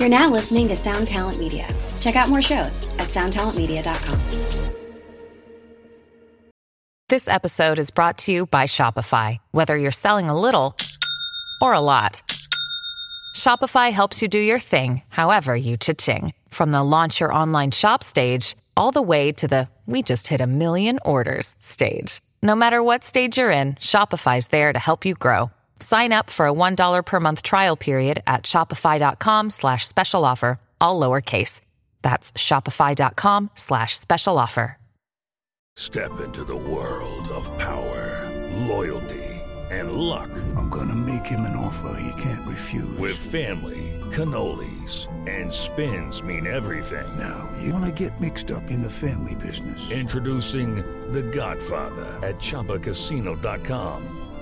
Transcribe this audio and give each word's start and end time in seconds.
You're 0.00 0.08
now 0.08 0.30
listening 0.30 0.66
to 0.68 0.76
Sound 0.76 1.08
Talent 1.08 1.38
Media. 1.38 1.68
Check 2.00 2.16
out 2.16 2.30
more 2.30 2.40
shows 2.40 2.88
at 2.98 3.10
soundtalentmedia.com. 3.10 4.18
This 7.10 7.28
episode 7.28 7.78
is 7.78 7.90
brought 7.90 8.16
to 8.18 8.32
you 8.32 8.46
by 8.46 8.64
Shopify. 8.64 9.36
Whether 9.50 9.76
you're 9.76 9.90
selling 9.90 10.30
a 10.30 10.40
little 10.40 10.74
or 11.60 11.74
a 11.74 11.80
lot, 11.80 12.22
Shopify 13.36 13.92
helps 13.92 14.22
you 14.22 14.28
do 14.28 14.38
your 14.38 14.58
thing, 14.58 15.02
however 15.10 15.54
you 15.54 15.76
cha-ching. 15.76 16.32
From 16.48 16.72
the 16.72 16.82
launch 16.82 17.20
your 17.20 17.34
online 17.34 17.70
shop 17.70 18.02
stage, 18.02 18.56
all 18.78 18.92
the 18.92 19.02
way 19.02 19.32
to 19.32 19.46
the 19.46 19.68
we 19.84 20.00
just 20.00 20.28
hit 20.28 20.40
a 20.40 20.46
million 20.46 20.98
orders 21.04 21.54
stage. 21.58 22.22
No 22.42 22.54
matter 22.54 22.82
what 22.82 23.04
stage 23.04 23.36
you're 23.36 23.50
in, 23.50 23.74
Shopify's 23.74 24.48
there 24.48 24.72
to 24.72 24.78
help 24.78 25.04
you 25.04 25.12
grow. 25.12 25.50
Sign 25.80 26.12
up 26.12 26.30
for 26.30 26.46
a 26.46 26.52
$1 26.52 27.04
per 27.04 27.20
month 27.20 27.42
trial 27.42 27.76
period 27.76 28.22
at 28.26 28.44
shopify.com 28.44 29.50
slash 29.50 29.86
special 29.86 30.24
offer, 30.24 30.60
all 30.80 31.00
lowercase. 31.00 31.60
That's 32.02 32.32
shopify.com 32.32 33.50
slash 33.54 33.98
special 33.98 34.38
offer. 34.38 34.76
Step 35.76 36.20
into 36.20 36.44
the 36.44 36.56
world 36.56 37.28
of 37.28 37.46
power, 37.56 38.28
loyalty, 38.68 39.24
and 39.70 39.92
luck. 39.92 40.28
I'm 40.56 40.68
gonna 40.68 40.96
make 40.96 41.24
him 41.24 41.40
an 41.40 41.56
offer 41.56 41.96
he 42.00 42.22
can't 42.22 42.46
refuse. 42.46 42.98
With 42.98 43.16
family, 43.16 43.98
cannolis, 44.10 45.08
and 45.28 45.50
spins 45.52 46.22
mean 46.22 46.46
everything. 46.46 47.06
Now, 47.18 47.48
you 47.62 47.72
wanna 47.72 47.92
get 47.92 48.20
mixed 48.20 48.50
up 48.50 48.70
in 48.70 48.80
the 48.80 48.90
family 48.90 49.36
business. 49.36 49.90
Introducing 49.90 50.76
The 51.12 51.22
Godfather 51.22 52.18
at 52.22 52.36
ChumbaCasino.com. 52.40 54.19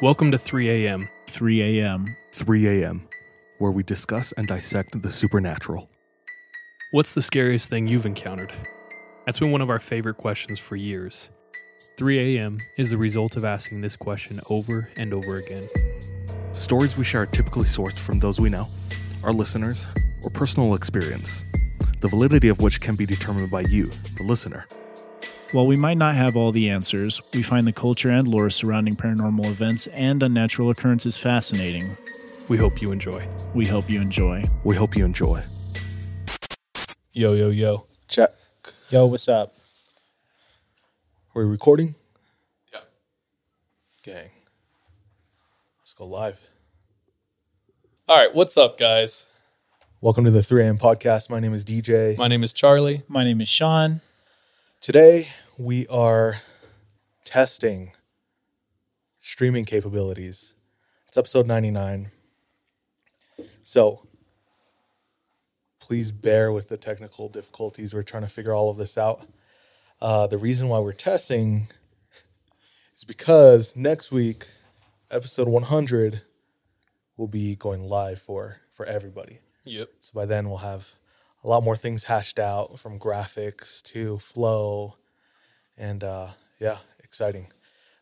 Welcome 0.00 0.30
to 0.30 0.38
3 0.38 0.86
a.m. 0.86 1.08
3 1.26 1.80
a.m. 1.80 2.16
3 2.30 2.68
a.m., 2.68 3.08
where 3.58 3.72
we 3.72 3.82
discuss 3.82 4.30
and 4.30 4.46
dissect 4.46 5.02
the 5.02 5.10
supernatural. 5.10 5.90
What's 6.92 7.14
the 7.14 7.20
scariest 7.20 7.68
thing 7.68 7.88
you've 7.88 8.06
encountered? 8.06 8.52
That's 9.26 9.40
been 9.40 9.50
one 9.50 9.60
of 9.60 9.70
our 9.70 9.80
favorite 9.80 10.16
questions 10.16 10.60
for 10.60 10.76
years. 10.76 11.30
3 11.96 12.36
a.m. 12.36 12.58
is 12.76 12.90
the 12.90 12.96
result 12.96 13.34
of 13.36 13.44
asking 13.44 13.80
this 13.80 13.96
question 13.96 14.38
over 14.50 14.88
and 14.96 15.12
over 15.12 15.38
again. 15.38 15.66
Stories 16.52 16.96
we 16.96 17.04
share 17.04 17.22
are 17.22 17.26
typically 17.26 17.64
sourced 17.64 17.98
from 17.98 18.20
those 18.20 18.38
we 18.38 18.50
know, 18.50 18.68
our 19.24 19.32
listeners, 19.32 19.88
or 20.22 20.30
personal 20.30 20.76
experience, 20.76 21.44
the 21.98 22.08
validity 22.08 22.46
of 22.46 22.60
which 22.60 22.80
can 22.80 22.94
be 22.94 23.04
determined 23.04 23.50
by 23.50 23.62
you, 23.62 23.86
the 24.16 24.22
listener. 24.22 24.64
While 25.52 25.66
we 25.66 25.76
might 25.76 25.96
not 25.96 26.14
have 26.14 26.36
all 26.36 26.52
the 26.52 26.68
answers, 26.68 27.22
we 27.32 27.42
find 27.42 27.66
the 27.66 27.72
culture 27.72 28.10
and 28.10 28.28
lore 28.28 28.50
surrounding 28.50 28.94
paranormal 28.94 29.46
events 29.46 29.86
and 29.88 30.22
unnatural 30.22 30.68
occurrences 30.68 31.16
fascinating. 31.16 31.96
We 32.50 32.58
hope 32.58 32.82
you 32.82 32.92
enjoy. 32.92 33.26
We 33.54 33.64
hope 33.64 33.88
you 33.88 33.98
enjoy. 34.02 34.44
We 34.64 34.76
hope 34.76 34.94
you 34.94 35.06
enjoy. 35.06 35.42
Yo, 37.14 37.32
yo, 37.32 37.48
yo. 37.48 37.86
Check. 38.08 38.34
Yo, 38.90 39.06
what's 39.06 39.26
up? 39.26 39.56
We're 41.32 41.46
recording? 41.46 41.94
Yeah. 42.70 42.80
Gang. 44.02 44.30
Let's 45.80 45.94
go 45.94 46.06
live. 46.08 46.42
All 48.06 48.18
right, 48.18 48.34
what's 48.34 48.58
up, 48.58 48.78
guys? 48.78 49.24
Welcome 50.02 50.26
to 50.26 50.30
the 50.30 50.42
3 50.42 50.64
a.m. 50.64 50.76
podcast. 50.76 51.30
My 51.30 51.40
name 51.40 51.54
is 51.54 51.64
DJ. 51.64 52.18
My 52.18 52.28
name 52.28 52.44
is 52.44 52.52
Charlie. 52.52 53.02
My 53.08 53.24
name 53.24 53.40
is 53.40 53.48
Sean. 53.48 54.02
Today, 54.80 55.28
we 55.58 55.88
are 55.88 56.40
testing 57.24 57.90
streaming 59.20 59.64
capabilities. 59.64 60.54
It's 61.08 61.16
episode 61.16 61.48
99. 61.48 62.12
So, 63.64 64.06
please 65.80 66.12
bear 66.12 66.52
with 66.52 66.68
the 66.68 66.76
technical 66.76 67.28
difficulties. 67.28 67.92
We're 67.92 68.04
trying 68.04 68.22
to 68.22 68.28
figure 68.28 68.54
all 68.54 68.70
of 68.70 68.76
this 68.76 68.96
out. 68.96 69.26
Uh, 70.00 70.28
the 70.28 70.38
reason 70.38 70.68
why 70.68 70.78
we're 70.78 70.92
testing 70.92 71.66
is 72.96 73.02
because 73.02 73.74
next 73.74 74.12
week, 74.12 74.46
episode 75.10 75.48
100 75.48 76.22
will 77.16 77.26
be 77.26 77.56
going 77.56 77.82
live 77.82 78.20
for 78.20 78.58
for 78.70 78.86
everybody. 78.86 79.40
Yep. 79.64 79.88
So 80.00 80.12
by 80.14 80.24
then 80.24 80.48
we'll 80.48 80.58
have 80.58 80.88
a 81.42 81.48
lot 81.48 81.64
more 81.64 81.76
things 81.76 82.04
hashed 82.04 82.38
out 82.38 82.78
from 82.78 83.00
graphics 83.00 83.82
to 83.82 84.18
flow, 84.18 84.97
and 85.78 86.04
uh, 86.04 86.28
yeah, 86.58 86.78
exciting. 87.02 87.46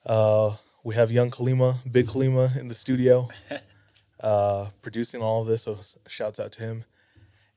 Uh, 0.04 0.56
we 0.82 0.94
have 0.94 1.10
young 1.10 1.30
Kalima, 1.30 1.76
Big 1.90 2.06
Kalima, 2.06 2.56
in 2.56 2.68
the 2.68 2.74
studio, 2.74 3.28
uh, 4.20 4.66
producing 4.82 5.22
all 5.22 5.42
of 5.42 5.46
this. 5.46 5.64
So 5.64 5.78
shouts 6.08 6.40
out 6.40 6.52
to 6.52 6.60
him, 6.60 6.84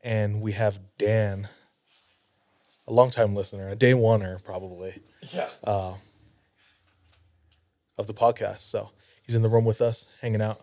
and 0.03 0.41
we 0.41 0.51
have 0.51 0.79
Dan, 0.97 1.47
a 2.87 2.93
longtime 2.93 3.35
listener, 3.35 3.69
a 3.69 3.75
day 3.75 3.93
oneer 3.93 4.43
probably. 4.43 5.01
Yes. 5.31 5.63
Uh, 5.63 5.93
of 7.99 8.07
the 8.07 8.13
podcast. 8.13 8.61
So 8.61 8.91
he's 9.21 9.35
in 9.35 9.41
the 9.41 9.49
room 9.49 9.65
with 9.65 9.81
us, 9.81 10.07
hanging 10.21 10.41
out. 10.41 10.61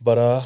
But 0.00 0.18
uh, 0.18 0.42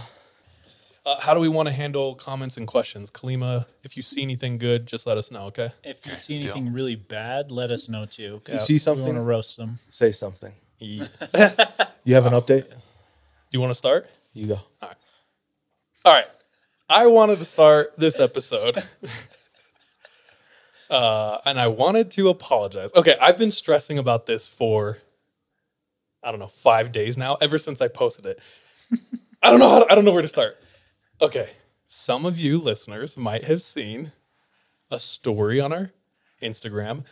Uh, 1.08 1.18
how 1.20 1.32
do 1.32 1.40
we 1.40 1.48
want 1.48 1.66
to 1.66 1.72
handle 1.72 2.14
comments 2.14 2.58
and 2.58 2.66
questions? 2.66 3.10
Kalima, 3.10 3.64
if 3.82 3.96
you 3.96 4.02
see 4.02 4.20
anything 4.20 4.58
good, 4.58 4.84
just 4.84 5.06
let 5.06 5.16
us 5.16 5.30
know, 5.30 5.44
okay? 5.46 5.70
If 5.82 6.06
you 6.06 6.14
see 6.16 6.38
anything 6.38 6.70
really 6.70 6.96
bad, 6.96 7.50
let 7.50 7.70
us 7.70 7.88
know 7.88 8.04
too. 8.04 8.42
you 8.46 8.58
see 8.58 8.74
We 8.74 8.78
something, 8.78 9.06
want 9.06 9.16
to 9.16 9.22
roast 9.22 9.56
them. 9.56 9.78
say 9.88 10.12
something. 10.12 10.52
You 10.78 11.06
You 12.04 12.14
have 12.14 12.26
an 12.26 12.34
update? 12.34 12.68
Do 12.68 12.74
you 13.52 13.60
want 13.60 13.70
to 13.70 13.74
start? 13.74 14.06
You 14.34 14.48
go. 14.48 14.54
All 14.82 14.88
right. 14.88 14.96
All 16.04 16.12
right. 16.12 16.26
I 16.90 17.06
wanted 17.06 17.38
to 17.38 17.46
start 17.46 17.94
this 17.96 18.20
episode. 18.20 18.76
uh, 20.90 21.38
and 21.46 21.58
I 21.58 21.68
wanted 21.68 22.10
to 22.12 22.28
apologize. 22.28 22.90
Okay, 22.94 23.16
I've 23.18 23.38
been 23.38 23.52
stressing 23.52 23.96
about 23.96 24.26
this 24.26 24.46
for 24.46 24.98
I 26.22 26.32
don't 26.32 26.40
know, 26.40 26.48
5 26.48 26.92
days 26.92 27.16
now 27.16 27.36
ever 27.40 27.56
since 27.56 27.80
I 27.80 27.88
posted 27.88 28.26
it. 28.26 28.40
I 29.42 29.50
don't 29.50 29.60
know 29.60 29.70
how 29.70 29.86
I 29.88 29.94
don't 29.94 30.04
know 30.04 30.12
where 30.12 30.20
to 30.20 30.28
start. 30.28 30.58
Okay. 31.20 31.50
Some 31.86 32.24
of 32.24 32.38
you 32.38 32.58
listeners 32.58 33.16
might 33.16 33.44
have 33.44 33.62
seen 33.62 34.12
a 34.90 35.00
story 35.00 35.60
on 35.60 35.72
our 35.72 35.90
Instagram 36.40 37.04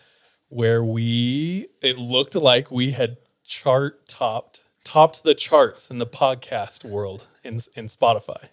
where 0.48 0.84
we 0.84 1.66
it 1.82 1.98
looked 1.98 2.36
like 2.36 2.70
we 2.70 2.92
had 2.92 3.16
chart 3.44 4.08
topped 4.08 4.60
topped 4.84 5.24
the 5.24 5.34
charts 5.34 5.90
in 5.90 5.98
the 5.98 6.06
podcast 6.06 6.84
world 6.84 7.24
in 7.42 7.54
in 7.74 7.88
Spotify. 7.88 8.50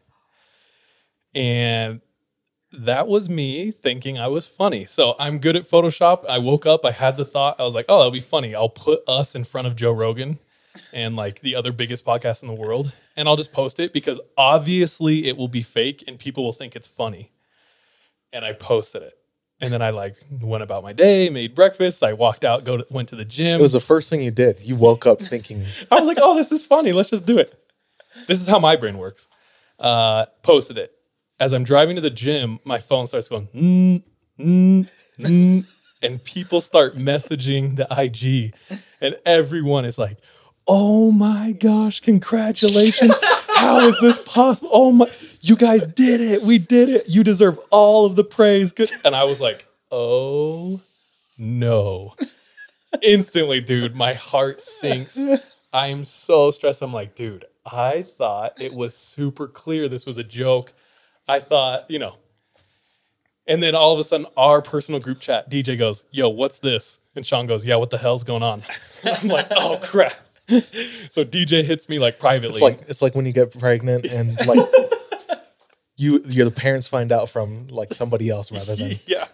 And 1.35 2.01
that 2.71 3.07
was 3.07 3.29
me 3.29 3.69
thinking 3.69 4.17
I 4.17 4.27
was 4.27 4.47
funny. 4.47 4.85
So 4.85 5.15
I'm 5.19 5.37
good 5.37 5.55
at 5.55 5.69
Photoshop. 5.69 6.25
I 6.27 6.39
woke 6.39 6.65
up, 6.65 6.83
I 6.83 6.91
had 6.91 7.15
the 7.15 7.25
thought, 7.25 7.59
I 7.59 7.63
was 7.63 7.75
like, 7.75 7.85
oh, 7.89 7.97
that'll 7.99 8.11
be 8.11 8.19
funny. 8.19 8.55
I'll 8.55 8.69
put 8.69 9.07
us 9.07 9.35
in 9.35 9.43
front 9.43 9.67
of 9.67 9.75
Joe 9.75 9.91
Rogan 9.91 10.39
and 10.91 11.15
like 11.15 11.41
the 11.41 11.55
other 11.55 11.71
biggest 11.71 12.03
podcast 12.03 12.41
in 12.41 12.47
the 12.47 12.55
world. 12.55 12.91
And 13.15 13.27
I'll 13.27 13.35
just 13.35 13.53
post 13.53 13.79
it 13.79 13.93
because 13.93 14.19
obviously 14.37 15.27
it 15.27 15.37
will 15.37 15.47
be 15.47 15.61
fake 15.61 16.03
and 16.07 16.17
people 16.17 16.43
will 16.43 16.51
think 16.51 16.75
it's 16.75 16.87
funny. 16.87 17.31
And 18.31 18.43
I 18.43 18.53
posted 18.53 19.03
it. 19.03 19.13
And 19.61 19.71
then 19.71 19.81
I 19.81 19.91
like 19.91 20.17
went 20.41 20.63
about 20.63 20.83
my 20.83 20.93
day, 20.93 21.29
made 21.29 21.55
breakfast. 21.55 22.03
I 22.03 22.13
walked 22.13 22.43
out, 22.43 22.65
go 22.65 22.77
to, 22.77 22.85
went 22.89 23.09
to 23.09 23.15
the 23.15 23.23
gym. 23.23 23.59
It 23.59 23.61
was 23.61 23.73
the 23.73 23.79
first 23.79 24.09
thing 24.09 24.21
you 24.21 24.31
did. 24.31 24.59
You 24.59 24.75
woke 24.75 25.05
up 25.05 25.21
thinking, 25.21 25.63
I 25.91 25.99
was 25.99 26.07
like, 26.07 26.17
oh, 26.19 26.35
this 26.35 26.51
is 26.51 26.65
funny. 26.65 26.91
Let's 26.91 27.11
just 27.11 27.25
do 27.25 27.37
it. 27.37 27.57
This 28.27 28.41
is 28.41 28.47
how 28.47 28.59
my 28.59 28.75
brain 28.75 28.97
works. 28.97 29.27
Uh, 29.79 30.25
posted 30.41 30.77
it. 30.77 30.91
As 31.39 31.53
I'm 31.53 31.63
driving 31.63 31.95
to 31.95 32.01
the 32.01 32.09
gym, 32.09 32.59
my 32.63 32.79
phone 32.79 33.07
starts 33.07 33.27
going, 33.27 33.47
mm, 33.47 34.03
mm, 34.39 34.89
mm, 35.19 35.65
and 36.01 36.23
people 36.23 36.61
start 36.61 36.95
messaging 36.95 37.75
the 37.75 37.87
IG, 37.89 38.53
and 39.01 39.17
everyone 39.25 39.85
is 39.85 39.97
like, 39.97 40.17
oh 40.67 41.11
my 41.11 41.53
gosh, 41.53 41.99
congratulations. 42.01 43.17
How 43.49 43.79
is 43.87 43.97
this 44.01 44.17
possible? 44.19 44.69
Oh 44.73 44.91
my, 44.91 45.11
you 45.41 45.55
guys 45.55 45.85
did 45.85 46.21
it. 46.21 46.41
We 46.43 46.57
did 46.59 46.89
it. 46.89 47.09
You 47.09 47.23
deserve 47.23 47.59
all 47.71 48.05
of 48.05 48.15
the 48.15 48.23
praise. 48.23 48.73
Good. 48.73 48.91
And 49.05 49.15
I 49.15 49.23
was 49.25 49.41
like, 49.41 49.67
oh 49.91 50.81
no. 51.37 52.15
Instantly, 53.01 53.61
dude, 53.61 53.95
my 53.95 54.13
heart 54.13 54.61
sinks. 54.63 55.19
I 55.73 55.87
am 55.87 56.05
so 56.05 56.51
stressed. 56.51 56.81
I'm 56.81 56.93
like, 56.93 57.15
dude, 57.15 57.45
I 57.65 58.03
thought 58.03 58.61
it 58.61 58.73
was 58.73 58.95
super 58.95 59.47
clear 59.47 59.87
this 59.87 60.05
was 60.05 60.17
a 60.17 60.23
joke. 60.23 60.73
I 61.27 61.39
thought, 61.39 61.89
you 61.89 61.99
know, 61.99 62.17
And 63.47 63.61
then 63.63 63.75
all 63.75 63.93
of 63.93 63.99
a 63.99 64.03
sudden, 64.03 64.27
our 64.37 64.61
personal 64.61 64.99
group 64.99 65.19
chat, 65.19 65.49
DJ 65.49 65.77
goes, 65.77 66.03
Yo, 66.11 66.29
what's 66.29 66.59
this? 66.59 66.99
And 67.15 67.25
Sean 67.25 67.47
goes, 67.47 67.65
Yeah, 67.65 67.75
what 67.77 67.89
the 67.89 67.97
hell's 67.97 68.23
going 68.23 68.43
on? 68.43 68.63
I'm 69.05 69.27
like, 69.27 69.47
Oh, 69.51 69.79
crap. 69.81 70.13
So 70.47 71.23
DJ 71.23 71.63
hits 71.63 71.87
me 71.87 71.99
like 71.99 72.19
privately. 72.19 72.55
It's 72.55 72.61
like 72.61 72.81
it's 72.87 73.01
like 73.01 73.15
when 73.15 73.25
you 73.25 73.33
get 73.33 73.57
pregnant 73.57 74.05
and 74.05 74.37
like 74.45 74.59
you 75.97 76.21
your 76.25 76.45
the 76.45 76.51
parents 76.51 76.87
find 76.87 77.11
out 77.11 77.29
from 77.29 77.67
like 77.67 77.93
somebody 77.93 78.29
else 78.29 78.51
rather 78.51 78.75
than 78.75 78.99
yeah. 79.05 79.27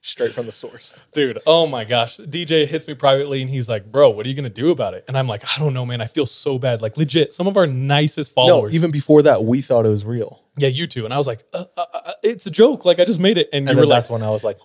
straight 0.00 0.34
from 0.34 0.46
the 0.46 0.52
source. 0.52 0.94
Dude, 1.12 1.38
oh 1.46 1.66
my 1.66 1.84
gosh. 1.84 2.16
DJ 2.18 2.66
hits 2.66 2.88
me 2.88 2.94
privately 2.94 3.40
and 3.40 3.50
he's 3.50 3.68
like, 3.68 3.90
Bro, 3.90 4.10
what 4.10 4.26
are 4.26 4.28
you 4.28 4.34
to 4.42 4.48
do 4.50 4.70
about 4.70 4.94
it? 4.94 5.04
And 5.06 5.16
I'm 5.16 5.28
like, 5.28 5.44
I 5.44 5.60
don't 5.60 5.74
know, 5.74 5.86
man. 5.86 6.00
I 6.00 6.06
feel 6.06 6.26
so 6.26 6.58
bad. 6.58 6.82
Like, 6.82 6.96
legit, 6.96 7.34
some 7.34 7.46
of 7.46 7.56
our 7.56 7.66
nicest 7.66 8.32
followers. 8.32 8.72
No, 8.72 8.76
even 8.76 8.90
before 8.90 9.22
that, 9.22 9.44
we 9.44 9.60
thought 9.62 9.86
it 9.86 9.90
was 9.90 10.04
real, 10.04 10.42
Yeah, 10.56 10.68
you 10.68 10.86
too. 10.86 11.04
And 11.04 11.14
I 11.14 11.18
was 11.18 11.26
like, 11.26 11.44
uh, 11.52 11.64
uh, 11.76 11.84
uh, 11.92 12.12
It's 12.22 12.46
a 12.46 12.50
joke. 12.50 12.84
Like, 12.84 12.98
I 12.98 13.04
just 13.04 13.20
made 13.20 13.38
it. 13.38 13.48
And, 13.52 13.68
and 13.68 13.76
you 13.76 13.82
were 13.82 13.86
like, 13.86 13.98
that's 13.98 14.10
when 14.10 14.22
I 14.22 14.30
was 14.30 14.44
like, 14.44 14.58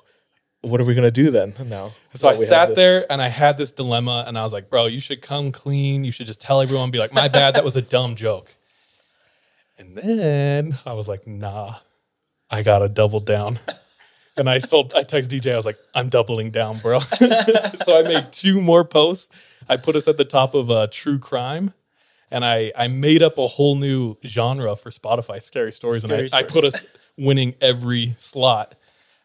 "What 0.63 0.81
are 0.81 0.83
we 0.83 0.95
gonna 0.95 1.12
do 1.12 1.30
then?" 1.30 1.54
Now, 1.65 1.94
So 2.15 2.27
I 2.27 2.33
that 2.33 2.39
we 2.39 2.45
have 2.45 2.50
sat 2.50 2.75
there 2.75 3.06
and 3.12 3.21
I 3.21 3.27
had 3.27 3.57
this 3.57 3.71
dilemma 3.71 4.24
and 4.27 4.38
I 4.38 4.44
was 4.44 4.54
like, 4.54 4.69
bro, 4.69 4.88
you 4.88 5.00
should 5.00 5.21
come 5.21 5.51
clean. 5.51 6.04
You 6.04 6.12
should 6.12 6.25
just 6.25 6.42
tell 6.42 6.62
everyone, 6.62 6.89
be 6.89 6.98
like, 6.98 7.13
my 7.13 7.27
bad, 7.27 7.56
that 7.56 7.63
was 7.63 7.75
a 7.75 7.81
dumb 7.81 8.15
joke. 8.15 8.56
And 9.77 9.95
then 9.95 10.80
I 10.86 10.94
was 10.94 11.07
like, 11.07 11.27
nah, 11.27 11.75
I 12.50 12.63
gotta 12.63 12.89
double 12.89 13.19
down. 13.19 13.60
And 14.36 14.50
I 14.50 14.60
told 14.60 14.94
I 14.94 15.04
text 15.04 15.30
DJ, 15.30 15.54
I 15.54 15.56
was 15.56 15.65
like, 15.65 15.77
I'm 15.94 16.10
doubling 16.10 16.50
down, 16.50 16.80
bro. 16.80 17.00
so 17.83 18.00
I 18.00 18.01
made 18.04 18.31
two 18.31 18.60
more 18.60 18.83
posts. 18.83 19.30
I 19.69 19.77
put 19.77 19.95
us 19.95 20.07
at 20.07 20.18
the 20.18 20.25
top 20.25 20.56
of 20.56 20.71
uh, 20.71 20.88
true 20.92 21.19
crime. 21.19 21.74
And 22.31 22.44
I, 22.44 22.71
I 22.75 22.88
made 22.88 23.21
up 23.21 23.38
a 23.38 23.45
whole 23.45 23.75
new 23.75 24.18
genre 24.25 24.75
for 24.75 24.89
Spotify, 24.89 25.42
scary 25.42 25.71
stories. 25.71 26.01
Scary 26.01 26.25
and 26.25 26.33
I, 26.33 26.39
I 26.39 26.44
put 26.44 26.63
us 26.63 26.83
winning 27.15 27.54
every 27.62 28.15
slot. 28.18 28.74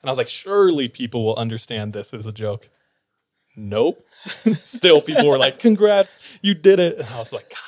And 0.08 0.10
I 0.10 0.12
was 0.12 0.16
like, 0.18 0.30
surely 0.30 0.88
people 0.88 1.22
will 1.22 1.36
understand 1.36 1.92
this 1.92 2.14
as 2.14 2.26
a 2.26 2.32
joke. 2.32 2.70
Nope. 3.54 4.06
Still, 4.64 5.02
people 5.02 5.28
were 5.28 5.36
like, 5.36 5.58
congrats, 5.58 6.18
you 6.40 6.54
did 6.54 6.80
it. 6.80 6.98
And 6.98 7.06
I 7.08 7.18
was 7.18 7.30
like, 7.30 7.50
God 7.50 7.58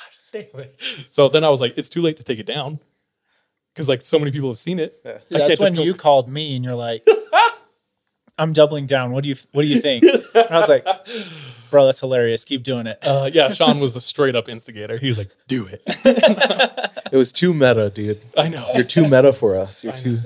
damn 0.51 0.59
it. 0.61 0.81
So 1.11 1.29
then 1.29 1.43
I 1.43 1.49
was 1.49 1.61
like, 1.61 1.77
it's 1.77 1.87
too 1.87 2.01
late 2.01 2.17
to 2.17 2.23
take 2.23 2.39
it 2.39 2.47
down. 2.47 2.79
Because 3.75 3.87
like 3.87 4.01
so 4.01 4.17
many 4.17 4.31
people 4.31 4.49
have 4.49 4.57
seen 4.57 4.79
it. 4.79 4.99
I 5.05 5.19
That's 5.29 5.59
when 5.59 5.75
go- 5.75 5.83
you 5.83 5.93
called 5.93 6.29
me 6.29 6.55
and 6.55 6.65
you're 6.65 6.73
like, 6.73 7.05
"I'm 8.39 8.53
doubling 8.53 8.87
down. 8.87 9.11
What 9.11 9.21
do 9.21 9.29
you 9.29 9.35
What 9.51 9.61
do 9.61 9.67
you 9.67 9.79
think?" 9.79 10.03
And 10.03 10.47
I 10.49 10.57
was 10.57 10.67
like, 10.67 10.83
"Bro, 11.71 11.87
that's 11.87 11.99
hilarious. 12.01 12.43
Keep 12.45 12.61
doing 12.63 12.85
it." 12.85 12.99
Uh, 13.01 13.29
yeah, 13.33 13.49
Sean 13.53 13.79
was 13.79 13.95
a 13.95 14.01
straight 14.01 14.35
up 14.35 14.47
instigator. 14.47 14.97
He 14.97 15.07
was 15.07 15.17
like, 15.17 15.29
do 15.47 15.67
it. 15.67 15.81
It 17.11 17.17
was 17.17 17.33
too 17.33 17.53
meta, 17.53 17.89
dude. 17.89 18.21
I 18.37 18.47
know. 18.47 18.65
You're 18.73 18.85
too 18.85 19.03
meta 19.05 19.33
for 19.33 19.57
us. 19.57 19.83
You're 19.83 19.97
too 19.97 20.19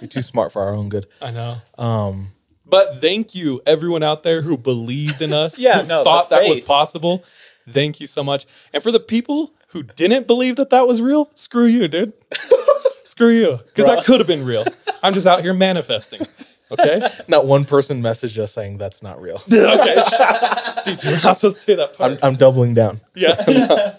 you're 0.00 0.08
too 0.08 0.22
smart 0.22 0.50
for 0.50 0.60
our 0.62 0.74
own 0.74 0.88
good. 0.88 1.06
I 1.20 1.30
know. 1.30 1.58
Um, 1.78 2.32
But 2.66 3.00
thank 3.00 3.32
you, 3.36 3.62
everyone 3.64 4.02
out 4.02 4.24
there 4.24 4.42
who 4.42 4.56
believed 4.56 5.22
in 5.22 5.32
us, 5.32 5.56
Yeah, 5.60 5.82
who 5.82 5.86
no, 5.88 6.02
thought 6.02 6.30
that 6.30 6.48
was 6.48 6.60
possible. 6.60 7.22
Thank 7.68 8.00
you 8.00 8.08
so 8.08 8.24
much. 8.24 8.46
And 8.72 8.82
for 8.82 8.90
the 8.90 8.98
people 8.98 9.52
who 9.68 9.84
didn't 9.84 10.26
believe 10.26 10.56
that 10.56 10.70
that 10.70 10.88
was 10.88 11.00
real, 11.00 11.30
screw 11.36 11.66
you, 11.66 11.86
dude. 11.86 12.12
screw 13.04 13.30
you. 13.30 13.60
Because 13.66 13.86
that 13.86 14.04
could 14.04 14.18
have 14.18 14.26
been 14.26 14.44
real. 14.44 14.64
I'm 15.00 15.14
just 15.14 15.28
out 15.28 15.42
here 15.42 15.54
manifesting. 15.54 16.22
Okay? 16.72 17.06
not 17.28 17.46
one 17.46 17.64
person 17.64 18.02
messaged 18.02 18.38
us 18.38 18.52
saying 18.52 18.78
that's 18.78 19.02
not 19.02 19.20
real. 19.20 19.42
okay. 19.52 20.02
Dude, 20.84 21.02
you're 21.04 21.22
not 21.22 21.36
supposed 21.36 21.58
to 21.58 21.64
say 21.64 21.74
that 21.76 21.94
part. 21.96 22.12
I'm, 22.12 22.18
I'm 22.22 22.36
doubling 22.36 22.74
down. 22.74 23.00
yeah. 23.14 23.34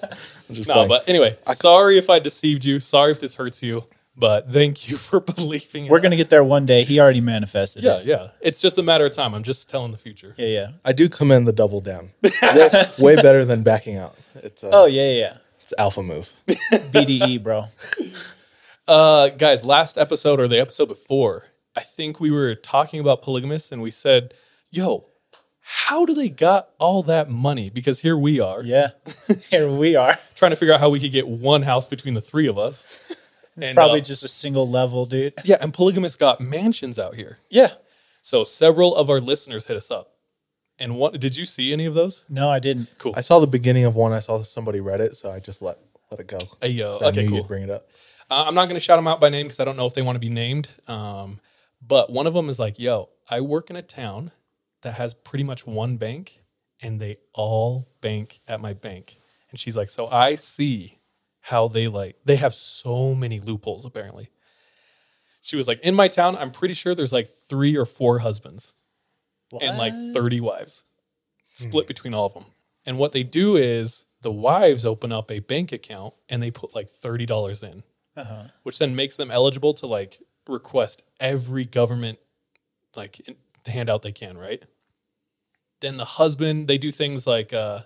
I'm 0.50 0.56
just 0.56 0.68
no, 0.68 0.74
playing. 0.74 0.90
but 0.90 1.08
anyway, 1.08 1.38
sorry 1.46 1.98
if 1.98 2.10
I 2.10 2.20
deceived 2.20 2.66
you. 2.66 2.80
Sorry 2.80 3.12
if 3.12 3.20
this 3.20 3.36
hurts 3.36 3.64
you. 3.64 3.86
But 4.16 4.52
thank 4.52 4.90
you 4.90 4.98
for 4.98 5.20
believing 5.20 5.86
in 5.86 5.92
We're 5.92 6.00
gonna 6.00 6.16
us. 6.16 6.22
get 6.22 6.30
there 6.30 6.44
one 6.44 6.66
day. 6.68 6.84
He 6.84 7.00
already 7.00 7.22
manifested. 7.22 7.84
Yeah, 7.84 7.98
it. 7.98 8.06
yeah. 8.06 8.28
It's 8.42 8.62
just 8.62 8.78
a 8.78 8.84
matter 8.84 9.06
of 9.08 9.14
time. 9.14 9.34
I'm 9.34 9.42
just 9.42 9.70
telling 9.70 9.92
the 9.92 9.98
future. 9.98 10.36
yeah, 10.38 10.48
yeah. 10.48 10.68
I 10.86 10.92
do 10.94 11.10
commend 11.10 11.48
the 11.48 11.54
double 11.54 11.82
down. 11.82 12.12
way, 12.22 12.86
way 13.00 13.16
better 13.16 13.44
than 13.46 13.64
backing 13.64 13.98
out. 13.98 14.16
It's 14.36 14.64
uh, 14.64 14.70
Oh 14.72 14.86
yeah, 14.86 15.10
yeah. 15.10 15.38
it's 15.62 15.74
alpha 15.80 16.04
move. 16.04 16.32
yeah. 16.48 16.56
BDE, 16.72 17.42
bro. 17.42 17.66
Uh, 18.88 19.30
guys, 19.30 19.64
last 19.66 19.98
episode 19.98 20.40
or 20.40 20.48
the 20.48 20.60
episode 20.60 20.88
before, 20.88 21.46
I 21.76 21.82
think 21.82 22.20
we 22.20 22.30
were 22.32 22.56
talking 22.56 23.00
about 23.00 23.22
polygamists 23.22 23.72
and 23.72 23.82
we 23.82 23.92
said, 23.92 24.34
yo, 24.70 25.06
how 25.62 26.06
do 26.06 26.14
they 26.14 26.30
got 26.30 26.70
all 26.78 27.04
that 27.04 27.30
money? 27.30 27.70
Because 27.70 28.02
here 28.02 28.18
we 28.18 28.40
are 28.40 28.62
Yeah. 28.64 28.90
Here 29.50 29.70
we 29.72 29.96
are. 29.96 30.20
trying 30.36 30.52
to 30.52 30.58
figure 30.58 30.74
out 30.74 30.80
how 30.82 30.90
we 30.90 31.00
could 31.00 31.12
get 31.12 31.28
one 31.28 31.62
house 31.64 31.86
between 31.88 32.14
the 32.14 32.22
three 32.22 32.48
of 32.48 32.58
us. 32.58 32.86
It's 33.56 33.70
And, 33.70 33.76
probably 33.76 34.02
uh, 34.02 34.04
just 34.04 34.24
a 34.24 34.28
single 34.28 34.68
level, 34.68 35.06
dude. 35.06 35.34
Yeah, 35.44 35.58
and 35.62 35.74
polygamists 35.74 36.18
got 36.18 36.42
mansions 36.42 37.00
out 37.00 37.16
here. 37.16 37.38
Yeah. 37.50 37.74
So 38.22 38.44
several 38.44 38.96
of 38.96 39.10
our 39.10 39.22
listeners 39.22 39.68
hit 39.68 39.78
us 39.78 39.90
up. 39.90 40.10
And 40.80 40.98
what 40.98 41.20
did 41.20 41.38
you 41.38 41.46
see 41.46 41.72
any 41.72 41.86
of 41.86 41.94
those? 41.94 42.24
No, 42.28 42.50
I 42.50 42.60
didn't. 42.60 42.90
Cool. 42.98 43.14
I 43.16 43.22
saw 43.22 43.40
the 43.40 43.48
beginning 43.48 43.86
of 43.86 43.96
one. 43.96 44.12
I 44.12 44.20
saw 44.20 44.42
somebody 44.44 44.80
read 44.80 45.02
it, 45.02 45.16
so 45.16 45.32
I 45.32 45.40
just 45.40 45.62
let 45.62 45.78
let 46.10 46.20
it 46.20 46.28
go. 46.28 46.40
Hey, 46.62 46.70
yo, 46.70 46.94
'Cause 46.94 47.02
I 47.04 47.08
okay, 47.10 47.22
knew 47.22 47.30
cool. 47.30 47.38
you'd 47.38 47.48
bring 47.48 47.64
it 47.64 47.70
up. 47.70 47.88
Uh, 48.30 48.44
I'm 48.48 48.56
not 48.56 48.66
going 48.66 48.76
to 48.76 48.80
shout 48.80 48.98
them 48.98 49.08
out 49.08 49.22
by 49.22 49.30
name 49.30 49.46
because 49.46 49.60
I 49.60 49.66
don't 49.66 49.78
know 49.78 49.86
if 49.86 49.94
they 49.94 50.02
want 50.02 50.16
to 50.16 50.20
be 50.20 50.30
named. 50.30 50.70
Um, 50.88 51.40
but 51.86 52.12
one 52.12 52.28
of 52.28 52.34
them 52.34 52.50
is 52.50 52.60
like, 52.60 52.80
yo, 52.80 53.10
I 53.30 53.42
work 53.42 53.70
in 53.70 53.76
a 53.76 53.82
town 53.82 54.32
that 54.82 54.94
has 54.96 55.14
pretty 55.14 55.44
much 55.44 55.66
one 55.66 55.98
bank 55.98 56.42
and 56.82 57.00
they 57.00 57.18
all 57.34 57.88
bank 58.02 58.42
at 58.48 58.60
my 58.62 58.74
bank. 58.74 59.18
And 59.50 59.60
she's 59.60 59.78
like, 59.78 59.90
so 59.90 60.08
I 60.08 60.36
see 60.36 61.00
how 61.42 61.68
they 61.68 61.88
like, 61.88 62.18
they 62.26 62.36
have 62.38 62.54
so 62.54 63.14
many 63.16 63.40
loopholes 63.40 63.86
apparently. 63.86 64.30
She 65.42 65.56
was 65.58 65.68
like, 65.68 65.82
in 65.82 65.94
my 65.96 66.08
town, 66.08 66.38
I'm 66.38 66.52
pretty 66.52 66.74
sure 66.74 66.96
there's 66.96 67.12
like 67.14 67.28
three 67.50 67.76
or 67.76 67.86
four 67.86 68.20
husbands 68.20 68.74
and 69.62 69.78
like 69.78 69.94
30 70.14 70.40
wives 70.42 70.84
split 71.56 71.86
between 71.88 72.14
all 72.14 72.26
of 72.26 72.34
them. 72.34 72.46
And 72.86 72.98
what 72.98 73.12
they 73.12 73.24
do 73.24 73.56
is 73.56 74.06
the 74.22 74.32
wives 74.32 74.86
open 74.86 75.12
up 75.12 75.30
a 75.30 75.40
bank 75.40 75.72
account 75.72 76.14
and 76.30 76.42
they 76.42 76.50
put 76.52 76.74
like 76.74 76.90
$30 76.90 77.64
in 77.64 77.84
Uh-huh. 78.16 78.44
which 78.64 78.80
then 78.80 78.96
makes 78.96 79.18
them 79.18 79.32
eligible 79.32 79.74
to 79.76 79.86
like 79.88 80.20
request 80.48 81.04
every 81.20 81.66
government 81.66 82.20
like 82.96 83.20
in- 83.22 83.36
handout 83.66 84.02
they 84.02 84.12
can, 84.12 84.38
right? 84.38 84.64
Then 85.82 85.98
the 85.98 86.06
husband, 86.06 86.68
they 86.68 86.78
do 86.78 86.92
things 86.92 87.26
like 87.28 87.54
uh 87.54 87.82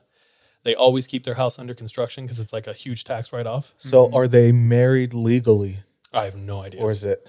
they 0.63 0.75
always 0.75 1.07
keep 1.07 1.23
their 1.23 1.35
house 1.35 1.57
under 1.59 1.73
construction 1.73 2.25
because 2.25 2.39
it's 2.39 2.51
like 2.51 2.67
a 2.67 2.73
huge 2.73 3.03
tax 3.05 3.31
write 3.31 3.47
off. 3.47 3.73
So, 3.77 4.11
are 4.13 4.27
they 4.27 4.51
married 4.51 5.13
legally, 5.13 5.79
I 6.13 6.25
have 6.25 6.35
no 6.35 6.61
idea. 6.61 6.81
or 6.81 6.91
is 6.91 7.03
it 7.05 7.27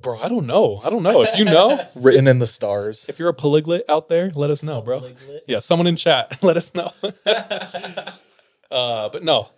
bro, 0.00 0.18
I 0.18 0.28
don't 0.28 0.46
know. 0.46 0.80
I 0.82 0.90
don't 0.90 1.02
know. 1.02 1.22
If 1.22 1.36
you 1.36 1.44
know, 1.44 1.84
written 1.94 2.26
in 2.26 2.38
the 2.38 2.46
stars? 2.46 3.04
if 3.08 3.18
you're 3.18 3.28
a 3.28 3.34
polyglot 3.34 3.82
out 3.88 4.08
there, 4.08 4.30
let 4.34 4.50
us 4.50 4.62
know, 4.62 4.80
bro. 4.80 5.10
Yeah, 5.46 5.58
someone 5.58 5.86
in 5.86 5.96
chat, 5.96 6.38
let 6.42 6.56
us 6.56 6.74
know. 6.74 6.92
uh, 8.70 9.08
but 9.08 9.22
no. 9.22 9.48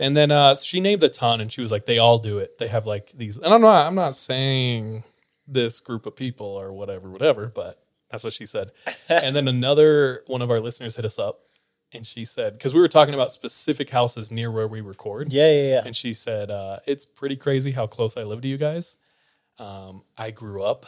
And 0.00 0.16
then 0.16 0.30
uh, 0.30 0.54
she 0.56 0.80
named 0.80 1.02
a 1.02 1.08
ton, 1.08 1.40
and 1.40 1.50
she 1.52 1.60
was 1.60 1.72
like, 1.72 1.86
"They 1.86 1.98
all 1.98 2.18
do 2.18 2.38
it. 2.38 2.58
They 2.58 2.68
have 2.68 2.86
like 2.86 3.12
these." 3.14 3.36
And 3.36 3.52
I'm 3.52 3.60
not, 3.60 3.86
I'm 3.86 3.94
not 3.96 4.14
saying 4.16 5.02
this 5.46 5.80
group 5.80 6.06
of 6.06 6.14
people 6.14 6.46
or 6.46 6.72
whatever, 6.72 7.10
whatever, 7.10 7.46
but 7.52 7.82
that's 8.10 8.22
what 8.22 8.32
she 8.32 8.46
said. 8.46 8.70
and 9.08 9.34
then 9.34 9.48
another 9.48 10.22
one 10.26 10.42
of 10.42 10.50
our 10.50 10.60
listeners 10.60 10.94
hit 10.96 11.04
us 11.04 11.18
up, 11.18 11.40
and 11.92 12.06
she 12.06 12.24
said, 12.24 12.52
because 12.52 12.74
we 12.74 12.80
were 12.80 12.88
talking 12.88 13.14
about 13.14 13.32
specific 13.32 13.90
houses 13.90 14.30
near 14.30 14.50
where 14.52 14.68
we 14.68 14.80
record, 14.82 15.32
Yeah, 15.32 15.50
yeah, 15.50 15.68
yeah. 15.70 15.82
and 15.84 15.96
she 15.96 16.14
said, 16.14 16.50
uh, 16.50 16.78
"It's 16.86 17.04
pretty 17.04 17.36
crazy 17.36 17.72
how 17.72 17.86
close 17.88 18.16
I 18.16 18.22
live 18.22 18.40
to 18.42 18.48
you 18.48 18.56
guys. 18.58 18.96
Um, 19.58 20.02
I 20.16 20.30
grew 20.30 20.62
up 20.62 20.86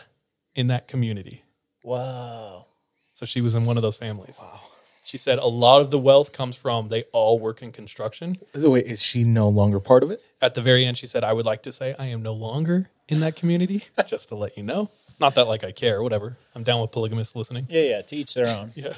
in 0.54 0.68
that 0.68 0.86
community." 0.86 1.42
Wow. 1.82 2.66
So 3.14 3.26
she 3.26 3.40
was 3.40 3.54
in 3.56 3.64
one 3.64 3.76
of 3.76 3.82
those 3.82 3.96
families. 3.96 4.36
Wow. 4.40 4.60
She 5.02 5.16
said 5.16 5.38
a 5.38 5.46
lot 5.46 5.80
of 5.80 5.90
the 5.90 5.98
wealth 5.98 6.32
comes 6.32 6.56
from 6.56 6.88
they 6.88 7.04
all 7.12 7.38
work 7.38 7.62
in 7.62 7.72
construction. 7.72 8.36
Wait, 8.54 8.86
is 8.86 9.02
she 9.02 9.24
no 9.24 9.48
longer 9.48 9.80
part 9.80 10.02
of 10.02 10.10
it? 10.10 10.22
At 10.42 10.54
the 10.54 10.62
very 10.62 10.84
end, 10.84 10.98
she 10.98 11.06
said, 11.06 11.24
I 11.24 11.32
would 11.32 11.46
like 11.46 11.62
to 11.64 11.72
say 11.72 11.94
I 11.98 12.06
am 12.06 12.22
no 12.22 12.32
longer 12.34 12.90
in 13.08 13.20
that 13.20 13.34
community, 13.36 13.84
just 14.06 14.28
to 14.28 14.34
let 14.36 14.56
you 14.56 14.62
know. 14.62 14.90
Not 15.18 15.34
that 15.34 15.48
like 15.48 15.64
I 15.64 15.72
care, 15.72 16.02
whatever. 16.02 16.36
I'm 16.54 16.62
down 16.62 16.80
with 16.80 16.92
polygamists 16.92 17.34
listening. 17.36 17.66
Yeah, 17.68 17.82
yeah. 17.82 18.02
To 18.02 18.16
each 18.16 18.34
their 18.34 18.46
own. 18.46 18.72
Yeah. 18.76 18.94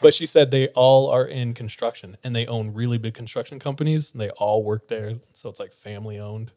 But 0.00 0.14
she 0.14 0.26
said 0.26 0.50
they 0.52 0.68
all 0.68 1.10
are 1.10 1.24
in 1.26 1.54
construction 1.54 2.16
and 2.22 2.34
they 2.36 2.46
own 2.46 2.72
really 2.72 2.98
big 2.98 3.14
construction 3.14 3.58
companies. 3.58 4.12
And 4.12 4.20
they 4.20 4.30
all 4.30 4.62
work 4.62 4.86
there. 4.88 5.14
So 5.32 5.48
it's 5.48 5.58
like 5.58 5.72
family 5.72 6.18
owned. 6.18 6.52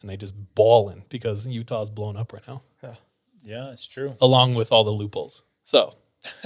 And 0.00 0.08
they 0.10 0.16
just 0.16 0.34
balling 0.54 1.02
because 1.08 1.46
Utah's 1.46 1.90
blown 1.90 2.16
up 2.16 2.32
right 2.32 2.42
now, 2.46 2.62
Yeah, 2.82 2.94
Yeah, 3.42 3.70
it's 3.72 3.86
true. 3.86 4.16
along 4.20 4.54
with 4.54 4.70
all 4.72 4.84
the 4.84 4.90
loopholes. 4.92 5.42
So 5.64 5.94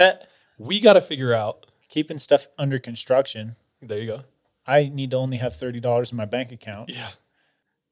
we 0.57 0.79
got 0.79 0.93
to 0.93 1.01
figure 1.01 1.33
out. 1.33 1.65
Keeping 1.89 2.17
stuff 2.17 2.47
under 2.57 2.79
construction. 2.79 3.55
There 3.81 3.97
you 3.97 4.07
go. 4.07 4.23
I 4.65 4.91
need 4.93 5.11
to 5.11 5.17
only 5.17 5.37
have 5.37 5.55
thirty 5.55 5.79
dollars 5.79 6.11
in 6.11 6.17
my 6.17 6.25
bank 6.25 6.51
account. 6.51 6.89
Yeah. 6.89 7.11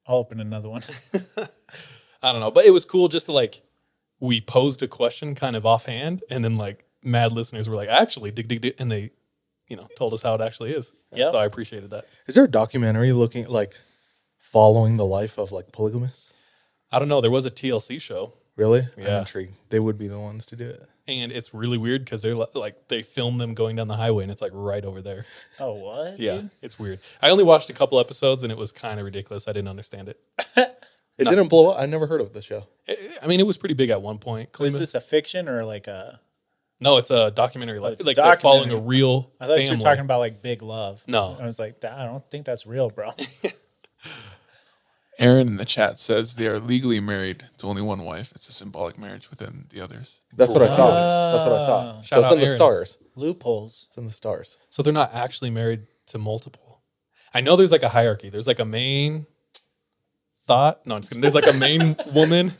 I'll 0.05 0.17
open 0.17 0.39
another 0.41 0.69
one. 0.69 0.84
I 2.22 2.31
don't 2.31 2.41
know, 2.41 2.51
but 2.51 2.65
it 2.65 2.72
was 2.72 2.84
cool 2.86 3.07
just 3.07 3.27
to 3.27 3.31
like 3.31 3.62
we 4.19 4.41
posed 4.41 4.84
a 4.84 4.88
question 4.88 5.36
kind 5.36 5.55
of 5.55 5.65
offhand, 5.65 6.24
and 6.29 6.43
then 6.43 6.55
like 6.57 6.86
mad 7.03 7.31
listeners 7.31 7.69
were 7.69 7.75
like, 7.75 7.89
actually, 7.89 8.31
dig 8.31 8.48
dig 8.48 8.62
dig, 8.62 8.75
and 8.79 8.91
they, 8.91 9.12
you 9.67 9.77
know, 9.77 9.88
told 9.98 10.13
us 10.13 10.22
how 10.22 10.36
it 10.36 10.41
actually 10.41 10.72
is. 10.72 10.91
Yep. 11.13 11.31
So 11.31 11.38
I 11.38 11.45
appreciated 11.45 11.91
that. 11.91 12.05
Is 12.27 12.36
there 12.36 12.43
a 12.43 12.50
documentary 12.50 13.13
looking 13.13 13.48
like 13.48 13.79
following 14.38 14.98
the 14.98 15.05
life 15.05 15.38
of 15.38 15.51
like 15.51 15.72
polygamists? 15.72 16.34
I 16.91 17.00
don't 17.00 17.07
know. 17.07 17.22
There 17.22 17.31
was 17.31 17.45
a 17.45 17.51
TLC 17.51 18.01
show. 18.01 18.34
Really? 18.55 18.88
Yeah. 18.98 19.15
I'm 19.15 19.19
intrigued. 19.19 19.53
They 19.69 19.79
would 19.79 19.98
be 19.98 20.07
the 20.07 20.19
ones 20.19 20.45
to 20.48 20.55
do 20.55 20.65
it. 20.69 20.88
And 21.07 21.31
it's 21.31 21.53
really 21.53 21.77
weird 21.77 22.03
because 22.03 22.21
they're 22.21 22.35
like 22.35 22.88
they 22.88 23.03
film 23.03 23.38
them 23.38 23.53
going 23.53 23.75
down 23.75 23.88
the 23.88 23.95
highway 23.97 24.24
and 24.24 24.31
it's 24.31 24.41
like 24.41 24.51
right 24.53 24.83
over 24.83 25.01
there. 25.01 25.25
Oh, 25.59 25.74
what? 25.74 26.19
Yeah, 26.19 26.38
dude? 26.38 26.50
it's 26.62 26.77
weird. 26.79 27.00
I 27.21 27.29
only 27.29 27.43
watched 27.43 27.69
a 27.69 27.74
couple 27.74 28.00
episodes 28.00 28.43
and 28.43 28.51
it 28.51 28.57
was 28.57 28.71
kind 28.71 29.00
of 29.00 29.05
ridiculous. 29.05 29.47
I 29.47 29.51
didn't 29.53 29.69
understand 29.69 30.09
it. 30.09 30.19
It 31.17 31.24
didn't 31.29 31.47
blow 31.47 31.69
up. 31.69 31.79
I 31.79 31.85
never 31.85 32.07
heard 32.07 32.19
of 32.19 32.33
the 32.33 32.41
show. 32.41 32.67
I- 32.89 32.97
I 33.21 33.27
mean, 33.27 33.39
it 33.39 33.47
was 33.47 33.55
pretty 33.55 33.74
big 33.74 33.89
at 33.89 34.01
one 34.01 34.17
point. 34.17 34.50
So 34.53 34.65
is 34.65 34.74
Kalima- 34.75 34.79
this 34.79 34.95
a 34.95 35.00
fiction 35.00 35.47
or 35.47 35.63
like 35.63 35.88
a? 35.88 36.19
no, 36.81 36.97
it's 36.97 37.09
a 37.09 37.31
documentary. 37.31 37.79
Oh, 37.79 37.83
like, 37.83 37.93
it's 37.93 38.03
a 38.03 38.05
like 38.05 38.17
they're 38.17 38.35
following 38.35 38.63
a 38.63 38.74
documentary. 38.74 38.97
real. 38.97 39.31
I 39.39 39.47
thought 39.47 39.63
you 39.63 39.71
were 39.71 39.77
talking 39.77 40.01
about 40.03 40.19
like 40.19 40.41
Big 40.41 40.62
Love. 40.62 41.01
No. 41.07 41.38
I 41.39 41.45
was 41.45 41.57
like, 41.57 41.85
I 41.85 42.03
don't 42.03 42.29
think 42.29 42.45
that's 42.45 42.67
real, 42.67 42.89
bro. 42.89 43.12
Aaron 45.17 45.48
in 45.48 45.57
the 45.57 45.65
chat 45.65 45.98
says 46.00 46.36
they 46.36 46.48
are 46.48 46.60
legally 46.60 47.00
married 47.00 47.45
to 47.60 47.67
only 47.67 47.81
one 47.81 48.03
wife. 48.03 48.34
It's 48.36 48.50
a 48.50 48.51
symbolic 48.51 48.98
marriage 48.98 49.29
within 49.29 49.67
the 49.69 49.79
others. 49.81 50.19
That's 50.36 50.51
what 50.51 50.62
I 50.62 50.67
thought. 50.67 51.31
That's 51.31 51.43
what 51.50 51.53
I 51.53 51.63
Ah. 51.63 51.65
thought. 51.65 52.05
Shout 52.05 52.10
so 52.10 52.19
it's 52.19 52.27
out 52.27 52.34
in 52.34 52.39
the 52.39 52.45
Aaron. 52.48 52.57
stars. 52.57 52.98
Loopholes. 53.15 53.86
It's 53.88 53.98
in 53.98 54.05
the 54.05 54.12
stars. 54.12 54.57
So 54.69 54.84
they're 54.84 54.91
not 54.93 55.13
actually 55.13 55.50
married 55.51 55.88
to 56.07 56.17
multiple. 56.17 56.81
I 57.34 57.41
know 57.41 57.55
there's 57.55 57.72
like 57.72 57.84
a 57.84 57.89
hierarchy. 57.89 58.29
There's 58.29 58.48
like 58.48 58.60
a 58.60 58.65
main 58.65 59.25
thought. 60.48 60.86
No, 60.86 60.95
I'm 60.95 61.01
just 61.01 61.12
kidding. 61.12 61.22
There's 61.22 61.36
like 61.36 61.48
a 61.48 61.57
main 61.57 61.95
woman. 62.13 62.53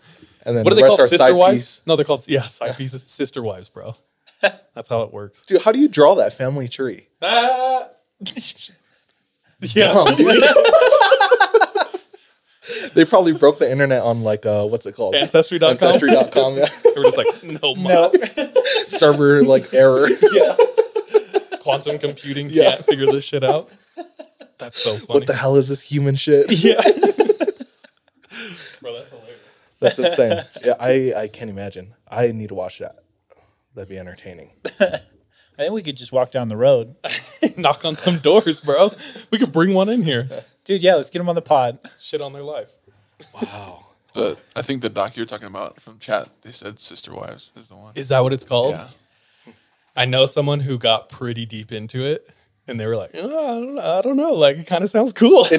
And 0.44 0.56
then 0.56 0.64
What 0.64 0.72
are 0.74 0.76
the 0.76 0.82
they 0.82 0.84
rest 0.84 0.90
called? 0.92 1.00
are 1.02 1.08
Sister 1.08 1.18
side 1.26 1.32
wives? 1.32 1.56
piece. 1.80 1.82
No, 1.88 1.96
they're 1.96 2.06
called 2.06 2.26
yeah, 2.28 2.44
side 2.48 2.78
pieces. 2.78 3.04
Sister 3.04 3.42
wives, 3.44 3.68
bro. 3.70 3.96
That's 4.74 4.90
how 4.90 5.02
it 5.02 5.12
works. 5.12 5.42
Dude, 5.46 5.62
how 5.62 5.72
do 5.72 5.80
you 5.80 5.88
draw 5.88 6.16
that 6.16 6.34
family 6.34 6.68
tree? 6.68 7.08
Ah. 7.22 7.88
yeah. 9.62 9.92
Come, 9.92 10.16
dude. 10.16 10.44
They 12.94 13.06
probably 13.06 13.34
broke 13.34 13.60
the 13.60 13.70
internet 13.70 14.02
on 14.02 14.24
like 14.24 14.46
uh 14.46 14.66
what's 14.66 14.86
it 14.86 14.94
called? 14.96 15.16
Ancestry.com. 15.16 15.72
Ancestry.com, 15.72 16.58
yeah. 16.58 16.66
They 16.84 16.92
were 17.00 17.04
just 17.04 17.18
like, 17.18 17.44
no, 17.44 17.74
No. 17.74 18.12
Server 18.88 19.44
like 19.44 19.74
error. 19.74 20.08
Quantum 21.62 21.98
computing 22.00 22.50
Yeah. 22.50 22.72
can't 22.72 22.86
figure 22.86 23.06
this 23.08 23.24
shit 23.24 23.44
out. 23.44 23.70
That's 24.58 24.82
so 24.82 24.92
funny. 24.94 25.20
what 25.20 25.28
the 25.28 25.36
hell 25.36 25.56
is 25.58 25.68
this 25.68 25.82
human 25.82 26.16
shit? 26.16 26.50
Yeah. 26.52 26.82
bro, 28.82 28.94
that's 28.94 29.10
hilarious. 29.10 29.40
That's 29.80 30.00
insane. 30.00 30.42
Yeah, 30.64 30.76
I 30.80 31.14
I 31.16 31.28
can't 31.28 31.50
imagine. 31.50 31.94
I 32.08 32.32
need 32.32 32.50
to 32.50 32.56
watch 32.56 32.80
that. 32.80 33.04
That'd 33.74 33.90
be 33.90 33.98
entertaining. 34.00 34.52
I 34.80 35.00
think 35.58 35.74
we 35.74 35.84
could 35.84 35.98
just 35.98 36.12
walk 36.12 36.32
down 36.32 36.50
the 36.50 36.58
road, 36.58 36.96
Knock 37.58 37.86
on 37.86 37.96
some 37.96 38.18
doors, 38.20 38.60
bro. 38.62 38.92
We 39.32 39.38
could 39.38 39.52
bring 39.54 39.74
one 39.74 39.88
in 39.90 40.04
here. 40.04 40.28
Dude. 40.66 40.84
Yeah, 40.84 40.96
let's 40.96 41.10
get 41.10 41.20
them 41.20 41.30
on 41.30 41.36
the 41.36 41.42
pod. 41.42 41.80
Shit 42.02 42.22
on 42.22 42.34
their 42.34 42.44
life. 42.44 42.68
Wow. 43.34 43.86
The 44.14 44.38
I 44.56 44.62
think 44.62 44.82
the 44.82 44.90
doc 44.90 45.16
you're 45.16 45.26
talking 45.26 45.48
about 45.48 45.80
from 45.82 46.00
chat, 46.00 46.30
they 46.42 46.52
said 46.52 46.80
Sister 46.80 47.14
Wives 47.14 47.52
is 47.56 47.68
the 47.70 47.76
one. 47.76 47.94
Is 47.96 48.10
that 48.10 48.20
what 48.24 48.34
it's 48.34 48.44
called? 48.46 48.72
yeah. 48.76 48.88
I 49.96 50.04
know 50.06 50.26
someone 50.26 50.60
who 50.60 50.78
got 50.78 51.08
pretty 51.10 51.46
deep 51.46 51.72
into 51.72 52.04
it, 52.04 52.30
and 52.68 52.78
they 52.80 52.86
were 52.86 52.98
like, 52.98 53.12
"Oh, 53.14 53.28
I, 53.28 53.60
don't 53.60 53.76
know, 53.76 53.82
I 53.98 54.02
don't 54.02 54.18
know, 54.18 54.34
like 54.34 54.58
it 54.58 54.68
kind 54.68 54.84
of 54.84 54.90
sounds 54.90 55.14
cool." 55.14 55.46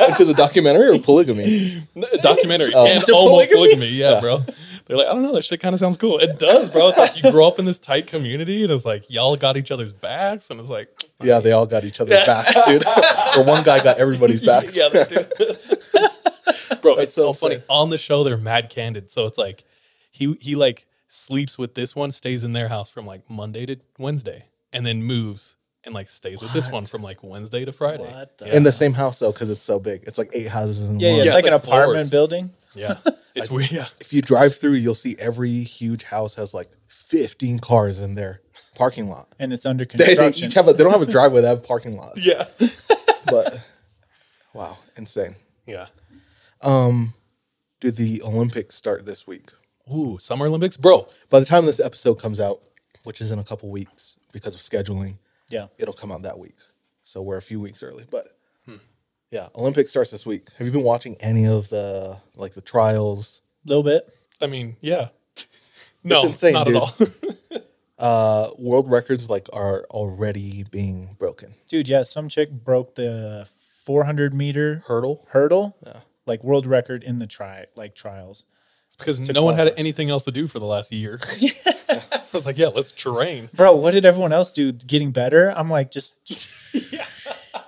Into 0.00 0.24
the 0.24 0.34
documentary 0.34 0.88
or 0.88 0.98
polygamy? 1.00 1.82
Documentary 2.22 2.70
Oh. 2.74 2.86
and 2.86 3.00
Into 3.00 3.12
almost 3.12 3.50
polygamy? 3.50 3.56
polygamy, 3.56 3.88
yeah, 3.88 4.18
bro. 4.20 4.42
They're 4.90 4.98
like, 4.98 5.06
I 5.06 5.12
don't 5.12 5.22
know, 5.22 5.32
that 5.34 5.44
shit 5.44 5.60
kind 5.60 5.72
of 5.72 5.78
sounds 5.78 5.96
cool. 5.96 6.18
It 6.18 6.40
does, 6.40 6.68
bro. 6.68 6.88
It's 6.88 6.98
like 6.98 7.22
you 7.22 7.30
grow 7.30 7.46
up 7.46 7.60
in 7.60 7.64
this 7.64 7.78
tight 7.78 8.08
community, 8.08 8.64
and 8.64 8.72
it's 8.72 8.84
like 8.84 9.08
y'all 9.08 9.36
got 9.36 9.56
each 9.56 9.70
other's 9.70 9.92
backs, 9.92 10.50
and 10.50 10.58
it's 10.58 10.68
like, 10.68 10.88
Yeah, 11.22 11.38
they 11.38 11.52
all 11.52 11.64
got 11.66 11.84
each 11.84 12.00
other's 12.00 12.26
backs, 12.26 12.60
dude. 12.66 12.84
or 13.36 13.44
one 13.44 13.62
guy 13.62 13.82
got 13.84 13.98
everybody's 13.98 14.44
backs. 14.46 14.76
yeah, 14.76 14.88
they 14.88 15.04
do. 15.04 15.24
bro. 16.82 16.96
It's 16.96 17.14
so, 17.14 17.26
so 17.28 17.32
funny. 17.34 17.56
fair. 17.56 17.64
On 17.68 17.90
the 17.90 17.98
show, 17.98 18.24
they're 18.24 18.36
mad 18.36 18.68
candid, 18.70 19.10
so 19.10 19.26
it's 19.26 19.38
like 19.38 19.64
he 20.10 20.34
he 20.40 20.56
like 20.56 20.86
sleeps 21.08 21.56
with 21.58 21.74
this 21.74 21.94
one, 21.94 22.10
stays 22.12 22.44
in 22.44 22.52
their 22.52 22.68
house 22.68 22.90
from 22.90 23.06
like 23.06 23.28
Monday 23.30 23.66
to 23.66 23.76
Wednesday, 23.98 24.46
and 24.72 24.84
then 24.84 25.02
moves 25.02 25.56
and 25.84 25.94
like 25.94 26.10
stays 26.10 26.42
with 26.42 26.52
this 26.52 26.70
one 26.70 26.84
from 26.84 27.02
like 27.02 27.22
Wednesday 27.22 27.64
to 27.64 27.72
Friday. 27.72 28.02
What 28.12 28.36
the- 28.38 28.54
In 28.54 28.64
the 28.64 28.72
same 28.72 28.92
house 28.92 29.18
though, 29.20 29.32
because 29.32 29.50
it's 29.50 29.62
so 29.62 29.78
big. 29.78 30.02
It's 30.06 30.18
like 30.18 30.30
eight 30.34 30.48
houses 30.48 30.80
in 30.88 31.00
Yeah, 31.00 31.08
one. 31.10 31.16
yeah, 31.18 31.22
it's 31.22 31.26
Yeah, 31.28 31.34
like 31.34 31.44
it's 31.44 31.46
an 31.48 31.52
like 31.54 31.62
apartment 31.64 31.94
floors. 31.96 32.10
building. 32.10 32.50
Yeah, 32.74 32.98
it's 33.34 33.50
weird. 33.50 33.70
Yeah. 33.70 33.86
If 34.00 34.12
you 34.12 34.22
drive 34.22 34.56
through, 34.56 34.72
you'll 34.74 34.94
see 34.94 35.16
every 35.18 35.62
huge 35.64 36.04
house 36.04 36.34
has 36.36 36.54
like 36.54 36.70
15 36.88 37.58
cars 37.58 38.00
in 38.00 38.14
their 38.14 38.40
parking 38.76 39.08
lot. 39.08 39.28
and 39.38 39.52
it's 39.52 39.66
under 39.66 39.84
They, 39.84 39.96
they 39.98 40.04
construction. 40.16 40.46
each 40.48 40.54
have 40.54 40.68
a, 40.68 40.72
they 40.72 40.82
don't 40.84 40.92
have 40.92 41.02
a 41.02 41.06
driveway, 41.10 41.40
they 41.42 41.48
have 41.48 41.62
parking 41.64 41.96
lots. 41.96 42.24
Yeah. 42.24 42.46
But 43.26 43.60
wow, 44.54 44.78
insane. 44.96 45.36
Yeah. 45.66 45.86
Um, 46.62 47.14
do 47.80 47.90
the 47.90 48.22
Olympics 48.22 48.74
start 48.74 49.04
this 49.06 49.26
week? 49.26 49.50
Ooh, 49.94 50.18
Summer 50.18 50.46
Olympics, 50.46 50.76
bro. 50.76 51.06
By 51.28 51.38
the 51.40 51.46
time 51.46 51.66
this 51.66 51.80
episode 51.80 52.14
comes 52.14 52.40
out, 52.40 52.60
which 53.04 53.20
is 53.20 53.30
in 53.30 53.38
a 53.38 53.44
couple 53.44 53.68
weeks 53.70 54.16
because 54.32 54.54
of 54.54 54.60
scheduling, 54.62 55.18
yeah, 55.48 55.66
it'll 55.78 55.94
come 55.94 56.10
out 56.10 56.22
that 56.22 56.38
week. 56.38 56.56
So 57.02 57.20
we're 57.22 57.36
a 57.36 57.42
few 57.42 57.60
weeks 57.60 57.82
early. 57.82 58.04
But 58.10 58.36
yeah, 59.30 59.48
Olympics 59.54 59.90
starts 59.90 60.10
this 60.10 60.24
week. 60.26 60.48
Have 60.58 60.66
you 60.66 60.72
been 60.72 60.82
watching 60.82 61.16
any 61.20 61.46
of 61.46 61.68
the 61.68 62.16
like 62.36 62.54
the 62.54 62.60
trials? 62.60 63.42
a 63.64 63.68
little 63.68 63.82
bit. 63.82 64.08
I 64.40 64.46
mean, 64.46 64.76
yeah. 64.80 65.08
No, 66.02 66.22
insane, 66.26 66.54
not 66.54 66.66
dude. 66.66 66.76
at 66.76 66.82
all. 66.82 66.94
Uh, 67.98 68.48
world 68.56 68.90
records 68.90 69.28
like 69.28 69.46
are 69.52 69.84
already 69.90 70.64
being 70.70 71.14
broken. 71.18 71.52
Dude, 71.68 71.86
yeah, 71.86 72.02
some 72.02 72.30
chick 72.30 72.50
broke 72.50 72.94
the 72.94 73.46
400 73.84 74.32
meter 74.32 74.82
Hurdle. 74.86 75.26
hurdle, 75.28 75.76
like 76.24 76.42
world 76.42 76.64
record 76.64 77.02
in 77.02 77.18
the 77.18 77.26
tri 77.26 77.66
like 77.76 77.94
trials. 77.94 78.44
It's 78.86 78.96
because 78.96 79.18
To 79.18 79.34
no 79.34 79.42
one 79.44 79.54
had 79.54 79.64
qualify. 79.64 79.78
anything 79.80 80.08
else 80.08 80.24
to 80.24 80.30
do 80.30 80.48
for 80.48 80.58
the 80.58 80.64
last 80.64 80.90
year. 80.92 81.20
so 81.20 81.46
I 81.90 82.00
was 82.32 82.46
like, 82.46 82.56
yeah, 82.56 82.68
let's 82.68 82.90
train. 82.90 83.50
Bro, 83.52 83.76
what 83.76 83.90
did 83.90 84.06
everyone 84.06 84.32
else 84.32 84.50
do? 84.50 84.72
Getting 84.72 85.10
better? 85.10 85.50
I'm 85.50 85.68
like 85.68 85.90
just 85.90 86.14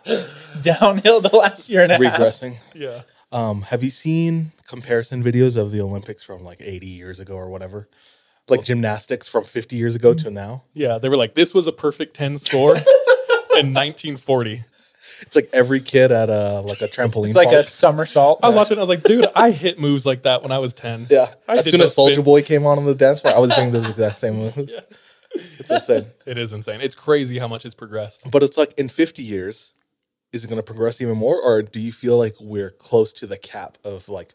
downhill 0.62 1.20
the 1.20 1.34
last 1.36 1.68
year 1.68 1.82
and 1.82 1.92
a 1.92 1.94
half. 1.96 2.20
Regressing. 2.20 2.56
Yeah. 2.74 3.02
Um, 3.30 3.62
have 3.62 3.82
you 3.82 3.90
seen 3.90 4.52
comparison 4.66 5.22
videos 5.22 5.56
of 5.56 5.72
the 5.72 5.80
Olympics 5.80 6.22
from 6.22 6.44
like 6.44 6.60
80 6.60 6.86
years 6.86 7.20
ago 7.20 7.34
or 7.34 7.48
whatever? 7.48 7.88
Like 8.48 8.64
gymnastics 8.64 9.28
from 9.28 9.44
50 9.44 9.76
years 9.76 9.94
ago 9.94 10.14
to 10.14 10.30
now? 10.30 10.64
Yeah. 10.74 10.98
They 10.98 11.08
were 11.08 11.16
like, 11.16 11.34
this 11.34 11.54
was 11.54 11.66
a 11.66 11.72
perfect 11.72 12.14
10 12.14 12.38
score 12.38 12.70
in 12.76 13.72
1940. 13.72 14.64
It's 15.22 15.36
like 15.36 15.48
every 15.52 15.80
kid 15.80 16.10
at 16.10 16.28
a 16.28 16.60
like 16.60 16.80
a 16.80 16.88
trampoline. 16.88 17.28
It's 17.28 17.36
like 17.36 17.52
a 17.52 17.62
somersault. 17.62 18.40
I 18.42 18.48
was 18.48 18.56
watching, 18.56 18.76
I 18.78 18.80
was 18.80 18.88
like, 18.88 19.04
dude, 19.04 19.26
I 19.36 19.52
hit 19.52 19.78
moves 19.78 20.04
like 20.04 20.24
that 20.24 20.42
when 20.42 20.50
I 20.50 20.58
was 20.58 20.74
10. 20.74 21.06
yeah. 21.10 21.34
I 21.46 21.58
as 21.58 21.70
soon 21.70 21.80
as 21.80 21.94
Soulja. 21.94 22.24
Boy 22.24 22.42
came 22.42 22.66
on 22.66 22.78
on 22.78 22.84
the 22.84 22.94
dance 22.94 23.20
floor, 23.20 23.34
I 23.34 23.38
was 23.38 23.52
doing 23.52 23.70
those 23.70 23.88
exact 23.88 24.18
same 24.18 24.36
moves. 24.36 24.72
Yeah. 24.72 24.80
It's 25.34 25.70
insane. 25.70 26.06
It 26.26 26.38
is 26.38 26.52
insane. 26.52 26.80
It's 26.80 26.94
crazy 26.94 27.38
how 27.38 27.48
much 27.48 27.64
it's 27.64 27.74
progressed. 27.74 28.30
But 28.30 28.42
it's 28.42 28.58
like 28.58 28.74
in 28.76 28.88
50 28.88 29.22
years, 29.22 29.72
is 30.32 30.44
it 30.44 30.48
going 30.48 30.58
to 30.58 30.62
progress 30.62 31.00
even 31.00 31.16
more, 31.16 31.40
or 31.40 31.62
do 31.62 31.80
you 31.80 31.92
feel 31.92 32.18
like 32.18 32.34
we're 32.40 32.70
close 32.70 33.12
to 33.14 33.26
the 33.26 33.36
cap 33.36 33.78
of 33.84 34.08
like 34.08 34.34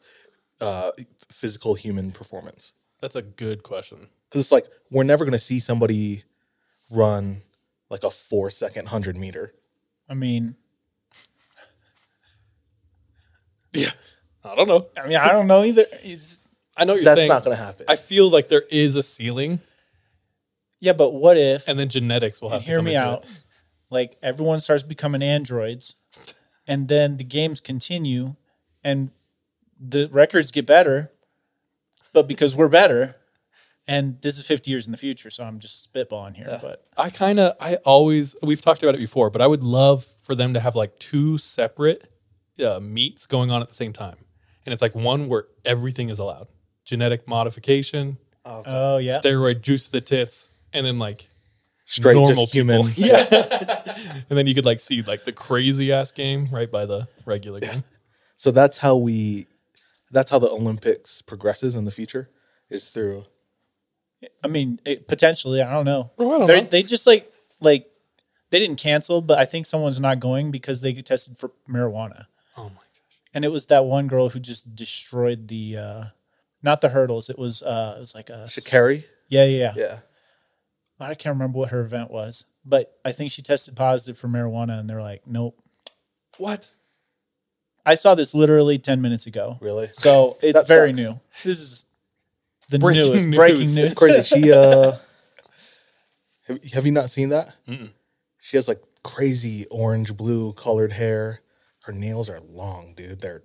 uh, 0.62 0.92
physical 1.32 1.74
human 1.76 2.12
performance? 2.12 2.74
That's 3.02 3.16
a 3.16 3.22
good 3.22 3.64
question. 3.64 4.08
Because 4.30 4.42
it's 4.42 4.52
like 4.52 4.66
we're 4.92 5.04
never 5.04 5.26
going 5.26 5.34
to 5.34 5.40
see 5.40 5.60
somebody 5.60 6.24
run 6.90 7.42
like 7.90 8.04
a 8.04 8.10
four 8.10 8.50
second 8.50 8.88
hundred 8.88 9.16
meter. 9.18 9.54
I 10.10 10.14
mean, 10.14 10.56
Yeah. 13.74 13.92
I 14.44 14.56
don't 14.56 14.68
know. 14.68 14.88
I 15.02 15.08
mean, 15.08 15.18
I 15.18 15.32
don't 15.32 15.48
know 15.48 15.64
either. 15.64 15.86
It's, 16.04 16.40
I 16.78 16.86
know 16.86 16.94
you're 16.94 17.04
saying 17.04 17.06
That's 17.06 17.18
saying. 17.20 17.30
not 17.30 17.44
going 17.44 17.58
to 17.58 17.64
happen. 17.64 17.86
I 17.90 17.96
feel 17.98 18.30
like 18.30 18.48
there 18.48 18.64
is 18.72 18.96
a 18.96 19.04
ceiling, 19.04 19.60
yeah, 20.80 20.94
but 20.94 21.12
what 21.12 21.38
if? 21.38 21.68
and 21.68 21.78
then 21.78 21.90
genetics 21.90 22.42
will 22.42 22.50
have 22.52 22.62
to 22.62 22.68
hear 22.68 22.78
come 22.78 22.86
me 22.86 22.96
into 22.96 23.06
out. 23.06 23.24
it. 23.24 23.30
Like 23.90 24.18
everyone 24.22 24.60
starts 24.60 24.84
becoming 24.84 25.22
androids, 25.22 25.96
and 26.68 26.88
then 26.88 27.18
the 27.18 27.24
games 27.24 27.60
continue, 27.62 28.36
and 28.84 29.12
the 29.80 30.10
records 30.12 30.52
get 30.52 30.66
better, 30.66 31.12
but 32.14 32.28
because 32.28 32.56
we're 32.56 32.68
better, 32.68 33.16
and 33.88 34.22
this 34.22 34.38
is 34.38 34.46
50 34.46 34.70
years 34.70 34.86
in 34.86 34.92
the 34.92 34.98
future, 34.98 35.30
so 35.30 35.44
I'm 35.44 35.60
just 35.60 35.92
spitballing 35.92 36.36
here. 36.36 36.60
But 36.62 36.84
I 36.98 37.10
kind 37.10 37.40
of, 37.40 37.56
I 37.62 37.76
always, 37.78 38.36
we've 38.42 38.62
talked 38.62 38.84
about 38.84 38.96
it 38.96 39.00
before, 39.00 39.30
but 39.30 39.42
I 39.42 39.48
would 39.48 39.64
love 39.64 40.06
for 40.22 40.36
them 40.36 40.54
to 40.54 40.60
have 40.60 40.76
like 40.76 41.00
two 41.00 41.38
separate 41.38 42.12
uh, 42.64 42.80
meets 42.82 43.26
going 43.26 43.52
on 43.52 43.62
at 43.62 43.70
the 43.70 43.76
same 43.76 43.94
time. 43.94 44.18
And 44.66 44.74
it's 44.74 44.82
like 44.82 44.96
one 44.96 45.30
where 45.30 45.46
everything 45.64 46.10
is 46.10 46.20
allowed 46.20 46.50
genetic 46.84 47.28
modification, 47.28 48.18
oh 48.46 48.98
yeah, 48.98 49.20
steroid 49.20 49.62
juice 49.62 49.86
to 49.86 49.92
the 49.92 50.02
tits, 50.02 50.50
and 50.74 50.86
then 50.86 51.00
like 51.00 51.30
Straight, 51.90 52.14
normal 52.16 52.36
just 52.36 52.54
human. 52.54 52.84
people. 52.88 53.04
Yeah. 53.08 54.22
and 54.30 54.38
then 54.38 54.46
you 54.46 54.54
could 54.54 54.66
like 54.66 54.80
see 54.82 55.02
like 55.02 55.24
the 55.26 55.32
crazy 55.32 55.92
ass 55.92 56.12
game 56.12 56.48
right 56.52 56.70
by 56.70 56.86
the 56.86 57.08
regular 57.26 57.60
game. 57.62 57.84
So 58.36 58.52
that's 58.52 58.78
how 58.78 58.96
we. 58.98 59.48
That's 60.12 60.30
how 60.32 60.38
the 60.40 60.50
Olympics 60.50 61.22
progresses 61.22 61.76
in 61.76 61.86
the 61.86 61.92
future. 61.92 62.30
Is 62.70 62.88
through. 62.90 63.26
I 64.44 64.48
mean, 64.48 64.80
it, 64.86 65.08
potentially, 65.08 65.62
I 65.62 65.72
don't 65.72 65.86
know. 65.86 66.12
Bro, 66.18 66.28
I 66.28 66.38
don't 66.40 66.48
They're- 66.48 66.62
know. 66.62 66.68
They 66.68 66.84
just 66.84 67.08
like 67.08 67.32
like 67.62 67.88
they 68.50 68.60
didn't 68.60 68.78
cancel, 68.80 69.22
but 69.22 69.38
I 69.40 69.46
think 69.46 69.66
someone's 69.66 70.00
not 70.00 70.20
going 70.20 70.52
because 70.52 70.82
they 70.82 70.92
get 70.94 71.06
tested 71.06 71.38
for 71.38 71.52
marijuana. 71.70 72.26
Oh 72.58 72.64
my 72.64 72.70
gosh. 72.70 72.84
And 73.34 73.46
it 73.46 73.50
was 73.50 73.66
that 73.68 73.86
one 73.86 74.08
girl 74.08 74.30
who 74.30 74.40
just 74.40 74.76
destroyed 74.76 75.48
the 75.48 75.78
uh 75.78 76.04
not 76.62 76.82
the 76.82 76.90
hurdles. 76.90 77.30
It 77.30 77.38
was 77.40 77.62
uh, 77.64 77.96
it 77.98 78.00
was 78.02 78.14
like 78.16 78.30
a 78.30 78.46
Sha'Carri. 78.48 79.06
Yeah, 79.30 79.46
yeah, 79.46 79.74
yeah. 79.76 80.00
Yeah. 81.00 81.08
I 81.08 81.14
can't 81.16 81.36
remember 81.36 81.60
what 81.60 81.70
her 81.70 81.82
event 81.82 82.12
was, 82.12 82.46
but 82.66 82.98
I 83.06 83.12
think 83.12 83.32
she 83.32 83.42
tested 83.42 83.76
positive 83.76 84.18
for 84.18 84.28
marijuana, 84.28 84.80
and 84.80 84.90
they're 84.90 85.02
like, 85.02 85.26
nope. 85.28 85.58
What? 86.38 86.70
I 87.86 87.96
saw 87.96 88.16
this 88.16 88.34
literally 88.34 88.78
ten 88.80 89.02
minutes 89.02 89.26
ago. 89.28 89.58
Really? 89.62 89.90
So 89.94 90.38
it's 90.42 90.58
That 90.58 90.68
very 90.68 90.90
sucks. 90.90 90.98
new. 91.00 91.20
This 91.44 91.60
is 91.62 91.86
the 92.70 92.80
Breaking 92.80 93.02
newest 93.12 93.28
news. 93.28 93.36
breaking 93.36 93.62
It's 93.62 93.76
news. 93.76 93.86
It's 93.86 93.96
crazy. 93.96 94.24
She 94.24 94.52
uh, 94.52 94.94
have, 96.48 96.64
have 96.74 96.86
you 96.86 96.92
not 96.92 97.10
seen 97.10 97.30
that? 97.30 97.56
Mm-mm. 97.68 97.90
She 98.42 98.58
has 98.58 98.68
like 98.68 98.82
crazy 99.04 99.66
orange 99.68 100.16
blue 100.18 100.54
colored 100.54 100.92
hair. 100.92 101.42
Her 101.84 101.94
nails 101.94 102.30
are 102.30 102.40
long, 102.42 102.94
dude. 102.96 103.22
They're 103.22 103.44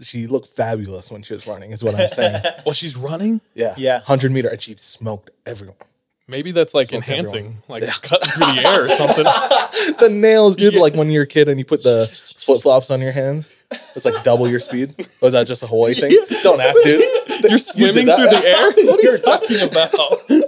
she 0.00 0.26
looked 0.26 0.48
fabulous 0.48 1.10
when 1.10 1.22
she 1.22 1.32
was 1.34 1.46
running. 1.46 1.70
Is 1.70 1.82
what 1.84 1.94
I'm 1.94 2.08
saying. 2.08 2.42
Well, 2.66 2.72
she's 2.72 2.96
running. 2.96 3.40
Yeah, 3.54 3.74
Yeah. 3.76 4.00
hundred 4.00 4.32
meter, 4.32 4.48
and 4.48 4.60
she 4.60 4.74
smoked 4.76 5.30
everyone. 5.46 5.76
Maybe 6.26 6.52
that's 6.52 6.72
like 6.72 6.88
Smoke 6.88 7.06
enhancing, 7.06 7.62
like 7.68 7.84
cutting 8.00 8.30
through 8.30 8.46
the 8.46 8.66
air 8.66 8.84
or 8.84 8.88
something. 8.88 9.24
the 9.98 10.08
nails, 10.08 10.56
dude. 10.56 10.74
Like 10.74 10.94
when 10.94 11.10
you're 11.10 11.24
a 11.24 11.26
kid 11.26 11.48
and 11.48 11.58
you 11.58 11.66
put 11.66 11.82
the 11.82 12.08
flip 12.38 12.62
flops 12.62 12.90
on 12.90 13.02
your 13.02 13.12
hands, 13.12 13.46
it's 13.94 14.06
like 14.06 14.24
double 14.24 14.48
your 14.48 14.60
speed. 14.60 14.94
Was 15.20 15.32
that 15.34 15.46
just 15.46 15.62
a 15.62 15.66
Hawaii 15.66 15.92
thing? 15.92 16.12
Don't 16.42 16.60
act, 16.60 16.78
dude. 16.82 17.04
You're 17.50 17.58
swimming 17.58 18.06
that? 18.06 18.16
through 18.16 18.30
the 18.30 18.46
air. 18.46 18.72
What 18.86 19.04
are 19.04 19.12
you 19.12 19.18
talking 19.18 19.62
about? 19.62 20.40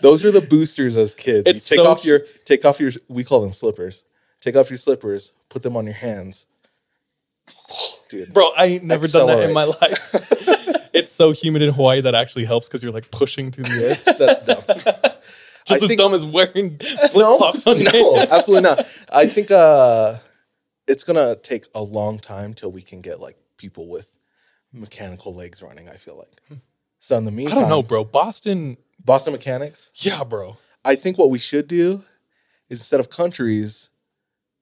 Those 0.00 0.24
are 0.24 0.30
the 0.30 0.40
boosters 0.40 0.96
as 0.96 1.14
kids. 1.14 1.46
It's 1.46 1.70
you 1.70 1.76
take 1.76 1.84
so 1.84 1.90
off 1.90 2.04
your 2.04 2.20
take 2.46 2.64
off 2.64 2.80
your 2.80 2.92
we 3.08 3.24
call 3.24 3.42
them 3.42 3.52
slippers. 3.52 4.04
Take 4.40 4.56
off 4.56 4.70
your 4.70 4.78
slippers, 4.78 5.32
put 5.50 5.62
them 5.62 5.76
on 5.76 5.84
your 5.84 5.94
hands. 5.94 6.46
Dude. 8.08 8.32
Bro, 8.32 8.52
I 8.56 8.66
ain't 8.66 8.84
never 8.84 9.06
done 9.06 9.26
that 9.26 9.40
in 9.40 9.52
my 9.52 9.64
life. 9.64 10.56
It's 10.92 11.10
so 11.12 11.32
humid 11.32 11.62
in 11.62 11.72
Hawaii 11.74 12.00
that 12.00 12.14
actually 12.14 12.44
helps 12.44 12.68
because 12.68 12.82
you're 12.82 12.92
like 12.92 13.10
pushing 13.10 13.50
through 13.50 13.64
the 13.64 13.88
air. 13.90 14.14
That's 14.18 14.44
dumb. 14.44 14.62
Just 15.66 15.82
I 15.82 15.84
as 15.84 15.88
think- 15.88 15.98
dumb 15.98 16.14
as 16.14 16.24
wearing 16.26 16.78
flip 16.78 17.12
no, 17.14 17.36
flops 17.38 17.66
on 17.66 17.78
your 17.80 17.92
no, 17.92 18.16
absolutely 18.18 18.62
not. 18.62 18.86
I 19.12 19.26
think 19.26 19.50
uh 19.50 20.18
it's 20.86 21.04
gonna 21.04 21.36
take 21.36 21.66
a 21.74 21.82
long 21.82 22.18
time 22.18 22.54
till 22.54 22.72
we 22.72 22.82
can 22.82 23.00
get 23.02 23.20
like 23.20 23.36
people 23.56 23.86
with 23.88 24.08
mechanical 24.72 25.34
legs 25.34 25.60
running, 25.62 25.88
I 25.88 25.96
feel 25.96 26.16
like. 26.16 26.60
So 26.98 27.16
in 27.18 27.24
the 27.24 27.30
meantime, 27.30 27.58
I 27.58 27.60
don't 27.62 27.70
know, 27.70 27.82
bro. 27.82 28.04
Boston, 28.04 28.76
Boston 29.04 29.32
Mechanics. 29.32 29.90
yeah, 29.94 30.24
bro. 30.24 30.56
I 30.84 30.96
think 30.96 31.18
what 31.18 31.30
we 31.30 31.38
should 31.38 31.68
do 31.68 32.02
is 32.68 32.78
instead 32.80 33.00
of 33.00 33.10
countries, 33.10 33.90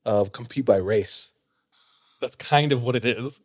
uh, 0.04 0.24
compete 0.24 0.64
by 0.64 0.76
race. 0.78 1.32
That's 2.20 2.36
kind 2.36 2.72
of 2.72 2.82
what 2.82 2.96
it 2.96 3.04
is. 3.04 3.40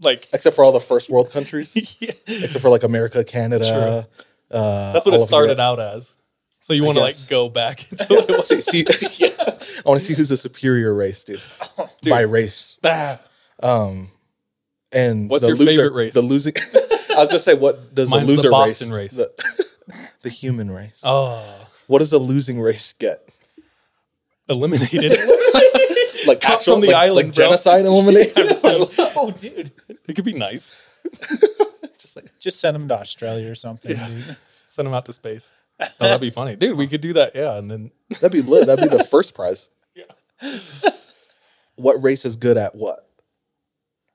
Like, 0.00 0.28
Except 0.32 0.56
for 0.56 0.64
all 0.64 0.72
the 0.72 0.80
first 0.80 1.10
world 1.10 1.30
countries. 1.30 1.72
yeah. 2.00 2.12
Except 2.26 2.60
for 2.62 2.70
like 2.70 2.82
America, 2.82 3.22
Canada. 3.24 4.08
Uh, 4.50 4.92
that's 4.92 5.06
what 5.06 5.14
it 5.14 5.20
started 5.20 5.58
Europe. 5.58 5.58
out 5.60 5.80
as. 5.80 6.14
So 6.62 6.72
you 6.72 6.84
want 6.84 6.96
to 6.98 7.02
like 7.02 7.16
go 7.28 7.48
back 7.48 7.90
into 7.92 8.04
what 8.06 8.28
it 8.30 8.36
was. 8.36 8.48
See, 8.48 8.84
see 8.84 8.84
yeah, 9.24 9.34
I 9.38 9.88
want 9.88 10.00
to 10.00 10.06
see 10.06 10.14
who's 10.14 10.28
the 10.30 10.36
superior 10.36 10.92
race, 10.94 11.24
dude. 11.24 11.40
Dude. 12.02 12.10
By 12.10 12.20
race. 12.20 12.76
Ah, 12.84 13.18
Um, 13.62 14.10
and 14.92 15.30
What's 15.30 15.42
the 15.42 15.48
your 15.48 15.56
loser- 15.56 15.70
favorite 15.70 15.92
race? 15.94 16.14
The 16.14 16.22
losing. 16.22 16.54
I 17.10 17.16
was 17.16 17.28
gonna 17.28 17.38
say, 17.38 17.54
what 17.54 17.94
does 17.94 18.10
Mine's 18.10 18.26
the 18.26 18.32
the 18.32 18.36
loser 18.36 18.50
Boston 18.50 18.92
race? 18.92 19.12
race. 19.14 19.28
The, 19.36 19.66
the 20.22 20.28
human 20.30 20.70
race. 20.70 21.00
oh, 21.04 21.66
What 21.86 21.98
does 22.00 22.10
the 22.10 22.18
losing 22.18 22.60
race 22.60 22.92
get? 22.92 23.26
eliminated. 24.48 25.12
Like 26.26 26.40
Cut 26.40 26.58
actual 26.58 26.74
from 26.74 26.80
the 26.82 26.88
like, 26.88 26.96
island, 26.96 27.28
like 27.28 27.34
bro. 27.34 27.44
genocide 27.44 27.84
elimination. 27.86 28.58
oh, 29.16 29.30
dude. 29.38 29.72
it 30.06 30.14
could 30.14 30.24
be 30.24 30.32
nice. 30.32 30.74
Just 31.98 32.16
like 32.16 32.30
Just 32.38 32.60
send 32.60 32.74
them 32.74 32.88
to 32.88 32.98
Australia 32.98 33.50
or 33.50 33.54
something, 33.54 33.96
dude. 33.96 34.36
Send 34.68 34.86
them 34.86 34.94
out 34.94 35.06
to 35.06 35.12
space. 35.12 35.50
Oh, 35.80 35.86
that'd 36.00 36.20
be 36.20 36.30
funny, 36.30 36.56
dude. 36.56 36.76
We 36.76 36.86
could 36.86 37.00
do 37.00 37.14
that, 37.14 37.34
yeah. 37.34 37.56
And 37.56 37.70
then 37.70 37.90
that'd 38.08 38.32
be 38.32 38.42
lit. 38.42 38.66
That'd 38.66 38.90
be 38.90 38.96
the 38.96 39.04
first 39.04 39.34
prize. 39.34 39.68
Yeah. 39.94 40.50
What 41.76 42.02
race 42.02 42.24
is 42.24 42.36
good 42.36 42.58
at 42.58 42.74
what? 42.74 43.06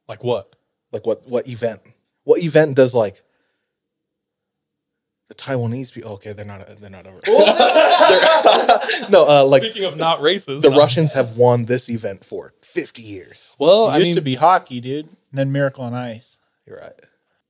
like 0.08 0.23
what? 0.23 0.56
Like 0.91 1.06
what? 1.06 1.27
What 1.27 1.47
event? 1.47 1.82
What 2.23 2.41
event 2.41 2.75
does 2.75 2.93
like 2.93 3.23
the 5.27 5.35
Taiwanese 5.35 5.91
people? 5.91 6.11
Okay, 6.13 6.33
they're 6.33 6.45
not. 6.45 6.79
They're 6.79 6.89
not 6.89 7.07
over. 7.07 7.19
They're- 7.25 9.09
no, 9.09 9.27
uh, 9.27 9.45
like 9.45 9.63
Speaking 9.63 9.83
of 9.85 9.97
not 9.97 10.21
races, 10.21 10.61
the 10.61 10.69
no. 10.69 10.77
Russians 10.77 11.13
have 11.13 11.38
won 11.38 11.65
this 11.65 11.89
event 11.89 12.23
for 12.23 12.53
fifty 12.61 13.01
years. 13.01 13.55
Well, 13.59 13.88
It 13.88 13.91
I 13.93 13.97
used 13.97 14.09
mean, 14.09 14.15
to 14.15 14.21
be 14.21 14.35
hockey, 14.35 14.79
dude. 14.81 15.05
And 15.05 15.39
then 15.39 15.51
Miracle 15.51 15.83
on 15.83 15.93
Ice. 15.93 16.39
You're 16.65 16.77
right. 16.79 16.93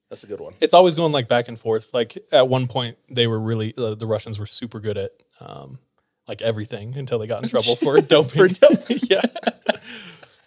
That's 0.09 0.23
a 0.23 0.27
good 0.27 0.39
one. 0.39 0.53
it's 0.61 0.73
always 0.73 0.93
going 0.95 1.11
like 1.11 1.27
back 1.27 1.47
and 1.47 1.59
forth. 1.59 1.93
Like 1.93 2.17
at 2.31 2.47
one 2.47 2.67
point, 2.67 2.97
they 3.09 3.27
were 3.27 3.39
really 3.39 3.73
uh, 3.77 3.95
the 3.95 4.05
Russians 4.05 4.39
were 4.39 4.45
super 4.45 4.79
good 4.79 4.97
at 4.97 5.11
um, 5.41 5.79
like 6.27 6.41
everything 6.41 6.95
until 6.95 7.19
they 7.19 7.27
got 7.27 7.43
in 7.43 7.49
trouble 7.49 7.75
for 7.75 7.97
doping. 8.01 8.55
yeah, 9.09 9.21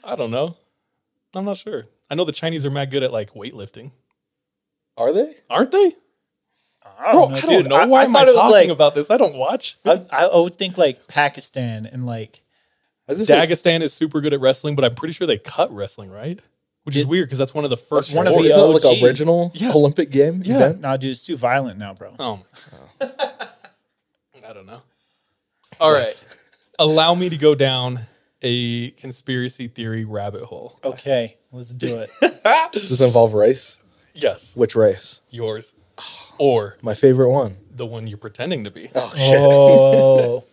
I 0.04 0.14
don't 0.16 0.30
know. 0.30 0.56
I'm 1.34 1.44
not 1.44 1.58
sure. 1.58 1.86
I 2.08 2.14
know 2.14 2.24
the 2.24 2.32
Chinese 2.32 2.64
are 2.64 2.70
mad 2.70 2.90
good 2.90 3.02
at 3.02 3.12
like 3.12 3.34
weightlifting, 3.34 3.90
Are 4.96 5.12
they? 5.12 5.34
aren't 5.50 5.72
they? 5.72 5.92
I 6.98 7.12
Bro, 7.12 7.20
don't 7.20 7.30
know, 7.30 7.36
I 7.36 7.40
don't 7.40 7.50
dude. 7.50 7.68
know. 7.68 7.76
I, 7.76 7.84
Why 7.86 8.00
I 8.00 8.04
am 8.04 8.16
I 8.16 8.18
thought 8.20 8.28
it 8.28 8.34
was 8.34 8.42
talking 8.44 8.52
like 8.52 8.68
about 8.70 8.94
this? 8.94 9.10
I 9.10 9.16
don't 9.16 9.36
watch. 9.36 9.78
I, 9.84 10.04
I 10.10 10.36
would 10.36 10.56
think 10.56 10.76
like 10.76 11.06
Pakistan 11.06 11.86
and 11.86 12.04
like 12.06 12.42
I 13.08 13.12
was 13.12 13.28
gonna 13.28 13.46
say- 13.46 13.54
Dagestan 13.54 13.82
is 13.82 13.92
super 13.94 14.20
good 14.20 14.34
at 14.34 14.40
wrestling, 14.40 14.74
but 14.74 14.84
I'm 14.84 14.94
pretty 14.94 15.14
sure 15.14 15.26
they 15.26 15.38
cut 15.38 15.72
wrestling, 15.72 16.10
right? 16.10 16.40
Which 16.84 16.96
is 16.96 17.06
weird 17.06 17.28
because 17.28 17.38
that's 17.38 17.52
one 17.54 17.64
of 17.64 17.70
the 17.70 17.76
first. 17.76 18.14
One 18.14 18.26
of 18.26 18.32
the 18.34 18.40
is 18.40 18.84
like 18.84 19.02
original 19.02 19.52
Yes. 19.54 19.74
Olympic 19.74 20.10
game 20.10 20.42
Yeah. 20.44 20.56
event? 20.56 20.80
nah, 20.80 20.96
dude, 20.96 21.10
it's 21.10 21.22
too 21.22 21.36
violent 21.36 21.78
now, 21.78 21.92
bro. 21.94 22.14
Oh. 22.18 22.40
I 23.00 24.52
don't 24.54 24.66
know. 24.66 24.80
All 25.80 25.92
right. 25.92 26.22
Allow 26.78 27.14
me 27.14 27.28
to 27.28 27.36
go 27.36 27.54
down 27.54 28.00
a 28.42 28.90
conspiracy 28.92 29.68
theory 29.68 30.04
rabbit 30.04 30.44
hole. 30.44 30.78
Okay, 30.84 31.36
let's 31.52 31.68
do 31.68 31.98
it. 31.98 32.10
Does 32.72 33.00
it 33.00 33.04
involve 33.04 33.34
race? 33.34 33.78
Yes, 34.14 34.56
Which 34.56 34.74
race? 34.74 35.20
yours 35.30 35.74
or 36.38 36.76
My 36.82 36.94
favorite 36.94 37.30
one. 37.30 37.56
the 37.74 37.86
one 37.86 38.06
you're 38.06 38.18
pretending 38.18 38.64
to 38.64 38.70
be. 38.70 38.90
Oh 38.94 39.12
shit! 39.16 39.38
oh, 39.40 40.44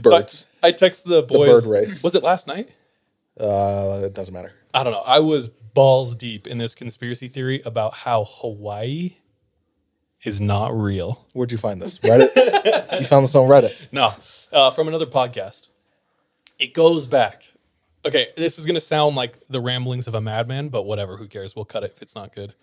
Birds. 0.00 0.40
So 0.40 0.46
I, 0.62 0.68
I 0.68 0.72
texted 0.72 1.04
the 1.04 1.22
boys. 1.22 1.64
bird 1.64 1.70
race. 1.70 2.02
Was 2.02 2.14
it 2.14 2.22
last 2.22 2.46
night? 2.46 2.70
Uh, 3.38 4.02
it 4.04 4.14
doesn't 4.14 4.32
matter. 4.34 4.52
I 4.72 4.82
don't 4.84 4.92
know. 4.92 5.00
I 5.00 5.18
was 5.20 5.48
balls 5.48 6.14
deep 6.14 6.46
in 6.46 6.58
this 6.58 6.74
conspiracy 6.74 7.28
theory 7.28 7.62
about 7.64 7.94
how 7.94 8.24
Hawaii 8.24 9.16
is 10.24 10.40
not 10.40 10.76
real. 10.78 11.26
Where'd 11.32 11.50
you 11.52 11.58
find 11.58 11.80
this? 11.80 11.98
Reddit. 11.98 12.34
you 13.00 13.06
found 13.06 13.24
this 13.24 13.34
on 13.34 13.48
Reddit. 13.48 13.74
No, 13.90 14.14
uh, 14.52 14.70
from 14.70 14.88
another 14.88 15.06
podcast. 15.06 15.68
It 16.58 16.74
goes 16.74 17.06
back. 17.06 17.44
Okay, 18.04 18.28
this 18.36 18.58
is 18.58 18.66
going 18.66 18.74
to 18.74 18.80
sound 18.80 19.16
like 19.16 19.38
the 19.48 19.60
ramblings 19.60 20.06
of 20.06 20.14
a 20.14 20.20
madman, 20.20 20.68
but 20.68 20.82
whatever. 20.82 21.16
Who 21.16 21.26
cares? 21.26 21.56
We'll 21.56 21.64
cut 21.64 21.84
it 21.84 21.92
if 21.96 22.02
it's 22.02 22.14
not 22.14 22.34
good. 22.34 22.54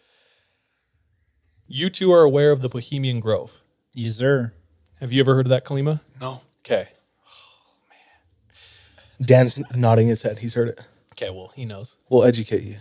You 1.68 1.90
two 1.90 2.12
are 2.12 2.22
aware 2.24 2.52
of 2.52 2.62
the 2.62 2.70
Bohemian 2.70 3.20
Grove. 3.20 3.60
yes, 3.94 4.16
sir. 4.16 4.54
Have 5.00 5.12
you 5.12 5.20
ever 5.20 5.36
heard 5.36 5.46
of 5.46 5.50
that, 5.50 5.66
Kalima? 5.66 6.02
No. 6.20 6.42
Okay. 6.62 6.88
Oh 7.28 7.90
man. 7.90 9.26
Dan's 9.28 9.58
nodding 9.76 10.08
his 10.08 10.22
head. 10.22 10.40
He's 10.40 10.54
heard 10.54 10.70
it. 10.70 10.82
Okay, 11.14 11.30
well, 11.30 11.52
he 11.56 11.66
knows. 11.66 11.98
We'll 12.10 12.24
educate 12.24 12.64
you. 12.64 12.78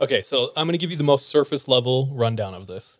Okay, 0.00 0.22
so 0.22 0.52
I'm 0.56 0.66
going 0.66 0.72
to 0.72 0.78
give 0.78 0.90
you 0.90 0.96
the 0.96 1.04
most 1.04 1.28
surface 1.28 1.68
level 1.68 2.10
rundown 2.12 2.54
of 2.54 2.66
this. 2.66 2.98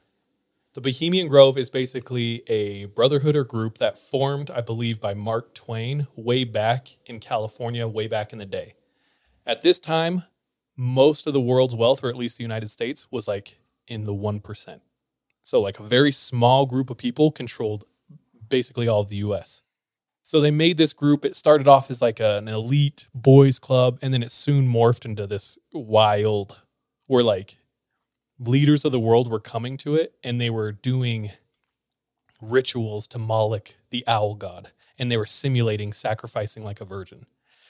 The 0.74 0.80
Bohemian 0.80 1.28
Grove 1.28 1.56
is 1.56 1.70
basically 1.70 2.42
a 2.48 2.84
brotherhood 2.86 3.36
or 3.36 3.44
group 3.44 3.78
that 3.78 3.98
formed, 3.98 4.50
I 4.50 4.60
believe, 4.60 5.00
by 5.00 5.14
Mark 5.14 5.54
Twain 5.54 6.06
way 6.16 6.44
back 6.44 6.96
in 7.06 7.20
California, 7.20 7.88
way 7.88 8.06
back 8.08 8.32
in 8.32 8.38
the 8.38 8.46
day. 8.46 8.74
At 9.46 9.62
this 9.62 9.78
time, 9.78 10.24
most 10.76 11.26
of 11.26 11.32
the 11.32 11.40
world's 11.40 11.74
wealth, 11.74 12.04
or 12.04 12.08
at 12.08 12.16
least 12.16 12.36
the 12.36 12.44
United 12.44 12.70
States, 12.70 13.06
was 13.10 13.26
like 13.26 13.58
in 13.88 14.04
the 14.04 14.12
1%. 14.12 14.80
So, 15.46 15.60
like 15.60 15.78
a 15.78 15.84
very 15.84 16.10
small 16.10 16.66
group 16.66 16.90
of 16.90 16.98
people 16.98 17.30
controlled 17.30 17.84
basically 18.48 18.88
all 18.88 19.02
of 19.02 19.10
the 19.10 19.18
US. 19.18 19.62
So, 20.20 20.40
they 20.40 20.50
made 20.50 20.76
this 20.76 20.92
group. 20.92 21.24
It 21.24 21.36
started 21.36 21.68
off 21.68 21.88
as 21.88 22.02
like 22.02 22.18
an 22.18 22.48
elite 22.48 23.06
boys 23.14 23.60
club, 23.60 24.00
and 24.02 24.12
then 24.12 24.24
it 24.24 24.32
soon 24.32 24.66
morphed 24.66 25.04
into 25.04 25.24
this 25.24 25.56
wild, 25.72 26.62
where 27.06 27.22
like 27.22 27.58
leaders 28.40 28.84
of 28.84 28.90
the 28.90 28.98
world 28.98 29.30
were 29.30 29.38
coming 29.38 29.76
to 29.76 29.94
it 29.94 30.14
and 30.24 30.40
they 30.40 30.50
were 30.50 30.72
doing 30.72 31.30
rituals 32.42 33.06
to 33.06 33.18
Moloch, 33.18 33.76
the 33.90 34.04
owl 34.08 34.34
god, 34.34 34.72
and 34.98 35.12
they 35.12 35.16
were 35.16 35.26
simulating 35.26 35.92
sacrificing 35.92 36.64
like 36.64 36.80
a 36.80 36.84
virgin. 36.84 37.24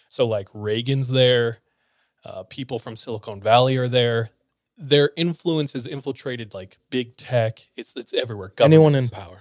So, 0.09 0.27
like 0.27 0.49
Reagan's 0.55 1.11
there, 1.11 1.59
uh, 2.25 2.45
people 2.45 2.79
from 2.79 2.97
Silicon 2.97 3.43
Valley 3.43 3.77
are 3.77 3.87
there. 3.87 4.31
Their 4.79 5.11
influence 5.17 5.73
has 5.73 5.87
infiltrated 5.87 6.53
like 6.55 6.79
big 6.91 7.17
tech. 7.17 7.69
It's 7.77 7.97
it's 7.97 8.12
everywhere. 8.12 8.53
Anyone 8.61 8.95
in 8.95 9.09
power. 9.09 9.41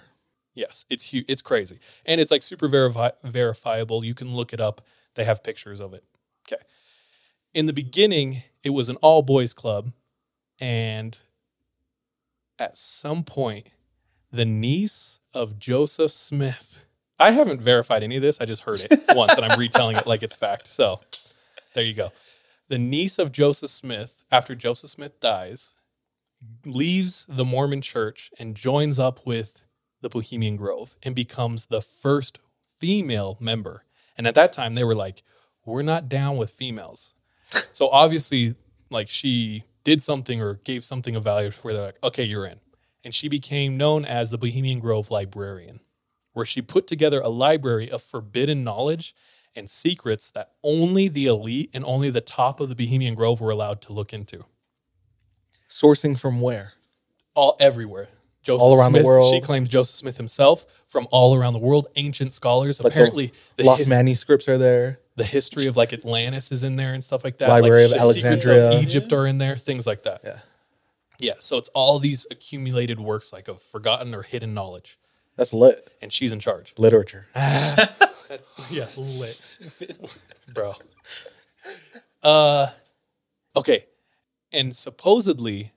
Yes, 0.54 0.86
it's 0.89 1.06
huge. 1.06 1.26
It's 1.28 1.41
crazy, 1.41 1.80
and 2.06 2.21
it's 2.21 2.32
like 2.32 2.41
super 2.43 2.69
verifi- 2.69 3.13
verifiable. 3.24 4.06
You 4.06 4.13
can 4.13 4.36
look 4.36 4.54
it 4.54 4.62
up. 4.62 4.82
They 5.15 5.26
have 5.26 5.43
pictures 5.43 5.82
of 5.82 5.93
it. 5.93 6.04
Okay. 6.48 6.62
In 7.54 7.65
the 7.65 7.74
beginning, 7.74 8.43
it 8.63 8.69
was 8.69 8.88
an 8.88 8.95
all 8.98 9.21
boys 9.21 9.54
club, 9.54 9.91
and 10.60 11.17
at 12.58 12.78
some 12.78 13.24
point 13.24 13.67
the 14.32 14.45
niece 14.45 15.19
of 15.34 15.60
Joseph 15.60 16.12
Smith. 16.12 16.82
I 17.17 17.32
haven't 17.32 17.62
verified 17.62 18.04
any 18.04 18.17
of 18.17 18.21
this. 18.21 18.39
I 18.41 18.45
just 18.45 18.63
heard 18.63 18.82
it 18.82 19.04
once 19.15 19.38
and 19.38 19.45
I'm 19.45 19.58
retelling 19.58 19.95
it 19.95 20.06
like 20.06 20.24
it's 20.24 20.36
fact. 20.36 20.67
So 20.67 21.00
there 21.74 21.84
you 21.84 21.93
go. 21.93 22.12
The 22.67 22.78
niece 22.78 23.17
of 23.19 23.32
Joseph 23.32 23.71
Smith, 23.71 24.24
after 24.36 24.54
Joseph 24.54 24.91
Smith 24.91 25.21
dies, 25.21 25.74
leaves 26.65 27.26
the 27.30 27.45
Mormon 27.45 27.82
church 27.82 28.32
and 28.38 28.54
joins 28.54 29.00
up 29.00 29.26
with 29.26 29.62
the 30.02 30.10
Bohemian 30.10 30.58
Grove 30.58 30.98
and 31.02 31.15
becomes 31.15 31.67
the 31.67 31.80
first 31.80 32.39
female 32.78 33.38
member. 33.39 33.86
And 34.17 34.28
at 34.28 34.36
that 34.36 34.52
time, 34.52 34.76
they 34.76 34.84
were 34.84 34.93
like, 34.93 35.24
we're 35.65 35.84
not 35.84 36.10
down 36.10 36.36
with 36.36 36.50
females. 36.50 37.13
so 37.71 37.88
obviously, 37.88 38.56
like 38.89 39.08
she 39.08 39.63
did 39.86 40.04
something 40.04 40.41
or 40.41 40.56
gave 40.65 40.84
something 40.84 41.15
of 41.15 41.24
value 41.24 41.52
where 41.62 41.74
they're 41.74 41.86
like, 41.86 42.04
okay, 42.04 42.24
you're 42.24 42.45
in. 42.45 42.60
And 43.06 43.15
she 43.15 43.30
became 43.30 43.78
known 43.78 44.04
as 44.04 44.32
the 44.32 44.38
Bohemian 44.38 44.82
Grove 44.82 45.12
librarian, 45.12 45.80
where 46.34 46.45
she 46.45 46.62
put 46.62 46.88
together 46.88 47.21
a 47.21 47.30
library 47.30 47.89
of 47.89 48.04
forbidden 48.04 48.65
knowledge 48.65 49.15
and 49.55 49.69
secrets 49.69 50.29
that 50.31 50.51
only 50.63 51.07
the 51.07 51.25
elite 51.27 51.69
and 51.73 51.83
only 51.85 52.09
the 52.09 52.21
top 52.21 52.59
of 52.59 52.69
the 52.69 52.75
Bohemian 52.75 53.15
Grove 53.15 53.39
were 53.41 53.51
allowed 53.51 53.81
to 53.83 53.93
look 53.93 54.13
into. 54.13 54.45
Sourcing 55.69 56.19
from 56.19 56.41
where? 56.41 56.73
All 57.33 57.55
everywhere. 57.59 58.09
Joseph 58.43 58.61
All 58.61 58.79
around 58.79 58.93
the 58.93 59.03
world? 59.03 59.33
She 59.33 59.41
claims 59.41 59.69
Joseph 59.69 59.95
Smith 59.95 60.17
himself 60.17 60.65
from 60.87 61.07
all 61.09 61.35
around 61.35 61.53
the 61.53 61.59
world. 61.59 61.87
Ancient 61.95 62.31
scholars. 62.31 62.79
Apparently, 62.79 63.33
the, 63.57 63.63
lost 63.63 63.79
his- 63.79 63.89
manuscripts 63.89 64.47
are 64.47 64.57
there. 64.59 64.99
the 65.15 65.23
history 65.23 65.65
of 65.65 65.75
like 65.75 65.93
Atlantis 65.93 66.51
is 66.51 66.63
in 66.63 66.75
there 66.75 66.93
and 66.93 67.03
stuff 67.03 67.23
like 67.23 67.39
that. 67.39 67.49
Library 67.49 67.83
like 67.87 67.93
of 67.93 67.97
the 67.97 68.01
Alexandria. 68.01 68.79
Egypt 68.79 69.11
are 69.13 69.25
in 69.25 69.39
there. 69.39 69.55
Things 69.57 69.87
like 69.87 70.03
that. 70.03 70.21
Yeah. 70.23 70.39
Yeah. 71.17 71.33
So 71.39 71.57
it's 71.57 71.69
all 71.69 71.97
these 71.97 72.27
accumulated 72.29 72.99
works 72.99 73.33
like 73.33 73.47
of 73.47 73.61
forgotten 73.63 74.13
or 74.13 74.21
hidden 74.21 74.53
knowledge, 74.53 74.99
That's 75.37 75.53
lit. 75.53 75.89
and 76.01 76.13
she's 76.13 76.31
in 76.31 76.39
charge. 76.39 76.73
Literature. 76.77 77.25
That's 78.27 78.49
yeah, 78.71 78.88
lit, 78.97 79.59
bro. 80.53 80.73
Uh, 82.23 82.71
okay, 83.55 83.85
and 84.51 84.75
supposedly 84.75 85.73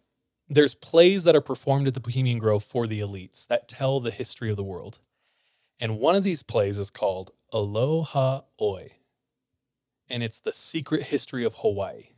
there's 0.48 0.74
plays 0.74 1.24
that 1.24 1.36
are 1.36 1.42
performed 1.42 1.86
at 1.86 1.94
the 1.94 2.00
Bohemian 2.00 2.38
Grove 2.38 2.64
for 2.64 2.86
the 2.86 3.00
elites 3.00 3.46
that 3.46 3.68
tell 3.68 4.00
the 4.00 4.10
history 4.10 4.50
of 4.50 4.56
the 4.56 4.64
world, 4.64 4.98
and 5.78 5.98
one 5.98 6.14
of 6.14 6.24
these 6.24 6.42
plays 6.42 6.78
is 6.78 6.90
called 6.90 7.32
Aloha 7.52 8.42
'Oe, 8.60 8.88
and 10.08 10.22
it's 10.22 10.40
the 10.40 10.52
secret 10.52 11.04
history 11.04 11.44
of 11.44 11.56
Hawaii. 11.56 12.10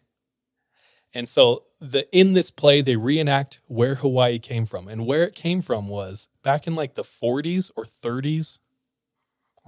And 1.13 1.29
so 1.29 1.65
the 1.81 2.09
in 2.17 2.35
this 2.35 2.51
play 2.53 2.83
they 2.83 2.97
reenact 2.97 3.61
where 3.67 3.97
Hawaii 3.97 4.39
came 4.39 4.67
from, 4.67 4.87
and 4.87 5.07
where 5.07 5.25
it 5.25 5.35
came 5.35 5.61
from 5.61 5.89
was 5.89 6.29
back 6.43 6.67
in 6.67 6.75
like 6.77 6.95
the 6.95 7.03
40s 7.03 7.71
or 7.77 7.85
30s 7.85 8.59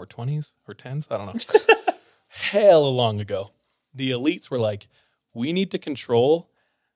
or 0.03 0.07
20s 0.07 0.53
or 0.67 0.75
10s, 0.75 1.11
I 1.11 1.17
don't 1.17 1.27
know. 1.27 1.95
Hell 2.29 2.95
long 2.95 3.21
ago. 3.21 3.51
The 3.95 4.11
elites 4.11 4.51
were 4.51 4.59
like, 4.59 4.89
we 5.35 5.53
need 5.53 5.71
to 5.71 5.79
control 5.79 6.51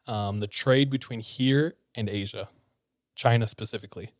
um, 0.06 0.40
the 0.40 0.46
trade 0.46 0.90
between 0.90 1.20
here 1.20 1.74
and 1.94 2.08
Asia, 2.08 2.48
China 3.14 3.46
specifically. 3.46 4.10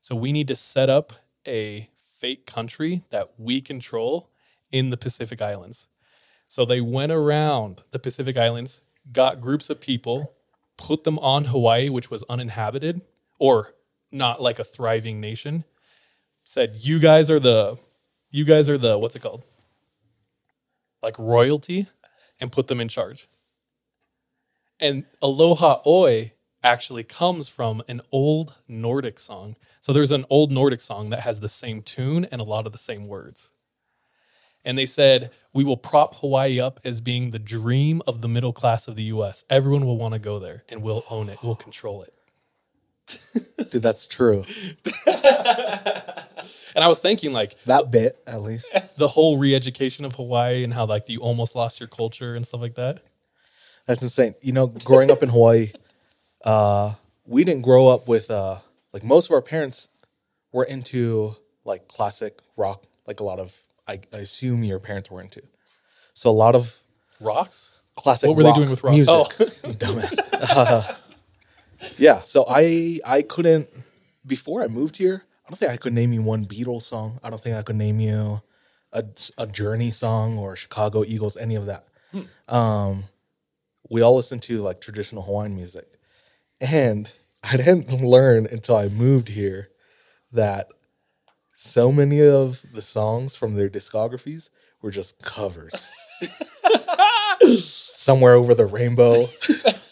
So 0.00 0.14
we 0.14 0.32
need 0.32 0.48
to 0.48 0.56
set 0.56 0.90
up 0.90 1.12
a 1.46 1.88
fake 2.18 2.46
country 2.46 3.02
that 3.10 3.32
we 3.38 3.60
control 3.60 4.30
in 4.70 4.90
the 4.90 4.96
Pacific 4.96 5.40
Islands. 5.42 5.88
So 6.48 6.64
they 6.64 6.80
went 6.80 7.12
around 7.12 7.82
the 7.92 7.98
Pacific 7.98 8.36
Islands, 8.36 8.80
got 9.12 9.40
groups 9.40 9.70
of 9.70 9.80
people, 9.80 10.34
put 10.76 11.04
them 11.04 11.18
on 11.20 11.46
Hawaii, 11.46 11.88
which 11.88 12.10
was 12.10 12.24
uninhabited 12.28 13.00
or 13.38 13.74
not 14.10 14.40
like 14.42 14.58
a 14.58 14.64
thriving 14.64 15.20
nation. 15.20 15.64
Said, 16.44 16.76
"You 16.80 16.98
guys 16.98 17.30
are 17.30 17.40
the, 17.40 17.78
you 18.32 18.44
guys 18.44 18.68
are 18.68 18.78
the 18.78 18.98
what's 18.98 19.14
it 19.14 19.22
called? 19.22 19.44
Like 21.02 21.16
royalty," 21.18 21.86
and 22.40 22.50
put 22.50 22.66
them 22.66 22.80
in 22.80 22.88
charge. 22.88 23.28
And 24.80 25.04
Aloha 25.22 25.80
'Oe 25.86 26.30
actually 26.64 27.04
comes 27.04 27.48
from 27.48 27.82
an 27.88 28.00
old 28.10 28.54
Nordic 28.68 29.20
song. 29.20 29.56
So 29.80 29.92
there's 29.92 30.12
an 30.12 30.24
old 30.30 30.50
Nordic 30.52 30.82
song 30.82 31.10
that 31.10 31.20
has 31.20 31.40
the 31.40 31.48
same 31.48 31.82
tune 31.82 32.26
and 32.30 32.40
a 32.40 32.44
lot 32.44 32.66
of 32.66 32.72
the 32.72 32.78
same 32.78 33.06
words. 33.06 33.50
And 34.64 34.78
they 34.78 34.86
said, 34.86 35.30
We 35.52 35.64
will 35.64 35.76
prop 35.76 36.16
Hawaii 36.16 36.60
up 36.60 36.80
as 36.84 37.00
being 37.00 37.30
the 37.30 37.38
dream 37.38 38.00
of 38.06 38.20
the 38.20 38.28
middle 38.28 38.52
class 38.52 38.86
of 38.86 38.96
the 38.96 39.02
US. 39.04 39.44
Everyone 39.50 39.86
will 39.86 39.98
want 39.98 40.14
to 40.14 40.20
go 40.20 40.38
there 40.38 40.64
and 40.68 40.82
we'll 40.82 41.04
own 41.10 41.28
it, 41.28 41.38
we'll 41.42 41.56
control 41.56 42.02
it. 42.02 42.14
Dude, 43.70 43.82
that's 43.82 44.06
true. 44.06 44.44
And 46.74 46.82
I 46.82 46.88
was 46.88 47.00
thinking, 47.00 47.32
like, 47.32 47.62
That 47.64 47.90
bit, 47.90 48.22
at 48.26 48.42
least. 48.42 48.74
the 48.96 49.08
whole 49.08 49.38
re 49.38 49.54
education 49.54 50.04
of 50.04 50.14
Hawaii 50.14 50.64
and 50.64 50.72
how, 50.72 50.86
like, 50.86 51.08
you 51.08 51.20
almost 51.20 51.54
lost 51.54 51.80
your 51.80 51.88
culture 51.88 52.34
and 52.34 52.46
stuff 52.46 52.60
like 52.60 52.74
that. 52.76 53.02
That's 53.86 54.02
insane. 54.02 54.34
You 54.40 54.52
know, 54.52 54.68
growing 54.68 55.10
up 55.10 55.22
in 55.22 55.28
Hawaii, 55.28 55.72
uh, 56.44 56.94
we 57.26 57.44
didn't 57.44 57.62
grow 57.62 57.88
up 57.88 58.06
with 58.06 58.30
uh, 58.30 58.58
like 58.92 59.02
most 59.02 59.28
of 59.28 59.34
our 59.34 59.42
parents 59.42 59.88
were 60.52 60.64
into 60.64 61.36
like 61.64 61.88
classic 61.88 62.40
rock, 62.56 62.84
like 63.06 63.20
a 63.20 63.24
lot 63.24 63.40
of 63.40 63.52
I, 63.88 64.00
I 64.12 64.18
assume 64.18 64.62
your 64.62 64.78
parents 64.78 65.10
were 65.10 65.20
into. 65.20 65.42
So 66.14 66.30
a 66.30 66.32
lot 66.32 66.54
of 66.54 66.78
Rocks? 67.20 67.72
classic. 67.96 68.28
What 68.28 68.36
were 68.36 68.44
they 68.44 68.52
doing 68.52 68.70
with 68.70 68.84
rock? 68.84 68.94
Music. 68.94 69.12
Oh. 69.12 69.26
dumbass. 69.64 70.18
Uh, 70.32 70.94
yeah. 71.98 72.22
So 72.24 72.44
I 72.48 73.00
I 73.04 73.22
couldn't 73.22 73.68
before 74.26 74.62
I 74.62 74.68
moved 74.68 74.96
here. 74.96 75.24
I 75.46 75.50
don't 75.50 75.58
think 75.58 75.72
I 75.72 75.76
could 75.76 75.92
name 75.92 76.12
you 76.12 76.22
one 76.22 76.46
Beatles 76.46 76.82
song. 76.82 77.18
I 77.22 77.30
don't 77.30 77.42
think 77.42 77.56
I 77.56 77.62
could 77.62 77.76
name 77.76 78.00
you 78.00 78.42
a, 78.92 79.04
a 79.38 79.46
Journey 79.46 79.90
song 79.90 80.38
or 80.38 80.54
Chicago 80.56 81.04
Eagles, 81.04 81.36
any 81.36 81.56
of 81.56 81.66
that. 81.66 81.86
Um, 82.48 83.04
we 83.88 84.02
all 84.02 84.16
listened 84.16 84.42
to 84.44 84.62
like 84.62 84.80
traditional 84.80 85.22
Hawaiian 85.22 85.54
music, 85.54 85.86
and 86.60 87.10
I 87.42 87.56
didn't 87.56 87.92
learn 88.02 88.46
until 88.50 88.76
I 88.76 88.88
moved 88.88 89.28
here 89.28 89.68
that 90.32 90.68
so 91.56 91.92
many 91.92 92.22
of 92.22 92.64
the 92.72 92.82
songs 92.82 93.36
from 93.36 93.54
their 93.54 93.68
discographies 93.68 94.48
were 94.80 94.90
just 94.90 95.20
covers. 95.22 95.92
Somewhere 97.92 98.34
over 98.34 98.54
the 98.54 98.66
rainbow, 98.66 99.28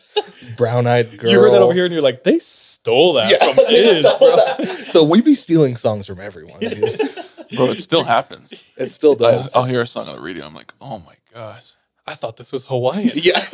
brown 0.56 0.86
eyed 0.86 1.18
girl. 1.18 1.30
You 1.30 1.40
heard 1.40 1.52
that 1.52 1.62
over 1.62 1.74
here 1.74 1.84
and 1.84 1.92
you're 1.92 2.02
like, 2.02 2.24
they 2.24 2.38
stole 2.38 3.14
that 3.14 3.30
Yeah, 3.30 3.52
from 3.54 3.64
they 3.66 3.98
Iz, 3.98 4.06
stole 4.06 4.18
bro. 4.18 4.36
that. 4.36 4.84
So 4.88 5.04
we 5.04 5.20
be 5.20 5.34
stealing 5.34 5.76
songs 5.76 6.06
from 6.06 6.20
everyone. 6.20 6.60
dude. 6.60 7.00
Bro, 7.56 7.70
it 7.70 7.80
still 7.80 8.04
happens. 8.04 8.52
It 8.76 8.94
still 8.94 9.14
I, 9.14 9.32
does. 9.32 9.54
I'll 9.56 9.64
hear 9.64 9.80
a 9.80 9.86
song 9.86 10.06
on 10.08 10.14
the 10.14 10.22
radio. 10.22 10.46
I'm 10.46 10.54
like, 10.54 10.72
oh 10.80 11.00
my 11.00 11.14
gosh. 11.34 11.64
I 12.06 12.14
thought 12.14 12.36
this 12.36 12.52
was 12.52 12.66
Hawaiian. 12.66 13.10
yeah, 13.14 13.40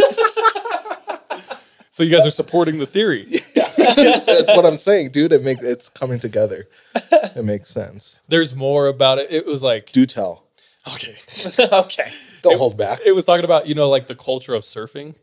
So 1.90 2.02
you 2.02 2.10
guys 2.10 2.26
are 2.26 2.30
supporting 2.30 2.78
the 2.78 2.86
theory. 2.86 3.42
Yeah. 3.54 3.72
that's 4.26 4.48
what 4.48 4.66
I'm 4.66 4.76
saying, 4.76 5.12
dude. 5.12 5.32
It 5.32 5.42
makes 5.42 5.62
it's 5.62 5.88
coming 5.88 6.18
together. 6.20 6.68
It 6.94 7.42
makes 7.44 7.70
sense. 7.70 8.20
There's 8.28 8.54
more 8.54 8.86
about 8.88 9.18
it. 9.18 9.30
It 9.30 9.46
was 9.46 9.62
like, 9.62 9.92
Do 9.92 10.04
tell. 10.04 10.44
okay. 10.94 11.16
okay. 11.72 12.12
Don't 12.42 12.58
hold 12.58 12.76
back. 12.76 13.00
It 13.04 13.12
was 13.14 13.24
talking 13.24 13.44
about, 13.46 13.66
you 13.66 13.74
know, 13.74 13.88
like 13.88 14.08
the 14.08 14.14
culture 14.14 14.52
of 14.54 14.62
surfing 14.64 15.14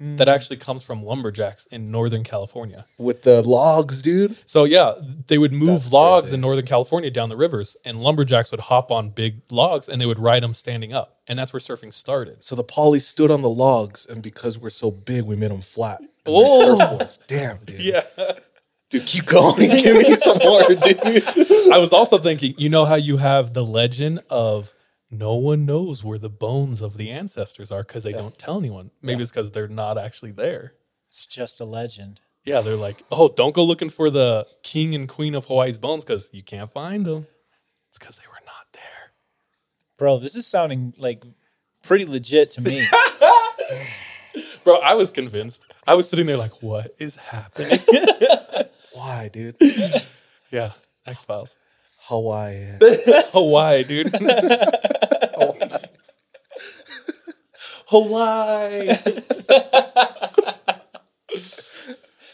that 0.00 0.28
mm. 0.28 0.32
actually 0.32 0.56
comes 0.56 0.82
from 0.82 1.04
lumberjacks 1.04 1.66
in 1.66 1.90
Northern 1.90 2.24
California. 2.24 2.86
With 2.96 3.22
the 3.22 3.42
logs, 3.42 4.00
dude. 4.00 4.34
So 4.46 4.64
yeah, 4.64 4.94
they 5.26 5.36
would 5.36 5.52
move 5.52 5.82
That's 5.82 5.92
logs 5.92 6.22
crazy. 6.22 6.36
in 6.36 6.40
Northern 6.40 6.64
California 6.64 7.10
down 7.10 7.28
the 7.28 7.36
rivers, 7.36 7.76
and 7.84 8.02
lumberjacks 8.02 8.50
would 8.50 8.60
hop 8.60 8.90
on 8.90 9.10
big 9.10 9.42
logs 9.50 9.88
and 9.88 10.00
they 10.00 10.06
would 10.06 10.18
ride 10.18 10.42
them 10.42 10.54
standing 10.54 10.94
up, 10.94 11.18
and 11.28 11.38
that's 11.38 11.52
where 11.52 11.60
surfing 11.60 11.92
started. 11.92 12.42
So 12.42 12.56
the 12.56 12.64
poly 12.64 13.00
stood 13.00 13.30
on 13.30 13.42
the 13.42 13.50
logs, 13.50 14.06
and 14.06 14.22
because 14.22 14.58
we're 14.58 14.70
so 14.70 14.90
big, 14.90 15.24
we 15.24 15.36
made 15.36 15.50
them 15.50 15.60
flat. 15.60 16.00
Oh. 16.24 16.76
surfboards. 16.78 17.18
Damn, 17.26 17.58
dude. 17.64 17.80
Yeah. 17.90 18.02
Dude, 18.88 19.06
keep 19.06 19.26
going. 19.26 19.70
Give 19.70 19.98
me 19.98 20.16
some 20.16 20.38
more, 20.38 20.66
dude. 20.74 21.24
I 21.72 21.78
was 21.78 21.92
also 21.92 22.18
thinking, 22.18 22.54
you 22.58 22.68
know 22.68 22.84
how 22.84 22.96
you 22.96 23.18
have 23.18 23.52
the 23.52 23.64
legend 23.64 24.20
of 24.28 24.74
no 25.10 25.34
one 25.34 25.66
knows 25.66 26.04
where 26.04 26.18
the 26.18 26.28
bones 26.28 26.80
of 26.82 26.96
the 26.96 27.10
ancestors 27.10 27.72
are 27.72 27.82
because 27.82 28.04
they 28.04 28.12
don't 28.12 28.38
tell 28.38 28.58
anyone. 28.58 28.90
Maybe 29.02 29.22
it's 29.22 29.30
because 29.30 29.50
they're 29.50 29.68
not 29.68 29.98
actually 29.98 30.30
there. 30.30 30.74
It's 31.08 31.26
just 31.26 31.60
a 31.60 31.64
legend. 31.64 32.20
Yeah, 32.44 32.60
they're 32.60 32.76
like, 32.76 33.02
oh, 33.10 33.28
don't 33.28 33.54
go 33.54 33.64
looking 33.64 33.90
for 33.90 34.08
the 34.08 34.46
king 34.62 34.94
and 34.94 35.08
queen 35.08 35.34
of 35.34 35.46
Hawaii's 35.46 35.76
bones 35.76 36.04
because 36.04 36.30
you 36.32 36.42
can't 36.42 36.72
find 36.72 37.04
them. 37.04 37.26
It's 37.88 37.98
because 37.98 38.16
they 38.16 38.26
were 38.28 38.44
not 38.46 38.66
there. 38.72 39.12
Bro, 39.98 40.20
this 40.20 40.36
is 40.36 40.46
sounding 40.46 40.94
like 40.96 41.24
pretty 41.82 42.06
legit 42.06 42.52
to 42.52 42.60
me. 42.60 42.86
Bro, 44.64 44.76
I 44.76 44.94
was 44.94 45.10
convinced. 45.10 45.64
I 45.86 45.94
was 45.94 46.08
sitting 46.08 46.26
there 46.26 46.36
like, 46.36 46.62
what 46.62 46.94
is 46.98 47.16
happening? 47.16 47.80
Why, 48.92 49.28
dude? 49.28 49.56
yeah, 50.50 50.72
X 51.06 51.24
Files. 51.24 51.56
Hawaii. 52.02 52.78
Hawaii, 53.32 53.84
dude. 53.84 54.12
Hawaii. 57.90 58.88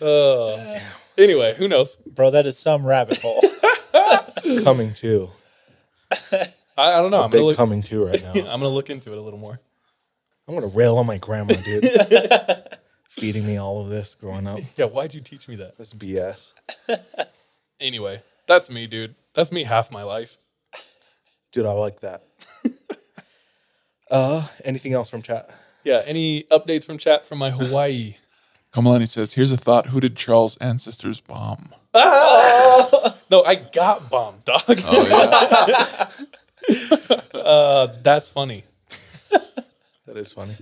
oh, 0.03 0.81
Anyway, 1.17 1.55
who 1.55 1.67
knows? 1.67 1.97
Bro, 2.07 2.33
that 2.33 2.47
is 2.47 2.59
some 2.59 2.85
rabbit 2.85 3.19
hole. 3.23 3.41
coming 4.63 4.93
too. 4.93 5.31
I, 6.13 6.53
I 6.77 7.01
don't 7.01 7.11
know. 7.11 7.21
A 7.21 7.25
I'm 7.25 7.31
big 7.31 7.39
gonna 7.39 7.47
look, 7.47 7.57
coming 7.57 7.83
too 7.83 8.05
right 8.05 8.23
now. 8.23 8.33
I'm 8.33 8.61
gonna 8.61 8.69
look 8.69 8.91
into 8.91 9.13
it 9.13 9.19
a 9.19 9.23
little 9.23 9.39
more. 9.39 9.59
I'm 10.47 10.55
gonna 10.55 10.67
rail 10.67 10.99
on 10.99 11.07
my 11.07 11.17
grandma, 11.17 11.55
dude. 11.55 11.89
Feeding 13.09 13.47
me 13.47 13.57
all 13.57 13.81
of 13.81 13.89
this 13.89 14.15
growing 14.15 14.47
up. 14.47 14.61
Yeah, 14.77 14.85
why'd 14.85 15.15
you 15.15 15.23
teach 15.23 15.49
me 15.49 15.57
that? 15.57 15.79
That's 15.79 15.95
BS. 15.95 16.53
Anyway, 17.81 18.23
that's 18.47 18.71
me, 18.71 18.87
dude. 18.87 19.15
That's 19.33 19.51
me 19.51 19.65
half 19.65 19.91
my 19.91 20.03
life. 20.03 20.37
Dude, 21.51 21.65
I 21.65 21.73
like 21.73 22.01
that. 22.01 22.25
Uh, 24.11 24.47
anything 24.65 24.93
else 24.93 25.11
from 25.11 25.23
chat? 25.23 25.51
Yeah. 25.85 26.03
Any 26.05 26.45
updates 26.45 26.85
from 26.85 26.99
chat 26.99 27.27
from 27.27 27.39
my 27.39 27.51
Hawaii? 27.51 28.17
Kamalani 28.73 29.09
says, 29.09 29.35
"Here's 29.35 29.53
a 29.53 29.57
thought: 29.57 29.87
Who 29.87 30.01
did 30.01 30.17
Charles' 30.17 30.57
ancestors 30.59 31.21
bomb?" 31.21 31.75
No, 33.29 33.43
I 33.43 33.57
got 33.57 34.09
bombed, 34.09 34.45
dog. 34.45 34.63
Oh 34.69 36.09
yeah. 36.69 37.19
uh, 37.35 37.89
that's 38.03 38.29
funny. 38.29 38.65
That 40.07 40.17
is 40.17 40.33
funny. 40.33 40.57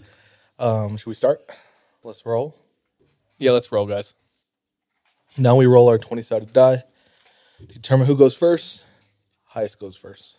Um, 0.58 0.96
should 0.96 1.08
we 1.08 1.14
start? 1.14 1.42
Let's 2.02 2.24
roll. 2.24 2.56
Yeah, 3.38 3.50
let's 3.50 3.70
roll, 3.70 3.86
guys. 3.86 4.14
Now 5.36 5.56
we 5.56 5.66
roll 5.66 5.88
our 5.88 5.98
20 5.98 6.22
sided 6.22 6.52
die. 6.52 6.84
Determine 7.66 8.06
who 8.06 8.16
goes 8.16 8.34
first. 8.34 8.84
Highest 9.44 9.78
goes 9.78 9.96
first. 9.96 10.38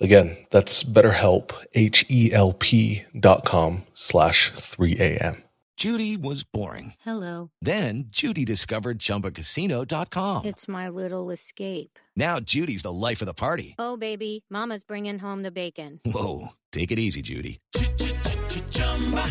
Again, 0.00 0.36
that's 0.50 0.82
BetterHelp, 0.82 1.52
H-E-L-P 1.74 3.02
dot 3.18 3.44
com 3.44 3.84
slash 3.92 4.50
3am. 4.52 5.42
Judy 5.76 6.16
was 6.16 6.42
boring. 6.42 6.92
Hello. 7.00 7.50
Then 7.62 8.04
Judy 8.10 8.44
discovered 8.44 8.98
ChumbaCasino.com. 8.98 10.44
It's 10.44 10.68
my 10.68 10.90
little 10.90 11.30
escape. 11.30 11.98
Now 12.14 12.38
Judy's 12.38 12.82
the 12.82 12.92
life 12.92 13.22
of 13.22 13.26
the 13.26 13.32
party. 13.32 13.74
Oh, 13.78 13.96
baby, 13.96 14.44
Mama's 14.50 14.82
bringing 14.82 15.18
home 15.18 15.42
the 15.42 15.50
bacon. 15.50 16.00
Whoa, 16.04 16.48
take 16.70 16.92
it 16.92 16.98
easy, 16.98 17.22
Judy. 17.22 17.60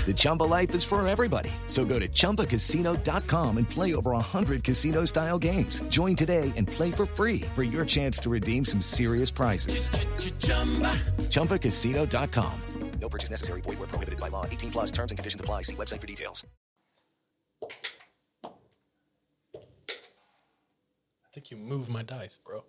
The 0.05 0.13
Chumba 0.15 0.43
life 0.43 0.73
is 0.73 0.83
for 0.83 1.07
everybody. 1.07 1.51
So 1.67 1.85
go 1.85 1.99
to 1.99 2.07
ChumbaCasino.com 2.07 3.57
and 3.57 3.69
play 3.69 3.93
over 3.93 4.12
100 4.12 4.63
casino 4.63 5.05
style 5.05 5.38
games. 5.38 5.81
Join 5.89 6.15
today 6.15 6.51
and 6.57 6.67
play 6.67 6.89
for 6.89 7.05
free 7.05 7.41
for 7.53 7.62
your 7.62 7.85
chance 7.85 8.17
to 8.19 8.29
redeem 8.29 8.65
some 8.65 8.81
serious 8.81 9.29
prizes. 9.29 9.89
ChumbaCasino.com. 11.29 12.53
No 13.01 13.09
purchase 13.09 13.29
necessary. 13.29 13.62
Void 13.62 13.79
where 13.79 13.88
prohibited 13.88 14.19
by 14.19 14.27
law. 14.29 14.45
18 14.45 14.71
plus 14.71 14.91
terms 14.91 15.12
and 15.12 15.17
conditions 15.17 15.39
apply. 15.41 15.63
See 15.63 15.75
website 15.75 16.01
for 16.01 16.07
details. 16.07 16.45
I 21.29 21.31
think 21.33 21.51
you 21.51 21.57
moved 21.57 21.89
my 21.89 22.03
dice, 22.03 22.39
bro. 22.43 22.63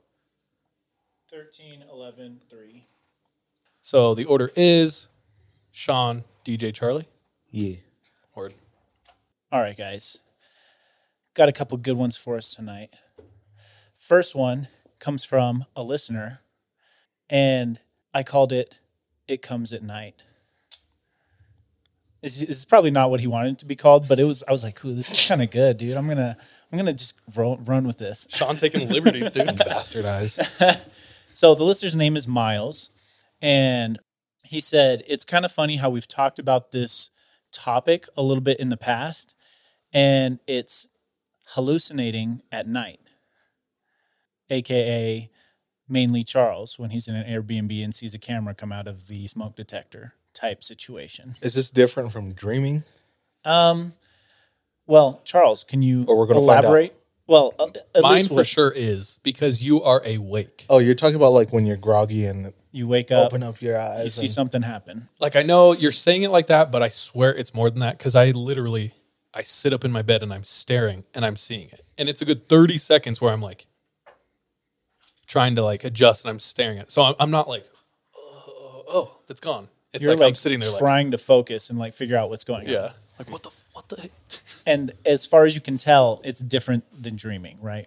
13, 1.30 1.84
11, 1.90 2.42
3. 2.48 2.86
So 3.82 4.14
the 4.14 4.24
order 4.26 4.52
is 4.54 5.06
Sean, 5.72 6.24
DJ 6.44 6.74
Charlie. 6.74 7.08
Yeah. 7.50 7.76
Word. 8.34 8.54
All 9.52 9.60
right, 9.60 9.76
guys. 9.76 10.18
Got 11.34 11.48
a 11.48 11.52
couple 11.52 11.76
good 11.78 11.96
ones 11.96 12.16
for 12.16 12.36
us 12.36 12.54
tonight. 12.54 12.90
First 13.96 14.34
one 14.34 14.68
comes 14.98 15.24
from 15.24 15.64
a 15.76 15.82
listener, 15.82 16.40
and 17.28 17.78
I 18.12 18.22
called 18.22 18.52
it 18.52 18.78
"It 19.28 19.42
Comes 19.42 19.72
at 19.72 19.82
Night." 19.82 20.22
This 22.20 22.36
this 22.36 22.58
is 22.58 22.64
probably 22.64 22.90
not 22.90 23.10
what 23.10 23.20
he 23.20 23.26
wanted 23.26 23.52
it 23.52 23.58
to 23.60 23.66
be 23.66 23.76
called, 23.76 24.08
but 24.08 24.18
it 24.18 24.24
was. 24.24 24.42
I 24.48 24.52
was 24.52 24.64
like, 24.64 24.84
"Ooh, 24.84 24.94
this 24.94 25.10
is 25.10 25.28
kind 25.28 25.40
of 25.42 25.50
good, 25.50 25.76
dude. 25.76 25.96
I'm 25.96 26.08
gonna, 26.08 26.36
I'm 26.70 26.78
gonna 26.78 26.92
just 26.92 27.14
ro- 27.34 27.60
run 27.64 27.86
with 27.86 27.98
this." 27.98 28.26
Sean 28.30 28.56
taking 28.56 28.88
liberties, 28.88 29.30
dude. 29.30 29.46
Bastardized. 29.48 30.80
so 31.34 31.54
the 31.54 31.64
listener's 31.64 31.94
name 31.94 32.16
is 32.16 32.26
Miles, 32.26 32.90
and 33.40 33.98
he 34.50 34.60
said 34.60 35.04
it's 35.06 35.24
kind 35.24 35.44
of 35.44 35.52
funny 35.52 35.76
how 35.76 35.88
we've 35.88 36.08
talked 36.08 36.40
about 36.40 36.72
this 36.72 37.10
topic 37.52 38.08
a 38.16 38.22
little 38.22 38.40
bit 38.40 38.58
in 38.58 38.68
the 38.68 38.76
past, 38.76 39.32
and 39.92 40.40
it's 40.48 40.88
hallucinating 41.50 42.42
at 42.50 42.66
night, 42.66 42.98
aka 44.50 45.30
mainly 45.88 46.24
Charles 46.24 46.80
when 46.80 46.90
he's 46.90 47.06
in 47.06 47.14
an 47.14 47.24
Airbnb 47.32 47.84
and 47.84 47.94
sees 47.94 48.12
a 48.12 48.18
camera 48.18 48.52
come 48.52 48.72
out 48.72 48.88
of 48.88 49.06
the 49.06 49.28
smoke 49.28 49.54
detector 49.54 50.14
type 50.34 50.64
situation. 50.64 51.36
Is 51.40 51.54
this 51.54 51.70
different 51.70 52.10
from 52.10 52.32
dreaming? 52.32 52.82
Um, 53.44 53.92
well, 54.88 55.20
Charles, 55.22 55.62
can 55.62 55.80
you 55.80 56.06
Or 56.08 56.18
we're 56.18 56.26
gonna 56.26 56.40
elaborate? 56.40 56.99
Well, 57.30 57.54
uh, 57.60 57.68
at 57.94 58.02
Mine 58.02 58.14
least 58.14 58.28
for 58.28 58.34
with- 58.34 58.48
sure 58.48 58.72
is 58.74 59.20
because 59.22 59.62
you 59.62 59.82
are 59.84 60.02
awake. 60.04 60.66
Oh, 60.68 60.78
you're 60.78 60.96
talking 60.96 61.14
about 61.14 61.32
like 61.32 61.52
when 61.52 61.64
you're 61.64 61.76
groggy 61.76 62.24
and 62.26 62.52
You 62.72 62.88
wake 62.88 63.12
up, 63.12 63.26
open 63.26 63.44
up 63.44 63.62
your 63.62 63.78
eyes. 63.78 64.04
you 64.06 64.10
see 64.10 64.24
and- 64.24 64.32
something 64.32 64.62
happen. 64.62 65.08
Like 65.20 65.36
I 65.36 65.42
know 65.42 65.72
you're 65.72 65.92
saying 65.92 66.24
it 66.24 66.30
like 66.30 66.48
that, 66.48 66.72
but 66.72 66.82
I 66.82 66.88
swear 66.88 67.32
it's 67.32 67.54
more 67.54 67.70
than 67.70 67.78
that 67.80 67.98
because 67.98 68.16
I 68.16 68.32
literally 68.32 68.94
I 69.32 69.42
sit 69.42 69.72
up 69.72 69.84
in 69.84 69.92
my 69.92 70.02
bed 70.02 70.24
and 70.24 70.34
I'm 70.34 70.42
staring 70.42 71.04
and 71.14 71.24
I'm 71.24 71.36
seeing 71.36 71.68
it, 71.68 71.84
and 71.96 72.08
it's 72.08 72.20
a 72.20 72.24
good 72.24 72.48
thirty 72.48 72.78
seconds 72.78 73.20
where 73.20 73.32
I'm 73.32 73.40
like 73.40 73.66
trying 75.28 75.54
to 75.54 75.62
like 75.62 75.84
adjust 75.84 76.24
and 76.24 76.30
I'm 76.30 76.40
staring 76.40 76.78
at 76.78 76.86
it. 76.86 76.92
So 76.92 77.02
I'm, 77.02 77.14
I'm 77.20 77.30
not 77.30 77.48
like, 77.48 77.64
oh, 78.16 78.84
oh, 78.88 79.16
it's 79.28 79.40
gone. 79.40 79.68
It's 79.92 80.02
You're 80.02 80.14
like, 80.14 80.20
like, 80.20 80.28
I'm 80.30 80.34
sitting 80.34 80.58
there 80.58 80.70
like, 80.70 80.80
trying 80.80 81.12
to 81.12 81.18
focus 81.18 81.70
and 81.70 81.78
like 81.78 81.94
figure 81.94 82.16
out 82.16 82.28
what's 82.28 82.42
going 82.42 82.66
on. 82.66 82.72
yeah, 82.72 82.90
like 83.20 83.30
what 83.30 83.42
the 83.42 83.50
what 83.74 83.88
the 83.90 84.08
And 84.64 84.92
as 85.04 85.26
far 85.26 85.44
as 85.44 85.54
you 85.54 85.60
can 85.60 85.76
tell, 85.76 86.22
it's 86.24 86.40
different 86.40 86.84
than 87.02 87.16
dreaming, 87.16 87.58
right? 87.60 87.86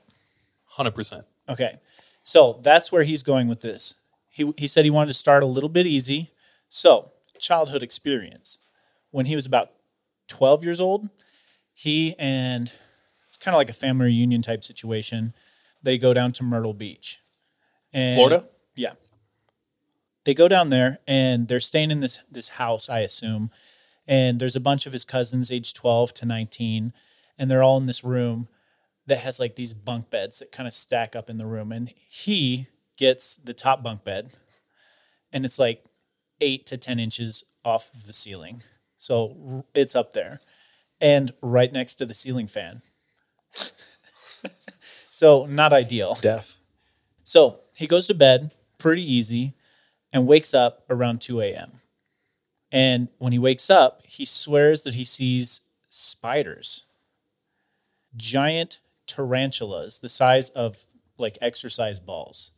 hundred 0.66 0.94
percent. 0.94 1.26
Okay. 1.50 1.80
So 2.24 2.60
that's 2.62 2.92
where 2.92 3.04
he's 3.04 3.24
going 3.24 3.48
with 3.48 3.62
this. 3.62 3.96
He, 4.30 4.54
he 4.58 4.68
said 4.68 4.86
he 4.86 4.92
wanted 4.92 5.08
to 5.08 5.14
start 5.14 5.44
a 5.44 5.48
little 5.48 5.70
bit 5.70 5.86
easy. 5.86 6.32
So, 6.70 7.12
childhood 7.40 7.84
experience. 7.84 8.60
When 9.12 9.28
he 9.28 9.36
was 9.36 9.46
about 9.46 9.72
12 10.28 10.64
years 10.64 10.82
old, 10.82 11.10
he 11.74 12.16
and 12.18 12.72
it's 13.28 13.38
kind 13.38 13.54
of 13.54 13.60
like 13.60 13.70
a 13.70 13.74
family 13.74 14.06
reunion 14.06 14.42
type 14.42 14.64
situation. 14.64 15.34
They 15.82 15.98
go 15.98 16.14
down 16.14 16.32
to 16.34 16.44
Myrtle 16.44 16.74
Beach. 16.74 17.22
And 17.92 18.18
Florida? 18.18 18.48
Yeah. 18.76 18.94
They 20.26 20.34
go 20.34 20.48
down 20.48 20.70
there 20.70 21.00
and 21.08 21.48
they're 21.48 21.60
staying 21.60 21.90
in 21.92 22.00
this 22.00 22.20
this 22.32 22.50
house, 22.50 22.88
I 22.88 23.00
assume. 23.00 23.52
And 24.08 24.40
there's 24.40 24.56
a 24.56 24.62
bunch 24.62 24.86
of 24.86 24.94
his 24.94 25.06
cousins 25.06 25.52
age 25.52 25.74
12 25.74 26.14
to 26.16 26.26
19 26.26 26.94
and 27.38 27.50
they're 27.50 27.64
all 27.64 27.78
in 27.78 27.86
this 27.86 28.04
room 28.04 28.48
that 29.08 29.20
has 29.20 29.40
like 29.40 29.56
these 29.56 29.74
bunk 29.74 30.10
beds 30.10 30.40
that 30.40 30.52
kind 30.52 30.68
of 30.68 30.74
stack 30.74 31.16
up 31.16 31.30
in 31.30 31.38
the 31.38 31.46
room. 31.46 31.72
And 31.72 31.94
he 32.10 32.68
gets 32.98 33.36
the 33.38 33.54
top 33.54 33.84
bunk 33.84 34.04
bed 34.04 34.32
and 35.32 35.46
it's 35.46 35.60
like 35.60 35.84
eight 36.42 36.66
to 36.68 36.78
10 36.78 37.00
inches 37.00 37.44
off 37.66 37.90
of 37.94 38.06
the 38.06 38.14
ceiling. 38.14 38.64
So 38.98 39.66
it's 39.74 39.96
up 39.96 40.14
there 40.14 40.40
and 41.02 41.34
right 41.42 41.72
next 41.72 41.96
to 41.96 42.06
the 42.06 42.14
ceiling 42.14 42.48
fan. 42.48 42.82
so 45.10 45.46
not 45.46 45.74
ideal. 45.74 46.18
Deaf. 46.22 46.58
So 47.24 47.60
he 47.76 47.88
goes 47.88 48.08
to 48.08 48.14
bed 48.14 48.52
pretty 48.78 49.04
easy 49.04 49.54
and 50.12 50.28
wakes 50.28 50.54
up 50.54 50.84
around 50.90 51.22
2 51.22 51.42
a.m. 51.42 51.82
And 52.74 53.10
when 53.20 53.32
he 53.32 53.40
wakes 53.40 53.70
up, 53.70 54.02
he 54.08 54.26
swears 54.26 54.82
that 54.82 54.96
he 54.96 55.06
sees 55.06 55.62
spiders, 55.90 56.84
giant 58.16 58.80
tarantulas 59.06 60.00
the 60.00 60.10
size 60.10 60.50
of 60.50 60.86
like 61.20 61.38
exercise 61.40 62.00
balls 62.00 62.52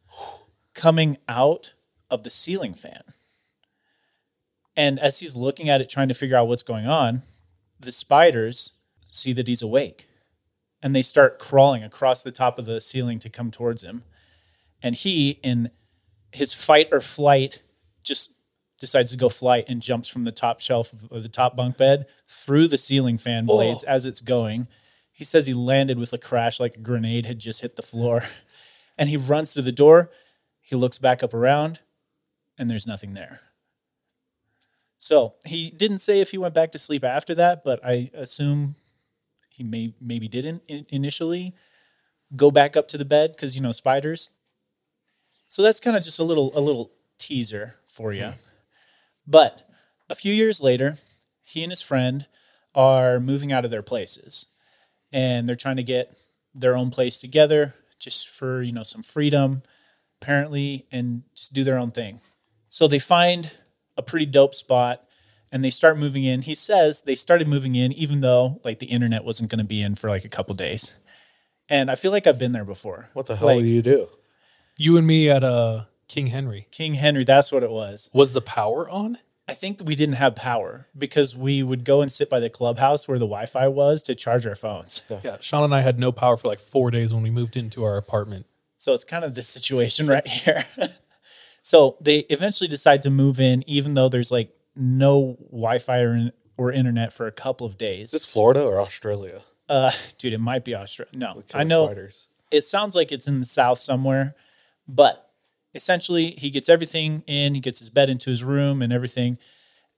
coming 0.73 1.17
out 1.28 1.73
of 2.10 2.23
the 2.23 2.30
ceiling 2.30 2.73
fan. 2.73 3.04
And 4.78 4.99
as 4.99 5.19
he's 5.19 5.36
looking 5.36 5.69
at 5.69 5.82
it, 5.82 5.89
trying 5.89 6.08
to 6.08 6.13
figure 6.13 6.38
out 6.38 6.47
what's 6.47 6.63
going 6.63 6.88
on, 6.88 7.23
the 7.78 7.91
spiders 7.91 8.71
see 9.12 9.34
that 9.34 9.47
he's 9.47 9.62
awake 9.62 10.08
and 10.82 10.95
they 10.95 11.01
start 11.01 11.39
crawling 11.39 11.84
across 11.84 12.23
the 12.23 12.32
top 12.32 12.58
of 12.58 12.65
the 12.65 12.80
ceiling 12.80 13.19
to 13.19 13.30
come 13.30 13.51
towards 13.51 13.84
him. 13.84 14.04
And 14.82 14.95
he, 14.95 15.39
in 15.43 15.71
his 16.32 16.54
fight 16.54 16.88
or 16.91 17.01
flight, 17.01 17.62
just 18.04 18.32
decides 18.80 19.12
to 19.12 19.18
go 19.18 19.30
flight 19.30 19.66
and 19.68 19.82
jumps 19.82 20.10
from 20.10 20.24
the 20.24 20.32
top 20.32 20.60
shelf 20.60 20.92
of- 20.92 21.12
of 21.12 21.24
the 21.24 21.30
top 21.30 21.56
bunk 21.56 21.78
bed 21.78 22.06
through 22.28 22.68
the 22.68 22.78
ceiling 22.78 23.18
fan 23.18 23.46
oh. 23.48 23.56
blades 23.56 23.84
as 23.84 24.06
it's 24.06 24.22
going. 24.22 24.68
He 25.12 25.24
says 25.24 25.48
he 25.48 25.54
landed 25.54 25.98
with 25.98 26.12
a 26.12 26.18
crash 26.18 26.60
like 26.60 26.76
a 26.76 26.82
grenade 26.82 27.26
had 27.26 27.40
just 27.40 27.62
hit 27.62 27.76
the 27.76 27.82
floor. 27.82 28.24
And 28.98 29.10
he 29.10 29.18
runs 29.18 29.54
to 29.54 29.62
the 29.62 29.74
door. 29.74 30.10
He 30.62 30.78
looks 30.78 31.00
back 31.00 31.22
up 31.22 31.34
around, 31.34 31.82
and 32.58 32.70
there's 32.70 32.88
nothing 32.88 33.14
there. 33.14 33.42
So 34.98 35.34
he 35.46 35.70
didn't 35.70 36.00
say 36.00 36.22
if 36.22 36.32
he 36.32 36.38
went 36.38 36.54
back 36.54 36.72
to 36.72 36.80
sleep 36.80 37.04
after 37.04 37.36
that, 37.36 37.64
but 37.64 37.80
I 37.86 38.10
assume 38.14 38.76
he 39.50 39.64
may 39.64 39.94
maybe 40.02 40.28
didn't 40.28 40.64
initially 40.68 41.54
go 42.36 42.52
back 42.52 42.76
up 42.76 42.88
to 42.88 42.98
the 42.98 43.06
bed 43.06 43.34
because 43.36 43.56
you 43.56 43.62
know 43.62 43.72
spiders. 43.72 44.30
So 45.50 45.62
that's 45.62 45.80
kind 45.80 45.96
of 45.96 46.04
just 46.04 46.20
a 46.20 46.24
little 46.24 46.52
a 46.58 46.62
little 46.62 46.92
teaser 47.18 47.76
for 47.88 48.14
you. 48.14 48.34
But 49.28 49.68
a 50.10 50.16
few 50.16 50.34
years 50.34 50.62
later, 50.62 50.98
he 51.44 51.64
and 51.64 51.72
his 51.72 51.82
friend 51.82 52.28
are 52.74 53.20
moving 53.20 53.52
out 53.52 53.66
of 53.66 53.72
their 53.72 53.82
places, 53.82 54.48
and 55.12 55.48
they're 55.48 55.56
trying 55.56 55.78
to 55.78 55.84
get 55.84 56.16
their 56.54 56.76
own 56.76 56.92
place 56.92 57.20
together, 57.20 57.76
just 58.00 58.30
for 58.30 58.62
you 58.62 58.72
know 58.72 58.84
some 58.84 59.04
freedom, 59.04 59.64
apparently, 60.22 60.86
and 60.92 61.24
just 61.34 61.54
do 61.54 61.64
their 61.64 61.78
own 61.78 61.92
thing. 61.92 62.22
So 62.70 62.88
they 62.88 63.00
find 63.00 63.52
a 63.98 64.02
pretty 64.02 64.26
dope 64.26 64.56
spot 64.56 65.06
and 65.52 65.64
they 65.64 65.70
start 65.70 65.98
moving 65.98 66.26
in. 66.26 66.42
He 66.42 66.56
says 66.56 67.02
they 67.02 67.16
started 67.16 67.48
moving 67.48 67.76
in 67.76 67.94
even 67.94 68.20
though 68.20 68.60
like 68.66 68.80
the 68.80 68.88
internet 68.88 69.24
wasn't 69.24 69.50
going 69.50 69.60
to 69.60 69.64
be 69.66 69.82
in 69.82 69.96
for 69.96 70.10
like 70.10 70.26
a 70.26 70.30
couple 70.30 70.54
days. 70.56 70.94
And 71.70 71.90
I 71.90 71.96
feel 71.96 72.12
like 72.12 72.28
I've 72.28 72.38
been 72.38 72.52
there 72.52 72.66
before. 72.66 73.10
What 73.14 73.26
the 73.26 73.38
hell 73.38 73.48
Like, 73.48 73.60
do 73.60 73.66
you 73.66 73.82
do? 73.82 74.10
You 74.78 74.98
and 74.98 75.08
me 75.08 75.30
at 75.30 75.44
uh, 75.44 75.86
King 76.08 76.28
Henry. 76.28 76.68
King 76.72 76.96
Henry, 76.96 77.24
that's 77.24 77.52
what 77.52 77.63
it 77.63 77.72
was. 77.72 78.10
Was 78.13 78.34
the 78.34 78.41
power 78.41 78.89
on? 78.89 79.18
I 79.48 79.54
think 79.54 79.82
we 79.84 79.96
didn't 79.96 80.15
have 80.15 80.36
power 80.36 80.88
because 80.98 81.36
we 81.36 81.62
would 81.62 81.84
go 81.86 82.02
and 82.02 82.12
sit 82.12 82.30
by 82.30 82.39
the 82.39 82.50
clubhouse 82.50 83.08
where 83.08 83.20
the 83.20 83.26
Wi-Fi 83.28 83.68
was 83.68 84.02
to 84.04 84.15
charge 84.15 84.48
our 84.48 84.56
phones. 84.56 85.04
Yeah, 85.24 85.38
Sean 85.39 85.63
and 85.63 85.76
I 85.76 85.82
had 85.82 86.00
no 86.00 86.12
power 86.12 86.36
for 86.36 86.48
like 86.48 86.60
four 86.60 86.89
days 86.89 87.13
when 87.13 87.22
we 87.22 87.30
moved 87.30 87.56
into 87.56 87.84
our 87.84 87.98
apartment. 87.98 88.48
So 88.80 88.94
it's 88.94 89.04
kind 89.04 89.24
of 89.24 89.36
this 89.36 89.48
situation 89.48 90.08
right 90.15 90.28
here. 90.28 90.65
so 91.62 91.98
they 92.02 92.20
eventually 92.30 92.68
decide 92.68 93.04
to 93.04 93.10
move 93.12 93.39
in, 93.39 93.63
even 93.68 93.94
though 93.94 94.10
there's 94.10 94.32
like 94.32 94.52
no 94.76 95.38
Wi-Fi 95.52 96.00
or, 96.00 96.32
or 96.58 96.72
internet 96.72 97.13
for 97.13 97.28
a 97.28 97.32
couple 97.32 97.68
of 97.68 97.78
days. 97.78 98.10
Is 98.13 98.22
this 98.22 98.26
Florida 98.26 98.63
or 98.63 98.80
Australia? 98.82 99.41
Uh, 99.70 99.91
dude, 100.18 100.34
it 100.34 100.39
might 100.39 100.65
be 100.65 100.74
Australia. 100.76 101.12
No, 101.15 101.44
I 101.54 101.63
know 101.63 101.86
spiders. 101.86 102.28
it 102.52 102.65
sounds 102.65 102.96
like 102.96 103.12
it's 103.12 103.28
in 103.28 103.39
the 103.39 103.46
south 103.46 103.80
somewhere, 103.80 104.36
but 104.88 105.25
essentially 105.76 106.32
he 106.32 106.50
gets 106.50 106.70
everything 106.70 107.24
in. 107.28 107.54
He 107.54 107.62
gets 107.62 107.80
his 107.80 107.90
bed 107.90 108.10
into 108.10 108.30
his 108.30 108.44
room 108.44 108.82
and 108.82 108.92
everything, 108.92 109.38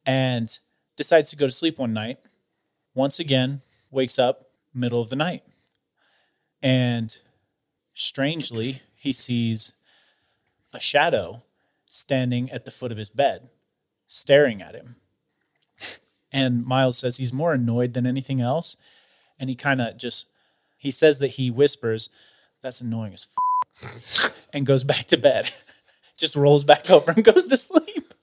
and 0.05 0.57
decides 0.97 1.29
to 1.29 1.37
go 1.37 1.45
to 1.45 1.51
sleep 1.53 1.77
one 1.77 1.93
night. 1.93 2.19
Once 2.93 3.19
again, 3.19 3.61
wakes 3.91 4.17
up 4.17 4.49
middle 4.73 4.99
of 4.99 5.09
the 5.09 5.15
night, 5.15 5.43
and 6.61 7.17
strangely 7.93 8.81
he 8.95 9.13
sees 9.13 9.73
a 10.73 10.79
shadow 10.79 11.43
standing 11.89 12.51
at 12.51 12.65
the 12.65 12.71
foot 12.71 12.91
of 12.91 12.97
his 12.97 13.09
bed, 13.09 13.49
staring 14.07 14.61
at 14.61 14.75
him. 14.75 14.97
And 16.31 16.65
Miles 16.65 16.97
says 16.97 17.17
he's 17.17 17.31
more 17.31 17.53
annoyed 17.53 17.93
than 17.93 18.05
anything 18.05 18.41
else. 18.41 18.75
And 19.39 19.49
he 19.49 19.55
kind 19.55 19.79
of 19.81 19.97
just, 19.97 20.27
he 20.77 20.91
says 20.91 21.19
that 21.19 21.29
he 21.29 21.49
whispers, 21.49 22.09
That's 22.61 22.81
annoying 22.81 23.13
as 23.13 23.27
f-, 23.81 24.33
and 24.51 24.65
goes 24.65 24.83
back 24.83 25.05
to 25.05 25.17
bed. 25.17 25.51
just 26.17 26.35
rolls 26.35 26.63
back 26.63 26.89
over 26.89 27.11
and 27.11 27.23
goes 27.23 27.47
to 27.47 27.57
sleep. 27.57 28.13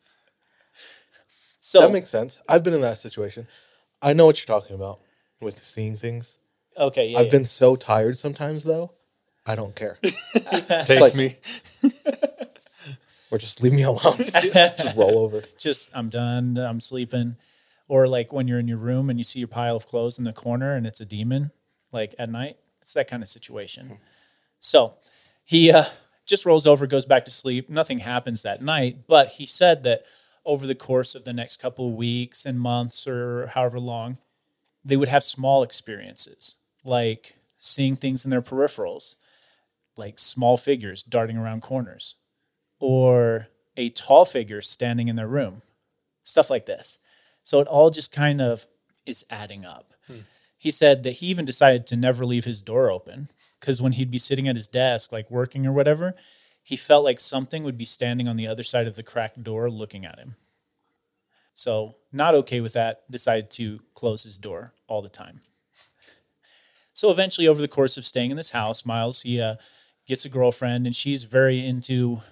So 1.60 1.80
that 1.80 1.92
makes 1.92 2.10
sense. 2.10 2.38
I've 2.48 2.62
been 2.62 2.74
in 2.74 2.82
that 2.82 2.98
situation. 2.98 3.48
I 4.02 4.12
know 4.12 4.26
what 4.26 4.38
you're 4.38 4.58
talking 4.60 4.76
about 4.76 5.00
with 5.40 5.64
seeing 5.64 5.96
things. 5.96 6.36
Okay, 6.76 7.08
yeah, 7.08 7.18
I've 7.18 7.26
yeah. 7.26 7.30
been 7.30 7.44
so 7.46 7.74
tired 7.76 8.18
sometimes 8.18 8.64
though. 8.64 8.92
I 9.46 9.54
don't 9.54 9.74
care. 9.74 9.98
It's 10.02 10.88
Take 10.88 11.00
like- 11.00 11.14
me. 11.14 11.36
or 13.30 13.38
just 13.38 13.62
leave 13.62 13.72
me 13.72 13.82
alone. 13.82 14.18
just 14.18 14.96
roll 14.96 15.18
over. 15.18 15.44
just 15.58 15.88
I'm 15.94 16.08
done, 16.10 16.58
I'm 16.58 16.80
sleeping. 16.80 17.36
Or 17.88 18.06
like 18.08 18.32
when 18.32 18.48
you're 18.48 18.58
in 18.58 18.68
your 18.68 18.78
room 18.78 19.10
and 19.10 19.18
you 19.18 19.24
see 19.24 19.38
your 19.38 19.48
pile 19.48 19.76
of 19.76 19.86
clothes 19.86 20.18
in 20.18 20.24
the 20.24 20.32
corner 20.32 20.74
and 20.74 20.86
it's 20.86 21.00
a 21.00 21.04
demon, 21.04 21.50
like 21.92 22.14
at 22.18 22.30
night. 22.30 22.56
It's 22.80 22.92
that 22.94 23.08
kind 23.08 23.22
of 23.22 23.28
situation. 23.28 23.98
So 24.60 24.94
he 25.44 25.70
uh, 25.70 25.84
just 26.26 26.46
rolls 26.46 26.66
over, 26.66 26.86
goes 26.86 27.06
back 27.06 27.24
to 27.24 27.30
sleep. 27.30 27.68
Nothing 27.68 28.00
happens 28.00 28.42
that 28.42 28.62
night, 28.62 29.06
but 29.06 29.28
he 29.28 29.46
said 29.46 29.82
that 29.82 30.04
over 30.44 30.66
the 30.66 30.74
course 30.74 31.14
of 31.14 31.24
the 31.24 31.32
next 31.32 31.58
couple 31.58 31.88
of 31.88 31.94
weeks 31.94 32.44
and 32.44 32.60
months 32.60 33.06
or 33.06 33.48
however 33.48 33.80
long, 33.80 34.18
they 34.84 34.96
would 34.96 35.08
have 35.08 35.24
small 35.24 35.62
experiences 35.62 36.56
like 36.84 37.36
seeing 37.58 37.96
things 37.96 38.24
in 38.24 38.30
their 38.30 38.42
peripherals, 38.42 39.14
like 39.96 40.18
small 40.18 40.56
figures 40.56 41.02
darting 41.02 41.36
around 41.38 41.62
corners, 41.62 42.16
or 42.78 43.48
a 43.76 43.88
tall 43.90 44.24
figure 44.24 44.60
standing 44.60 45.08
in 45.08 45.16
their 45.16 45.28
room, 45.28 45.62
stuff 46.22 46.50
like 46.50 46.66
this. 46.66 46.98
So 47.42 47.60
it 47.60 47.68
all 47.68 47.90
just 47.90 48.12
kind 48.12 48.40
of 48.40 48.66
is 49.06 49.24
adding 49.30 49.64
up. 49.64 49.94
Hmm. 50.06 50.20
He 50.58 50.70
said 50.70 51.02
that 51.02 51.12
he 51.12 51.26
even 51.26 51.44
decided 51.44 51.86
to 51.88 51.96
never 51.96 52.24
leave 52.24 52.44
his 52.44 52.60
door 52.60 52.90
open 52.90 53.28
because 53.64 53.80
when 53.80 53.92
he'd 53.92 54.10
be 54.10 54.18
sitting 54.18 54.46
at 54.46 54.56
his 54.56 54.68
desk, 54.68 55.10
like 55.10 55.30
working 55.30 55.66
or 55.66 55.72
whatever, 55.72 56.14
he 56.62 56.76
felt 56.76 57.02
like 57.02 57.18
something 57.18 57.64
would 57.64 57.78
be 57.78 57.86
standing 57.86 58.28
on 58.28 58.36
the 58.36 58.46
other 58.46 58.62
side 58.62 58.86
of 58.86 58.94
the 58.94 59.02
cracked 59.02 59.42
door 59.42 59.70
looking 59.70 60.04
at 60.04 60.18
him. 60.18 60.36
So, 61.54 61.94
not 62.12 62.34
okay 62.34 62.60
with 62.60 62.74
that, 62.74 63.10
decided 63.10 63.50
to 63.52 63.80
close 63.94 64.24
his 64.24 64.36
door 64.36 64.74
all 64.86 65.00
the 65.00 65.08
time. 65.08 65.40
So, 66.96 67.10
eventually, 67.10 67.48
over 67.48 67.60
the 67.60 67.66
course 67.66 67.96
of 67.96 68.06
staying 68.06 68.30
in 68.30 68.36
this 68.36 68.52
house, 68.52 68.86
Miles, 68.86 69.22
he 69.22 69.40
uh, 69.40 69.56
gets 70.06 70.24
a 70.24 70.28
girlfriend 70.28 70.86
and 70.86 70.94
she's 70.94 71.24
very 71.24 71.66
into 71.66 72.22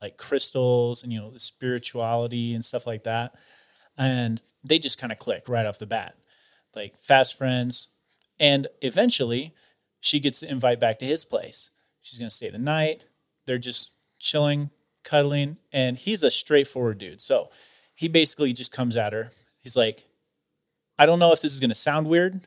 like 0.00 0.16
crystals 0.16 1.02
and, 1.02 1.12
you 1.12 1.18
know, 1.18 1.32
spirituality 1.36 2.54
and 2.54 2.64
stuff 2.64 2.86
like 2.86 3.02
that. 3.02 3.34
And 3.96 4.40
they 4.62 4.78
just 4.78 5.00
kind 5.00 5.10
of 5.10 5.18
click 5.18 5.48
right 5.48 5.66
off 5.66 5.80
the 5.80 5.86
bat, 5.86 6.14
like 6.76 6.94
fast 7.02 7.36
friends. 7.36 7.88
And 8.38 8.68
eventually, 8.82 9.52
she 10.00 10.20
gets 10.20 10.40
the 10.40 10.50
invite 10.50 10.80
back 10.80 10.98
to 11.00 11.06
his 11.06 11.24
place. 11.24 11.70
She's 12.00 12.18
going 12.18 12.30
to 12.30 12.34
stay 12.34 12.50
the 12.50 12.58
night. 12.58 13.04
They're 13.46 13.58
just 13.58 13.90
chilling, 14.18 14.70
cuddling, 15.04 15.56
and 15.72 15.96
he's 15.96 16.22
a 16.22 16.30
straightforward 16.30 16.98
dude. 16.98 17.20
So 17.20 17.50
he 17.94 18.08
basically 18.08 18.52
just 18.52 18.72
comes 18.72 18.96
at 18.96 19.12
her. 19.12 19.32
He's 19.60 19.76
like, 19.76 20.06
I 20.98 21.06
don't 21.06 21.18
know 21.18 21.32
if 21.32 21.40
this 21.40 21.52
is 21.52 21.60
going 21.60 21.70
to 21.70 21.76
sound 21.76 22.06
weird, 22.06 22.40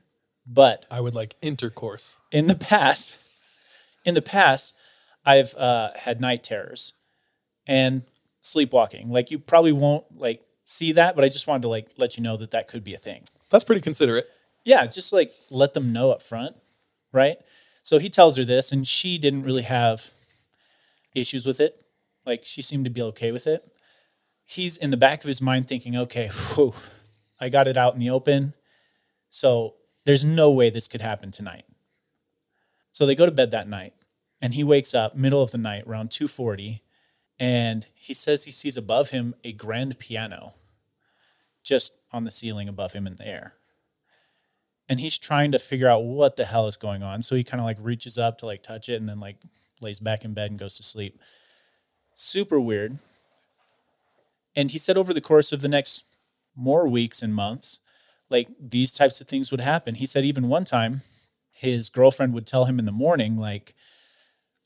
but 0.45 0.85
I 0.89 1.01
would 1.01 1.15
like 1.15 1.35
intercourse. 1.41 2.17
in 2.31 2.47
the 2.47 2.55
past, 2.55 3.15
in 4.05 4.13
the 4.13 4.21
past, 4.21 4.73
I've 5.25 5.53
uh, 5.55 5.91
had 5.95 6.19
night 6.19 6.43
terrors 6.43 6.93
and 7.67 8.03
sleepwalking. 8.41 9.09
Like 9.09 9.31
you 9.31 9.39
probably 9.39 9.71
won't 9.71 10.05
like 10.17 10.41
see 10.65 10.91
that, 10.93 11.15
but 11.15 11.23
I 11.23 11.29
just 11.29 11.47
wanted 11.47 11.63
to 11.63 11.67
like 11.67 11.87
let 11.97 12.17
you 12.17 12.23
know 12.23 12.37
that 12.37 12.51
that 12.51 12.67
could 12.67 12.83
be 12.83 12.93
a 12.93 12.97
thing. 12.97 13.23
That's 13.49 13.63
pretty 13.63 13.81
considerate. 13.81 14.27
Yeah, 14.63 14.85
just 14.85 15.13
like 15.13 15.33
let 15.49 15.73
them 15.73 15.93
know 15.93 16.11
up 16.11 16.21
front, 16.21 16.55
right? 17.11 17.37
So 17.83 17.99
he 17.99 18.09
tells 18.09 18.37
her 18.37 18.45
this, 18.45 18.71
and 18.71 18.87
she 18.87 19.17
didn't 19.17 19.43
really 19.43 19.63
have 19.63 20.11
issues 21.15 21.45
with 21.45 21.59
it. 21.59 21.83
Like 22.25 22.45
she 22.45 22.61
seemed 22.61 22.85
to 22.85 22.91
be 22.91 23.01
okay 23.01 23.31
with 23.31 23.47
it. 23.47 23.67
He's 24.45 24.77
in 24.77 24.91
the 24.91 24.97
back 24.97 25.23
of 25.23 25.27
his 25.27 25.41
mind 25.41 25.67
thinking, 25.67 25.95
okay, 25.95 26.27
whew, 26.27 26.73
I 27.39 27.49
got 27.49 27.67
it 27.67 27.77
out 27.77 27.93
in 27.93 27.99
the 27.99 28.09
open. 28.09 28.53
So 29.29 29.75
there's 30.05 30.23
no 30.23 30.51
way 30.51 30.69
this 30.69 30.87
could 30.87 31.01
happen 31.01 31.31
tonight. 31.31 31.65
So 32.91 33.05
they 33.05 33.15
go 33.15 33.25
to 33.25 33.31
bed 33.31 33.51
that 33.51 33.69
night, 33.69 33.93
and 34.41 34.53
he 34.53 34.63
wakes 34.63 34.93
up 34.93 35.15
middle 35.15 35.41
of 35.41 35.51
the 35.51 35.57
night 35.57 35.85
around 35.87 36.09
2:40, 36.09 36.81
and 37.39 37.87
he 37.95 38.13
says 38.13 38.43
he 38.43 38.51
sees 38.51 38.75
above 38.75 39.09
him 39.09 39.33
a 39.43 39.53
grand 39.53 39.97
piano 39.97 40.53
just 41.63 41.93
on 42.11 42.25
the 42.25 42.31
ceiling 42.31 42.67
above 42.67 42.93
him 42.93 43.07
in 43.07 43.15
the 43.15 43.25
air 43.25 43.53
and 44.91 44.99
he's 44.99 45.17
trying 45.17 45.53
to 45.53 45.57
figure 45.57 45.87
out 45.87 46.03
what 46.03 46.35
the 46.35 46.43
hell 46.43 46.67
is 46.67 46.75
going 46.75 47.01
on. 47.01 47.23
So 47.23 47.33
he 47.33 47.45
kind 47.45 47.61
of 47.61 47.65
like 47.65 47.77
reaches 47.79 48.17
up 48.17 48.37
to 48.39 48.45
like 48.45 48.61
touch 48.61 48.89
it 48.89 48.95
and 48.95 49.07
then 49.07 49.21
like 49.21 49.37
lays 49.79 50.01
back 50.01 50.25
in 50.25 50.33
bed 50.33 50.51
and 50.51 50.59
goes 50.59 50.75
to 50.75 50.83
sleep. 50.83 51.17
Super 52.13 52.59
weird. 52.59 52.99
And 54.53 54.69
he 54.69 54.77
said 54.77 54.97
over 54.97 55.13
the 55.13 55.21
course 55.21 55.53
of 55.53 55.61
the 55.61 55.69
next 55.69 56.03
more 56.57 56.89
weeks 56.89 57.21
and 57.21 57.33
months, 57.33 57.79
like 58.29 58.49
these 58.59 58.91
types 58.91 59.21
of 59.21 59.29
things 59.29 59.49
would 59.49 59.61
happen. 59.61 59.95
He 59.95 60.05
said 60.05 60.25
even 60.25 60.49
one 60.49 60.65
time 60.65 61.03
his 61.53 61.89
girlfriend 61.89 62.33
would 62.33 62.45
tell 62.45 62.65
him 62.65 62.77
in 62.77 62.83
the 62.83 62.91
morning, 62.91 63.37
like, 63.37 63.73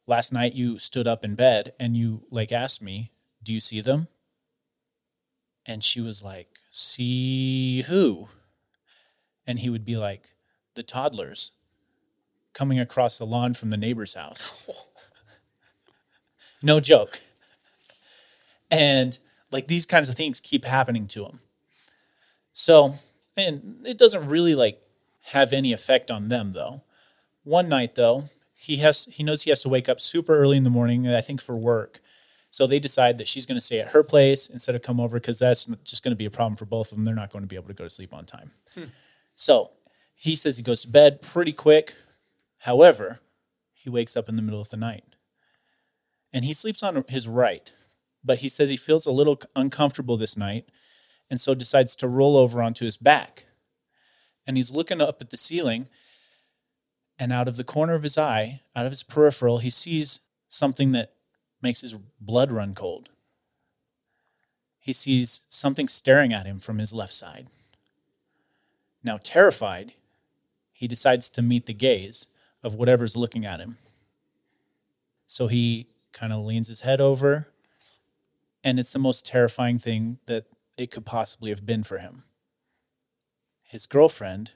last 0.08 0.34
night 0.34 0.56
you 0.56 0.80
stood 0.80 1.06
up 1.06 1.24
in 1.24 1.36
bed 1.36 1.74
and 1.80 1.96
you 1.96 2.24
like 2.32 2.52
asked 2.52 2.82
me, 2.82 3.12
Do 3.44 3.54
you 3.54 3.60
see 3.60 3.80
them? 3.80 4.08
And 5.68 5.84
she 5.84 6.02
was 6.02 6.24
like, 6.24 6.48
See 6.72 7.84
who? 7.84 8.30
And 9.48 9.60
he 9.60 9.70
would 9.70 9.86
be 9.86 9.98
like, 9.98 10.34
The 10.76 10.84
toddlers 10.84 11.52
coming 12.54 12.80
across 12.80 13.18
the 13.18 13.26
lawn 13.26 13.54
from 13.54 13.70
the 13.70 13.78
neighbor's 13.78 14.14
house. 14.14 14.52
no 16.64 16.80
joke. 16.80 17.20
And 18.72 19.18
like 19.52 19.68
these 19.68 19.86
kinds 19.86 20.10
of 20.10 20.16
things 20.16 20.40
keep 20.40 20.66
happening 20.66 21.08
to 21.08 21.26
him. 21.26 21.40
So, 22.54 22.96
and 23.38 23.82
it 23.86 23.98
doesn't 23.98 24.28
really 24.28 24.56
like 24.56 24.82
have 25.26 25.54
any 25.54 25.74
effect 25.74 26.10
on 26.10 26.30
them 26.30 26.54
though. 26.54 26.82
One 27.44 27.70
night 27.70 27.96
though, 27.96 28.30
he 28.54 28.78
has 28.78 29.08
he 29.12 29.24
knows 29.24 29.44
he 29.44 29.52
has 29.52 29.62
to 29.64 29.70
wake 29.70 29.90
up 29.90 30.00
super 30.00 30.38
early 30.38 30.58
in 30.58 30.64
the 30.64 30.70
morning, 30.70 31.08
I 31.08 31.22
think 31.22 31.42
for 31.42 31.56
work. 31.56 32.02
So 32.50 32.66
they 32.66 32.80
decide 32.80 33.18
that 33.18 33.28
she's 33.28 33.46
going 33.46 33.58
to 33.58 33.62
stay 33.62 33.82
at 33.82 33.90
her 33.90 34.02
place 34.02 34.48
instead 34.48 34.76
of 34.76 34.82
come 34.82 35.02
over 35.02 35.20
because 35.20 35.40
that's 35.40 35.66
just 35.84 36.04
going 36.04 36.14
to 36.14 36.16
be 36.18 36.26
a 36.26 36.32
problem 36.32 36.56
for 36.56 36.64
both 36.64 36.90
of 36.90 36.98
them. 36.98 37.04
They're 37.04 37.14
not 37.14 37.30
going 37.30 37.44
to 37.44 37.48
be 37.48 37.58
able 37.58 37.68
to 37.68 37.74
go 37.74 37.84
to 37.84 37.90
sleep 37.90 38.14
on 38.14 38.26
time. 38.26 38.52
Hmm. 38.74 38.84
So 39.36 39.72
he 40.16 40.36
says 40.36 40.58
he 40.58 40.64
goes 40.64 40.82
to 40.82 40.90
bed 40.90 41.22
pretty 41.22 41.54
quick. 41.54 41.94
However, 42.60 43.20
he 43.74 43.90
wakes 43.90 44.18
up 44.18 44.28
in 44.28 44.36
the 44.36 44.42
middle 44.42 44.62
of 44.62 44.70
the 44.70 44.78
night 44.78 45.04
and 46.36 46.44
he 46.44 46.54
sleeps 46.54 46.84
on 46.84 47.06
his 47.08 47.30
right, 47.30 47.72
but 48.22 48.40
he 48.40 48.50
says 48.50 48.70
he 48.70 48.76
feels 48.76 49.06
a 49.06 49.12
little 49.12 49.40
uncomfortable 49.56 50.18
this 50.18 50.36
night 50.36 50.68
and 51.30 51.40
so 51.40 51.56
decides 51.56 51.96
to 51.96 52.08
roll 52.10 52.36
over 52.36 52.62
onto 52.62 52.84
his 52.84 52.98
back. 52.98 53.46
And 54.46 54.58
he's 54.58 54.72
looking 54.72 55.00
up 55.00 55.22
at 55.22 55.30
the 55.30 55.38
ceiling, 55.38 55.88
and 57.18 57.32
out 57.32 57.48
of 57.48 57.56
the 57.56 57.64
corner 57.64 57.94
of 57.94 58.04
his 58.04 58.18
eye, 58.18 58.62
out 58.76 58.86
of 58.86 58.92
his 58.92 59.02
peripheral, 59.02 59.60
he 59.60 59.70
sees 59.70 60.20
something 60.50 60.92
that 60.92 61.14
makes 61.62 61.82
his 61.82 61.96
blood 62.20 62.52
run 62.52 62.76
cold. 62.76 63.10
He 64.78 64.94
sees 64.94 65.44
something 65.50 65.88
staring 65.88 66.34
at 66.34 66.46
him 66.46 66.60
from 66.60 66.78
his 66.78 66.94
left 66.94 67.14
side. 67.14 67.48
Now, 69.06 69.20
terrified, 69.22 69.94
he 70.74 70.88
decides 70.88 71.30
to 71.30 71.44
meet 71.44 71.68
the 71.68 71.74
gaze 71.76 72.26
of 72.64 72.74
whatever's 72.74 73.16
looking 73.16 73.46
at 73.46 73.60
him. 73.60 73.78
So 75.28 75.46
he 75.46 75.88
kind 76.12 76.34
of 76.34 76.44
leans 76.44 76.70
his 76.70 76.82
head 76.82 77.00
over, 77.00 77.48
and 78.64 78.80
it's 78.80 78.92
the 78.92 79.00
most 79.00 79.24
terrifying 79.24 79.78
thing 79.78 80.18
that 80.26 80.46
it 80.76 80.90
could 80.90 81.06
possibly 81.06 81.52
have 81.52 81.68
been 81.68 81.84
for 81.84 82.00
him. 82.00 82.24
His 83.62 83.86
girlfriend 83.86 84.54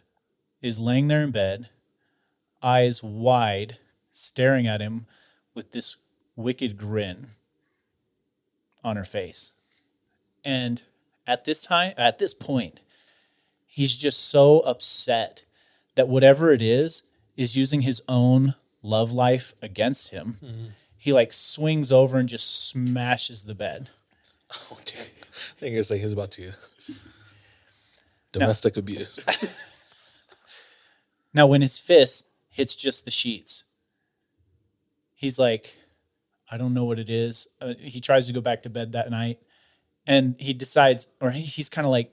is 0.64 0.80
laying 0.80 1.10
there 1.10 1.22
in 1.22 1.30
bed, 1.30 1.70
eyes 2.64 3.04
wide, 3.04 3.78
staring 4.14 4.66
at 4.66 4.82
him 4.82 5.06
with 5.54 5.74
this 5.74 5.96
wicked 6.36 6.76
grin 6.76 7.28
on 8.84 8.98
her 8.98 9.04
face. 9.04 9.52
And 10.44 10.82
at 11.28 11.46
this 11.46 11.62
time, 11.62 11.94
at 11.98 12.18
this 12.18 12.34
point, 12.34 12.80
he's 13.72 13.96
just 13.98 14.30
so 14.30 14.60
upset 14.62 15.46
that 15.96 16.08
whatever 16.10 16.52
it 16.52 16.62
is 16.62 17.04
is 17.38 17.56
using 17.56 17.82
his 17.82 18.02
own 18.10 18.56
love 18.82 19.12
life 19.12 19.54
against 19.62 20.10
him. 20.10 20.38
Mhm. 20.44 20.72
He 20.98 21.14
like 21.14 21.32
swings 21.32 21.92
over 21.92 22.18
and 22.18 22.28
just 22.28 22.68
smashes 22.68 23.44
the 23.46 23.56
bed. 23.56 23.90
Oh, 24.72 24.78
damn. 24.84 24.98
I 25.02 25.60
think 25.60 25.76
it's 25.76 25.90
like 25.90 26.02
he's 26.02 26.12
about 26.12 26.32
to 26.32 26.52
domestic 28.32 28.76
abuse. 28.78 29.20
Now, 31.34 31.46
when 31.46 31.62
his 31.62 31.78
fist 31.78 32.26
hits 32.50 32.76
just 32.76 33.06
the 33.06 33.12
sheets, 33.12 33.64
he's 35.14 35.38
like, 35.38 35.76
I 36.50 36.58
don't 36.58 36.74
know 36.74 36.86
what 36.86 36.98
it 36.98 37.10
is. 37.10 37.48
Uh, 37.62 37.74
he 37.80 38.02
tries 38.02 38.26
to 38.28 38.34
go 38.34 38.42
back 38.42 38.64
to 38.64 38.70
bed 38.70 38.94
that 38.94 39.12
night 39.12 39.38
and 40.08 40.36
he 40.40 40.54
decides, 40.54 41.08
or 41.22 41.30
he- 41.32 41.42
he's 41.42 41.70
kind 41.70 41.86
of 41.86 41.92
like 41.92 42.12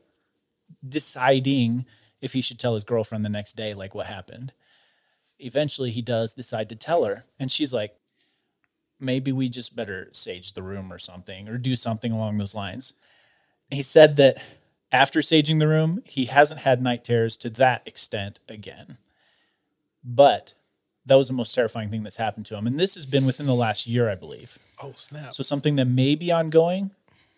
deciding 0.87 1.87
if 2.21 2.33
he 2.33 2.41
should 2.41 2.59
tell 2.59 2.75
his 2.75 2.85
girlfriend 2.85 3.25
the 3.25 3.31
next 3.31 3.57
day, 3.57 3.75
like 3.75 3.95
what 3.95 4.07
happened. 4.07 4.53
Eventually, 5.39 5.91
he 5.91 6.03
does 6.03 6.33
decide 6.33 6.69
to 6.71 6.77
tell 6.77 7.05
her. 7.05 7.25
And 7.39 7.53
she's 7.53 7.73
like, 7.73 7.95
maybe 8.99 9.33
we 9.33 9.49
just 9.49 9.77
better 9.77 10.09
sage 10.13 10.53
the 10.55 10.63
room 10.63 10.93
or 10.93 10.99
something, 10.99 11.49
or 11.49 11.59
do 11.59 11.77
something 11.77 12.13
along 12.13 12.39
those 12.39 12.55
lines. 12.55 12.95
He 13.71 13.83
said 13.83 14.17
that 14.17 14.37
after 14.91 15.21
saging 15.21 15.59
the 15.59 15.69
room, 15.69 16.01
he 16.05 16.27
hasn't 16.27 16.61
had 16.61 16.81
night 16.81 17.05
terrors 17.05 17.37
to 17.39 17.51
that 17.51 17.83
extent 17.85 18.41
again. 18.49 18.97
But 20.03 20.55
that 21.05 21.17
was 21.17 21.29
the 21.29 21.35
most 21.35 21.55
terrifying 21.55 21.91
thing 21.91 22.03
that's 22.03 22.17
happened 22.17 22.47
to 22.47 22.57
him. 22.57 22.67
And 22.67 22.81
this 22.81 22.95
has 22.95 23.07
been 23.07 23.27
within 23.27 23.47
the 23.47 23.55
last 23.55 23.87
year, 23.87 24.09
I 24.09 24.15
believe. 24.15 24.59
Oh, 24.83 24.93
snap. 24.97 25.35
So 25.35 25.43
something 25.43 25.77
that 25.77 25.87
may 25.87 26.15
be 26.15 26.33
ongoing, 26.33 26.93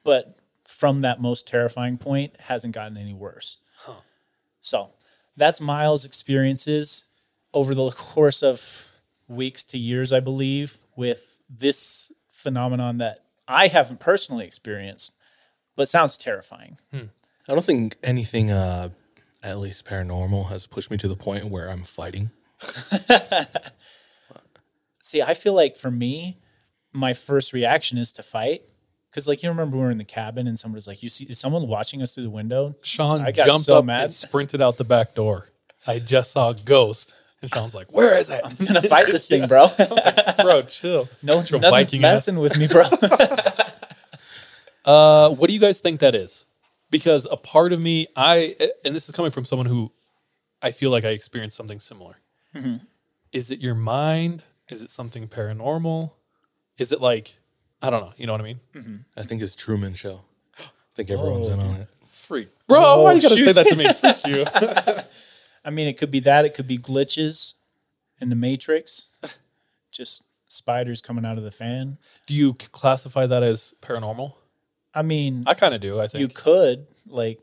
but 0.04 0.36
from 0.78 1.00
that 1.00 1.20
most 1.20 1.44
terrifying 1.44 1.98
point 1.98 2.32
hasn't 2.38 2.72
gotten 2.72 2.96
any 2.96 3.12
worse. 3.12 3.56
Huh. 3.78 3.94
So 4.60 4.90
that's 5.36 5.60
Miles' 5.60 6.04
experiences 6.04 7.04
over 7.52 7.74
the 7.74 7.90
course 7.90 8.44
of 8.44 8.84
weeks 9.26 9.64
to 9.64 9.76
years, 9.76 10.12
I 10.12 10.20
believe, 10.20 10.78
with 10.94 11.42
this 11.50 12.12
phenomenon 12.30 12.98
that 12.98 13.24
I 13.48 13.66
haven't 13.66 13.98
personally 13.98 14.46
experienced, 14.46 15.12
but 15.74 15.88
sounds 15.88 16.16
terrifying. 16.16 16.78
I 17.48 17.52
don't 17.54 17.64
think 17.64 17.96
anything, 18.04 18.52
uh, 18.52 18.90
at 19.42 19.58
least 19.58 19.84
paranormal, 19.84 20.48
has 20.50 20.68
pushed 20.68 20.92
me 20.92 20.96
to 20.98 21.08
the 21.08 21.16
point 21.16 21.46
where 21.46 21.68
I'm 21.68 21.82
fighting. 21.82 22.30
See, 25.02 25.22
I 25.22 25.34
feel 25.34 25.54
like 25.54 25.76
for 25.76 25.90
me, 25.90 26.38
my 26.92 27.14
first 27.14 27.52
reaction 27.52 27.98
is 27.98 28.12
to 28.12 28.22
fight. 28.22 28.62
Cause 29.14 29.26
like 29.26 29.42
you 29.42 29.48
remember 29.48 29.76
we 29.76 29.82
were 29.82 29.90
in 29.90 29.98
the 29.98 30.04
cabin 30.04 30.46
and 30.46 30.60
someone 30.60 30.74
was 30.76 30.86
like, 30.86 31.02
"You 31.02 31.08
see, 31.08 31.24
is 31.24 31.38
someone 31.38 31.66
watching 31.66 32.02
us 32.02 32.12
through 32.14 32.24
the 32.24 32.30
window?" 32.30 32.76
Sean 32.82 33.22
I 33.22 33.32
got 33.32 33.46
jumped 33.46 33.64
so 33.64 33.78
up 33.78 33.84
mad. 33.86 34.04
and 34.04 34.14
sprinted 34.14 34.60
out 34.60 34.76
the 34.76 34.84
back 34.84 35.14
door. 35.14 35.48
I 35.86 35.98
just 35.98 36.32
saw 36.32 36.50
a 36.50 36.54
ghost. 36.54 37.14
And 37.40 37.50
Sean's 37.50 37.74
like, 37.74 37.90
Where 37.92 38.16
is 38.18 38.28
it? 38.30 38.40
I'm 38.44 38.66
gonna 38.66 38.82
fight 38.82 39.06
this 39.06 39.26
thing, 39.26 39.46
bro. 39.48 39.70
bro, 40.42 40.62
chill. 40.62 41.08
No, 41.22 41.34
Your 41.42 41.60
nothing's 41.60 41.90
Viking 41.90 42.04
ass. 42.04 42.26
messing 42.26 42.38
with 42.38 42.58
me, 42.58 42.66
bro. 42.66 42.82
Uh, 44.84 45.30
what 45.30 45.48
do 45.48 45.54
you 45.54 45.60
guys 45.60 45.80
think 45.80 46.00
that 46.00 46.14
is? 46.14 46.44
Because 46.90 47.26
a 47.30 47.36
part 47.36 47.72
of 47.72 47.80
me, 47.80 48.06
I, 48.16 48.56
and 48.84 48.94
this 48.94 49.08
is 49.08 49.14
coming 49.14 49.30
from 49.30 49.44
someone 49.44 49.66
who 49.66 49.92
I 50.62 50.70
feel 50.70 50.90
like 50.90 51.04
I 51.04 51.10
experienced 51.10 51.56
something 51.56 51.80
similar. 51.80 52.16
Mhm. 52.54 52.80
Is 53.32 53.50
it 53.50 53.60
your 53.60 53.74
mind? 53.74 54.44
Is 54.68 54.82
it 54.82 54.90
something 54.90 55.28
paranormal? 55.28 56.12
Is 56.78 56.92
it 56.92 57.00
like, 57.00 57.37
I 57.82 57.90
don't 57.90 58.00
know. 58.00 58.12
You 58.16 58.26
know 58.26 58.32
what 58.32 58.40
I 58.40 58.44
mean? 58.44 59.04
I 59.16 59.22
think 59.22 59.40
it's 59.42 59.54
Truman 59.56 59.94
Show. 59.94 60.20
I 60.58 60.62
think 60.94 61.10
everyone's 61.10 61.48
in 61.48 61.60
on 61.60 61.76
it. 61.82 61.88
Freak. 62.06 62.48
Bro, 62.66 62.82
Oh, 62.84 63.02
why 63.02 63.12
you 63.12 63.22
gotta 63.22 63.34
say 63.36 63.52
that 63.52 63.66
to 63.66 63.76
me? 63.76 63.92
Freak 63.92 64.26
you. 64.26 65.04
I 65.64 65.70
mean, 65.70 65.86
it 65.86 65.96
could 65.98 66.10
be 66.10 66.20
that. 66.20 66.44
It 66.44 66.54
could 66.54 66.66
be 66.66 66.78
glitches 66.78 67.54
in 68.20 68.28
the 68.30 68.34
Matrix. 68.36 69.06
Just 69.92 70.22
spiders 70.48 71.00
coming 71.00 71.24
out 71.24 71.38
of 71.38 71.44
the 71.44 71.50
fan. 71.50 71.98
do 72.26 72.34
you 72.34 72.54
classify 72.54 73.26
that 73.26 73.42
as 73.42 73.74
paranormal? 73.82 74.34
I 74.94 75.02
mean, 75.02 75.44
I 75.46 75.54
kind 75.54 75.74
of 75.74 75.80
do. 75.80 76.00
I 76.00 76.08
think. 76.08 76.20
you 76.20 76.28
could 76.28 76.86
like, 77.06 77.38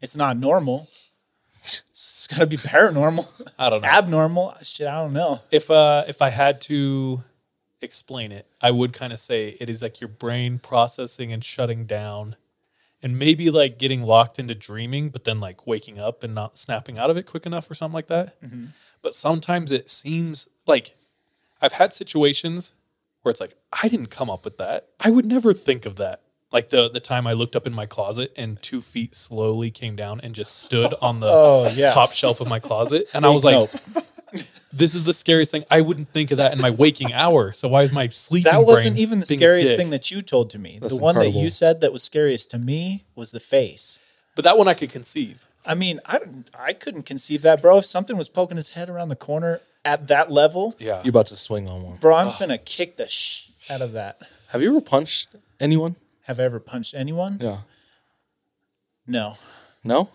it's 0.00 0.16
not 0.16 0.36
normal. 0.38 0.88
It's 1.90 2.26
gotta 2.26 2.46
be 2.46 2.56
paranormal. 2.56 3.26
I 3.58 3.70
don't 3.70 3.82
know. 3.82 3.88
Abnormal. 3.88 4.54
Shit, 4.62 4.86
I 4.86 4.94
don't 5.02 5.12
know. 5.12 5.40
if 5.50 5.70
uh 5.70 6.04
if 6.08 6.22
I 6.22 6.30
had 6.30 6.60
to 6.62 7.22
explain 7.82 8.32
it, 8.32 8.46
I 8.60 8.70
would 8.70 8.92
kind 8.92 9.12
of 9.12 9.20
say 9.20 9.56
it 9.60 9.68
is 9.68 9.82
like 9.82 10.00
your 10.00 10.08
brain 10.08 10.58
processing 10.58 11.32
and 11.32 11.42
shutting 11.44 11.84
down 11.86 12.36
and 13.02 13.18
maybe 13.18 13.50
like 13.50 13.78
getting 13.78 14.02
locked 14.02 14.38
into 14.38 14.54
dreaming 14.54 15.10
but 15.10 15.24
then 15.24 15.40
like 15.40 15.66
waking 15.66 15.98
up 15.98 16.22
and 16.22 16.34
not 16.34 16.56
snapping 16.58 16.98
out 16.98 17.10
of 17.10 17.16
it 17.16 17.24
quick 17.26 17.44
enough 17.46 17.70
or 17.70 17.74
something 17.74 17.94
like 17.94 18.06
that. 18.06 18.40
Mhm. 18.40 18.68
But 19.02 19.16
sometimes 19.16 19.72
it 19.72 19.90
seems 19.90 20.48
like 20.66 20.96
I've 21.60 21.72
had 21.74 21.92
situations 21.92 22.74
where 23.22 23.30
it's 23.30 23.40
like 23.40 23.56
I 23.72 23.88
didn't 23.88 24.06
come 24.10 24.30
up 24.30 24.44
with 24.44 24.58
that. 24.58 24.88
I 25.00 25.10
would 25.10 25.26
never 25.26 25.52
think 25.54 25.84
of 25.86 25.96
that. 25.96 26.20
Like 26.52 26.68
the 26.68 26.88
the 26.90 27.00
time 27.00 27.26
I 27.26 27.32
looked 27.32 27.56
up 27.56 27.66
in 27.66 27.72
my 27.72 27.86
closet 27.86 28.32
and 28.36 28.60
two 28.62 28.80
feet 28.80 29.14
slowly 29.16 29.70
came 29.70 29.96
down 29.96 30.20
and 30.20 30.34
just 30.34 30.56
stood 30.58 30.94
on 31.00 31.18
the 31.20 31.26
Oh, 31.30 31.68
yeah. 31.74 31.88
top 31.88 32.12
shelf 32.12 32.40
of 32.40 32.46
my 32.48 32.60
closet, 32.60 33.08
and 33.14 33.24
I 33.24 33.30
was 33.30 33.44
like, 33.44 33.54
nope. 33.54 34.04
"This 34.72 34.94
is 34.94 35.04
the 35.04 35.14
scariest 35.14 35.52
thing." 35.52 35.64
I 35.70 35.80
wouldn't 35.80 36.10
think 36.12 36.30
of 36.30 36.38
that 36.38 36.52
in 36.52 36.60
my 36.60 36.70
waking 36.70 37.12
hour. 37.12 37.52
So 37.52 37.68
why 37.68 37.82
is 37.82 37.92
my 37.92 38.08
sleeping? 38.08 38.50
That 38.52 38.64
wasn't 38.66 38.94
brain 38.94 39.02
even 39.02 39.20
the 39.20 39.26
scariest 39.26 39.76
thing 39.76 39.90
that 39.90 40.10
you 40.10 40.22
told 40.22 40.50
to 40.50 40.58
me. 40.58 40.78
That's 40.80 40.94
the 40.94 41.00
one 41.00 41.14
that 41.16 41.30
you 41.32 41.50
said 41.50 41.80
that 41.80 41.92
was 41.92 42.02
scariest 42.02 42.50
to 42.50 42.58
me 42.58 43.04
was 43.14 43.30
the 43.32 43.40
face. 43.40 43.98
But 44.34 44.44
that 44.44 44.56
one 44.56 44.68
I 44.68 44.74
could 44.74 44.90
conceive. 44.90 45.48
I 45.64 45.74
mean, 45.74 46.00
I 46.04 46.18
don't- 46.18 46.48
I 46.54 46.72
couldn't 46.72 47.02
conceive 47.04 47.42
that, 47.42 47.62
bro. 47.62 47.78
If 47.78 47.86
something 47.86 48.16
was 48.16 48.28
poking 48.28 48.56
his 48.56 48.70
head 48.70 48.88
around 48.90 49.10
the 49.10 49.16
corner 49.16 49.60
at 49.84 50.08
that 50.08 50.30
level, 50.32 50.74
Yeah. 50.78 51.00
you're 51.04 51.10
about 51.10 51.26
to 51.28 51.36
swing 51.36 51.68
on 51.68 51.82
one. 51.82 51.96
bro, 51.98 52.14
I'm 52.16 52.32
gonna 52.38 52.58
kick 52.58 52.96
the 52.96 53.06
sh 53.08 53.48
out 53.70 53.80
of 53.80 53.92
that. 53.92 54.20
Have 54.48 54.62
you 54.62 54.70
ever 54.70 54.80
punched 54.80 55.28
anyone? 55.60 55.96
Have 56.22 56.40
I 56.40 56.44
ever 56.44 56.58
punched 56.60 56.94
anyone? 56.94 57.38
Yeah. 57.40 57.58
No, 59.06 59.36
No? 59.84 60.08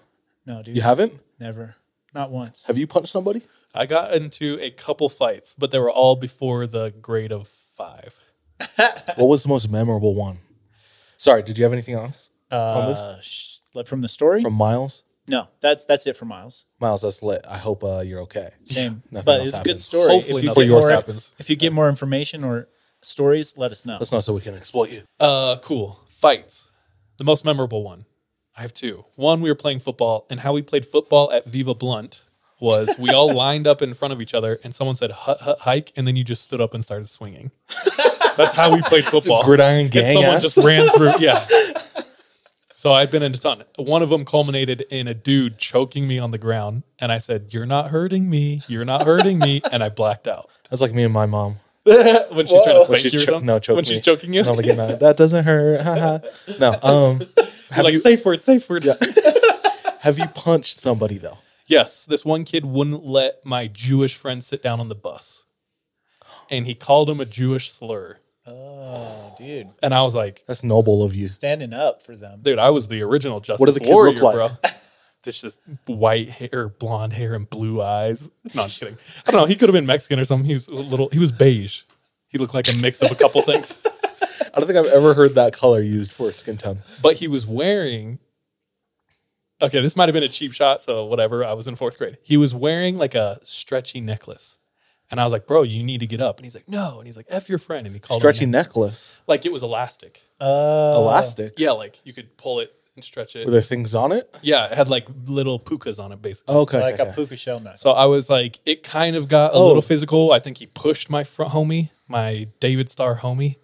no, 0.45 0.63
dude. 0.63 0.75
You 0.75 0.81
haven't? 0.81 1.13
Never, 1.39 1.75
not 2.13 2.31
once. 2.31 2.63
Have 2.65 2.77
you 2.77 2.87
punched 2.87 3.11
somebody? 3.11 3.41
I 3.77 3.85
got 3.85 4.13
into 4.13 4.57
a 4.61 4.71
couple 4.71 5.07
fights, 5.09 5.53
but 5.57 5.71
they 5.71 5.79
were 5.79 5.91
all 5.91 6.15
before 6.15 6.67
the 6.67 6.91
grade 7.01 7.31
of 7.31 7.47
five. 7.75 8.15
what 9.15 9.27
was 9.27 9.43
the 9.43 9.49
most 9.49 9.69
memorable 9.69 10.15
one? 10.15 10.39
Sorry, 11.17 11.43
did 11.43 11.57
you 11.57 11.63
have 11.63 11.73
anything 11.73 11.95
else 11.95 12.29
on 12.51 12.87
this 12.89 12.99
Uh, 12.99 13.21
sh- 13.21 13.57
like 13.73 13.87
from 13.87 14.01
the 14.01 14.07
story? 14.07 14.41
from 14.41 14.53
Miles? 14.53 15.03
no, 15.29 15.47
that's 15.61 15.85
that's 15.85 16.07
it 16.07 16.15
for 16.15 16.25
Miles. 16.25 16.65
Miles, 16.79 17.01
that's 17.01 17.21
lit. 17.21 17.43
I 17.47 17.57
hope 17.57 17.83
uh, 17.83 17.99
you're 17.99 18.21
okay. 18.21 18.49
Same, 18.63 19.03
Nothing 19.11 19.25
but 19.25 19.39
else 19.41 19.49
it's 19.49 19.57
a 19.57 19.61
good 19.61 19.67
happens. 19.71 19.83
story. 19.85 20.09
Hopefully 20.11 20.37
if 20.39 20.43
you 20.43 20.47
nothing 20.49 20.63
get 20.63 20.67
yours 20.69 20.81
more, 20.83 20.91
happens. 20.91 21.31
If 21.37 21.49
you 21.49 21.55
get 21.55 21.73
more 21.73 21.89
information 21.89 22.43
or 22.43 22.67
stories, 23.01 23.57
let 23.57 23.71
us 23.71 23.85
know. 23.85 23.97
Let's 23.99 24.11
know 24.11 24.19
so 24.21 24.33
we 24.33 24.41
can 24.41 24.55
exploit 24.55 24.89
you. 24.91 25.03
Uh, 25.19 25.57
cool. 25.61 25.99
Fights. 26.09 26.67
The 27.17 27.23
most 27.23 27.45
memorable 27.45 27.83
one. 27.83 28.05
I 28.55 28.61
have 28.61 28.73
two. 28.73 29.05
One, 29.15 29.41
we 29.41 29.49
were 29.51 29.55
playing 29.55 29.79
football, 29.81 30.25
and 30.31 30.39
how 30.39 30.51
we 30.53 30.63
played 30.63 30.83
football 30.85 31.31
at 31.31 31.45
Viva 31.45 31.75
Blunt 31.75 32.21
was 32.59 32.95
we 32.97 33.09
all 33.11 33.31
lined 33.33 33.67
up 33.67 33.81
in 33.81 33.93
front 33.93 34.13
of 34.13 34.21
each 34.21 34.33
other, 34.33 34.59
and 34.63 34.73
someone 34.73 34.95
said 34.95 35.11
hut 35.11 35.41
hut 35.41 35.59
hike, 35.59 35.91
and 35.95 36.07
then 36.07 36.15
you 36.15 36.23
just 36.23 36.41
stood 36.43 36.61
up 36.61 36.73
and 36.73 36.83
started 36.83 37.07
swinging. 37.09 37.51
That's 38.35 38.53
how 38.55 38.73
we 38.73 38.81
played 38.83 39.05
football. 39.05 39.43
gridiron 39.43 39.81
And 39.81 39.91
gang 39.91 40.13
someone 40.13 40.35
ass? 40.35 40.41
just 40.41 40.57
ran 40.57 40.89
through. 40.89 41.13
Yeah. 41.19 41.45
So 42.75 42.93
I'd 42.93 43.09
been 43.09 43.23
in 43.23 43.33
a 43.33 43.37
ton. 43.37 43.63
One 43.77 44.03
of 44.03 44.09
them 44.09 44.23
culminated 44.23 44.81
in 44.91 45.07
a 45.07 45.15
dude 45.15 45.57
choking 45.57 46.07
me 46.07 46.19
on 46.19 46.29
the 46.29 46.37
ground, 46.37 46.83
and 46.99 47.11
I 47.11 47.17
said, 47.17 47.47
"You're 47.49 47.65
not 47.65 47.89
hurting 47.89 48.29
me. 48.29 48.61
You're 48.67 48.85
not 48.85 49.03
hurting 49.03 49.39
me," 49.39 49.61
and 49.71 49.83
I 49.83 49.89
blacked 49.89 50.27
out. 50.27 50.47
That's 50.69 50.81
like 50.83 50.93
me 50.93 51.03
and 51.03 51.11
my 51.13 51.25
mom. 51.25 51.57
when 51.83 52.45
she's 52.45 52.61
trying 52.63 52.75
to 52.77 52.83
spank 52.85 53.13
you 53.13 53.19
or 53.21 53.25
cho- 53.25 53.39
no, 53.39 53.57
choke 53.59 53.77
when 53.77 53.83
me. 53.83 53.89
she's 53.89 54.01
choking 54.01 54.33
you. 54.33 54.41
And 54.41 54.49
I'm 54.49 54.55
like, 54.57 54.65
no, 54.65 54.95
that 54.97 55.15
doesn't 55.17 55.45
hurt. 55.45 56.23
no, 56.59 56.77
um, 56.83 57.21
have 57.71 57.85
like 57.85 57.93
you 57.93 57.97
safe 57.97 58.23
word, 58.25 58.41
safe 58.41 58.69
word. 58.69 58.83
Yeah. 58.83 58.95
have 60.01 60.19
you 60.19 60.27
punched 60.27 60.79
somebody 60.79 61.17
though? 61.17 61.37
Yes, 61.67 62.05
this 62.05 62.23
one 62.25 62.43
kid 62.45 62.65
wouldn't 62.65 63.03
let 63.05 63.45
my 63.45 63.67
Jewish 63.67 64.15
friend 64.15 64.43
sit 64.43 64.63
down 64.63 64.79
on 64.79 64.87
the 64.89 64.95
bus. 64.95 65.43
And 66.49 66.65
he 66.65 66.73
called 66.75 67.09
him 67.09 67.19
a 67.19 67.25
Jewish 67.25 67.71
slur. 67.71 68.17
Oh, 68.45 69.35
dude, 69.37 69.67
And 69.83 69.93
I 69.93 70.01
was 70.03 70.15
like, 70.15 70.45
That's 70.47 70.63
noble 70.63 71.03
of 71.03 71.13
you. 71.13 71.27
standing 71.27 71.73
up 71.73 72.01
for 72.01 72.15
them. 72.15 72.39
dude, 72.41 72.57
I 72.59 72.69
was 72.69 72.87
the 72.87 73.01
original 73.01 73.41
Justice 73.41 73.65
does 73.65 73.73
the 73.75 73.81
kid 73.81 73.89
Warrior, 73.93 74.13
look 74.13 74.23
like? 74.23 74.33
bro. 74.35 74.49
This 75.23 75.41
just 75.41 75.59
white 75.87 76.29
hair, 76.29 76.69
blonde 76.69 77.11
hair, 77.11 77.33
and 77.33 77.49
blue 77.49 77.81
eyes. 77.81 78.27
No, 78.29 78.31
I'm 78.45 78.49
just 78.67 78.79
kidding. 78.79 78.97
I 79.27 79.31
don't 79.31 79.41
know. 79.41 79.45
He 79.45 79.57
could 79.57 79.67
have 79.67 79.73
been 79.73 79.85
Mexican 79.87 80.21
or 80.21 80.23
something. 80.25 80.45
He 80.45 80.53
was 80.53 80.67
a 80.67 80.73
little, 80.73 81.09
he 81.09 81.19
was 81.19 81.33
beige. 81.33 81.81
He 82.29 82.37
looked 82.37 82.53
like 82.53 82.69
a 82.69 82.77
mix 82.77 83.01
of 83.01 83.11
a 83.11 83.15
couple 83.15 83.41
things. 83.41 83.75
I 84.53 84.59
don't 84.59 84.67
think 84.67 84.77
I've 84.77 84.85
ever 84.93 85.13
heard 85.13 85.35
that 85.35 85.51
color 85.51 85.81
used 85.81 86.13
for 86.13 86.29
a 86.29 86.33
skin 86.33 86.57
tone. 86.57 86.79
But 87.01 87.17
he 87.17 87.27
was 87.27 87.45
wearing, 87.45 88.19
okay, 89.61 89.81
this 89.81 89.95
might 89.95 90.09
have 90.09 90.13
been 90.13 90.23
a 90.23 90.29
cheap 90.29 90.53
shot. 90.53 90.81
So 90.81 91.05
whatever. 91.05 91.43
I 91.43 91.53
was 91.53 91.67
in 91.67 91.75
fourth 91.75 91.97
grade. 91.97 92.17
He 92.23 92.37
was 92.37 92.53
wearing 92.55 92.97
like 92.97 93.15
a 93.15 93.39
stretchy 93.43 94.01
necklace. 94.01 94.57
And 95.09 95.21
I 95.21 95.23
was 95.23 95.31
like, 95.31 95.47
bro, 95.47 95.63
you 95.63 95.83
need 95.83 95.99
to 96.01 96.05
get 96.07 96.19
up. 96.19 96.37
And 96.37 96.45
he's 96.45 96.53
like, 96.53 96.67
no. 96.67 96.97
And 96.97 97.07
he's 97.07 97.15
like, 97.15 97.27
F 97.29 97.47
your 97.47 97.59
friend. 97.59 97.87
And 97.87 97.95
he 97.95 97.99
called 98.01 98.19
Stretchy 98.19 98.43
him 98.43 98.51
necklace, 98.51 99.13
like 99.25 99.45
it 99.45 99.53
was 99.53 99.63
elastic. 99.63 100.21
Oh, 100.41 100.97
elastic. 101.01 101.53
Yeah, 101.57 101.71
like 101.71 101.99
you 102.03 102.11
could 102.13 102.35
pull 102.37 102.59
it 102.59 102.73
and 102.95 103.05
stretch 103.05 103.35
it. 103.37 103.45
Were 103.45 103.51
there 103.51 103.61
things 103.61 103.95
on 103.95 104.11
it? 104.11 104.29
yeah, 104.41 104.65
it 104.65 104.73
had 104.73 104.89
like 104.89 105.07
little 105.27 105.59
pukas 105.61 105.97
on 106.03 106.11
it, 106.11 106.21
basically. 106.21 106.55
Oh, 106.55 106.61
okay, 106.61 106.81
like 106.81 106.99
okay. 106.99 107.09
a 107.09 107.13
puka 107.13 107.37
shell 107.37 107.59
knife. 107.61 107.77
So 107.77 107.91
I 107.91 108.05
was 108.05 108.29
like, 108.29 108.59
it 108.65 108.83
kind 108.83 109.15
of 109.15 109.27
got 109.29 109.51
a 109.51 109.55
Oh. 109.55 109.67
little 109.67 109.81
physical. 109.81 110.33
I 110.33 110.39
think 110.39 110.57
he 110.57 110.65
pushed 110.65 111.09
my 111.09 111.23
front 111.23 111.53
homie, 111.53 111.89
my 112.09 112.49
David 112.59 112.89
Star 112.89 113.15
homie. 113.17 113.55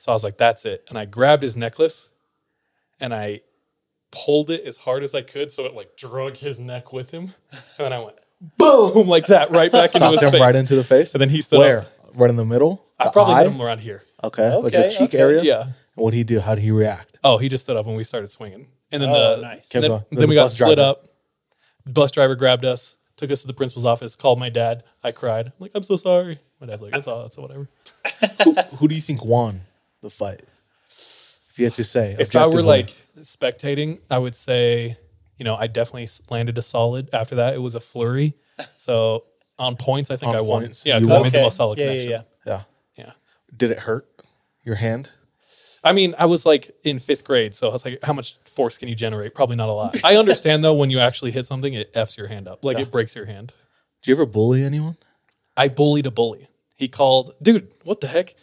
So 0.00 0.12
I 0.12 0.14
was 0.14 0.22
like, 0.24 0.36
that's 0.36 0.66
it. 0.66 0.84
And 0.90 0.98
I 0.98 1.06
grabbed 1.06 1.42
his 1.42 1.56
necklace 1.56 2.08
and 2.98 3.14
I 3.14 3.40
pulled 4.10 4.50
it 4.50 4.64
as 4.64 4.76
hard 4.76 5.02
as 5.02 5.14
I 5.14 5.22
could 5.22 5.52
so 5.52 5.64
it 5.66 5.74
like 5.74 5.96
drug 5.96 6.36
his 6.36 6.58
neck 6.60 6.92
with 6.92 7.10
him. 7.10 7.34
And 7.52 7.62
then 7.78 7.92
I 7.92 8.02
went 8.02 8.16
boom 8.58 9.06
like 9.06 9.26
that 9.26 9.50
right 9.50 9.70
back 9.70 9.94
into 9.94 10.10
his 10.10 10.22
him 10.22 10.30
face. 10.32 10.40
right 10.40 10.54
into 10.54 10.74
the 10.76 10.84
face. 10.84 11.14
and 11.14 11.20
then 11.20 11.28
he 11.30 11.42
stood 11.42 11.58
Where? 11.58 11.80
up. 11.80 11.92
Right 12.14 12.30
in 12.30 12.36
the 12.36 12.44
middle. 12.44 12.84
I 12.98 13.04
The 13.04 13.10
probably 13.10 13.34
eye? 13.34 13.44
hit 13.44 13.52
him 13.52 13.62
around 13.62 13.78
here. 13.80 14.02
Okay, 14.24 14.54
like 14.56 14.72
the 14.72 14.86
Okay, 14.86 14.90
cheek 14.90 15.00
okay. 15.10 15.18
area. 15.18 15.42
Yeah. 15.42 15.62
And 15.62 15.74
what 15.94 16.10
did 16.10 16.16
he 16.18 16.24
do? 16.24 16.40
How 16.40 16.54
did 16.54 16.62
he 16.62 16.70
react? 16.70 17.18
Oh, 17.22 17.38
he 17.38 17.48
just 17.48 17.64
stood 17.64 17.76
up 17.76 17.86
when 17.86 17.96
we 17.96 18.04
started 18.04 18.28
swinging. 18.28 18.66
And 18.92 19.02
then 19.02 19.10
Oh, 19.10 19.36
the 19.36 19.42
nice. 19.42 19.68
Kept 19.68 19.82
then, 19.82 19.90
going. 19.90 20.04
then 20.10 20.18
Then 20.20 20.28
we 20.28 20.34
got 20.34 20.44
bus 20.44 20.54
split 20.54 20.76
driver. 20.76 20.90
up. 20.90 21.06
Bus 21.86 22.10
driver 22.10 22.34
grabbed 22.34 22.64
us, 22.64 22.96
took 23.16 23.30
us 23.30 23.40
to 23.42 23.46
the 23.46 23.54
principal's 23.54 23.84
office, 23.86 24.16
called 24.16 24.38
my 24.38 24.48
dad. 24.48 24.82
I 25.04 25.12
cried. 25.12 25.46
I'm 25.46 25.52
like, 25.58 25.70
I'm 25.74 25.82
so 25.84 25.96
sorry. 25.96 26.40
My 26.60 26.66
dad's 26.66 26.82
like, 26.82 26.94
it's 26.94 27.06
all, 27.06 27.24
it's 27.26 27.36
whatever. 27.38 27.68
who, 28.44 28.54
who 28.54 28.88
do 28.88 28.94
you 28.94 29.00
think 29.00 29.24
won 29.24 29.62
the 30.02 30.10
fight? 30.10 30.42
If 31.50 31.58
you 31.58 31.64
had 31.66 31.74
to 31.74 31.84
say, 31.84 32.16
If 32.18 32.34
I 32.36 32.46
were 32.46 32.62
like 32.62 32.94
spectating, 33.18 34.00
I 34.10 34.18
would 34.18 34.34
say, 34.34 34.96
you 35.36 35.44
know, 35.44 35.56
I 35.56 35.66
definitely 35.66 36.08
landed 36.30 36.58
a 36.58 36.62
solid. 36.62 37.10
After 37.12 37.34
that, 37.36 37.54
it 37.54 37.58
was 37.58 37.74
a 37.74 37.80
flurry. 37.80 38.34
So 38.76 39.24
on 39.58 39.76
points, 39.76 40.10
I 40.10 40.16
think 40.16 40.30
On 40.30 40.36
I 40.36 40.40
won. 40.40 40.62
points, 40.62 40.84
Yeah, 40.86 40.96
you 40.96 41.00
because 41.06 41.10
I 41.10 41.14
won? 41.14 41.22
made 41.24 41.32
the 41.32 41.38
Okay. 41.38 41.44
most 41.46 41.56
solid 41.56 41.78
Yeah, 41.78 41.84
yeah, 41.84 41.90
connection. 41.90 42.10
yeah. 42.10 42.22
yeah, 42.46 42.62
Yeah. 43.04 43.12
did 43.56 43.70
it 43.70 43.80
hurt 43.80 44.06
your 44.64 44.76
hand? 44.76 45.08
I 45.82 45.92
mean, 45.92 46.14
I 46.18 46.26
was 46.26 46.44
like 46.44 46.74
in 46.84 46.98
fifth 46.98 47.24
grade, 47.24 47.54
so 47.54 47.68
I 47.70 47.72
was 47.72 47.84
like, 47.86 47.98
how 48.02 48.12
much 48.12 48.36
force 48.44 48.76
can 48.76 48.88
you 48.88 48.94
generate? 48.94 49.34
Probably 49.34 49.56
not 49.56 49.70
a 49.70 49.72
lot. 49.72 49.98
I 50.04 50.16
understand 50.16 50.62
though, 50.62 50.74
when 50.74 50.90
you 50.90 50.98
actually 50.98 51.30
hit 51.30 51.46
something, 51.46 51.72
it 51.72 51.90
f's 51.94 52.16
your 52.18 52.26
hand 52.28 52.46
up, 52.48 52.64
like 52.64 52.78
it 52.78 52.90
breaks 52.92 53.14
your 53.16 53.24
hand. 53.24 53.52
Do 54.02 54.10
you 54.10 54.14
ever 54.14 54.26
bully 54.26 54.62
anyone? 54.62 54.96
I 55.56 55.68
bullied 55.68 56.06
a 56.06 56.10
bully. 56.10 56.48
He 56.76 56.88
called, 56.88 57.34
dude, 57.42 57.68
what 57.84 58.00
the 58.00 58.08
heck? 58.08 58.34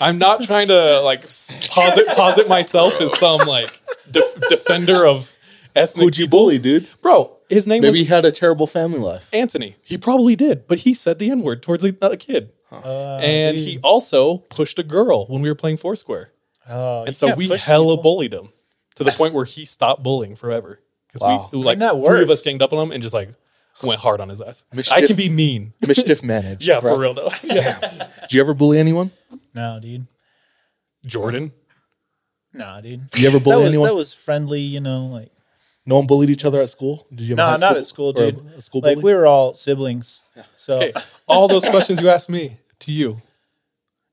I'm 0.00 0.18
not 0.18 0.42
trying 0.42 0.68
to 0.68 1.00
like 1.00 1.22
posit 1.22 2.06
posit 2.08 2.48
myself 2.48 3.00
as 3.00 3.18
some 3.18 3.40
like 3.46 3.80
def- 4.10 4.40
defender 4.48 5.06
of 5.06 5.32
ethnic. 5.74 6.04
Who'd 6.04 6.18
you 6.18 6.28
bully, 6.28 6.58
dude? 6.58 6.86
Bro, 7.02 7.36
his 7.48 7.66
name 7.66 7.82
Maybe 7.82 7.98
he 8.00 8.04
had 8.04 8.24
a 8.24 8.32
terrible 8.32 8.66
family 8.66 9.00
life. 9.00 9.28
Anthony. 9.32 9.76
He 9.82 9.98
probably 9.98 10.36
did, 10.36 10.66
but 10.68 10.80
he 10.80 10.94
said 10.94 11.18
the 11.18 11.30
N 11.30 11.40
word 11.42 11.62
towards 11.62 11.84
a, 11.84 11.94
a 12.02 12.16
kid. 12.16 12.50
Uh, 12.72 13.16
and 13.16 13.56
dude. 13.56 13.66
he 13.66 13.78
also 13.82 14.38
pushed 14.38 14.78
a 14.78 14.84
girl 14.84 15.26
when 15.26 15.42
we 15.42 15.48
were 15.48 15.56
playing 15.56 15.76
Foursquare. 15.76 16.30
Oh, 16.68 17.00
you 17.00 17.06
And 17.08 17.16
so 17.16 17.26
can't 17.28 17.38
we 17.38 17.48
push 17.48 17.64
hella 17.66 17.96
people. 17.96 18.02
bullied 18.02 18.32
him 18.32 18.50
to 18.94 19.02
the 19.02 19.10
point 19.10 19.34
where 19.34 19.44
he 19.44 19.64
stopped 19.64 20.04
bullying 20.04 20.36
forever. 20.36 20.78
Because 21.08 21.22
Wow. 21.22 21.48
we 21.52 21.58
like 21.58 21.74
And 21.74 21.82
that 21.82 21.94
three 21.96 22.22
of 22.22 22.28
works. 22.28 22.30
us 22.40 22.42
ganged 22.42 22.62
up 22.62 22.72
on 22.72 22.78
him 22.78 22.92
and 22.92 23.02
just 23.02 23.12
like 23.12 23.30
went 23.82 24.00
hard 24.00 24.20
on 24.20 24.28
his 24.28 24.40
ass. 24.40 24.62
I 24.72 24.76
Mischief- 24.76 25.06
can 25.08 25.16
be 25.16 25.28
mean. 25.28 25.72
Mischief 25.84 26.22
managed. 26.22 26.62
Yeah, 26.68 26.78
for 26.78 26.96
real 26.96 27.12
though. 27.14 27.32
Yeah. 27.42 28.08
Did 28.22 28.32
you 28.34 28.40
ever 28.40 28.54
bully 28.54 28.78
anyone? 28.78 29.10
No, 29.54 29.78
dude. 29.80 30.06
Jordan. 31.06 31.52
No, 32.52 32.80
dude. 32.82 33.02
You 33.16 33.28
ever 33.28 33.40
bully 33.40 33.56
that 33.56 33.58
was, 33.64 33.68
anyone? 33.74 33.88
That 33.88 33.94
was 33.94 34.14
friendly, 34.14 34.60
you 34.60 34.80
know, 34.80 35.06
like 35.06 35.30
No 35.86 35.96
one 35.96 36.06
bullied 36.06 36.30
each 36.30 36.44
other 36.44 36.60
at 36.60 36.70
school. 36.70 37.06
Did 37.10 37.20
you? 37.22 37.28
have 37.30 37.36
no, 37.38 37.46
high 37.46 37.56
not 37.56 37.76
at 37.76 37.84
school, 37.84 38.12
or 38.18 38.24
a- 38.24 38.32
dude. 38.32 38.46
A 38.56 38.62
school 38.62 38.80
like 38.82 38.96
bully? 38.96 39.04
we 39.04 39.14
were 39.14 39.26
all 39.26 39.54
siblings. 39.54 40.22
So 40.54 40.76
Okay. 40.78 40.92
All 41.28 41.46
those 41.48 41.64
questions 41.64 42.00
you 42.00 42.08
asked 42.08 42.28
me 42.28 42.56
to 42.80 42.90
you. 42.92 43.22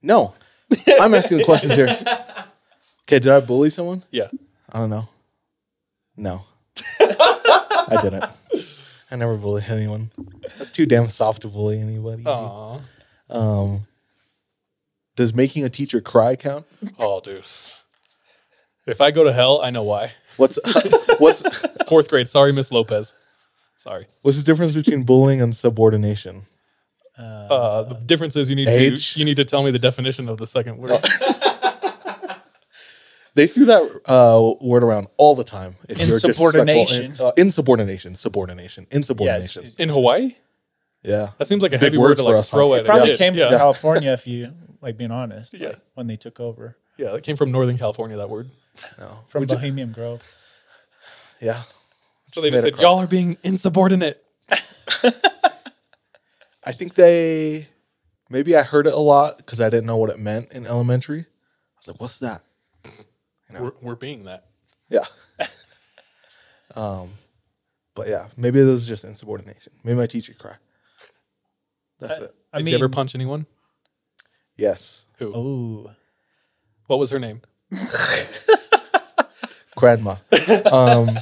No, 0.04 0.36
I'm 1.00 1.14
asking 1.16 1.40
the 1.40 1.44
questions 1.46 1.74
here. 1.76 1.88
Okay, 1.88 3.18
did 3.20 3.28
I 3.30 3.40
bully 3.40 3.70
someone? 3.72 4.04
Yeah. 4.12 4.28
I 4.72 4.80
don't 4.80 4.90
know. 4.92 5.08
No, 6.16 6.42
I 7.00 8.00
didn't. 8.04 8.26
I 9.10 9.16
never 9.16 9.36
bullied 9.38 9.64
anyone. 9.70 10.12
That's 10.58 10.70
too 10.70 10.86
damn 10.86 11.10
soft 11.10 11.42
to 11.44 11.48
bully 11.48 11.80
anybody. 11.80 12.24
Aw. 12.26 12.80
Um, 13.30 13.88
does 15.18 15.34
making 15.34 15.66
a 15.66 15.70
teacher 15.70 16.00
cry 16.00 16.38
count? 16.38 16.66
Oh, 16.98 17.20
dude. 17.20 17.44
If 18.86 19.02
I 19.02 19.12
go 19.12 19.26
to 19.26 19.34
hell, 19.34 19.60
I 19.62 19.70
know 19.70 19.84
why. 19.84 20.14
What's 20.38 20.58
what's 21.20 21.44
Fourth 21.90 22.10
grade. 22.10 22.30
Sorry, 22.30 22.54
Miss 22.54 22.72
Lopez. 22.72 23.14
Sorry. 23.76 24.08
what's 24.22 24.38
the 24.38 24.44
difference 24.44 24.72
between 24.74 25.04
bullying 25.04 25.42
and 25.42 25.54
subordination? 25.56 26.44
Uh, 27.18 27.84
the 27.84 27.96
difference 27.96 28.36
is 28.36 28.50
you 28.50 28.56
need 28.56 28.70
Age? 28.70 29.14
to 29.14 29.20
you 29.20 29.26
need 29.26 29.38
to 29.38 29.46
tell 29.46 29.64
me 29.64 29.72
the 29.72 29.80
definition 29.80 30.30
of 30.30 30.38
the 30.38 30.48
second 30.48 30.78
word. 30.78 31.04
They 33.34 33.46
threw 33.46 33.66
that 33.66 34.02
uh, 34.10 34.66
word 34.66 34.84
around 34.84 35.08
all 35.18 35.36
the 35.36 35.44
time. 35.44 35.76
If 35.88 36.00
you're 36.00 36.08
disrespectful 36.20 36.48
Insubordination. 36.48 37.06
In, 37.12 37.22
uh, 37.22 37.32
insubordination. 37.38 38.16
Subordination. 38.16 38.88
Insubordination. 38.90 39.64
it's- 39.66 39.76
In 39.78 39.90
Hawaii, 39.90 40.36
Yeah. 41.04 41.30
that 41.38 41.48
seems 41.48 41.62
like 41.62 41.72
a 41.72 41.78
Big 41.78 41.84
heavy 41.84 41.98
word 41.98 42.10
words 42.10 42.20
to 42.20 42.26
for 42.26 42.32
like 42.32 42.40
us, 42.40 42.50
throw 42.50 42.70
huh? 42.70 42.76
at. 42.76 42.82
a 42.82 42.86
probably 42.86 43.10
kid. 43.10 43.18
came 43.18 43.36
yeah. 43.36 43.50
from 43.50 43.58
California, 43.60 44.12
if 44.12 44.28
you 44.28 44.54
like 44.82 44.98
being 44.98 45.12
honest. 45.12 45.54
Yeah. 45.54 45.70
like, 45.70 45.80
when 45.94 46.08
they 46.08 46.18
took 46.18 46.40
over 46.40 46.78
Yeah, 46.98 47.16
it 47.16 47.24
came 47.24 47.36
from 47.38 47.52
Northern 47.52 47.78
California. 47.78 48.18
That 48.18 48.30
word. 48.30 48.50
No. 48.98 49.20
from 49.28 49.42
Would 49.42 49.52
you- 49.52 49.56
Bohemian 49.58 49.92
Grove. 49.92 50.22
yeah. 51.40 51.64
So 52.30 52.42
they 52.42 52.50
Made 52.52 52.58
just 52.58 52.66
it 52.66 52.68
said, 52.72 52.74
cry. 52.76 52.84
"Y'all 52.84 53.00
are 53.00 53.08
being 53.08 53.38
insubordinate." 53.44 54.22
I 56.64 56.74
think 56.74 56.96
they 56.96 57.70
maybe 58.30 58.56
I 58.56 58.64
heard 58.64 58.86
it 58.86 58.94
a 58.94 59.00
lot 59.00 59.38
because 59.38 59.62
I 59.62 59.70
didn't 59.70 59.86
know 59.86 59.96
what 59.96 60.10
it 60.10 60.20
meant 60.20 60.52
in 60.52 60.68
elementary. 60.68 61.22
I 61.22 61.26
was 61.80 61.88
like, 61.88 62.02
"What's 62.02 62.20
that?" 62.20 62.42
know. 63.54 63.64
We're, 63.64 63.72
we're 63.82 63.96
being 63.96 64.26
that. 64.26 64.48
Yeah. 64.90 65.06
um, 66.76 67.12
but 67.96 68.08
yeah, 68.08 68.28
maybe 68.36 68.60
it 68.60 68.66
was 68.66 68.88
just 68.88 69.04
insubordination. 69.04 69.74
Maybe 69.84 69.98
my 69.98 70.08
teacher 70.08 70.34
cried. 70.38 70.58
That's 72.00 72.20
I- 72.20 72.24
it. 72.24 72.36
I 72.54 72.58
Did 72.60 72.64
mean, 72.66 72.72
you 72.74 72.78
ever 72.78 72.90
punch 72.90 73.14
anyone? 73.16 73.46
Yes, 74.56 75.06
Who? 75.20 75.36
Ooh. 75.36 75.90
What 76.88 76.98
was 77.00 77.12
her 77.12 77.20
name? 77.20 77.42
grandma. 79.76 80.16
um, 80.72 81.20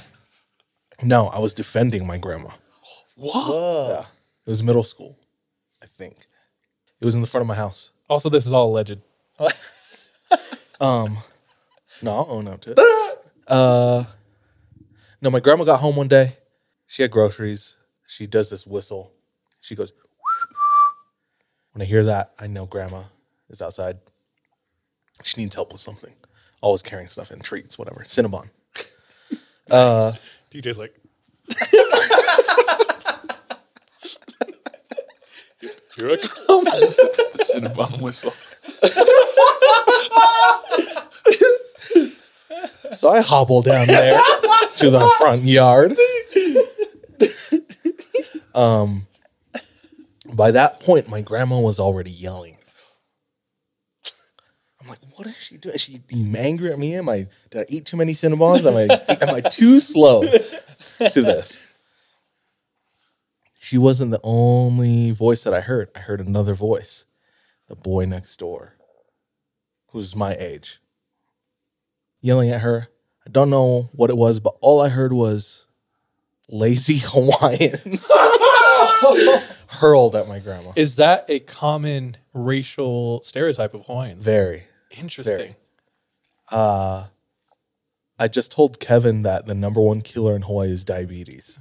no, 1.01 1.27
I 1.27 1.39
was 1.39 1.53
defending 1.53 2.07
my 2.07 2.17
grandma. 2.17 2.51
What? 3.15 3.89
Yeah. 3.89 4.05
It 4.45 4.49
was 4.49 4.63
middle 4.63 4.83
school, 4.83 5.17
I 5.81 5.87
think. 5.87 6.27
It 7.01 7.05
was 7.05 7.15
in 7.15 7.21
the 7.21 7.27
front 7.27 7.41
of 7.41 7.47
my 7.47 7.55
house. 7.55 7.91
Also, 8.09 8.29
this 8.29 8.45
is 8.45 8.53
all 8.53 8.69
alleged. 8.71 8.99
Um, 10.81 11.17
no, 12.01 12.11
I'll 12.11 12.27
own 12.29 12.49
up 12.49 12.59
to 12.61 12.71
it. 12.71 12.79
Uh, 13.47 14.03
no, 15.21 15.29
my 15.29 15.39
grandma 15.39 15.63
got 15.63 15.79
home 15.79 15.95
one 15.95 16.09
day. 16.09 16.35
She 16.85 17.01
had 17.01 17.11
groceries. 17.11 17.77
She 18.07 18.27
does 18.27 18.49
this 18.49 18.67
whistle. 18.67 19.13
She 19.61 19.73
goes. 19.73 19.93
When 21.75 21.81
I 21.81 21.85
hear 21.85 22.05
that, 22.05 22.31
I 22.39 22.47
know 22.47 22.65
grandma 22.65 23.03
is 23.49 23.61
outside. 23.61 23.97
She 25.23 25.41
needs 25.41 25.55
help 25.55 25.73
with 25.73 25.81
something. 25.81 26.13
Always 26.61 26.81
carrying 26.81 27.09
stuff 27.09 27.33
in 27.33 27.41
treats, 27.41 27.77
whatever. 27.77 28.05
Cinnabon. 28.07 28.49
Uh, 29.71 30.11
DJ's 30.53 30.77
like, 30.77 30.93
here 35.97 36.11
I 36.11 36.17
come. 36.17 36.63
the 36.65 37.51
Cinnabon 37.53 37.99
whistle. 37.99 38.31
So 42.95 43.09
I 43.09 43.21
hobble 43.21 43.63
down 43.63 43.87
there 43.87 44.21
to 44.75 44.89
the 44.91 45.11
front 45.17 45.43
yard. 45.43 45.97
Um, 48.53 49.07
by 50.35 50.51
that 50.51 50.79
point, 50.79 51.09
my 51.09 51.21
grandma 51.21 51.59
was 51.59 51.79
already 51.79 52.11
yelling. 52.11 52.57
I'm 54.81 54.87
like, 54.87 54.99
what 55.15 55.27
is 55.27 55.37
she 55.37 55.57
doing? 55.57 55.75
Is 55.75 55.81
she 55.81 55.99
being 55.99 56.35
angry 56.35 56.71
at 56.71 56.79
me? 56.79 56.95
Am 56.95 57.09
I 57.09 57.27
did 57.49 57.61
I 57.61 57.65
eat 57.69 57.85
too 57.85 57.97
many 57.97 58.13
Cinnabons? 58.13 58.65
Am 58.65 58.75
I 58.75 59.15
am 59.21 59.35
I 59.35 59.41
too 59.41 59.79
slow 59.79 60.21
to 60.23 61.21
this? 61.21 61.61
She 63.59 63.77
wasn't 63.79 64.11
the 64.11 64.19
only 64.21 65.11
voice 65.11 65.43
that 65.43 65.53
I 65.53 65.61
heard. 65.61 65.89
I 65.95 65.99
heard 65.99 66.21
another 66.21 66.53
voice, 66.53 67.05
the 67.67 67.75
boy 67.75 68.05
next 68.05 68.37
door, 68.37 68.75
who's 69.87 70.15
my 70.15 70.35
age, 70.35 70.79
yelling 72.21 72.51
at 72.51 72.61
her. 72.61 72.89
I 73.25 73.31
don't 73.31 73.49
know 73.49 73.89
what 73.93 74.11
it 74.11 74.17
was, 74.17 74.39
but 74.39 74.55
all 74.61 74.81
I 74.81 74.89
heard 74.89 75.13
was 75.13 75.65
lazy 76.47 76.97
Hawaiians 77.03 78.11
hurled 79.75 80.15
at 80.15 80.27
my 80.27 80.39
grandma. 80.39 80.71
Is 80.75 80.95
that 80.97 81.25
a 81.29 81.39
common 81.39 82.17
racial 82.33 83.21
stereotype 83.23 83.73
of 83.73 83.85
Hawaiians? 83.85 84.23
Very 84.23 84.63
Interesting. 84.97 85.35
very. 85.37 85.55
Uh, 86.51 87.05
I 88.17 88.27
just 88.27 88.51
told 88.51 88.79
Kevin 88.79 89.23
that 89.23 89.45
the 89.45 89.53
number 89.55 89.81
one 89.81 90.01
killer 90.01 90.35
in 90.35 90.41
Hawaii 90.43 90.71
is 90.71 90.83
diabetes. 90.83 91.59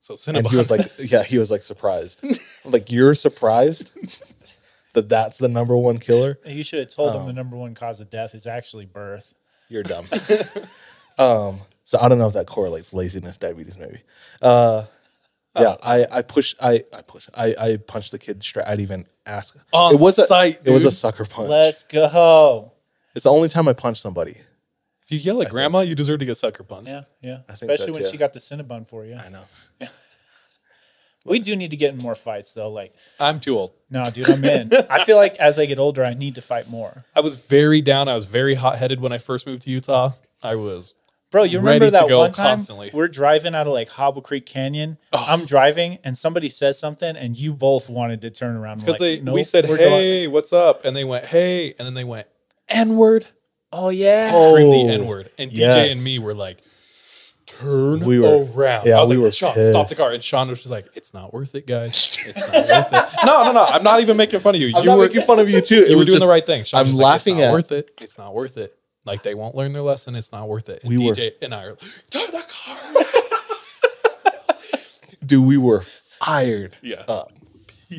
So 0.00 0.16
And 0.32 0.46
he 0.46 0.56
was 0.56 0.70
like, 0.70 0.90
yeah, 0.98 1.22
he 1.24 1.38
was 1.38 1.50
like 1.50 1.62
surprised. 1.64 2.24
Like, 2.64 2.90
you're 2.92 3.14
surprised 3.14 3.90
that 4.94 5.08
that's 5.08 5.38
the 5.38 5.48
number 5.48 5.76
one 5.76 5.98
killer? 5.98 6.38
You 6.44 6.62
should 6.62 6.78
have 6.80 6.88
told 6.90 7.14
Oh. 7.14 7.20
him 7.20 7.26
the 7.26 7.32
number 7.32 7.56
one 7.56 7.74
cause 7.74 8.00
of 8.00 8.08
death 8.10 8.34
is 8.34 8.46
actually 8.46 8.86
birth. 8.86 9.34
You're 9.68 9.82
dumb. 9.82 10.06
um, 11.18 11.60
so 11.84 11.98
I 12.00 12.08
don't 12.08 12.18
know 12.18 12.26
if 12.28 12.34
that 12.34 12.46
correlates 12.46 12.92
laziness, 12.92 13.36
diabetes, 13.36 13.76
maybe. 13.76 14.00
Uh, 14.40 14.84
yeah, 15.56 15.74
oh. 15.74 15.78
I, 15.82 16.06
I 16.10 16.22
push, 16.22 16.54
I, 16.60 16.84
I 16.92 17.02
push, 17.02 17.28
I, 17.34 17.54
I 17.58 17.76
punched 17.76 18.12
the 18.12 18.18
kid 18.18 18.42
straight. 18.42 18.66
I'd 18.66 18.80
even 18.80 19.06
ask. 19.24 19.56
On 19.72 19.94
it 19.94 20.00
was 20.00 20.18
a, 20.18 20.26
sight, 20.26 20.60
It 20.64 20.70
was 20.70 20.84
a 20.84 20.90
sucker 20.90 21.24
punch. 21.24 21.48
Let's 21.48 21.84
go. 21.84 22.72
It's 23.14 23.24
the 23.24 23.30
only 23.30 23.48
time 23.48 23.66
I 23.68 23.72
punched 23.72 24.02
somebody. 24.02 24.38
If 25.02 25.12
you 25.12 25.18
yell 25.18 25.40
at 25.40 25.50
grandma, 25.50 25.80
you 25.80 25.94
deserve 25.94 26.18
to 26.18 26.26
get 26.26 26.36
sucker 26.36 26.64
punched. 26.64 26.88
Yeah, 26.88 27.02
yeah. 27.22 27.38
I 27.48 27.54
think 27.54 27.70
so, 27.70 27.74
Especially 27.74 27.92
when 27.92 28.02
too. 28.02 28.10
she 28.10 28.16
got 28.16 28.32
the 28.32 28.40
Cinnabon 28.40 28.88
for 28.88 29.04
you. 29.04 29.14
I 29.14 29.28
know. 29.28 29.44
We 31.26 31.40
do 31.40 31.56
need 31.56 31.70
to 31.72 31.76
get 31.76 31.92
in 31.92 31.98
more 31.98 32.14
fights 32.14 32.52
though. 32.52 32.70
Like, 32.70 32.94
I'm 33.18 33.40
too 33.40 33.58
old. 33.58 33.72
no, 33.90 34.04
dude, 34.04 34.30
I'm 34.30 34.44
in. 34.44 34.72
I 34.90 35.04
feel 35.04 35.16
like 35.16 35.34
as 35.36 35.58
I 35.58 35.66
get 35.66 35.78
older, 35.78 36.04
I 36.04 36.14
need 36.14 36.36
to 36.36 36.40
fight 36.40 36.70
more. 36.70 37.04
I 37.14 37.20
was 37.20 37.36
very 37.36 37.80
down. 37.80 38.08
I 38.08 38.14
was 38.14 38.26
very 38.26 38.54
hot 38.54 38.78
headed 38.78 39.00
when 39.00 39.12
I 39.12 39.18
first 39.18 39.46
moved 39.46 39.62
to 39.62 39.70
Utah. 39.70 40.12
I 40.42 40.54
was 40.54 40.94
Bro, 41.32 41.44
you 41.44 41.58
remember 41.58 41.90
that 41.90 42.08
one 42.08 42.30
time 42.32 42.56
constantly. 42.56 42.90
we're 42.94 43.08
driving 43.08 43.54
out 43.54 43.66
of 43.66 43.72
like 43.72 43.88
Hobble 43.88 44.22
Creek 44.22 44.46
Canyon. 44.46 44.96
Oh. 45.12 45.24
I'm 45.28 45.44
driving 45.44 45.98
and 46.04 46.16
somebody 46.16 46.48
says 46.48 46.78
something 46.78 47.16
and 47.16 47.36
you 47.36 47.52
both 47.52 47.88
wanted 47.88 48.20
to 48.22 48.30
turn 48.30 48.56
around. 48.56 48.80
because 48.80 48.96
Because 48.98 49.24
they 49.24 49.32
we 49.32 49.42
said, 49.44 49.66
"Hey, 49.66 50.28
what's 50.28 50.52
up?" 50.52 50.84
and 50.84 50.96
they 50.96 51.04
went, 51.04 51.26
"Hey," 51.26 51.74
and 51.78 51.86
then 51.86 51.94
they 51.94 52.04
went, 52.04 52.26
"N 52.68 52.96
word." 52.96 53.26
Oh 53.72 53.88
yeah. 53.88 54.32
and 54.34 54.42
screamed 54.42 54.74
Oh, 54.74 54.86
the 54.86 54.92
N 54.94 55.06
word. 55.08 55.30
And 55.36 55.50
DJ 55.50 55.56
yes. 55.56 55.96
and 55.96 56.04
me 56.04 56.18
were 56.20 56.32
like, 56.32 56.58
turn 57.46 58.00
We 58.06 58.18
were- 58.18 58.44
around. 58.54 58.86
yeah, 58.86 58.96
I 58.96 59.00
was 59.00 59.08
we 59.10 59.16
like, 59.16 59.24
were 59.24 59.32
Sean, 59.32 59.54
pissed. 59.54 59.70
stop 59.70 59.88
the 59.88 59.94
car. 59.94 60.12
And 60.12 60.22
Sean 60.22 60.48
was 60.48 60.58
just 60.60 60.70
like, 60.70 60.86
it's 60.94 61.12
not 61.14 61.32
worth 61.34 61.54
it, 61.54 61.66
guys. 61.66 62.22
It's 62.26 62.40
not 62.40 62.52
worth 62.68 62.92
it. 62.92 63.26
No, 63.26 63.42
no, 63.44 63.52
no. 63.52 63.64
I'm 63.64 63.82
not 63.82 64.00
even 64.00 64.16
making 64.16 64.40
fun 64.40 64.54
of 64.54 64.60
you. 64.60 64.68
I'm 64.74 64.82
you 64.82 64.86
not 64.90 64.98
were 64.98 65.06
making 65.06 65.22
fun 65.22 65.38
of 65.38 65.48
you 65.50 65.60
too. 65.60 65.86
You 65.88 65.96
were 65.96 66.04
doing 66.04 66.14
just- 66.16 66.20
the 66.20 66.26
right 66.26 66.44
thing. 66.46 66.64
Sean 66.64 66.80
I'm 66.80 66.86
was 66.88 66.96
like, 66.96 67.04
laughing 67.04 67.34
it's 67.36 67.40
not 67.42 67.46
at- 67.48 67.52
worth 67.52 67.72
it. 67.72 67.90
It's 68.00 68.18
not 68.18 68.34
worth 68.34 68.56
it. 68.56 68.75
Like 69.06 69.22
they 69.22 69.34
won't 69.34 69.54
learn 69.54 69.72
their 69.72 69.82
lesson. 69.82 70.16
It's 70.16 70.32
not 70.32 70.48
worth 70.48 70.68
it. 70.68 70.82
And 70.82 70.90
We 70.98 71.06
were- 71.06 71.14
DJ 71.14 71.32
and 71.40 71.54
I 71.54 71.64
are 71.64 71.70
like, 71.70 71.80
turn 72.10 72.30
the 72.32 72.44
car. 72.46 72.76
Dude, 75.24 75.46
we 75.46 75.56
were 75.56 75.80
fired 75.80 76.76
Yeah. 76.82 77.04
up. 77.08 77.32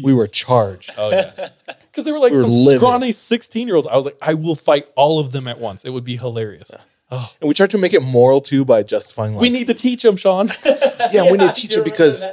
We 0.04 0.14
were 0.14 0.28
charged. 0.28 0.92
Oh 0.98 1.10
yeah. 1.10 1.50
Because 1.98 2.06
they 2.06 2.12
were 2.12 2.20
like 2.20 2.32
We 2.32 2.38
were 2.38 2.44
some 2.44 2.52
livid. 2.52 2.80
scrawny 2.80 3.12
16 3.12 3.68
year 3.68 3.76
olds. 3.76 3.88
I 3.88 3.98
was 3.98 4.06
like, 4.06 4.18
I 4.22 4.36
will 4.36 4.54
fight 4.54 4.88
all 4.96 5.18
of 5.18 5.32
them 5.32 5.48
at 5.48 5.60
once. 5.60 5.84
It 5.84 5.90
would 5.90 6.04
be 6.04 6.16
hilarious. 6.16 6.70
Oh, 7.10 7.32
And 7.42 7.48
we 7.48 7.56
tried 7.56 7.72
to 7.72 7.80
make 7.80 7.94
it 7.94 8.04
moral 8.04 8.40
too 8.40 8.64
by 8.66 8.84
justifying 8.84 9.34
like 9.34 9.42
we 9.42 9.50
need 9.50 9.66
to 9.66 9.74
teach 9.74 10.04
them, 10.04 10.16
Sean. 10.16 10.52
yeah, 10.66 11.24
we 11.24 11.40
need 11.40 11.48
to 11.48 11.54
teach 11.60 11.74
them 11.74 11.84
because 11.84 12.24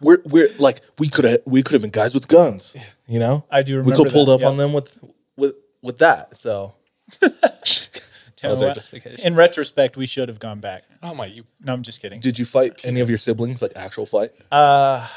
we're 0.00 0.22
we're 0.24 0.48
like 0.58 0.80
we 0.98 1.10
could 1.10 1.26
have 1.26 1.40
we 1.44 1.62
could 1.62 1.74
have 1.74 1.82
been 1.82 1.90
guys 1.90 2.14
with 2.14 2.28
guns. 2.28 2.74
You 3.06 3.18
know? 3.18 3.44
I 3.50 3.62
do 3.62 3.82
we 3.82 3.92
could 3.92 4.06
have 4.06 4.12
pulled 4.14 4.28
that, 4.28 4.32
up 4.34 4.40
yeah. 4.40 4.48
on 4.48 4.56
them 4.56 4.72
with 4.72 4.96
with 5.36 5.54
with 5.82 5.98
that. 5.98 6.38
So 6.38 6.72
Tell 8.36 8.50
was 8.50 8.60
me 8.60 8.66
what, 8.68 8.74
justification. 8.74 9.20
In 9.20 9.34
retrospect, 9.34 9.96
we 9.96 10.06
should 10.06 10.28
have 10.28 10.38
gone 10.38 10.60
back. 10.60 10.84
oh 11.02 11.14
my, 11.14 11.26
you 11.26 11.44
No, 11.60 11.72
I'm 11.72 11.82
just 11.82 12.00
kidding. 12.02 12.20
did 12.20 12.38
you 12.38 12.44
fight 12.44 12.80
any 12.84 13.00
of 13.00 13.08
your 13.08 13.18
siblings, 13.18 13.62
like 13.62 13.72
actual 13.76 14.06
fight? 14.06 14.32
Uh, 14.50 15.08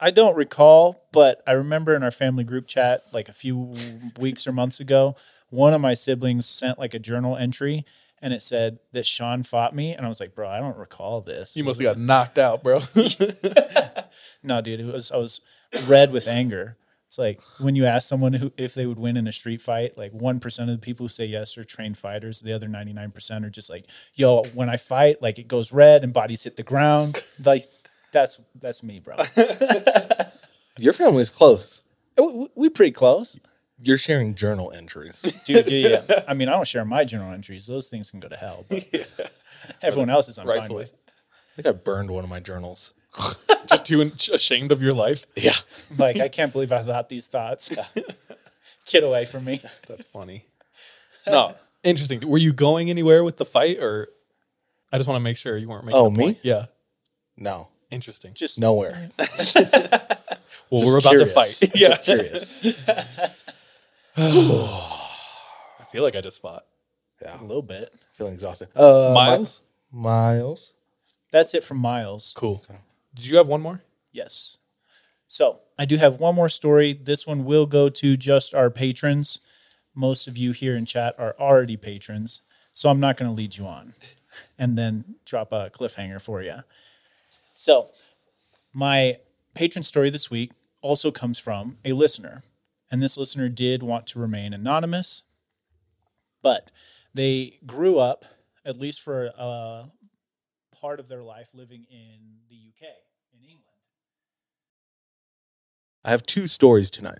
I 0.00 0.10
don't 0.10 0.36
recall, 0.36 1.02
but 1.12 1.42
I 1.46 1.52
remember 1.52 1.94
in 1.94 2.02
our 2.02 2.10
family 2.10 2.44
group 2.44 2.66
chat, 2.66 3.02
like 3.12 3.28
a 3.28 3.32
few 3.32 3.74
weeks 4.18 4.46
or 4.46 4.52
months 4.52 4.80
ago, 4.80 5.16
one 5.50 5.74
of 5.74 5.80
my 5.80 5.94
siblings 5.94 6.46
sent 6.46 6.78
like 6.78 6.94
a 6.94 6.98
journal 6.98 7.36
entry 7.36 7.84
and 8.20 8.32
it 8.32 8.42
said 8.42 8.78
that 8.92 9.06
Sean 9.06 9.42
fought 9.42 9.74
me. 9.74 9.94
And 9.94 10.04
I 10.04 10.08
was 10.08 10.20
like, 10.20 10.34
bro, 10.34 10.48
I 10.48 10.58
don't 10.58 10.76
recall 10.76 11.20
this. 11.20 11.56
you 11.56 11.64
must 11.64 11.80
have 11.80 11.96
got 11.96 11.98
knocked 12.00 12.38
out, 12.38 12.62
bro. 12.62 12.80
No, 14.42 14.60
dude, 14.60 14.80
it 14.80 14.86
was, 14.86 15.10
I 15.12 15.16
was 15.16 15.40
red 15.86 16.12
with 16.12 16.26
anger. 16.26 16.76
It's 17.08 17.16
like 17.16 17.40
when 17.58 17.74
you 17.74 17.86
ask 17.86 18.06
someone 18.06 18.34
who 18.34 18.52
if 18.58 18.74
they 18.74 18.84
would 18.84 18.98
win 18.98 19.16
in 19.16 19.26
a 19.26 19.32
street 19.32 19.62
fight, 19.62 19.96
like 19.96 20.12
one 20.12 20.40
percent 20.40 20.68
of 20.68 20.76
the 20.76 20.84
people 20.84 21.04
who 21.04 21.08
say 21.08 21.24
yes 21.24 21.56
are 21.56 21.64
trained 21.64 21.96
fighters. 21.96 22.42
The 22.42 22.52
other 22.52 22.68
ninety 22.68 22.92
nine 22.92 23.12
percent 23.12 23.46
are 23.46 23.50
just 23.50 23.70
like, 23.70 23.86
yo, 24.12 24.42
when 24.52 24.68
I 24.68 24.76
fight, 24.76 25.22
like 25.22 25.38
it 25.38 25.48
goes 25.48 25.72
red 25.72 26.04
and 26.04 26.12
bodies 26.12 26.44
hit 26.44 26.56
the 26.56 26.62
ground. 26.62 27.22
Like 27.44 27.66
that's 28.12 28.40
that's 28.56 28.82
me, 28.82 28.98
bro. 28.98 29.16
Your 30.78 30.92
family 30.92 31.22
is 31.22 31.30
close. 31.30 31.82
Uh, 32.18 32.24
we, 32.24 32.48
we 32.54 32.68
pretty 32.68 32.92
close. 32.92 33.38
You're 33.80 33.96
sharing 33.96 34.34
journal 34.34 34.72
entries. 34.72 35.22
Dude, 35.44 35.70
yeah, 35.70 36.02
yeah. 36.08 36.24
I 36.26 36.34
mean, 36.34 36.48
I 36.48 36.52
don't 36.52 36.66
share 36.66 36.84
my 36.84 37.04
journal 37.04 37.32
entries. 37.32 37.66
Those 37.66 37.88
things 37.88 38.10
can 38.10 38.20
go 38.20 38.28
to 38.28 38.36
hell. 38.36 38.66
But 38.68 38.86
everyone 39.82 40.10
else 40.10 40.28
is 40.28 40.38
on 40.38 40.46
fine 40.46 40.74
with. 40.74 40.92
I 40.92 41.62
think 41.62 41.66
I 41.68 41.72
burned 41.72 42.10
one 42.10 42.24
of 42.24 42.30
my 42.30 42.40
journals. 42.40 42.92
Just 43.66 43.86
too 43.86 44.00
ashamed 44.32 44.72
of 44.72 44.82
your 44.82 44.92
life. 44.94 45.26
Yeah. 45.36 45.54
Like, 45.96 46.16
I 46.18 46.28
can't 46.28 46.52
believe 46.52 46.72
I 46.72 46.82
thought 46.82 47.08
these 47.08 47.26
thoughts. 47.26 47.70
Get 48.86 49.04
away 49.04 49.24
from 49.24 49.44
me. 49.44 49.60
That's 49.86 50.06
funny. 50.06 50.44
No, 51.26 51.54
interesting. 51.82 52.20
Were 52.26 52.38
you 52.38 52.52
going 52.54 52.88
anywhere 52.88 53.22
with 53.22 53.36
the 53.36 53.44
fight, 53.44 53.78
or 53.80 54.08
I 54.92 54.96
just 54.96 55.06
want 55.08 55.16
to 55.20 55.24
make 55.24 55.36
sure 55.36 55.56
you 55.58 55.68
weren't 55.68 55.84
making. 55.84 56.00
Oh, 56.00 56.08
me? 56.10 56.16
point. 56.24 56.38
Yeah, 56.42 56.66
No. 57.36 57.68
interesting. 57.90 58.32
Just 58.34 58.58
Nowhere. 58.58 59.10
well, 59.18 59.26
just 59.26 59.56
we're 60.70 60.98
about 60.98 61.10
curious. 61.10 61.58
to 61.60 61.66
fight. 61.66 61.72
yeah, 61.74 61.88
Just 61.88 62.04
curious. 62.04 62.52
I 64.16 65.84
feel 65.92 66.02
like 66.02 66.16
I 66.16 66.20
just 66.20 66.40
fought. 66.40 66.64
Yeah. 67.22 67.38
a 67.40 67.42
little 67.42 67.62
bit. 67.62 67.92
Feeling 68.14 68.34
exhausted. 68.34 68.68
Uh, 68.76 69.10
Miles, 69.12 69.60
Miles. 69.92 70.72
That's 71.30 71.52
it 71.54 71.64
from 71.64 71.78
Miles. 71.78 72.32
cool. 72.36 72.64
Did 73.18 73.26
you 73.26 73.36
have 73.36 73.48
one 73.48 73.60
more? 73.60 73.82
Yes. 74.12 74.58
So 75.26 75.58
I 75.76 75.84
do 75.84 75.96
have 75.96 76.20
one 76.20 76.36
more 76.36 76.48
story. 76.48 76.92
This 76.92 77.26
one 77.26 77.44
will 77.44 77.66
go 77.66 77.88
to 77.88 78.16
just 78.16 78.54
our 78.54 78.70
patrons. 78.70 79.40
Most 79.92 80.28
of 80.28 80.38
you 80.38 80.52
here 80.52 80.76
in 80.76 80.86
chat 80.86 81.16
are 81.18 81.34
already 81.38 81.76
patrons, 81.76 82.42
so 82.70 82.88
I'm 82.88 83.00
not 83.00 83.16
going 83.16 83.28
to 83.28 83.34
lead 83.34 83.56
you 83.56 83.66
on 83.66 83.94
and 84.56 84.78
then 84.78 85.16
drop 85.24 85.50
a 85.50 85.68
cliffhanger 85.70 86.22
for 86.22 86.42
you. 86.42 86.58
So, 87.54 87.90
my 88.72 89.18
patron 89.52 89.82
story 89.82 90.10
this 90.10 90.30
week 90.30 90.52
also 90.80 91.10
comes 91.10 91.40
from 91.40 91.78
a 91.84 91.94
listener, 91.94 92.44
and 92.88 93.02
this 93.02 93.18
listener 93.18 93.48
did 93.48 93.82
want 93.82 94.06
to 94.08 94.20
remain 94.20 94.52
anonymous, 94.52 95.24
but 96.40 96.70
they 97.12 97.58
grew 97.66 97.98
up, 97.98 98.24
at 98.64 98.78
least 98.78 99.02
for 99.02 99.32
a 99.36 99.86
part 100.80 101.00
of 101.00 101.08
their 101.08 101.24
life, 101.24 101.48
living 101.52 101.84
in 101.90 102.38
the 102.48 102.56
UK. 102.56 102.88
I 106.08 106.10
have 106.12 106.22
two 106.22 106.48
stories 106.48 106.90
tonight. 106.90 107.18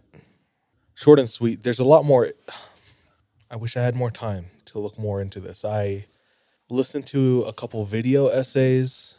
Short 0.95 1.19
and 1.19 1.29
sweet. 1.29 1.62
There's 1.62 1.79
a 1.79 1.85
lot 1.85 2.07
more. 2.07 2.33
I 3.51 3.57
wish 3.57 3.77
I 3.77 3.83
had 3.83 3.95
more 3.95 4.11
time 4.11 4.47
to 4.64 4.79
look 4.79 4.99
more 4.99 5.21
into 5.21 5.41
this. 5.41 5.62
I 5.62 6.07
listened 6.71 7.07
to 7.09 7.43
a 7.43 7.53
couple 7.53 7.85
video 7.85 8.29
essays, 8.29 9.16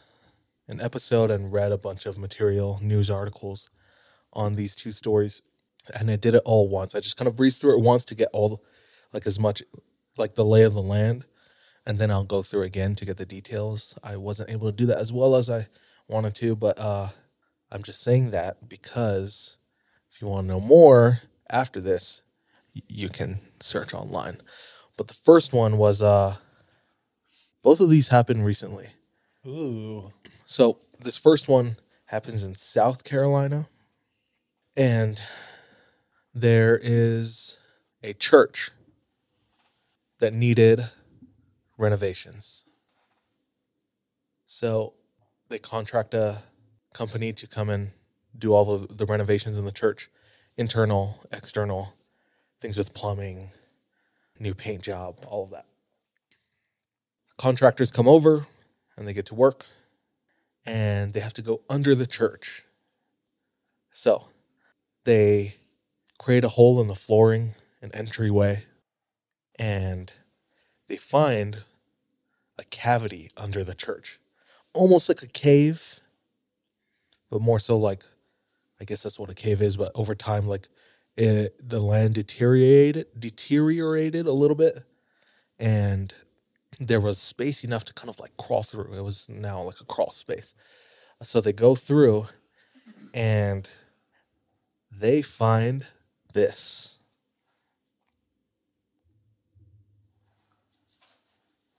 an 0.66 0.80
episode, 0.80 1.30
and 1.30 1.52
read 1.52 1.70
a 1.70 1.78
bunch 1.78 2.04
of 2.04 2.18
material, 2.18 2.80
news 2.82 3.10
articles 3.10 3.70
on 4.32 4.56
these 4.56 4.74
two 4.74 4.90
stories. 4.90 5.40
And 5.94 6.10
I 6.10 6.16
did 6.16 6.34
it 6.34 6.42
all 6.44 6.68
once. 6.68 6.96
I 6.96 7.00
just 7.00 7.16
kind 7.16 7.28
of 7.28 7.36
breezed 7.36 7.60
through 7.60 7.78
it 7.78 7.84
once 7.84 8.04
to 8.06 8.16
get 8.16 8.28
all, 8.32 8.64
like, 9.12 9.24
as 9.24 9.38
much, 9.38 9.62
like, 10.16 10.34
the 10.34 10.44
lay 10.44 10.62
of 10.62 10.74
the 10.74 10.82
land. 10.82 11.26
And 11.86 11.98
then 11.98 12.10
I'll 12.10 12.24
go 12.24 12.42
through 12.42 12.62
again 12.62 12.96
to 12.96 13.04
get 13.04 13.18
the 13.18 13.26
details. 13.26 13.96
I 14.02 14.16
wasn't 14.16 14.50
able 14.50 14.66
to 14.66 14.76
do 14.76 14.86
that 14.86 14.98
as 14.98 15.12
well 15.12 15.36
as 15.36 15.48
I 15.48 15.68
wanted 16.10 16.34
to, 16.36 16.56
but 16.56 16.78
uh, 16.78 17.08
I'm 17.70 17.82
just 17.82 18.02
saying 18.02 18.30
that 18.30 18.68
because 18.68 19.56
if 20.12 20.20
you 20.20 20.28
want 20.28 20.46
to 20.46 20.48
know 20.48 20.60
more 20.60 21.20
after 21.48 21.80
this, 21.80 22.22
you 22.88 23.08
can 23.08 23.40
search 23.60 23.94
online. 23.94 24.40
But 24.96 25.08
the 25.08 25.14
first 25.14 25.52
one 25.52 25.78
was 25.78 26.02
uh, 26.02 26.36
both 27.62 27.80
of 27.80 27.88
these 27.90 28.08
happened 28.08 28.44
recently. 28.44 28.88
Ooh. 29.46 30.12
So 30.46 30.78
this 30.98 31.16
first 31.16 31.48
one 31.48 31.76
happens 32.06 32.42
in 32.42 32.54
South 32.54 33.04
Carolina, 33.04 33.68
and 34.76 35.20
there 36.34 36.78
is 36.82 37.58
a 38.02 38.12
church 38.12 38.70
that 40.18 40.34
needed 40.34 40.90
renovations. 41.78 42.64
So 44.46 44.94
they 45.50 45.58
contract 45.58 46.14
a 46.14 46.42
company 46.94 47.32
to 47.34 47.46
come 47.46 47.68
and 47.68 47.90
do 48.38 48.54
all 48.54 48.72
of 48.72 48.96
the 48.96 49.04
renovations 49.04 49.58
in 49.58 49.66
the 49.66 49.72
church 49.72 50.08
internal, 50.56 51.20
external, 51.32 51.94
things 52.60 52.76
with 52.76 52.92
plumbing, 52.92 53.50
new 54.38 54.54
paint 54.54 54.82
job, 54.82 55.16
all 55.26 55.44
of 55.44 55.50
that. 55.50 55.66
Contractors 57.38 57.90
come 57.90 58.08
over 58.08 58.46
and 58.96 59.06
they 59.06 59.12
get 59.12 59.26
to 59.26 59.34
work 59.34 59.66
and 60.66 61.14
they 61.14 61.20
have 61.20 61.32
to 61.32 61.42
go 61.42 61.62
under 61.70 61.94
the 61.94 62.06
church. 62.06 62.64
So 63.92 64.26
they 65.04 65.56
create 66.18 66.44
a 66.44 66.50
hole 66.50 66.80
in 66.80 66.86
the 66.86 66.94
flooring, 66.94 67.54
an 67.80 67.90
entryway, 67.94 68.64
and 69.58 70.12
they 70.86 70.96
find 70.96 71.62
a 72.58 72.64
cavity 72.64 73.30
under 73.36 73.64
the 73.64 73.74
church, 73.74 74.20
almost 74.72 75.08
like 75.08 75.22
a 75.22 75.26
cave, 75.26 76.00
but 77.30 77.40
more 77.40 77.58
so 77.58 77.76
like, 77.76 78.04
I 78.80 78.84
guess 78.84 79.02
that's 79.02 79.18
what 79.18 79.30
a 79.30 79.34
cave 79.34 79.62
is. 79.62 79.76
But 79.76 79.92
over 79.94 80.14
time, 80.14 80.46
like 80.46 80.68
it, 81.16 81.56
the 81.66 81.80
land 81.80 82.14
deteriorated, 82.14 83.06
deteriorated 83.18 84.26
a 84.26 84.32
little 84.32 84.56
bit, 84.56 84.84
and 85.58 86.12
there 86.78 87.00
was 87.00 87.18
space 87.18 87.64
enough 87.64 87.84
to 87.86 87.94
kind 87.94 88.08
of 88.08 88.18
like 88.18 88.36
crawl 88.36 88.62
through. 88.62 88.94
It 88.94 89.02
was 89.02 89.28
now 89.28 89.62
like 89.62 89.80
a 89.80 89.84
crawl 89.84 90.10
space. 90.10 90.54
So 91.22 91.40
they 91.40 91.52
go 91.52 91.74
through, 91.74 92.28
and 93.12 93.68
they 94.90 95.20
find 95.20 95.86
this. 96.32 96.98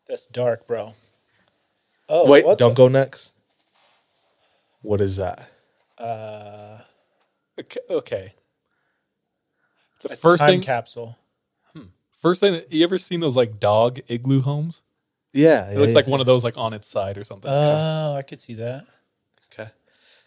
That's 0.08 0.28
dark, 0.28 0.68
bro. 0.68 0.94
Oh, 2.14 2.30
Wait, 2.30 2.46
what 2.46 2.58
don't 2.58 2.72
the- 2.72 2.76
go 2.76 2.88
next. 2.90 3.32
What 4.82 5.00
is 5.02 5.16
that? 5.18 5.48
Uh, 5.98 6.80
Okay. 7.60 7.80
okay. 7.90 8.34
The 10.02 10.14
a 10.14 10.16
first 10.16 10.40
time 10.40 10.50
thing, 10.50 10.62
capsule. 10.62 11.18
first 12.20 12.40
thing, 12.42 12.64
you 12.70 12.84
ever 12.84 12.98
seen 12.98 13.20
those 13.20 13.38
like 13.38 13.60
dog 13.60 14.00
igloo 14.08 14.42
homes? 14.42 14.82
Yeah, 15.34 15.70
It 15.70 15.74
yeah, 15.74 15.80
looks 15.80 15.92
yeah. 15.94 15.96
like 16.00 16.08
one 16.08 16.20
of 16.20 16.26
those 16.26 16.44
like 16.44 16.58
on 16.58 16.74
its 16.74 16.90
side 16.90 17.18
or 17.18 17.24
something. 17.24 17.50
Oh, 17.50 18.16
I 18.18 18.22
could 18.24 18.42
see 18.42 18.56
that. 18.56 18.86
Okay. 19.54 19.70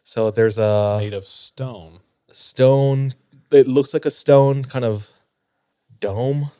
So 0.04 0.30
there's 0.30 0.58
a 0.58 0.96
Made 1.00 1.12
of 1.14 1.26
stone. 1.26 2.00
stone. 2.32 3.14
It 3.50 3.66
looks 3.68 3.92
like 3.92 4.06
a 4.06 4.10
stone 4.10 4.64
kind 4.64 4.84
of 4.84 5.08
dome, 6.00 6.50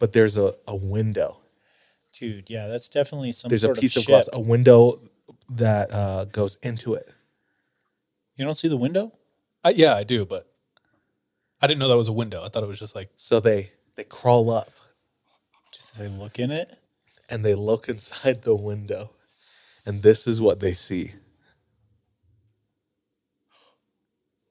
but 0.00 0.12
there's 0.12 0.36
a, 0.38 0.54
a 0.66 0.74
window. 0.74 1.38
Dude, 2.18 2.48
yeah, 2.48 2.68
that's 2.68 2.88
definitely 2.88 3.32
some 3.32 3.48
there's 3.48 3.64
a 3.64 3.72
piece 3.72 3.96
of, 3.96 4.02
of, 4.02 4.06
glass, 4.06 4.28
a 4.32 4.40
window 4.40 5.00
that 5.50 5.92
uh, 5.92 6.24
goes 6.26 6.56
into 6.62 6.94
it. 6.94 7.12
You 8.36 8.44
don't 8.44 8.54
see 8.54 8.68
the 8.68 8.76
window? 8.76 9.12
I, 9.64 9.70
yeah, 9.70 9.94
I 9.94 10.04
do, 10.04 10.24
but 10.24 10.48
I 11.60 11.66
didn't 11.66 11.80
know 11.80 11.88
that 11.88 11.96
was 11.96 12.08
a 12.08 12.12
window. 12.12 12.44
I 12.44 12.48
thought 12.48 12.62
it 12.62 12.68
was 12.68 12.78
just 12.78 12.94
like 12.94 13.10
So 13.16 13.40
they 13.40 13.72
they 13.96 14.04
crawl 14.04 14.50
up 14.50 14.70
Do 15.72 15.80
they 15.98 16.08
look 16.08 16.38
in 16.38 16.50
it? 16.50 16.78
and 17.28 17.44
they 17.44 17.54
look 17.54 17.88
inside 17.88 18.42
the 18.42 18.54
window, 18.54 19.10
and 19.84 20.02
this 20.02 20.26
is 20.26 20.40
what 20.40 20.60
they 20.60 20.74
see. 20.74 21.12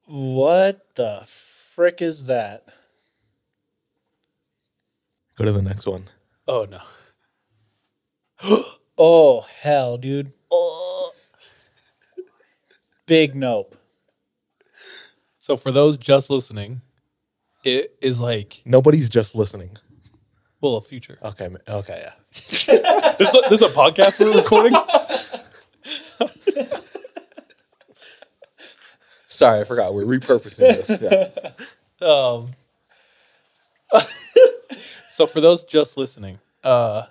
What 0.05 0.95
the 0.95 1.24
frick 1.26 2.01
is 2.01 2.26
that? 2.26 2.66
Go 5.38 5.45
to 5.45 5.51
the 5.51 5.61
next 5.61 5.88
one. 5.88 6.09
oh 6.47 6.66
no. 6.70 6.82
Oh 8.96 9.41
hell, 9.41 9.98
dude. 9.98 10.34
Oh. 10.52 11.14
Big 13.08 13.34
nope. 13.36 13.76
So 15.39 15.58
for 15.58 15.72
those 15.72 15.98
just 15.98 16.30
listening, 16.30 16.82
it 17.64 17.96
is 18.02 18.20
like 18.20 18.62
Nobody's 18.66 19.10
just 19.10 19.34
listening. 19.34 19.78
well, 20.62 20.76
a 20.76 20.82
future. 20.82 21.18
Okay, 21.24 21.48
ma- 21.48 21.58
okay, 21.68 22.04
yeah. 22.06 22.14
this, 23.18 23.30
is 23.30 23.36
a, 23.36 23.41
this 23.50 23.62
is 23.62 23.64
a 23.64 23.70
podcast 23.74 24.20
we're 24.20 24.36
recording. 24.36 24.74
Sorry, 29.28 29.62
I 29.62 29.64
forgot. 29.64 29.96
We're 29.96 30.06
repurposing 30.06 30.58
this. 30.58 31.02
Yeah. 31.02 31.30
Um, 32.08 32.52
so 35.10 35.26
for 35.26 35.41
those 35.41 35.66
just 35.66 35.98
listening, 35.98 36.38
uh, 36.64 37.08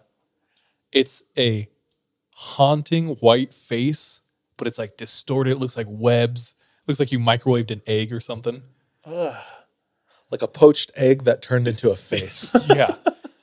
it's 0.92 1.22
a 1.38 1.68
haunting 2.30 3.08
white 3.16 3.52
face, 3.54 4.20
but 4.56 4.66
it's 4.66 4.78
like 4.78 4.96
distorted. 4.96 5.50
It 5.52 5.58
looks 5.58 5.76
like 5.76 5.86
webs. 5.88 6.54
It 6.84 6.88
looks 6.88 7.00
like 7.00 7.12
you 7.12 7.18
microwaved 7.18 7.70
an 7.70 7.82
egg 7.86 8.12
or 8.12 8.20
something. 8.20 8.62
Like 9.06 10.40
a 10.42 10.48
poached 10.48 10.90
egg 10.96 11.24
that 11.24 11.42
turned 11.42 11.68
into 11.68 11.90
a 11.90 11.96
face. 11.96 12.52
Yeah, 12.74 12.94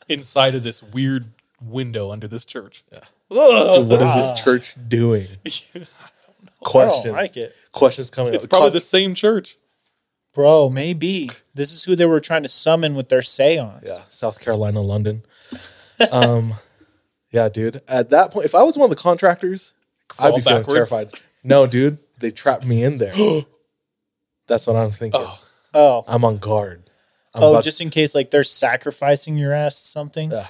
inside 0.08 0.56
of 0.56 0.64
this 0.64 0.82
weird 0.82 1.32
window 1.62 2.12
under 2.12 2.28
this 2.28 2.46
church. 2.46 2.84
Yeah. 2.92 3.02
Dude, 3.30 3.88
what 3.88 4.02
is 4.02 4.14
this 4.16 4.42
church 4.42 4.76
doing? 4.88 5.28
Questions. 6.62 7.06
I 7.06 7.08
don't 7.10 7.16
like 7.16 7.38
it. 7.38 7.56
Questions 7.72 8.10
coming 8.10 8.34
It's 8.34 8.44
up. 8.46 8.50
probably 8.50 8.70
Con- 8.70 8.74
the 8.74 8.82
same 8.82 9.14
church. 9.14 9.58
Bro, 10.34 10.70
maybe. 10.72 11.30
This 11.54 11.72
is 11.74 11.84
who 11.84 11.96
they 11.96 12.06
were 12.06 12.20
trying 12.20 12.44
to 12.44 12.50
summon 12.50 12.96
with 12.96 13.10
their 13.10 13.22
seance. 13.22 13.90
Yeah, 13.92 14.04
South 14.10 14.40
Carolina, 14.40 14.82
London. 14.82 15.24
Um, 16.14 16.54
yeah, 17.32 17.50
dude. 17.50 17.82
At 17.88 18.10
that 18.12 18.32
point, 18.32 18.46
if 18.46 18.56
I 18.56 18.64
was 18.64 18.78
one 18.78 18.90
of 18.92 18.96
the 18.98 19.02
contractors, 19.02 19.74
I'd 20.18 20.36
be 20.36 20.42
feeling 20.42 20.62
backwards. 20.64 20.90
terrified. 20.90 21.12
No, 21.44 21.66
dude, 21.68 21.98
they 22.20 22.32
trapped 22.32 22.66
me 22.66 22.84
in 22.84 22.98
there. 22.98 23.14
That's 24.48 24.66
what 24.68 24.76
I'm 24.76 24.92
thinking. 24.92 25.22
Oh, 25.24 25.40
Oh. 25.74 26.04
I'm 26.08 26.26
on 26.26 26.38
guard. 26.38 26.90
I'm 27.34 27.44
oh, 27.44 27.52
about- 27.52 27.64
just 27.64 27.80
in 27.80 27.92
case 27.92 28.16
like 28.16 28.32
they're 28.32 28.44
sacrificing 28.44 29.38
your 29.38 29.54
ass 29.54 29.80
to 29.82 29.88
something. 29.88 30.32
yeah, 30.32 30.48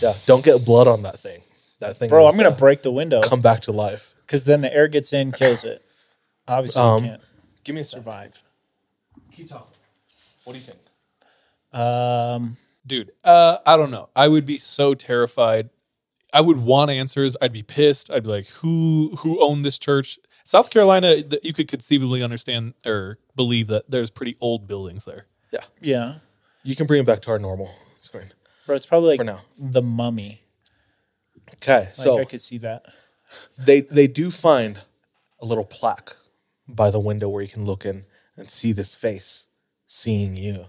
yeah. 0.00 0.14
Don't 0.24 0.42
get 0.42 0.64
blood 0.64 0.88
on 0.88 1.02
that 1.02 1.18
thing. 1.18 1.42
That 1.80 1.98
thing, 1.98 2.08
Bro, 2.08 2.26
is, 2.26 2.32
I'm 2.32 2.36
gonna 2.38 2.48
uh, 2.54 2.58
break 2.58 2.82
the 2.82 2.90
window 2.90 3.20
come 3.22 3.40
back 3.42 3.60
to 3.62 3.72
life. 3.72 4.14
because 4.26 4.44
then 4.44 4.62
the 4.62 4.74
air 4.74 4.88
gets 4.88 5.12
in, 5.12 5.30
kills 5.32 5.64
it. 5.64 5.84
Obviously, 6.48 6.82
Um, 6.82 7.04
you 7.04 7.10
can't 7.10 7.22
Give 7.62 7.74
me 7.74 7.82
a 7.82 7.84
second. 7.84 8.04
survive. 8.04 8.42
Keep 9.36 9.50
talking. 9.50 9.66
What 10.44 10.54
do 10.54 10.58
you 10.58 10.64
think? 10.64 10.78
Um, 11.72 12.56
dude, 12.86 13.12
uh, 13.22 13.58
I 13.66 13.76
don't 13.76 13.90
know. 13.90 14.08
I 14.16 14.28
would 14.28 14.46
be 14.46 14.56
so 14.58 14.94
terrified. 14.94 15.68
I 16.32 16.40
would 16.40 16.58
want 16.58 16.90
answers. 16.90 17.36
I'd 17.40 17.52
be 17.52 17.62
pissed. 17.62 18.10
I'd 18.10 18.22
be 18.24 18.28
like, 18.28 18.46
who 18.48 19.16
who 19.18 19.40
owned 19.40 19.64
this 19.64 19.78
church? 19.78 20.18
South 20.44 20.70
Carolina, 20.70 21.22
th- 21.22 21.42
you 21.44 21.52
could 21.52 21.68
conceivably 21.68 22.22
understand 22.22 22.74
or 22.86 23.18
believe 23.36 23.66
that 23.68 23.90
there's 23.90 24.10
pretty 24.10 24.36
old 24.40 24.66
buildings 24.66 25.04
there. 25.04 25.26
Yeah, 25.52 25.64
yeah, 25.80 26.14
you 26.62 26.74
can 26.76 26.86
bring 26.86 27.00
it 27.00 27.06
back 27.06 27.20
to 27.22 27.30
our 27.30 27.38
normal 27.38 27.70
screen 28.00 28.32
bro, 28.66 28.76
it's 28.76 28.86
probably 28.86 29.10
like 29.10 29.18
for 29.18 29.24
now. 29.24 29.40
the 29.58 29.82
mummy. 29.82 30.42
Okay, 31.54 31.86
Like 31.86 31.94
so 31.96 32.18
I 32.20 32.24
could 32.24 32.42
see 32.42 32.58
that. 32.58 32.84
they 33.58 33.80
they 33.82 34.06
do 34.06 34.30
find 34.30 34.78
a 35.40 35.46
little 35.46 35.64
plaque 35.64 36.16
by 36.68 36.90
the 36.90 37.00
window 37.00 37.28
where 37.28 37.42
you 37.42 37.48
can 37.48 37.64
look 37.64 37.84
in 37.86 38.04
and 38.36 38.50
see 38.50 38.72
this 38.72 38.94
face 38.94 39.46
seeing 39.86 40.36
you. 40.36 40.66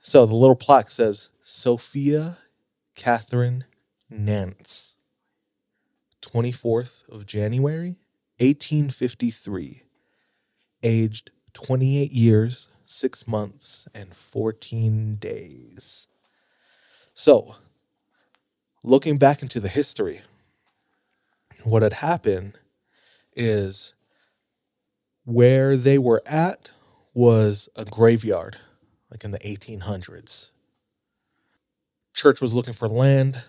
So 0.00 0.24
the 0.26 0.34
little 0.34 0.56
plaque 0.56 0.90
says 0.90 1.28
Sophia 1.44 2.38
Catherine 2.94 3.64
Nance, 4.10 4.94
24th 6.22 7.08
of 7.08 7.26
January, 7.26 7.96
1853, 8.38 9.82
aged 10.82 11.30
28 11.52 12.12
years, 12.12 12.68
six 12.86 13.26
months, 13.26 13.88
and 13.94 14.14
14 14.14 15.16
days. 15.16 16.06
So, 17.14 17.56
looking 18.84 19.18
back 19.18 19.42
into 19.42 19.60
the 19.60 19.68
history, 19.68 20.22
what 21.64 21.82
had 21.82 21.94
happened 21.94 22.58
is 23.34 23.94
where 25.24 25.76
they 25.76 25.98
were 25.98 26.22
at 26.26 26.70
was 27.12 27.68
a 27.76 27.84
graveyard, 27.84 28.56
like 29.10 29.24
in 29.24 29.32
the 29.32 29.38
1800s. 29.40 30.50
Church 32.14 32.40
was 32.40 32.54
looking 32.54 32.74
for 32.74 32.88
land. 32.88 33.44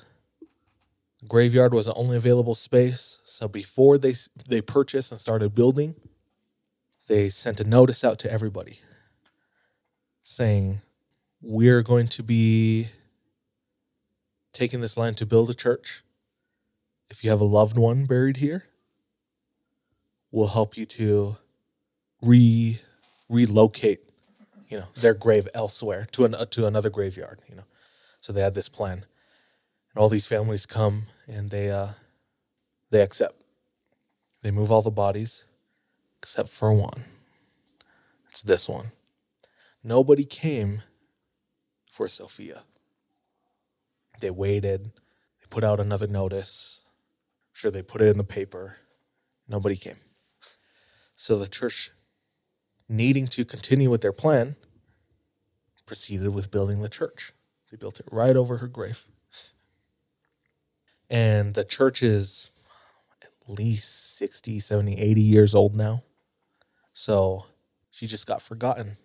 Graveyard 1.27 1.73
was 1.73 1.85
the 1.85 1.93
only 1.95 2.15
available 2.17 2.55
space. 2.55 3.19
So 3.25 3.47
before 3.47 3.97
they 3.97 4.15
they 4.47 4.61
purchased 4.61 5.11
and 5.11 5.19
started 5.19 5.53
building, 5.53 5.95
they 7.07 7.29
sent 7.29 7.59
a 7.59 7.63
notice 7.63 8.03
out 8.03 8.19
to 8.19 8.31
everybody 8.31 8.79
saying, 10.21 10.81
"We're 11.41 11.81
going 11.81 12.07
to 12.09 12.23
be 12.23 12.89
taking 14.53 14.81
this 14.81 14.97
land 14.97 15.17
to 15.17 15.25
build 15.25 15.49
a 15.49 15.53
church. 15.53 16.03
If 17.09 17.23
you 17.23 17.29
have 17.31 17.41
a 17.41 17.45
loved 17.45 17.77
one 17.77 18.05
buried 18.05 18.37
here, 18.37 18.65
we'll 20.31 20.47
help 20.47 20.77
you 20.77 20.85
to 20.85 21.37
re 22.21 22.79
relocate, 23.27 24.09
you 24.69 24.79
know, 24.79 24.87
their 24.95 25.13
grave 25.13 25.49
elsewhere 25.53 26.07
to 26.13 26.25
an 26.25 26.47
to 26.51 26.65
another 26.65 26.89
graveyard, 26.89 27.41
you 27.49 27.55
know." 27.55 27.65
So 28.21 28.31
they 28.31 28.41
had 28.41 28.55
this 28.55 28.69
plan. 28.69 29.05
All 29.99 30.07
these 30.07 30.27
families 30.27 30.65
come 30.65 31.07
and 31.27 31.49
they 31.49 31.69
uh 31.69 31.89
they 32.89 33.01
accept. 33.01 33.43
They 34.41 34.49
move 34.49 34.71
all 34.71 34.81
the 34.81 34.89
bodies 34.89 35.43
except 36.19 36.47
for 36.47 36.71
one. 36.71 37.03
It's 38.29 38.41
this 38.41 38.69
one. 38.69 38.93
Nobody 39.83 40.23
came 40.23 40.83
for 41.91 42.07
Sophia. 42.07 42.61
They 44.21 44.29
waited. 44.29 44.85
They 44.85 45.47
put 45.49 45.65
out 45.65 45.81
another 45.81 46.07
notice. 46.07 46.81
I'm 46.85 47.55
sure 47.55 47.69
they 47.69 47.81
put 47.81 48.01
it 48.01 48.07
in 48.07 48.17
the 48.17 48.23
paper. 48.23 48.77
Nobody 49.49 49.75
came. 49.75 49.99
So 51.17 51.37
the 51.37 51.47
church, 51.47 51.91
needing 52.87 53.27
to 53.27 53.43
continue 53.43 53.89
with 53.89 53.99
their 53.99 54.13
plan, 54.13 54.55
proceeded 55.85 56.29
with 56.29 56.51
building 56.51 56.79
the 56.79 56.87
church. 56.87 57.33
They 57.69 57.75
built 57.75 57.99
it 57.99 58.07
right 58.09 58.37
over 58.37 58.59
her 58.59 58.67
grave. 58.69 59.05
And 61.09 61.53
the 61.53 61.63
church 61.63 62.03
is 62.03 62.49
at 63.21 63.29
least 63.47 64.17
60, 64.17 64.59
70, 64.59 64.93
80 64.95 65.21
years 65.21 65.55
old 65.55 65.75
now. 65.75 66.03
So 66.93 67.45
she 67.89 68.05
just 68.07 68.27
got 68.27 68.41
forgotten. 68.41 68.97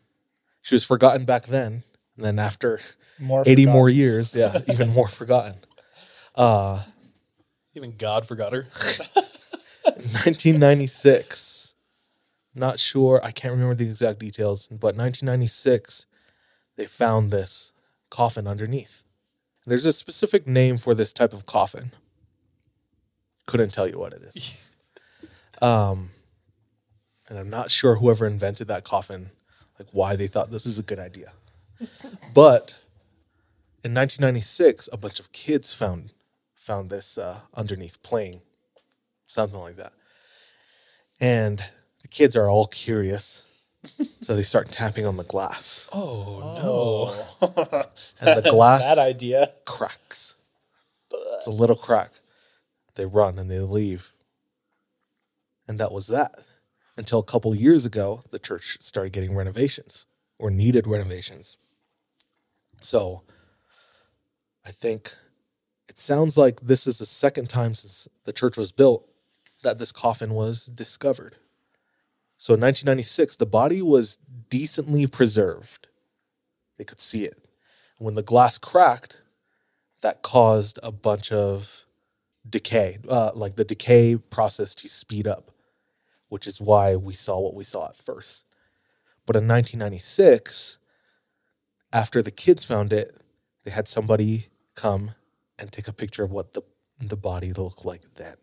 She 0.62 0.74
was 0.74 0.84
forgotten 0.84 1.24
back 1.24 1.46
then. 1.46 1.84
And 2.16 2.24
then 2.24 2.38
after 2.38 2.80
More 3.18 3.42
80 3.46 3.66
more 3.66 3.88
years, 3.88 4.34
yeah, 4.34 4.61
even 4.68 4.90
more 4.90 5.09
forgotten. 5.09 5.57
Uh, 6.34 6.82
Even 7.74 7.96
God 7.96 8.26
forgot 8.26 8.52
her. 8.52 8.66
1996. 9.84 11.74
Not 12.55 12.78
sure. 12.78 13.20
I 13.24 13.30
can't 13.30 13.52
remember 13.52 13.74
the 13.74 13.84
exact 13.84 14.18
details, 14.18 14.66
but 14.68 14.96
1996, 14.96 16.07
they 16.76 16.86
found 16.86 17.30
this 17.30 17.72
coffin 18.11 18.46
underneath. 18.46 19.03
There's 19.66 19.86
a 19.86 19.92
specific 19.92 20.46
name 20.46 20.78
for 20.78 20.94
this 20.94 21.12
type 21.12 21.32
of 21.32 21.46
coffin. 21.46 21.92
Couldn't 23.46 23.72
tell 23.72 23.88
you 23.88 23.98
what 23.98 24.12
it 24.12 24.22
is. 24.34 24.56
um, 25.62 26.10
and 27.28 27.38
I'm 27.38 27.50
not 27.50 27.70
sure 27.70 27.96
whoever 27.96 28.26
invented 28.26 28.68
that 28.68 28.84
coffin, 28.84 29.30
like 29.78 29.88
why 29.92 30.16
they 30.16 30.26
thought 30.26 30.50
this 30.50 30.66
is 30.66 30.78
a 30.78 30.82
good 30.82 30.98
idea. 30.98 31.32
But 32.32 32.76
in 33.82 33.94
1996, 33.94 34.88
a 34.92 34.96
bunch 34.96 35.20
of 35.20 35.32
kids 35.32 35.74
found 35.74 36.12
found 36.54 36.88
this 36.88 37.18
uh, 37.18 37.40
underneath 37.54 38.02
playing, 38.02 38.40
something 39.26 39.60
like 39.60 39.76
that. 39.76 39.92
And 41.20 41.62
the 42.00 42.08
kids 42.08 42.36
are 42.36 42.48
all 42.48 42.66
curious, 42.66 43.42
so 44.22 44.35
they 44.35 44.43
start 44.43 44.70
tapping 44.70 45.07
on 45.07 45.16
the 45.16 45.24
glass. 45.24 45.89
Oh, 45.93 47.14
no. 47.41 47.87
And 48.20 48.43
the 48.45 48.51
glass 48.51 48.82
bad 48.82 48.99
idea. 48.99 49.53
cracks. 49.64 50.35
It's 51.12 51.47
a 51.47 51.51
little 51.51 51.76
crack. 51.76 52.12
They 52.95 53.07
run 53.07 53.39
and 53.39 53.51
they 53.51 53.59
leave. 53.61 54.12
And 55.66 55.78
that 55.80 55.93
was 55.93 56.07
that. 56.09 56.41
Until 56.97 57.18
a 57.18 57.24
couple 57.24 57.55
years 57.55 57.85
ago, 57.85 58.22
the 58.30 58.39
church 58.39 58.78
started 58.80 59.12
getting 59.12 59.35
renovations 59.35 60.07
or 60.39 60.51
needed 60.51 60.87
renovations. 60.87 61.57
So 62.82 63.22
I 64.64 64.70
think 64.70 65.14
it 65.89 65.99
sounds 65.99 66.37
like 66.37 66.61
this 66.61 66.87
is 66.87 66.99
the 66.99 67.07
second 67.07 67.49
time 67.49 67.74
since 67.74 68.09
the 68.24 68.32
church 68.32 68.57
was 68.57 68.72
built 68.72 69.09
that 69.62 69.78
this 69.78 69.93
coffin 69.93 70.35
was 70.35 70.66
discovered. 70.66 71.37
So 72.37 72.55
in 72.55 72.61
1996, 72.61 73.37
the 73.37 73.47
body 73.47 73.80
was 73.80 74.18
decently 74.51 75.07
preserved. 75.07 75.89
They 76.76 76.85
could 76.85 77.01
see 77.01 77.24
it. 77.24 77.45
When 77.99 78.14
the 78.14 78.22
glass 78.22 78.59
cracked, 78.59 79.16
that 80.01 80.22
caused 80.22 80.78
a 80.82 80.93
bunch 80.93 81.32
of 81.32 81.87
decay, 82.49 82.99
uh, 83.09 83.30
like 83.35 83.57
the 83.57 83.64
decay 83.64 84.16
process 84.16 84.74
to 84.76 84.89
speed 84.89 85.26
up, 85.26 85.51
which 86.28 86.47
is 86.47 86.61
why 86.61 86.97
we 86.97 87.14
saw 87.14 87.39
what 87.39 87.55
we 87.55 87.64
saw 87.64 87.89
at 87.89 87.97
first. 87.97 88.45
But 89.26 89.37
in 89.37 89.49
1996, 89.49 90.76
after 91.93 92.20
the 92.20 92.30
kids 92.30 92.64
found 92.64 92.93
it, 92.93 93.16
they 93.64 93.70
had 93.70 93.89
somebody 93.89 94.49
come 94.74 95.12
and 95.59 95.72
take 95.72 95.89
a 95.89 95.93
picture 95.93 96.24
of 96.24 96.32
what 96.32 96.53
the 96.53 96.62
the 97.01 97.16
body 97.16 97.53
looked 97.53 97.85
like 97.85 98.03
then. 98.14 98.37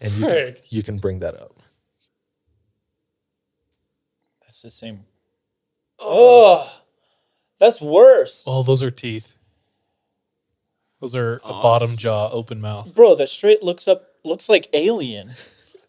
And 0.00 0.12
you 0.12 0.26
can, 0.26 0.56
you 0.68 0.82
can 0.82 0.98
bring 0.98 1.20
that 1.20 1.40
up. 1.40 1.62
That's 4.56 4.74
the 4.74 4.86
same. 4.86 5.04
Oh, 5.98 6.80
that's 7.60 7.82
worse. 7.82 8.42
Oh, 8.46 8.62
those 8.62 8.82
are 8.82 8.90
teeth. 8.90 9.34
Those 10.98 11.14
are 11.14 11.42
a 11.44 11.48
bottom 11.48 11.94
jaw, 11.98 12.30
open 12.30 12.62
mouth. 12.62 12.94
Bro, 12.94 13.16
that 13.16 13.28
straight 13.28 13.62
looks 13.62 13.86
up 13.86 14.12
looks 14.24 14.48
like 14.48 14.70
alien. 14.72 15.34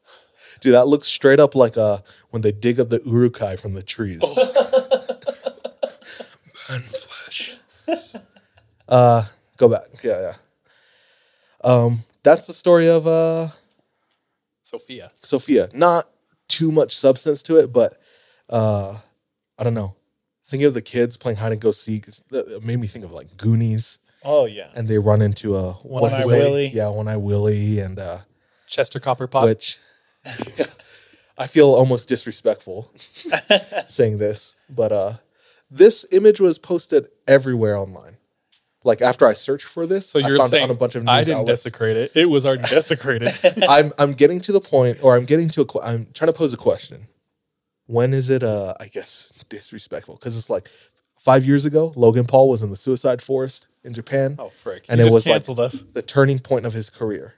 Dude, 0.62 0.74
that 0.74 0.86
looks 0.86 1.08
straight 1.08 1.40
up 1.40 1.56
like 1.56 1.78
uh 1.78 2.00
when 2.32 2.42
they 2.42 2.52
dig 2.52 2.78
up 2.78 2.90
the 2.90 3.02
Uruk-hai 3.06 3.56
from 3.56 3.74
the 3.74 3.84
trees. 3.84 4.20
Burn 6.68 6.82
flesh. 6.82 7.56
Uh 8.90 9.24
go 9.56 9.70
back. 9.70 10.04
Yeah, 10.04 10.20
yeah. 10.20 10.36
Um 11.64 12.04
that's 12.22 12.48
the 12.48 12.54
story 12.54 12.90
of 12.90 13.08
uh 13.08 13.48
Sophia. 14.62 15.14
Sophia. 15.22 15.70
Not 15.72 16.10
too 16.50 16.70
much 16.70 16.98
substance 16.98 17.42
to 17.44 17.56
it, 17.56 17.72
but 17.72 18.02
uh 18.50 18.98
I 19.58 19.64
don't 19.64 19.74
know. 19.74 19.96
Thinking 20.46 20.68
of 20.68 20.74
the 20.74 20.82
kids 20.82 21.18
playing 21.18 21.38
hide 21.38 21.52
and 21.52 21.60
go 21.60 21.72
seek, 21.72 22.08
it 22.08 22.64
made 22.64 22.80
me 22.80 22.88
think 22.88 23.04
of 23.04 23.12
like 23.12 23.36
Goonies. 23.38 24.00
Oh 24.24 24.46
yeah. 24.46 24.70
And 24.76 24.88
they 24.88 24.98
run 24.98 25.22
into 25.22 25.56
a 25.56 25.74
One 25.74 26.04
what's 26.04 26.14
Eye 26.16 26.18
his 26.20 26.28
name? 26.28 26.40
Willie. 26.40 26.68
Yeah, 26.70 26.88
one 26.90 27.08
eye 27.08 27.18
Willie 27.18 27.80
and 27.80 28.00
uh 28.00 28.20
Chester 28.68 29.00
Copperpot. 29.00 29.44
which 29.46 29.78
I 31.38 31.48
feel 31.48 31.74
almost 31.74 32.08
disrespectful 32.08 32.92
saying 33.88 34.18
this, 34.18 34.56
but 34.70 34.92
uh, 34.92 35.14
this 35.70 36.06
image 36.12 36.40
was 36.42 36.58
posted 36.58 37.08
everywhere 37.28 37.78
online. 37.78 38.18
Like 38.84 39.02
after 39.02 39.28
I 39.28 39.34
searched 39.34 39.66
for 39.68 39.86
this, 39.86 40.08
so 40.10 40.18
you're 40.18 40.38
found 40.38 40.48
it 40.48 40.52
saying 40.52 40.64
on 40.64 40.70
a 40.72 40.74
bunch 40.74 40.96
of 40.96 41.04
news 41.04 41.10
I 41.10 41.24
didn't 41.24 41.42
outlets. 41.42 41.64
desecrate 41.64 41.98
it. 41.98 42.12
It 42.16 42.26
was 42.30 42.46
already 42.46 42.64
desecrated. 42.64 43.34
I'm 43.70 43.94
I'm 44.00 44.14
getting 44.14 44.40
to 44.42 44.52
the 44.52 44.62
point, 44.62 44.98
or 45.02 45.16
I'm 45.16 45.26
getting 45.26 45.50
to 45.50 45.62
a. 45.62 45.80
I'm 45.82 46.08
trying 46.14 46.28
to 46.28 46.34
pose 46.34 46.54
a 46.54 46.58
question. 46.58 47.08
When 47.88 48.14
is 48.14 48.30
it? 48.30 48.44
Uh, 48.44 48.74
I 48.80 48.88
guess 48.88 49.32
disrespectful 49.50 50.16
because 50.16 50.38
it's 50.38 50.50
like 50.50 50.70
five 51.18 51.46
years 51.46 51.66
ago. 51.66 51.94
Logan 51.96 52.26
Paul 52.26 52.50
was 52.50 52.62
in 52.64 52.70
the 52.70 52.76
suicide 52.78 53.22
forest 53.22 53.68
in 53.84 53.94
Japan. 53.94 54.36
Oh, 54.40 54.50
frick. 54.50 54.86
And 54.90 55.00
He 55.00 55.04
it 55.04 55.08
just 55.08 55.16
was 55.16 55.24
canceled 55.24 55.58
like 55.58 55.74
us. 55.74 55.84
the 55.94 56.02
turning 56.02 56.40
point 56.40 56.66
of 56.66 56.74
his 56.74 56.90
career 56.90 57.34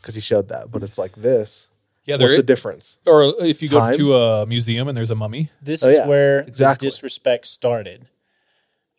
because 0.00 0.14
he 0.14 0.20
showed 0.20 0.48
that. 0.48 0.70
But 0.70 0.82
it's 0.82 0.98
like 0.98 1.16
this. 1.16 1.68
Yeah, 2.04 2.16
there 2.18 2.26
what's 2.26 2.34
is- 2.34 2.38
the 2.38 2.42
difference? 2.44 2.98
Or 3.06 3.34
if 3.40 3.60
you 3.62 3.68
go 3.68 3.92
to 3.96 4.14
a 4.14 4.46
museum 4.46 4.86
and 4.88 4.96
there's 4.96 5.10
a 5.10 5.16
mummy. 5.16 5.50
This 5.60 5.82
Oh, 5.84 5.88
is 5.90 5.98
yeah, 5.98 6.06
where 6.06 6.40
exactly. 6.40 6.86
the 6.86 6.90
disrespect 6.90 7.46
started. 7.48 8.06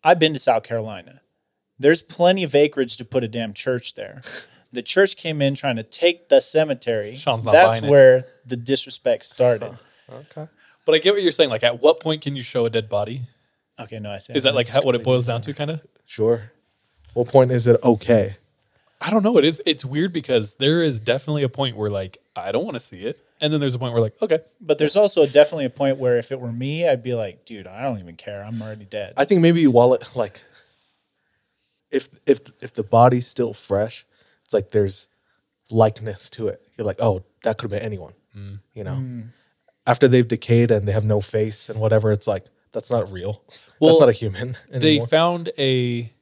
I've 0.04 0.18
been 0.18 0.34
to 0.34 0.38
South 0.40 0.62
Carolina. 0.64 1.22
There's 1.78 2.02
plenty 2.02 2.42
of 2.42 2.54
acreage 2.54 2.96
to 2.98 3.04
put 3.04 3.22
a 3.24 3.28
damn 3.28 3.52
church 3.54 3.94
there. 3.94 4.22
The 4.72 4.82
church 4.82 5.16
came 5.16 5.40
in 5.40 5.54
trying 5.54 5.76
to 5.76 5.82
take 5.82 6.28
the 6.28 6.40
cemetery. 6.40 7.16
Sean's 7.16 7.44
not 7.46 7.52
That's 7.52 7.76
buying 7.80 7.84
it. 7.84 7.90
where 7.90 8.26
the 8.44 8.56
disrespect 8.56 9.24
started. 9.24 9.78
Okay. 10.10 10.48
But 10.84 10.94
I 10.94 10.98
get 10.98 11.14
what 11.14 11.22
you're 11.22 11.32
saying. 11.32 11.50
Like, 11.50 11.62
at 11.64 11.82
what 11.82 12.00
point 12.00 12.22
can 12.22 12.34
you 12.36 12.42
show 12.42 12.64
a 12.66 12.70
dead 12.70 12.88
body? 12.88 13.22
Okay, 13.78 13.98
no, 13.98 14.10
I 14.10 14.18
see. 14.18 14.32
Is 14.32 14.42
that 14.42 14.54
like 14.54 14.68
how, 14.68 14.82
what 14.82 14.94
it 14.94 15.04
boils 15.04 15.26
down 15.26 15.42
to, 15.42 15.54
kind 15.54 15.70
of? 15.70 15.80
Sure. 16.06 16.50
What 17.14 17.28
point 17.28 17.50
is 17.52 17.66
it 17.66 17.82
okay? 17.84 18.36
I 19.00 19.10
don't 19.10 19.22
know. 19.22 19.38
It 19.38 19.44
is. 19.44 19.62
It's 19.66 19.84
weird 19.84 20.12
because 20.12 20.56
there 20.56 20.82
is 20.82 20.98
definitely 20.98 21.42
a 21.42 21.48
point 21.48 21.76
where, 21.76 21.90
like, 21.90 22.18
I 22.34 22.50
don't 22.52 22.64
want 22.64 22.74
to 22.74 22.80
see 22.80 23.00
it. 23.00 23.20
And 23.40 23.52
then 23.52 23.60
there's 23.60 23.74
a 23.74 23.78
point 23.78 23.92
where 23.92 24.02
like, 24.02 24.20
okay, 24.20 24.40
But 24.60 24.78
there's 24.78 24.96
also 24.96 25.24
definitely 25.24 25.64
a 25.64 25.70
point 25.70 25.98
where 25.98 26.18
if 26.18 26.32
it 26.32 26.40
were 26.40 26.50
me, 26.50 26.88
I'd 26.88 27.02
be 27.02 27.14
like, 27.14 27.44
dude, 27.44 27.66
I 27.68 27.82
don't 27.82 28.00
even 28.00 28.16
care. 28.16 28.42
I'm 28.42 28.60
already 28.60 28.84
dead. 28.84 29.14
I 29.16 29.24
think 29.24 29.40
maybe 29.40 29.64
while 29.68 29.94
it 29.94 30.04
like 30.16 30.42
if 31.90 32.08
if 32.26 32.40
if 32.60 32.74
the 32.74 32.82
body's 32.82 33.26
still 33.26 33.54
fresh, 33.54 34.04
it's 34.44 34.52
like 34.52 34.70
there's 34.72 35.08
likeness 35.70 36.30
to 36.30 36.48
it. 36.48 36.60
You're 36.76 36.86
like, 36.86 37.00
oh, 37.00 37.22
that 37.44 37.58
could 37.58 37.70
have 37.70 37.78
been 37.80 37.86
anyone. 37.86 38.12
Mm. 38.36 38.58
You 38.74 38.84
know, 38.84 38.94
Mm. 38.94 39.28
After 39.88 40.06
they've 40.06 40.28
decayed 40.28 40.70
and 40.70 40.86
they 40.86 40.92
have 40.92 41.04
no 41.04 41.20
face 41.20 41.68
and 41.68 41.80
whatever, 41.80 42.12
it's 42.12 42.26
like 42.28 42.44
that's 42.72 42.90
not 42.90 43.10
real. 43.10 43.42
Well, 43.80 43.90
that's 43.92 44.00
not 44.00 44.08
a 44.08 44.12
human. 44.12 44.56
They 44.70 45.04
found 45.06 45.50
a 45.58 46.12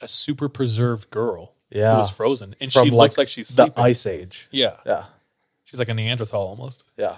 a 0.00 0.08
super 0.08 0.48
preserved 0.48 1.10
girl 1.10 1.52
yeah, 1.70 1.92
who 1.94 1.98
was 1.98 2.10
frozen, 2.10 2.54
and 2.60 2.72
From, 2.72 2.84
she 2.86 2.90
looks 2.90 3.18
like 3.18 3.28
she's 3.28 3.48
the 3.54 3.72
ice 3.76 4.06
age. 4.06 4.48
Yeah, 4.50 4.76
Yeah, 4.86 5.04
she's 5.64 5.78
like 5.78 5.88
a 5.90 5.94
Neanderthal 5.94 6.40
almost. 6.46 6.84
yeah. 6.96 7.16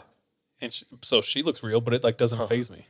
And 0.61 0.73
she, 0.73 0.85
so 1.03 1.21
she 1.23 1.43
looks 1.43 1.63
real, 1.63 1.81
but 1.81 1.93
it 1.95 2.03
like 2.05 2.17
doesn't 2.19 2.39
Huh. 2.39 2.47
faze 2.47 2.71
me. 2.71 2.87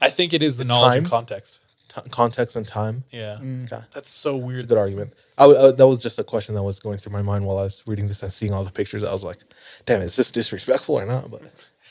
I 0.00 0.08
think 0.10 0.32
it 0.32 0.42
is 0.42 0.56
the 0.56 0.64
The 0.64 0.68
knowledge 0.68 0.96
and 0.98 1.06
context. 1.06 1.60
T- 1.88 2.00
context 2.10 2.56
and 2.56 2.66
time. 2.66 3.04
Yeah, 3.10 3.38
Mm. 3.40 3.70
Okay. 3.72 3.84
that's 3.92 4.08
so 4.08 4.34
It's 4.36 4.42
a 4.42 4.46
weird. 4.46 4.68
good 4.68 4.78
argument. 4.78 5.12
I, 5.38 5.42
w- 5.44 5.58
uh, 5.60 5.72
that 5.72 5.86
was 5.86 5.98
just 5.98 6.18
a 6.18 6.24
question 6.24 6.54
that 6.54 6.62
was 6.62 6.80
going 6.80 6.98
through 6.98 7.12
my 7.12 7.22
mind 7.22 7.44
while 7.44 7.58
I 7.58 7.62
was 7.62 7.82
reading 7.86 8.08
this 8.08 8.22
and 8.22 8.32
seeing 8.32 8.52
all 8.52 8.64
the 8.64 8.70
pictures. 8.72 9.02
I 9.04 9.12
was 9.12 9.22
like, 9.24 9.38
"Damn, 9.86 10.00
is 10.02 10.16
this 10.16 10.30
disrespectful 10.30 10.94
or 10.96 11.04
not?" 11.06 11.30
But 11.30 11.42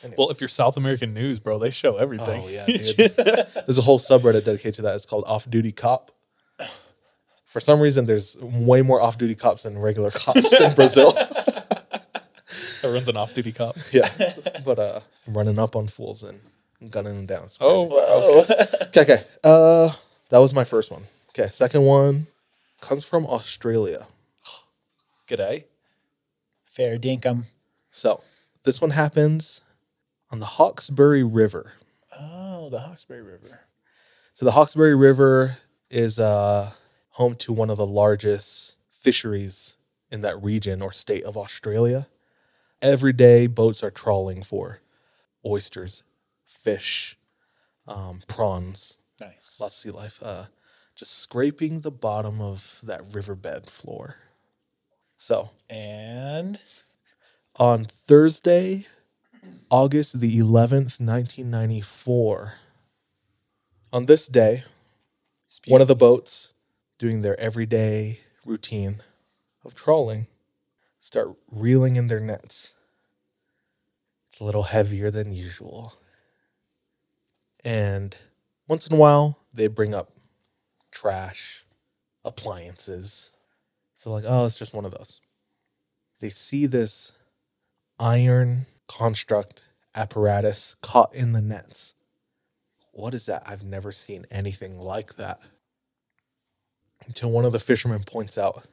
anyway. 0.03 0.15
Well, 0.17 0.29
if 0.29 0.39
you're 0.41 0.47
South 0.49 0.77
American 0.77 1.13
news, 1.13 1.39
bro, 1.39 1.57
they 1.59 1.69
show 1.71 1.97
everything. 1.97 2.43
Oh 2.43 2.47
yeah, 2.49 2.65
dude. 2.67 2.95
there's 3.15 3.77
a 3.79 3.81
whole 3.83 3.99
subreddit 3.99 4.43
dedicated 4.45 4.75
to 4.75 4.81
that. 4.83 4.95
It's 4.95 5.05
called 5.05 5.23
Off 5.27 5.49
Duty 5.49 5.71
Cop. 5.71 6.11
For 7.45 7.59
some 7.59 7.79
reason, 7.79 8.07
there's 8.07 8.35
way 8.41 8.81
more 8.81 8.99
off-duty 8.99 9.35
cops 9.35 9.61
than 9.61 9.77
regular 9.77 10.09
cops 10.09 10.59
in 10.59 10.73
Brazil. 10.75 11.15
Everyone's 12.81 13.07
an 13.07 13.15
off-duty 13.15 13.51
cop. 13.51 13.77
yeah, 13.91 14.33
but 14.65 14.79
uh, 14.79 14.99
running 15.27 15.59
up 15.59 15.75
on 15.75 15.87
fools 15.87 16.23
and 16.23 16.39
gunning 16.89 17.13
them 17.15 17.25
down. 17.27 17.43
It's 17.45 17.57
Oh, 17.61 18.43
crazy. 18.47 18.63
okay, 18.87 19.01
okay. 19.01 19.23
Uh, 19.43 19.91
that 20.29 20.39
was 20.39 20.51
my 20.53 20.63
first 20.63 20.89
one. 20.91 21.03
Okay, 21.29 21.49
second 21.51 21.83
one 21.83 22.25
comes 22.81 23.05
from 23.05 23.25
Australia. 23.27 24.07
g'day. 25.27 25.65
Fair 26.65 26.97
dinkum. 26.97 27.43
So 27.91 28.21
this 28.63 28.81
one 28.81 28.89
happens 28.91 29.61
on 30.34 30.39
the 30.39 30.47
Hawkesbury 30.47 31.21
River. 31.23 31.73
Oh, 32.19 32.67
the 32.71 32.79
Hawkesbury 32.79 33.21
River. 33.21 33.61
So 34.34 34.45
the 34.45 34.53
Hawkesbury 34.53 34.95
River 34.95 35.57
is 35.91 36.19
uh, 36.19 36.71
home 37.11 37.36
to 37.36 37.53
one 37.53 37.69
of 37.69 37.77
the 37.77 37.86
largest 37.86 38.77
fisheries 38.89 39.75
in 40.09 40.21
that 40.21 40.41
region 40.41 40.81
or 40.81 40.91
state 40.91 41.23
of 41.23 41.38
Australia. 41.38 42.07
Every 42.81 43.13
day, 43.13 43.45
boats 43.45 43.84
are 43.84 43.91
trawling 43.91 44.41
for 44.41 44.79
oysters, 45.45 46.01
fish, 46.47 47.15
um, 47.88 48.23
prawns, 48.27 48.97
Nice. 49.21 49.57
lots 49.59 49.77
of 49.77 49.81
sea 49.93 49.95
life. 49.95 50.19
Uh, 50.19 50.45
just 50.95 51.19
scraping 51.19 51.81
the 51.81 51.91
bottom 51.91 52.41
of 52.41 52.79
that 52.81 53.03
riverbed 53.13 53.69
floor. 53.69 54.15
So 55.19 55.51
And 55.69 56.59
on 57.55 57.86
Thursday, 58.07 58.88
August 59.69 60.19
the 60.19 60.39
11th, 60.39 60.99
1994, 60.99 62.53
on 63.91 64.05
this 64.05 64.27
day, 64.27 64.63
one 65.67 65.81
of 65.81 65.87
the 65.87 65.95
boats 65.95 66.53
doing 66.97 67.21
their 67.21 67.39
everyday 67.39 68.19
routine 68.45 69.01
of 69.63 69.75
trawling 69.75 70.27
start 70.99 71.29
reeling 71.51 71.95
in 71.95 72.07
their 72.07 72.19
nets. 72.19 72.73
It's 74.29 74.39
a 74.39 74.43
little 74.43 74.63
heavier 74.63 75.11
than 75.11 75.33
usual. 75.33 75.93
And 77.63 78.15
once 78.67 78.87
in 78.87 78.95
a 78.95 78.99
while, 78.99 79.37
they 79.53 79.67
bring 79.67 79.93
up 79.93 80.11
trash, 80.91 81.65
appliances. 82.25 83.31
So, 83.95 84.11
like, 84.11 84.23
oh, 84.25 84.45
it's 84.45 84.55
just 84.55 84.73
one 84.73 84.85
of 84.85 84.91
those. 84.91 85.21
They 86.19 86.29
see 86.29 86.65
this 86.65 87.11
iron 87.99 88.65
construct 88.97 89.61
apparatus 89.95 90.75
caught 90.81 91.13
in 91.15 91.33
the 91.33 91.41
nets. 91.41 91.93
What 92.91 93.13
is 93.13 93.25
that? 93.25 93.43
I've 93.45 93.63
never 93.63 93.91
seen 93.91 94.25
anything 94.29 94.79
like 94.79 95.15
that. 95.15 95.39
Until 97.05 97.31
one 97.31 97.45
of 97.45 97.51
the 97.51 97.59
fishermen 97.59 98.03
points 98.03 98.37
out 98.37 98.65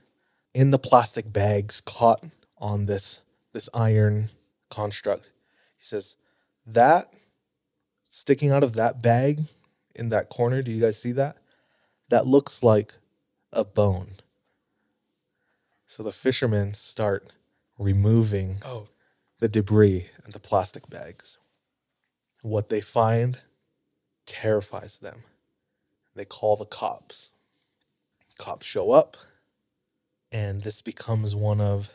in 0.54 0.70
the 0.70 0.78
plastic 0.78 1.32
bags 1.32 1.80
caught 1.80 2.24
on 2.58 2.86
this 2.86 3.20
this 3.52 3.68
iron 3.74 4.30
construct. 4.68 5.30
He 5.76 5.84
says, 5.84 6.16
"That 6.66 7.12
sticking 8.10 8.50
out 8.50 8.62
of 8.62 8.74
that 8.74 9.02
bag 9.02 9.44
in 9.94 10.10
that 10.10 10.28
corner, 10.28 10.62
do 10.62 10.70
you 10.70 10.80
guys 10.80 10.98
see 10.98 11.12
that? 11.12 11.38
That 12.08 12.26
looks 12.26 12.62
like 12.62 12.94
a 13.52 13.64
bone." 13.64 14.16
So 15.86 16.02
the 16.02 16.12
fishermen 16.12 16.74
start 16.74 17.32
removing 17.78 18.58
Oh, 18.64 18.86
the 19.40 19.48
debris 19.48 20.06
and 20.24 20.32
the 20.32 20.38
plastic 20.38 20.88
bags. 20.88 21.38
What 22.42 22.68
they 22.68 22.80
find 22.80 23.38
terrifies 24.26 24.98
them. 24.98 25.24
They 26.14 26.26
call 26.26 26.56
the 26.56 26.66
cops. 26.66 27.32
Cops 28.38 28.66
show 28.66 28.92
up, 28.92 29.16
and 30.30 30.62
this 30.62 30.80
becomes 30.80 31.34
one 31.34 31.60
of 31.60 31.90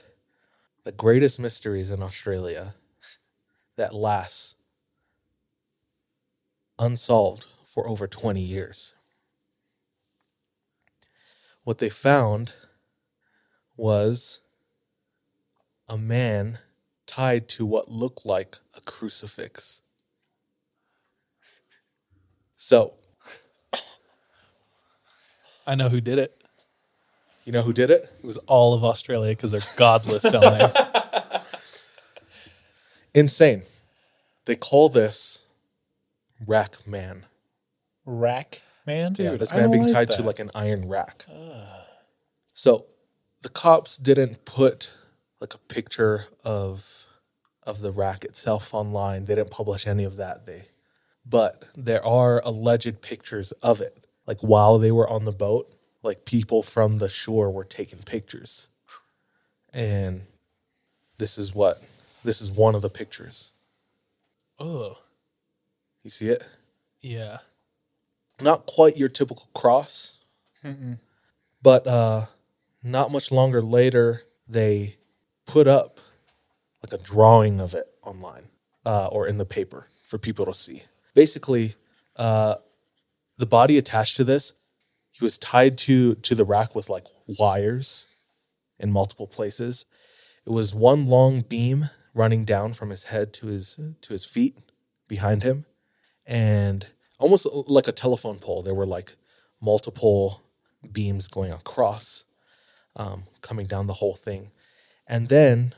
the 0.84 0.92
greatest 0.92 1.40
mysteries 1.40 1.90
in 1.90 2.04
Australia 2.04 2.76
that 3.76 3.94
lasts 3.94 4.56
unsolved 6.78 7.48
for 7.68 7.88
over 7.88 8.08
20 8.08 8.42
years. 8.42 8.94
What 11.64 11.80
they 11.80 11.90
found 11.90 12.54
was 13.76 14.40
a 15.88 15.98
man 15.98 16.60
tied 17.08 17.48
to 17.50 17.66
what 17.66 17.90
looked 17.90 18.26
like 18.26 18.58
a 18.76 18.82
crucifix. 18.82 19.82
So, 22.58 22.94
I 25.68 25.76
know 25.76 25.90
who 25.90 26.02
did 26.02 26.18
it. 26.20 26.42
you 27.44 27.52
know 27.52 27.62
who 27.62 27.74
did 27.74 27.90
it? 27.90 28.10
It 28.24 28.26
was 28.26 28.38
all 28.40 28.74
of 28.74 28.84
Australia 28.84 29.32
because 29.32 29.52
they're 29.52 29.62
godless 29.76 30.24
down 30.24 30.42
there. 30.42 30.74
Insane. 33.14 33.64
They 34.46 34.56
call 34.56 34.90
this 34.90 35.40
rack 36.46 36.88
man. 36.88 37.26
rack 38.06 38.62
man. 38.86 39.14
Dude, 39.14 39.26
yeah, 39.26 39.38
this 39.38 39.52
man 39.52 39.72
being 39.72 39.84
like 39.84 39.94
tied 39.94 40.12
to 40.12 40.24
like 40.24 40.40
an 40.40 40.52
iron 40.54 40.88
rack. 40.88 41.26
So 42.54 42.86
the 43.42 43.50
cops 43.50 43.98
didn't 43.98 44.46
put 44.46 44.92
like 45.40 45.54
a 45.54 45.58
picture 45.60 46.26
of 46.44 47.06
of 47.64 47.82
the 47.82 47.92
rack 47.92 48.24
itself 48.24 48.74
online. 48.74 49.26
They 49.26 49.36
didn't 49.36 49.52
publish 49.52 49.88
any 49.88 50.04
of 50.04 50.18
that. 50.18 50.46
They 50.46 50.66
but 51.26 51.64
there 51.76 52.06
are 52.06 52.42
alleged 52.46 53.02
pictures 53.02 53.52
of 53.54 53.82
it. 53.82 54.06
Like 54.28 54.40
while 54.42 54.78
they 54.78 54.92
were 54.92 55.10
on 55.10 55.26
the 55.26 55.32
boat, 55.32 55.68
like 56.04 56.26
people 56.26 56.62
from 56.64 57.00
the 57.00 57.10
shore 57.10 57.50
were 57.52 57.64
taking 57.64 58.00
pictures. 58.00 58.68
And 59.74 60.22
this 61.18 61.38
is 61.38 61.54
what 61.56 61.82
this 62.24 62.42
is 62.42 62.52
one 62.52 62.76
of 62.76 62.82
the 62.82 62.90
pictures. 62.90 63.52
oh, 64.60 64.98
You 66.04 66.12
see 66.12 66.30
it? 66.30 66.44
yeah. 67.02 67.40
Not 68.42 68.66
quite 68.66 68.98
your 68.98 69.10
typical 69.10 69.48
cross, 69.54 70.18
but 71.62 71.88
uh 71.88 72.26
not 72.84 73.12
much 73.12 73.32
longer 73.32 73.62
later 73.62 74.24
they 74.48 74.98
put 75.46 75.68
up 75.68 76.00
like 76.84 76.94
a 77.00 77.04
drawing 77.04 77.60
of 77.60 77.74
it 77.74 77.88
online 78.04 78.48
uh, 78.86 79.08
or 79.08 79.28
in 79.28 79.38
the 79.38 79.46
paper 79.46 79.88
for 80.08 80.18
people 80.18 80.46
to 80.46 80.54
see. 80.54 80.84
Basically 81.14 81.76
uh 82.18 82.56
the 83.38 83.46
body 83.46 83.78
attached 83.78 84.16
to 84.16 84.24
this 84.24 84.54
he 85.12 85.24
was 85.24 85.38
tied 85.38 85.78
to 85.80 86.16
to 86.16 86.36
the 86.36 86.46
rack 86.46 86.76
with 86.76 86.90
like 86.90 87.06
wires 87.28 88.06
in 88.80 88.92
multiple 88.92 89.28
places. 89.28 89.86
It 90.46 90.52
was 90.52 90.76
one 90.76 91.08
long 91.08 91.42
beam 91.42 91.90
running 92.14 92.46
down 92.46 92.74
from 92.74 92.90
his 92.90 93.04
head 93.04 93.34
to 93.34 93.48
his 93.48 93.80
to 94.02 94.14
his 94.14 94.26
feet 94.26 94.58
behind 95.08 95.44
him 95.44 95.66
and 96.26 96.88
almost 97.20 97.48
like 97.52 97.88
a 97.88 97.92
telephone 97.92 98.40
pole. 98.40 98.62
There 98.62 98.74
were 98.74 98.86
like 98.86 99.16
multiple 99.62 100.42
beams 100.92 101.28
going 101.28 101.52
across 101.52 102.24
um, 102.96 103.26
coming 103.42 103.68
down 103.68 103.88
the 103.88 103.94
whole 103.94 104.16
thing. 104.16 104.52
And 105.08 105.30
then 105.30 105.74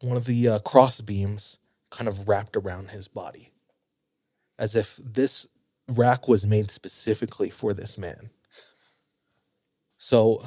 one 0.00 0.16
of 0.16 0.26
the 0.26 0.48
uh, 0.48 0.58
cross 0.60 1.00
beams 1.00 1.58
kind 1.90 2.08
of 2.08 2.28
wrapped 2.28 2.56
around 2.56 2.90
his 2.90 3.08
body 3.08 3.50
as 4.58 4.74
if 4.74 4.98
this 5.02 5.46
rack 5.88 6.28
was 6.28 6.46
made 6.46 6.70
specifically 6.70 7.50
for 7.50 7.72
this 7.74 7.98
man. 7.98 8.30
So 9.98 10.44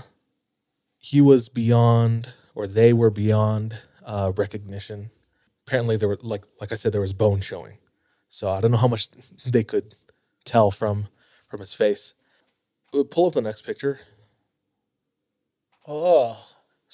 he 0.98 1.22
was 1.22 1.50
beyond, 1.50 2.30
or 2.54 2.68
they 2.68 2.94
were 2.94 3.10
beyond 3.10 3.80
uh, 4.06 4.32
recognition. 4.36 5.12
apparently 5.68 5.98
there 5.98 6.10
were 6.10 6.20
like 6.22 6.46
like 6.62 6.72
I 6.72 6.76
said 6.76 6.92
there 6.92 7.02
was 7.02 7.14
bone 7.14 7.42
showing. 7.42 7.78
So 8.30 8.50
I 8.50 8.62
don't 8.62 8.72
know 8.72 8.78
how 8.78 8.88
much 8.88 9.10
they 9.46 9.64
could 9.64 9.96
tell 10.46 10.72
from 10.72 11.08
from 11.50 11.60
his 11.62 11.74
face. 11.74 12.14
Uh, 12.94 13.04
Pull 13.04 13.28
up 13.28 13.34
the 13.34 13.42
next 13.42 13.64
picture. 13.64 14.00
Oh, 15.88 16.38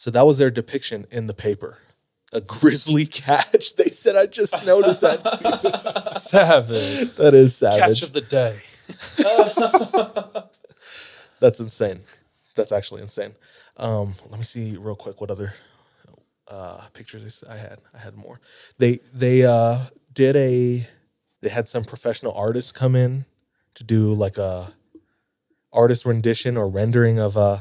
So 0.01 0.09
that 0.09 0.25
was 0.25 0.39
their 0.39 0.49
depiction 0.49 1.05
in 1.11 1.27
the 1.27 1.33
paper. 1.35 1.77
A 2.33 2.41
grisly 2.41 3.05
catch. 3.05 3.73
They 3.75 3.91
said 3.91 4.15
I 4.15 4.25
just 4.25 4.65
noticed 4.65 5.01
that 5.01 5.23
too. 5.23 6.13
Savage. 6.19 7.13
that 7.17 7.35
is 7.35 7.55
savage. 7.55 7.99
Catch 7.99 8.01
of 8.01 8.11
the 8.11 8.21
day. 8.21 8.61
That's 11.39 11.59
insane. 11.59 11.99
That's 12.55 12.71
actually 12.71 13.03
insane. 13.03 13.35
Um, 13.77 14.15
let 14.27 14.39
me 14.39 14.43
see 14.43 14.75
real 14.75 14.95
quick 14.95 15.21
what 15.21 15.29
other 15.29 15.53
uh, 16.47 16.81
pictures 16.93 17.43
I 17.47 17.57
had. 17.57 17.77
I 17.93 17.99
had 17.99 18.15
more. 18.15 18.41
They 18.79 19.01
they 19.13 19.45
uh, 19.45 19.81
did 20.11 20.35
a. 20.35 20.87
They 21.41 21.49
had 21.49 21.69
some 21.69 21.85
professional 21.85 22.33
artists 22.33 22.71
come 22.71 22.95
in 22.95 23.25
to 23.75 23.83
do 23.83 24.15
like 24.15 24.39
a 24.39 24.73
artist 25.71 26.05
rendition 26.05 26.57
or 26.57 26.67
rendering 26.67 27.19
of 27.19 27.37
uh 27.37 27.59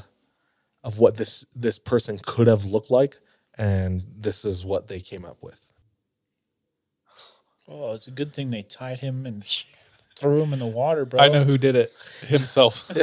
of 0.82 0.98
what 0.98 1.16
this 1.16 1.44
this 1.54 1.78
person 1.78 2.18
could 2.22 2.46
have 2.46 2.64
looked 2.64 2.90
like, 2.90 3.18
and 3.58 4.02
this 4.16 4.44
is 4.44 4.64
what 4.64 4.88
they 4.88 5.00
came 5.00 5.24
up 5.24 5.38
with. 5.42 5.60
oh, 7.68 7.92
it's 7.92 8.06
a 8.08 8.10
good 8.10 8.32
thing 8.34 8.50
they 8.50 8.62
tied 8.62 8.98
him 9.00 9.26
and 9.26 9.44
threw 10.18 10.42
him 10.42 10.52
in 10.52 10.58
the 10.58 10.66
water, 10.66 11.04
bro. 11.04 11.20
I 11.20 11.28
know 11.28 11.44
who 11.44 11.56
did 11.58 11.76
it 11.76 11.92
himself. 12.26 12.90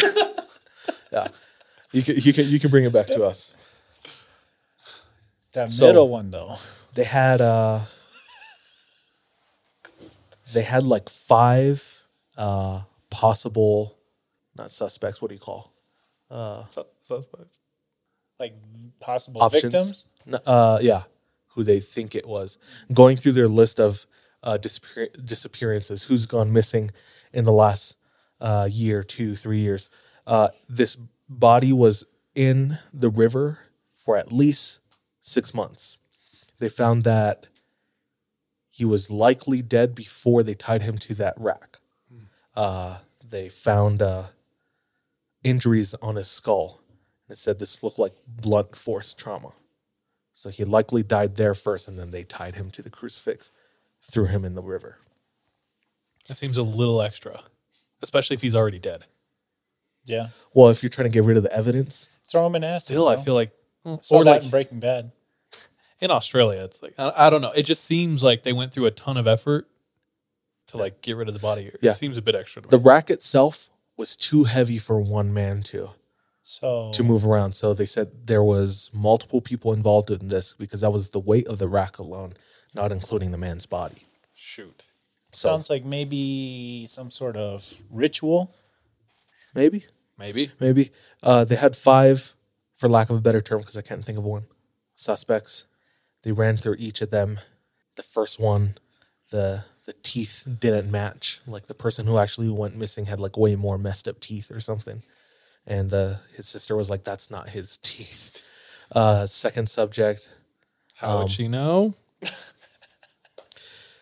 Yeah, 1.09 1.30
you 1.93 2.03
can 2.03 2.15
you 2.17 2.34
can 2.34 2.45
you 2.47 2.59
can 2.59 2.69
bring 2.69 2.84
it 2.84 2.91
back 2.91 3.07
to 3.07 3.23
us. 3.23 3.53
that 5.53 5.71
So- 5.71 5.88
middle 5.88 6.09
one 6.09 6.32
though. 6.32 6.57
they 6.95 7.05
had 7.05 7.39
uh 7.39 7.80
they 10.53 10.63
had 10.63 10.84
like 10.84 11.09
five 11.09 11.84
uh 12.38 12.82
possible 13.09 13.97
not 14.55 14.69
suspects 14.71 15.21
what 15.21 15.30
do 15.30 15.36
you 15.36 15.39
call 15.41 15.71
uh 16.30 16.63
Suspect. 17.01 17.57
Like 18.40 18.56
possible 19.00 19.42
options 19.42 19.74
victims. 19.74 20.06
Uh 20.46 20.80
yeah 20.82 21.04
who 21.50 21.64
they 21.64 21.80
think 21.80 22.14
it 22.14 22.28
was 22.28 22.58
going 22.94 23.18
through 23.18 23.32
their 23.32 23.48
list 23.48 23.80
of 23.80 24.06
uh 24.44 24.58
disappear- 24.58 25.10
disappearances 25.24 26.04
who's 26.04 26.26
gone 26.26 26.52
missing 26.54 26.92
in 27.34 27.46
the 27.46 27.52
last 27.52 27.96
uh 28.42 28.68
year 28.70 29.04
two 29.04 29.36
three 29.36 29.60
years 29.60 29.90
uh 30.28 30.50
this 30.70 30.98
body 31.30 31.74
was 31.74 32.04
in 32.36 32.78
the 32.94 33.10
river 33.10 33.60
for 33.96 34.18
at 34.18 34.32
least 34.32 34.80
six 35.22 35.54
months 35.54 35.98
they 36.60 36.70
found 36.70 37.04
that 37.04 37.48
he 38.70 38.86
was 38.86 39.10
likely 39.10 39.62
dead 39.64 39.96
before 39.96 40.44
they 40.44 40.54
tied 40.54 40.84
him 40.84 41.00
to 41.00 41.16
that 41.16 41.34
rack. 41.38 41.80
Uh, 42.56 42.98
they 43.28 43.50
found 43.50 44.04
uh, 44.04 44.26
injuries 45.44 45.96
on 46.02 46.16
his 46.16 46.28
skull. 46.28 46.80
And 47.30 47.38
said 47.38 47.59
this 47.59 47.84
looked 47.84 47.99
like 47.99 48.15
blunt 48.28 48.75
force 48.75 49.13
trauma. 49.13 49.51
So 50.34 50.49
he 50.49 50.63
likely 50.63 51.03
died 51.03 51.36
there 51.36 51.53
first, 51.53 51.88
and 51.88 51.97
then 51.99 52.11
they 52.11 52.23
tied 52.23 52.55
him 52.55 52.69
to 52.71 52.82
the 52.82 52.89
crucifix, 52.89 53.51
threw 54.01 54.25
him 54.25 54.45
in 54.45 54.55
the 54.55 54.61
river. 54.61 54.99
That 56.28 56.36
seems 56.38 56.57
a 56.57 56.63
little 56.63 57.01
extra, 57.01 57.41
especially 58.01 58.36
if 58.36 58.41
he's 58.41 58.55
already 58.55 58.80
dead. 58.80 59.05
Yeah, 60.05 60.30
Well, 60.53 60.69
if 60.69 60.82
you're 60.82 60.89
trying 60.89 61.07
to 61.07 61.13
get 61.13 61.25
rid 61.25 61.36
of 61.36 61.43
the 61.43 61.51
evidence, 61.51 62.07
throw 62.32 62.47
him 62.47 62.55
in 62.55 62.63
acid. 62.63 62.84
Still, 62.84 63.09
I 63.09 63.17
feel 63.21 63.34
like, 63.34 63.51
hmm. 63.84 63.95
Saw 64.01 64.17
or 64.17 64.23
that 64.23 64.32
like 64.32 64.43
in 64.43 64.49
Breaking 64.49 64.80
Bad. 64.80 65.11
in 65.99 66.11
Australia, 66.11 66.63
it's 66.63 66.82
like 66.82 66.93
I, 66.97 67.11
I 67.28 67.30
don't 67.30 67.41
know. 67.41 67.51
It 67.51 67.63
just 67.63 67.84
seems 67.84 68.23
like 68.23 68.43
they 68.43 68.53
went 68.53 68.71
through 68.71 68.86
a 68.86 68.91
ton 68.91 69.17
of 69.17 69.28
effort 69.28 69.67
to 70.67 70.78
like 70.78 71.01
get 71.01 71.17
rid 71.17 71.28
of 71.28 71.34
the 71.34 71.41
body. 71.41 71.65
It 71.65 71.80
Yeah. 71.82 71.91
seems 71.91 72.17
a 72.17 72.21
bit 72.21 72.36
extra. 72.36 72.61
To 72.61 72.69
the 72.69 72.78
me. 72.78 72.84
rack 72.86 73.09
itself 73.09 73.69
was 73.97 74.15
too 74.15 74.45
heavy 74.45 74.78
for 74.78 75.01
one 75.01 75.34
man 75.34 75.61
to 75.63 75.89
So 76.50 76.91
to 76.93 77.04
move 77.04 77.26
around. 77.26 77.58
So 77.58 77.74
they 77.74 77.86
said 77.86 78.26
there 78.28 78.41
was 78.41 78.89
multiple 78.93 79.41
people 79.41 79.74
involved 79.74 80.10
in 80.10 80.30
this 80.30 80.54
because 80.54 80.80
that 80.80 80.91
was 80.91 81.10
the 81.10 81.20
weight 81.20 81.45
of 81.45 81.60
the 81.60 81.68
rack 81.68 81.98
alone, 82.00 82.36
not 82.74 82.93
including 82.93 83.32
the 83.32 83.38
man's 83.38 83.66
body. 83.66 84.08
Shoot. 84.34 84.86
So 85.34 85.50
sounds 85.50 85.70
like 85.70 85.84
maybe 85.84 86.88
some 86.88 87.12
sort 87.12 87.36
of 87.36 87.74
ritual. 87.91 88.56
maybe, 89.54 89.88
Maybe. 90.18 90.52
maybe 90.58 90.91
uh, 91.22 91.43
they 91.43 91.58
had 91.58 91.76
five, 91.76 92.34
for 92.78 92.88
lack 92.88 93.10
of 93.10 93.18
a 93.18 93.22
better 93.22 93.41
term, 93.41 93.60
because 93.60 93.76
I 93.76 93.82
can't 93.82 94.06
think 94.06 94.18
of 94.18 94.24
one, 94.24 94.45
suspects. 94.95 95.66
They 96.24 96.32
ran 96.32 96.56
through 96.56 96.78
each 96.80 97.02
of 97.02 97.10
them. 97.10 97.41
The 97.98 98.04
first 98.04 98.39
one, 98.39 98.78
the 99.32 99.66
the 99.86 99.95
teeth 100.02 100.43
didn't 100.60 100.89
match. 100.89 101.41
Like 101.45 101.68
the 101.68 101.74
person 101.74 102.08
who 102.08 102.18
actually 102.18 102.48
went 102.50 102.78
missing 102.78 103.08
had 103.08 103.20
like 103.20 103.36
way 103.38 103.58
more 103.58 103.78
messed 103.78 104.08
up 104.08 104.22
teeth 104.22 104.50
or 104.50 104.62
something. 104.62 105.04
And 105.68 105.93
uh, 105.93 106.15
his 106.36 106.47
sister 106.47 106.76
was 106.76 106.89
like, 106.89 107.03
"That's 107.03 107.30
not 107.30 107.49
his 107.49 107.78
teeth." 107.84 108.41
Uh, 108.91 109.28
second 109.28 109.70
subject, 109.70 110.30
How 110.95 111.18
Um, 111.18 111.24
would 111.24 111.32
she 111.32 111.47
know? 111.47 111.93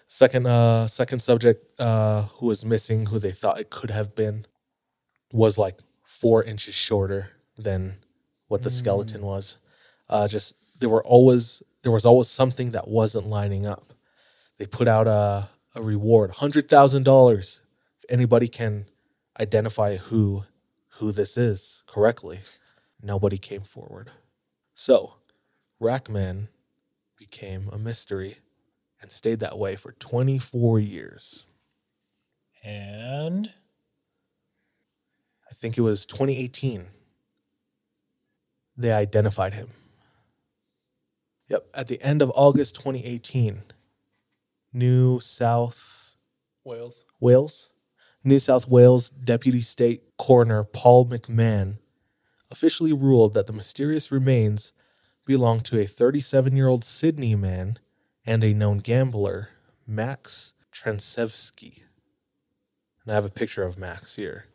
Second, 0.08 0.46
uh, 0.48 0.88
second 0.88 1.22
subject 1.22 1.78
uh, 1.78 2.22
who 2.36 2.46
was 2.48 2.64
missing, 2.64 3.08
who 3.08 3.20
they 3.20 3.34
thought 3.34 3.60
it 3.60 3.70
could 3.70 3.90
have 3.92 4.16
been, 4.16 4.46
was 5.34 5.58
like 5.58 5.80
four 6.06 6.42
inches 6.42 6.74
shorter 6.74 7.32
than 7.58 7.98
what 8.48 8.64
the 8.64 8.70
skeleton 8.70 9.24
was. 9.24 9.58
Uh, 10.08 10.26
just 10.28 10.56
there 10.80 10.88
were 10.88 11.04
always 11.04 11.62
there 11.82 11.92
was 11.92 12.06
always 12.06 12.30
something 12.30 12.72
that 12.72 12.88
wasn't 12.88 13.28
lining 13.28 13.66
up. 13.66 13.94
They 14.58 14.68
put 14.68 14.88
out 14.88 15.08
a 15.08 15.50
a 15.74 15.82
reward, 15.82 16.32
hundred 16.32 16.70
thousand 16.70 17.04
dollars, 17.04 17.60
if 18.02 18.10
anybody 18.10 18.48
can 18.48 18.86
identify 19.38 19.98
who 19.98 20.46
who 20.98 21.12
this 21.12 21.38
is 21.38 21.84
correctly. 21.88 22.40
Nobody 23.02 23.38
came 23.38 23.62
forward. 23.62 24.10
So, 24.74 25.16
Rackman 25.82 26.48
became 27.18 27.70
a 27.72 27.78
mystery 27.78 28.38
and 29.02 29.12
stayed 29.12 29.40
that 29.40 29.58
way 29.58 29.76
for 29.76 29.92
24 29.94 30.80
years. 30.80 31.46
And 32.64 33.54
I 35.50 35.54
think 35.54 35.78
it 35.78 35.82
was 35.82 36.06
2018. 36.06 36.88
They 38.78 38.92
identified 38.92 39.54
him. 39.54 39.70
Yep, 41.48 41.68
at 41.74 41.88
the 41.88 42.02
end 42.02 42.22
of 42.22 42.32
August 42.34 42.76
2018, 42.76 43.62
New 44.74 45.20
South 45.20 46.16
Wales. 46.64 47.04
Wales, 47.20 47.70
New 48.28 48.40
South 48.40 48.68
Wales 48.68 49.12
Deputy 49.12 49.62
State 49.62 50.02
Coroner 50.18 50.64
Paul 50.64 51.06
McMahon 51.06 51.78
officially 52.50 52.92
ruled 52.92 53.36
that 53.36 53.46
the 53.46 53.54
mysterious 53.54 54.12
remains 54.12 54.74
belong 55.26 55.62
to 55.62 55.80
a 55.80 55.86
37 55.86 56.56
year 56.56 56.68
old 56.68 56.84
Sydney 56.84 57.36
man 57.36 57.78
and 58.26 58.44
a 58.44 58.56
known 58.56 58.80
gambler, 58.80 59.50
Max 59.86 60.54
Transevsky. 60.74 61.84
And 63.04 63.12
I 63.12 63.14
have 63.14 63.26
a 63.26 63.30
picture 63.30 63.62
of 63.62 63.78
Max 63.78 64.16
here. 64.16 64.46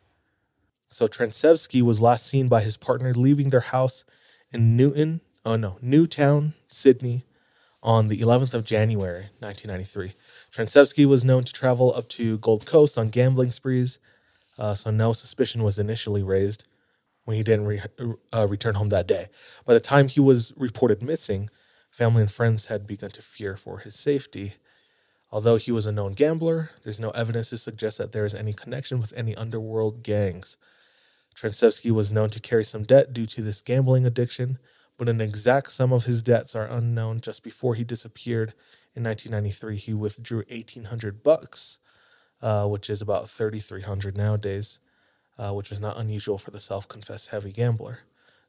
So 0.89 1.07
Transevsky 1.07 1.81
was 1.81 2.01
last 2.01 2.27
seen 2.27 2.49
by 2.49 2.63
his 2.63 2.75
partner 2.75 3.13
leaving 3.13 3.51
their 3.51 3.61
house 3.61 4.03
in 4.51 4.75
Newton, 4.75 5.21
oh 5.45 5.55
no, 5.55 5.77
Newtown, 5.81 6.55
Sydney, 6.67 7.23
on 7.81 8.09
the 8.09 8.19
11th 8.19 8.53
of 8.53 8.65
January, 8.65 9.29
1993. 9.39 10.13
Transevsky 10.53 11.05
was 11.05 11.23
known 11.23 11.45
to 11.45 11.53
travel 11.53 11.93
up 11.95 12.09
to 12.09 12.37
Gold 12.39 12.65
Coast 12.65 12.97
on 12.97 13.09
gambling 13.09 13.51
sprees, 13.51 13.99
uh, 14.57 14.73
so 14.75 14.91
no 14.91 15.13
suspicion 15.13 15.63
was 15.63 15.79
initially 15.79 16.23
raised 16.23 16.65
when 17.23 17.37
he 17.37 17.43
didn't 17.43 17.65
re- 17.65 17.81
uh, 18.33 18.47
return 18.47 18.75
home 18.75 18.89
that 18.89 19.07
day. 19.07 19.27
By 19.65 19.73
the 19.73 19.79
time 19.79 20.09
he 20.09 20.19
was 20.19 20.53
reported 20.57 21.01
missing, 21.01 21.49
family 21.89 22.21
and 22.21 22.31
friends 22.31 22.65
had 22.65 22.85
begun 22.85 23.11
to 23.11 23.21
fear 23.21 23.55
for 23.55 23.79
his 23.79 23.95
safety. 23.95 24.55
Although 25.31 25.55
he 25.55 25.71
was 25.71 25.85
a 25.85 25.91
known 25.93 26.11
gambler, 26.11 26.71
there's 26.83 26.99
no 26.99 27.11
evidence 27.11 27.49
to 27.51 27.57
suggest 27.57 27.97
that 27.99 28.11
there 28.11 28.25
is 28.25 28.35
any 28.35 28.51
connection 28.51 28.99
with 28.99 29.13
any 29.15 29.33
underworld 29.35 30.03
gangs. 30.03 30.57
Transevsky 31.33 31.91
was 31.91 32.11
known 32.11 32.29
to 32.31 32.41
carry 32.41 32.65
some 32.65 32.83
debt 32.83 33.13
due 33.13 33.25
to 33.27 33.41
this 33.41 33.61
gambling 33.61 34.05
addiction, 34.05 34.59
but 34.97 35.07
an 35.07 35.21
exact 35.21 35.71
sum 35.71 35.93
of 35.93 36.03
his 36.03 36.21
debts 36.21 36.55
are 36.57 36.65
unknown. 36.65 37.21
Just 37.21 37.41
before 37.41 37.75
he 37.75 37.85
disappeared 37.85 38.53
in 38.95 39.03
1993, 39.03 39.77
he 39.77 39.93
withdrew 39.93 40.43
1,800 40.49 41.23
bucks, 41.23 41.79
uh, 42.41 42.67
which 42.67 42.89
is 42.89 43.01
about 43.01 43.29
3,300 43.29 44.17
nowadays, 44.17 44.79
uh, 45.37 45.51
which 45.53 45.71
is 45.71 45.79
not 45.79 45.97
unusual 45.97 46.37
for 46.37 46.51
the 46.51 46.59
self-confessed 46.59 47.29
heavy 47.29 47.51
gambler. 47.51 47.99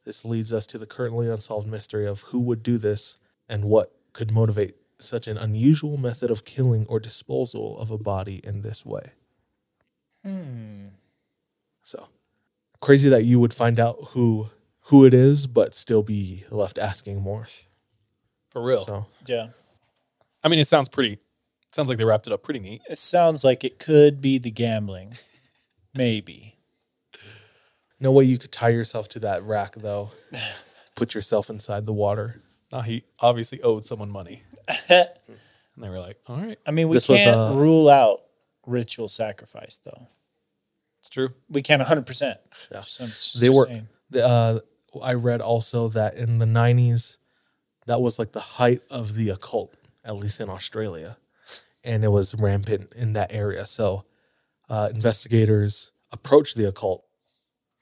This 0.05 0.25
leads 0.25 0.53
us 0.53 0.67
to 0.69 0.79
the 0.79 0.87
currently 0.87 1.29
unsolved 1.29 1.69
mystery 1.69 2.07
of 2.07 2.23
who 2.23 2.41
would 2.41 2.63
do 2.63 2.77
this 2.77 3.19
and 3.49 3.65
what 3.65 3.95
could 4.13 4.33
motivate 4.33 4.77
such 4.99 5.27
an 5.27 5.37
unusual 5.37 5.97
method 5.97 6.31
of 6.31 6.45
killing 6.45 6.87
or 6.89 6.99
disposal 6.99 7.79
of 7.79 7.91
a 7.91 7.99
body 7.99 8.41
in 8.45 8.63
this 8.63 8.85
way. 8.85 9.13
hmm. 10.25 10.87
So 11.85 12.09
crazy 12.81 13.09
that 13.09 13.25
you 13.25 13.41
would 13.41 13.55
find 13.55 13.81
out 13.81 14.09
who 14.11 14.51
who 14.87 15.05
it 15.05 15.15
is, 15.15 15.47
but 15.47 15.75
still 15.75 16.03
be 16.03 16.45
left 16.51 16.79
asking 16.79 17.21
more. 17.21 17.47
For 18.51 18.63
real. 18.63 18.85
So 18.85 19.07
yeah, 19.27 19.49
I 20.45 20.49
mean, 20.49 20.59
it 20.59 20.67
sounds 20.69 20.89
pretty. 20.89 21.19
Sounds 21.73 21.89
like 21.89 21.99
they 21.99 22.05
wrapped 22.05 22.27
it 22.27 22.33
up 22.33 22.43
pretty 22.43 22.61
neat. 22.61 22.83
It 22.89 22.99
sounds 22.99 23.45
like 23.45 23.65
it 23.65 23.79
could 23.79 24.21
be 24.21 24.39
the 24.39 24.51
gambling. 24.51 25.15
Maybe. 25.95 26.57
No 28.01 28.13
way 28.13 28.25
you 28.25 28.37
could 28.39 28.53
tie 28.53 28.71
yourself 28.71 29.09
to 29.11 29.21
that 29.21 29.43
rack 29.45 29.75
though. 29.77 30.11
Put 30.97 31.15
yourself 31.15 31.49
inside 31.49 31.87
the 31.87 31.93
water. 31.93 32.43
Now 32.71 32.81
he 32.83 33.05
obviously 33.21 33.63
owed 33.63 33.85
someone 33.85 34.11
money, 34.11 34.43
and 34.89 35.09
they 35.79 35.89
were 35.89 35.99
like, 35.99 36.19
"All 36.27 36.37
right, 36.37 36.59
I 36.67 36.71
mean, 36.71 36.89
we 36.89 36.97
This 36.97 37.09
was, 37.09 37.21
can't 37.21 37.37
uh, 37.37 37.53
rule 37.55 37.89
out 37.89 38.23
ritual 38.67 39.09
sacrifice, 39.09 39.79
though. 39.85 40.09
it's 41.01 41.09
true." 41.11 41.31
We 41.49 41.63
can't 41.63 41.81
100%. 41.83 42.37
Yeah. 42.71 42.81
Just- 42.83 43.41
they 43.41 43.49
were. 43.51 43.67
saying. 43.67 43.89
the, 44.11 44.27
Uh, 44.27 44.61
I 45.03 45.15
read 45.15 45.41
also 45.41 45.89
that 45.89 46.17
in 46.17 46.39
the 46.39 46.47
'90s, 46.47 47.17
that 47.87 48.01
was 48.01 48.19
like 48.19 48.33
the 48.33 48.41
height 48.41 48.83
of 48.91 49.15
the 49.15 49.31
occult, 49.31 49.75
at 50.05 50.17
least 50.17 50.41
in 50.41 50.49
Australia, 50.51 51.17
and 51.85 52.05
it 52.05 52.09
was 52.09 52.35
rampant 52.35 52.93
in 52.95 53.13
that 53.15 53.33
area. 53.33 53.67
So, 53.67 54.05
uh, 54.69 54.89
investigators 54.95 55.93
approached 56.13 56.57
the 56.57 56.67
occult 56.69 57.05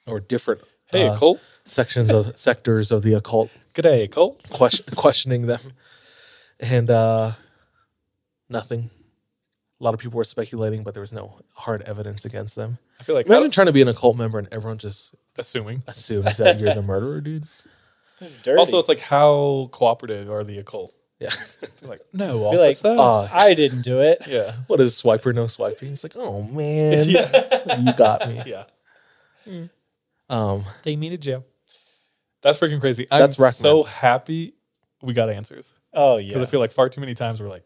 or 0.07 0.21
different 0.21 0.63
Hey, 0.87 1.07
uh, 1.09 1.15
occult. 1.15 1.41
sections 1.65 2.11
of 2.13 2.39
sectors 2.39 2.91
of 2.93 3.03
the 3.03 3.15
occult, 3.15 3.51
G'day, 3.75 4.05
occult. 4.05 4.49
question, 4.51 4.85
questioning 4.97 5.47
them, 5.47 5.61
and 6.59 6.91
uh, 6.91 7.33
nothing. 8.49 8.91
A 9.81 9.85
lot 9.85 9.95
of 9.95 10.01
people 10.01 10.19
were 10.19 10.25
speculating, 10.25 10.83
but 10.83 10.93
there 10.93 11.01
was 11.01 11.13
no 11.13 11.41
hard 11.55 11.81
evidence 11.83 12.25
against 12.27 12.55
them. 12.55 12.77
I 12.99 13.03
feel 13.03 13.15
like 13.15 13.27
Imagine 13.27 13.51
trying 13.51 13.67
to 13.69 13.73
be 13.73 13.81
an 13.81 13.89
occult 13.89 14.15
member 14.17 14.39
and 14.39 14.47
everyone 14.53 14.77
just 14.77 15.15
assuming. 15.39 15.83
assumes 15.87 16.37
that 16.37 16.59
you're 16.59 16.75
the 16.75 16.83
murderer, 16.93 17.21
dude. 17.23 17.45
This 18.19 18.33
is 18.33 18.37
dirty. 18.43 18.59
Also, 18.59 18.79
it's 18.79 18.91
like 18.91 19.01
how 19.01 19.71
cooperative 19.73 20.31
are 20.31 20.45
the 20.45 20.59
occult? 20.59 20.93
Yeah. 21.21 21.31
Like, 21.83 22.01
no, 22.13 22.39
Be 22.51 22.57
like, 22.57 22.71
officer. 22.71 22.97
Uh, 22.99 23.29
I 23.33 23.55
didn't 23.55 23.83
do 23.83 24.01
it. 24.01 24.23
yeah, 24.27 24.55
what 24.67 24.81
is 24.81 24.95
swiper 25.01 25.35
no 25.35 25.47
swiping? 25.47 25.93
It's 25.93 26.03
like, 26.03 26.17
oh 26.17 26.43
man, 26.43 27.05
Yeah. 27.09 27.79
you 27.79 27.93
got 27.93 28.27
me. 28.29 28.43
yeah. 28.47 28.65
Um, 30.29 30.65
They 30.83 30.97
mean 30.97 31.11
to 31.13 31.19
jail. 31.19 31.45
That's 32.43 32.59
freaking 32.59 32.81
crazy. 32.81 33.07
I'm 33.11 33.21
That's 33.21 33.37
Rackman. 33.37 33.53
so 33.55 33.83
happy 33.83 34.55
we 35.03 35.13
got 35.13 35.29
answers 35.29 35.75
Oh, 35.93 36.17
yeah. 36.17 36.29
because 36.29 36.41
yeah. 36.41 36.47
I 36.47 36.51
feel 36.51 36.61
like 36.61 36.73
far 36.73 36.89
too 36.89 37.01
many 37.01 37.15
times 37.15 37.41
we're 37.41 37.49
like, 37.49 37.65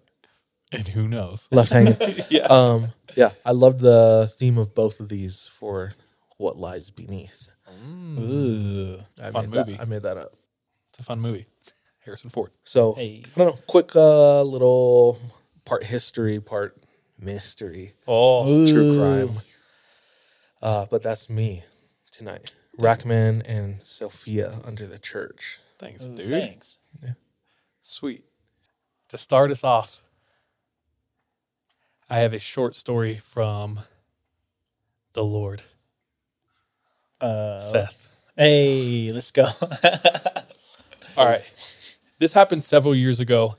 and 0.73 0.87
who 0.89 1.07
knows? 1.07 1.47
left 1.53 1.71
hanging. 1.71 1.97
yeah. 2.31 2.47
um, 2.47 2.89
yeah, 3.17 3.31
I 3.45 3.53
love 3.53 3.79
the 3.81 4.33
theme 4.39 4.59
of 4.59 4.75
both 4.75 4.99
of 4.99 5.09
these 5.09 5.47
for 5.47 5.95
what 6.39 6.57
lies 6.57 6.91
beneath. 6.91 7.49
Ooh. 8.19 8.99
I 9.23 9.31
Fun 9.31 9.51
made 9.51 9.53
that- 9.59 9.67
movie. 9.69 9.81
I 9.81 9.85
made 9.85 10.03
that 10.03 10.17
up. 10.17 10.33
it's 10.91 10.99
a 11.01 11.03
fun 11.05 11.21
movie. 11.21 11.47
Harrison 12.05 12.31
Ford. 12.31 12.51
So 12.65 12.93
Hey. 12.95 13.23
I 13.35 13.39
don't 13.39 13.55
know. 13.57 13.63
Quick 13.67 13.95
uh, 13.97 14.43
little 14.43 15.19
part 15.65 15.85
history, 15.85 16.41
part 16.41 16.77
mystery, 17.19 17.95
Oh, 18.07 18.67
true 18.67 18.95
crime. 18.97 19.41
Uh, 20.61 20.87
but 20.91 21.03
that's 21.03 21.29
me 21.31 21.65
tonight. 22.13 22.53
Rackman 22.79 23.43
and 23.47 23.81
Sophia 23.83 24.61
under 24.65 24.87
the 24.87 24.99
church. 24.99 25.59
thanks, 25.79 26.07
Ooh, 26.07 26.15
dude. 26.15 26.29
Thanks. 26.29 26.79
Sweet. 27.83 28.25
To 29.11 29.19
start 29.19 29.51
us 29.51 29.63
off, 29.63 30.01
I 32.09 32.19
have 32.21 32.33
a 32.33 32.39
short 32.39 32.75
story 32.75 33.17
from 33.17 33.81
the 35.13 35.23
Lord, 35.25 35.63
Uh, 37.21 37.59
Seth. 37.59 38.09
Hey, 38.37 39.13
let's 39.13 39.31
go. 39.31 39.45
All 41.17 41.27
right. 41.27 41.45
This 42.19 42.33
happened 42.35 42.65
several 42.65 42.95
years 42.95 43.21
ago. 43.21 43.57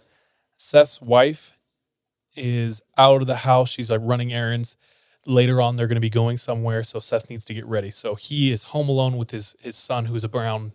Seth's 0.58 1.02
wife 1.02 1.58
is 2.36 2.82
out 2.98 3.22
of 3.22 3.28
the 3.28 3.38
house. 3.38 3.70
She's 3.70 3.92
like 3.92 4.02
running 4.04 4.34
errands. 4.34 4.78
Later 5.26 5.62
on, 5.62 5.76
they're 5.76 5.88
going 5.88 5.96
to 5.96 6.02
be 6.02 6.10
going 6.10 6.38
somewhere, 6.38 6.84
so 6.84 7.00
Seth 7.00 7.30
needs 7.30 7.46
to 7.46 7.54
get 7.54 7.66
ready. 7.66 7.92
So 7.92 8.16
he 8.16 8.52
is 8.52 8.66
home 8.66 8.90
alone 8.90 9.18
with 9.18 9.32
his 9.32 9.56
his 9.60 9.76
son, 9.76 10.06
who's 10.06 10.24
around 10.24 10.74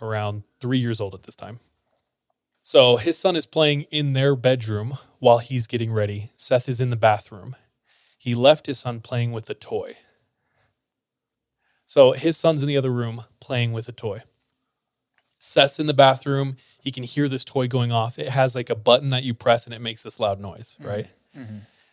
around 0.00 0.42
three 0.60 0.78
years 0.78 1.00
old 1.00 1.14
at 1.14 1.22
this 1.22 1.36
time. 1.36 1.60
So 2.62 2.96
his 2.96 3.16
son 3.16 3.36
is 3.36 3.46
playing 3.46 3.82
in 3.92 4.12
their 4.12 4.34
bedroom 4.34 4.98
while 5.20 5.38
he's 5.38 5.68
getting 5.68 5.92
ready. 5.92 6.32
Seth 6.36 6.68
is 6.68 6.80
in 6.80 6.90
the 6.90 6.96
bathroom. 6.96 7.54
He 8.18 8.34
left 8.34 8.66
his 8.66 8.80
son 8.80 9.00
playing 9.00 9.30
with 9.30 9.48
a 9.48 9.54
toy. 9.54 9.96
So 11.86 12.12
his 12.12 12.36
son's 12.36 12.62
in 12.62 12.68
the 12.68 12.76
other 12.76 12.90
room 12.92 13.24
playing 13.40 13.72
with 13.72 13.88
a 13.88 13.92
toy. 13.92 14.24
Seth's 15.46 15.78
in 15.78 15.86
the 15.86 15.94
bathroom. 15.94 16.56
He 16.80 16.90
can 16.90 17.04
hear 17.04 17.28
this 17.28 17.44
toy 17.44 17.68
going 17.68 17.92
off. 17.92 18.18
It 18.18 18.30
has 18.30 18.54
like 18.54 18.68
a 18.68 18.74
button 18.74 19.10
that 19.10 19.22
you 19.22 19.32
press 19.32 19.64
and 19.64 19.72
it 19.74 19.80
makes 19.80 20.02
this 20.02 20.18
loud 20.18 20.40
noise, 20.40 20.76
right? 20.80 21.06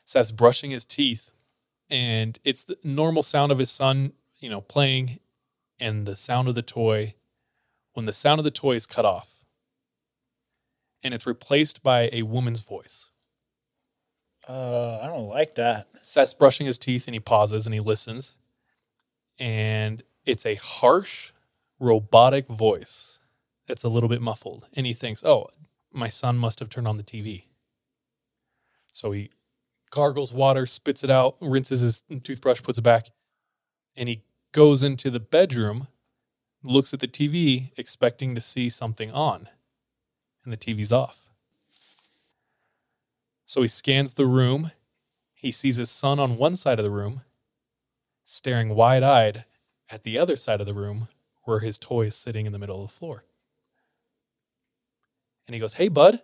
Seth's 0.05 0.31
brushing 0.31 0.71
his 0.71 0.85
teeth 0.85 1.31
and 1.89 2.39
it's 2.43 2.63
the 2.63 2.77
normal 2.83 3.21
sound 3.23 3.51
of 3.51 3.59
his 3.59 3.69
son, 3.69 4.13
you 4.39 4.49
know, 4.49 4.61
playing 4.61 5.19
and 5.79 6.05
the 6.05 6.15
sound 6.15 6.47
of 6.47 6.55
the 6.55 6.61
toy. 6.61 7.13
When 7.93 8.07
the 8.07 8.13
sound 8.13 8.39
of 8.39 8.43
the 8.43 8.51
toy 8.51 8.75
is 8.75 8.87
cut 8.87 9.05
off 9.05 9.29
and 11.03 11.13
it's 11.13 11.27
replaced 11.27 11.83
by 11.83 12.09
a 12.11 12.23
woman's 12.23 12.61
voice. 12.61 13.09
uh, 14.49 14.99
I 14.99 15.07
don't 15.07 15.27
like 15.27 15.55
that. 15.55 15.87
Seth's 16.01 16.33
brushing 16.33 16.65
his 16.65 16.79
teeth 16.79 17.07
and 17.07 17.13
he 17.13 17.19
pauses 17.19 17.67
and 17.67 17.73
he 17.73 17.79
listens. 17.79 18.35
And 19.37 20.01
it's 20.25 20.45
a 20.45 20.55
harsh, 20.55 21.31
robotic 21.79 22.47
voice 22.47 23.19
that's 23.67 23.83
a 23.83 23.89
little 23.89 24.09
bit 24.09 24.21
muffled. 24.21 24.67
And 24.73 24.85
he 24.85 24.93
thinks, 24.93 25.23
oh, 25.23 25.47
my 25.91 26.09
son 26.09 26.37
must 26.37 26.59
have 26.59 26.69
turned 26.69 26.87
on 26.87 26.97
the 26.97 27.03
TV. 27.03 27.45
So 28.91 29.11
he 29.11 29.31
gargles 29.89 30.33
water, 30.33 30.65
spits 30.65 31.03
it 31.03 31.09
out, 31.09 31.35
rinses 31.39 31.81
his 31.81 32.03
toothbrush, 32.23 32.61
puts 32.61 32.79
it 32.79 32.83
back. 32.83 33.09
And 33.95 34.09
he 34.09 34.23
goes 34.51 34.83
into 34.83 35.09
the 35.09 35.19
bedroom, 35.19 35.87
looks 36.63 36.93
at 36.93 36.99
the 36.99 37.07
TV, 37.07 37.71
expecting 37.77 38.35
to 38.35 38.41
see 38.41 38.69
something 38.69 39.11
on. 39.11 39.49
And 40.43 40.51
the 40.51 40.57
TV's 40.57 40.91
off. 40.91 41.29
So 43.45 43.61
he 43.61 43.67
scans 43.67 44.15
the 44.15 44.25
room. 44.25 44.71
He 45.33 45.51
sees 45.51 45.75
his 45.77 45.91
son 45.91 46.19
on 46.19 46.37
one 46.37 46.55
side 46.55 46.79
of 46.79 46.83
the 46.83 46.89
room, 46.89 47.21
staring 48.25 48.69
wide 48.69 49.03
eyed 49.03 49.45
at 49.89 50.03
the 50.03 50.17
other 50.17 50.35
side 50.35 50.59
of 50.59 50.65
the 50.65 50.73
room 50.73 51.07
where 51.43 51.59
his 51.59 51.77
toy 51.77 52.07
is 52.07 52.15
sitting 52.15 52.45
in 52.45 52.51
the 52.51 52.59
middle 52.59 52.83
of 52.83 52.89
the 52.89 52.97
floor. 52.97 53.25
And 55.47 55.53
he 55.53 55.59
goes, 55.59 55.73
Hey, 55.73 55.87
bud, 55.87 56.21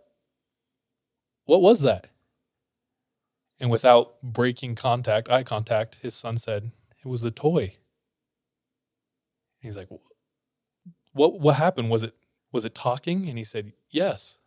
what 1.46 1.62
was 1.62 1.82
that? 1.82 2.08
And 3.60 3.70
without 3.70 4.22
breaking 4.22 4.76
contact, 4.76 5.30
eye 5.32 5.44
contact, 5.44 5.98
his 6.02 6.16
son 6.16 6.38
said, 6.38 6.72
It 7.04 7.08
was 7.08 7.24
a 7.24 7.32
toy. 7.32 7.76
He's 9.62 9.76
like, 9.76 9.90
What 11.14 11.40
what 11.40 11.56
happened? 11.56 11.90
Was 11.90 12.04
it 12.04 12.14
was 12.52 12.66
it 12.66 12.74
talking? 12.76 13.28
And 13.28 13.38
he 13.38 13.44
said, 13.44 13.74
Yes. 13.90 14.38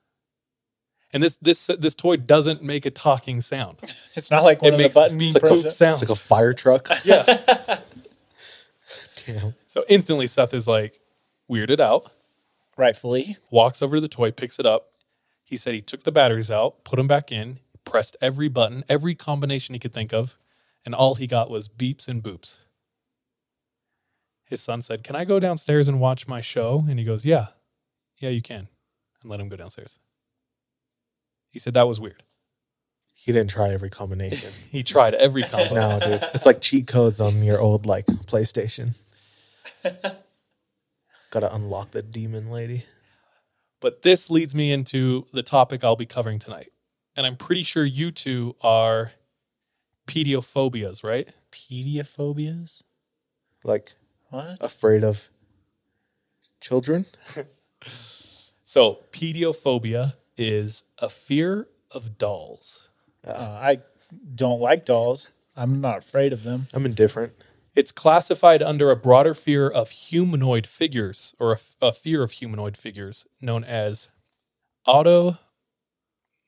And 1.12 1.23
this 1.23 1.36
this 1.36 1.66
this 1.78 1.94
toy 1.94 2.16
doesn't 2.16 2.62
make 2.62 2.86
a 2.86 2.90
talking 2.90 3.40
sound. 3.43 3.78
It's 4.15 4.31
not 4.31 4.44
like 4.44 4.61
one 4.62 4.73
it 4.73 4.74
of 4.74 4.78
the 4.78 4.85
makes 4.85 4.94
button 4.94 5.19
beep 5.19 5.35
presses- 5.35 5.65
boop 5.65 5.73
sounds. 5.73 6.03
It's 6.03 6.11
like 6.11 6.19
a 6.19 6.20
fire 6.20 6.53
truck. 6.55 6.89
yeah. 7.05 7.81
Damn. 9.27 9.55
So 9.66 9.85
instantly 9.89 10.27
Seth 10.27 10.53
is 10.55 10.66
like 10.69 11.01
weirded 11.51 11.81
out, 11.81 12.11
Rightfully. 12.77 13.36
walks 13.51 13.82
over 13.82 13.97
to 13.97 14.01
the 14.01 14.09
toy, 14.09 14.31
picks 14.31 14.59
it 14.59 14.66
up. 14.66 14.89
He 15.44 15.57
said 15.57 15.74
he 15.74 15.82
took 15.82 16.05
the 16.05 16.12
batteries 16.12 16.51
out, 16.51 16.85
put 16.85 16.97
them 16.97 17.07
back 17.07 17.31
in, 17.31 17.59
pressed 17.85 18.16
every 18.20 18.49
button, 18.49 18.85
every 18.89 19.15
combination 19.15 19.74
he 19.74 19.78
could 19.78 19.93
think 19.93 20.12
of, 20.12 20.39
and 20.85 20.94
all 20.94 21.16
he 21.16 21.27
got 21.27 21.51
was 21.51 21.69
beeps 21.69 22.09
and 22.09 22.23
boops. 22.23 22.59
His 24.47 24.62
son 24.62 24.81
said, 24.82 25.03
Can 25.05 25.16
I 25.16 25.24
go 25.24 25.39
downstairs 25.40 25.89
and 25.89 26.01
watch 26.01 26.27
my 26.27 26.40
show? 26.40 26.85
And 26.89 26.99
he 26.99 27.05
goes, 27.05 27.24
Yeah, 27.24 27.49
yeah, 28.19 28.31
you 28.31 28.43
can. 28.43 28.69
And 29.20 29.31
let 29.31 29.40
him 29.40 29.49
go 29.49 29.57
downstairs. 29.57 29.99
He 31.51 31.59
said 31.59 31.74
that 31.74 31.86
was 31.89 32.01
weird. 32.01 32.23
He 33.15 33.31
didn't 33.32 33.51
try 33.51 33.73
every 33.73 33.90
combination. 33.90 34.51
He 34.70 34.82
tried 34.82 35.15
every 35.15 35.43
combo. 35.51 35.74
no, 35.74 36.01
dude. 36.01 36.28
It's 36.35 36.47
like 36.47 36.61
cheat 36.61 36.86
codes 36.86 37.20
on 37.20 37.43
your 37.43 37.61
old 37.61 37.85
like 37.86 38.07
PlayStation. 38.07 38.94
Gotta 41.32 41.52
unlock 41.52 41.90
the 41.90 42.02
demon 42.02 42.50
lady. 42.50 42.84
But 43.80 44.02
this 44.02 44.30
leads 44.30 44.54
me 44.54 44.70
into 44.70 45.26
the 45.32 45.42
topic 45.42 45.82
I'll 45.82 45.96
be 45.96 46.06
covering 46.06 46.38
tonight. 46.38 46.70
And 47.16 47.26
I'm 47.26 47.36
pretty 47.36 47.64
sure 47.64 47.84
you 47.84 48.12
two 48.12 48.54
are 48.60 49.10
pedophobias, 50.06 51.02
right? 51.02 51.28
Pedophobias? 51.50 52.82
Like 53.64 53.94
What? 54.30 54.59
afraid 54.60 55.02
of 55.02 55.28
children. 56.60 57.06
So, 58.64 59.00
pediophobia 59.12 60.14
is 60.38 60.84
a 60.96 61.10
fear 61.10 61.68
of 61.90 62.16
dolls. 62.16 62.78
Uh, 63.26 63.32
I 63.32 63.80
don't 64.34 64.62
like 64.62 64.86
dolls. 64.86 65.28
I'm 65.54 65.82
not 65.82 65.98
afraid 65.98 66.32
of 66.32 66.42
them. 66.42 66.68
I'm 66.72 66.86
indifferent. 66.86 67.34
It's 67.74 67.93
classified 67.93 68.62
under 68.62 68.90
a 68.90 68.97
broader 68.97 69.32
fear 69.32 69.69
of 69.69 69.90
humanoid 69.90 70.66
figures 70.66 71.35
or 71.39 71.53
a, 71.53 71.86
a 71.86 71.93
fear 71.93 72.23
of 72.23 72.32
humanoid 72.32 72.77
figures 72.77 73.27
known 73.40 73.65
as 73.65 74.09
autonomorphism. 74.86 75.39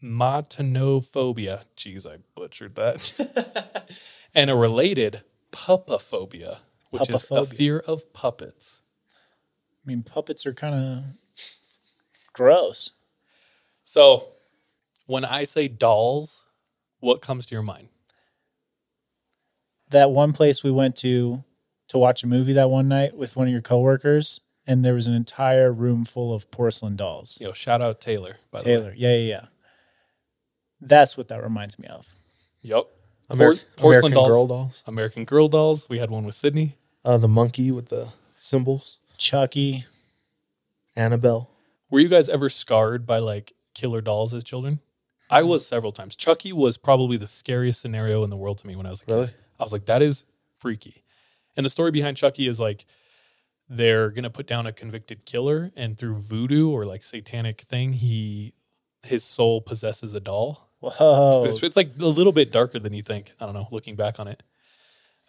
matanophobia. 0.02 1.62
Jeez, 1.76 2.06
I 2.06 2.18
butchered 2.34 2.74
that. 2.74 3.88
and 4.34 4.50
a 4.50 4.54
related 4.54 5.22
pupaphobia, 5.50 6.58
which 6.90 7.08
is 7.08 7.24
a 7.30 7.46
fear 7.46 7.78
of 7.78 8.12
puppets. 8.12 8.80
I 9.82 9.88
mean, 9.88 10.02
puppets 10.02 10.44
are 10.44 10.52
kind 10.52 10.74
of 10.74 11.04
gross. 12.34 12.92
So, 13.84 14.28
when 15.06 15.24
I 15.24 15.44
say 15.44 15.68
dolls, 15.68 16.42
what 17.00 17.22
comes 17.22 17.46
to 17.46 17.54
your 17.54 17.62
mind? 17.62 17.88
That 19.94 20.10
one 20.10 20.32
place 20.32 20.64
we 20.64 20.72
went 20.72 20.96
to 20.96 21.44
to 21.86 21.98
watch 21.98 22.24
a 22.24 22.26
movie 22.26 22.54
that 22.54 22.68
one 22.68 22.88
night 22.88 23.16
with 23.16 23.36
one 23.36 23.46
of 23.46 23.52
your 23.52 23.62
coworkers, 23.62 24.40
and 24.66 24.84
there 24.84 24.94
was 24.94 25.06
an 25.06 25.14
entire 25.14 25.72
room 25.72 26.04
full 26.04 26.34
of 26.34 26.50
porcelain 26.50 26.96
dolls. 26.96 27.38
You 27.40 27.46
know, 27.46 27.52
shout 27.52 27.80
out 27.80 28.00
Taylor. 28.00 28.38
By 28.50 28.62
the 28.62 28.64
way. 28.64 28.76
Taylor, 28.76 28.94
yeah, 28.96 29.14
yeah, 29.14 29.28
yeah. 29.28 29.44
That's 30.80 31.16
what 31.16 31.28
that 31.28 31.44
reminds 31.44 31.78
me 31.78 31.86
of. 31.86 32.12
Yep. 32.62 32.86
Amer- 33.30 33.54
Por- 33.76 33.92
American 33.92 34.12
Girl 34.24 34.46
dolls. 34.48 34.82
American 34.88 35.24
Girl 35.24 35.46
dolls. 35.46 35.88
We 35.88 36.00
had 36.00 36.10
one 36.10 36.24
with 36.26 36.34
Sydney. 36.34 36.76
Uh, 37.04 37.16
the 37.16 37.28
monkey 37.28 37.70
with 37.70 37.88
the 37.88 38.08
cymbals. 38.36 38.98
Chucky. 39.16 39.86
Annabelle. 40.96 41.50
Were 41.88 42.00
you 42.00 42.08
guys 42.08 42.28
ever 42.28 42.48
scarred 42.48 43.06
by 43.06 43.18
like 43.18 43.52
killer 43.74 44.00
dolls 44.00 44.34
as 44.34 44.42
children? 44.42 44.80
I 45.30 45.44
was 45.44 45.64
several 45.64 45.92
times. 45.92 46.16
Chucky 46.16 46.52
was 46.52 46.78
probably 46.78 47.16
the 47.16 47.28
scariest 47.28 47.80
scenario 47.80 48.24
in 48.24 48.30
the 48.30 48.36
world 48.36 48.58
to 48.58 48.66
me 48.66 48.74
when 48.74 48.86
I 48.86 48.90
was 48.90 49.02
a 49.02 49.04
kid. 49.04 49.12
Really? 49.14 49.30
I 49.64 49.66
was 49.66 49.72
like, 49.72 49.86
that 49.86 50.02
is 50.02 50.24
freaky. 50.58 51.02
And 51.56 51.64
the 51.64 51.70
story 51.70 51.90
behind 51.90 52.18
Chucky 52.18 52.46
is 52.46 52.60
like 52.60 52.84
they're 53.66 54.10
gonna 54.10 54.28
put 54.28 54.46
down 54.46 54.66
a 54.66 54.72
convicted 54.72 55.24
killer, 55.24 55.72
and 55.74 55.96
through 55.96 56.16
voodoo 56.18 56.68
or 56.68 56.84
like 56.84 57.02
satanic 57.02 57.62
thing, 57.62 57.94
he 57.94 58.52
his 59.02 59.24
soul 59.24 59.62
possesses 59.62 60.12
a 60.12 60.20
doll. 60.20 60.68
Whoa. 60.80 61.44
It's, 61.46 61.62
it's 61.62 61.76
like 61.76 61.92
a 61.98 62.04
little 62.06 62.32
bit 62.32 62.52
darker 62.52 62.78
than 62.78 62.92
you 62.92 63.02
think. 63.02 63.32
I 63.40 63.46
don't 63.46 63.54
know. 63.54 63.68
Looking 63.70 63.96
back 63.96 64.20
on 64.20 64.28
it, 64.28 64.42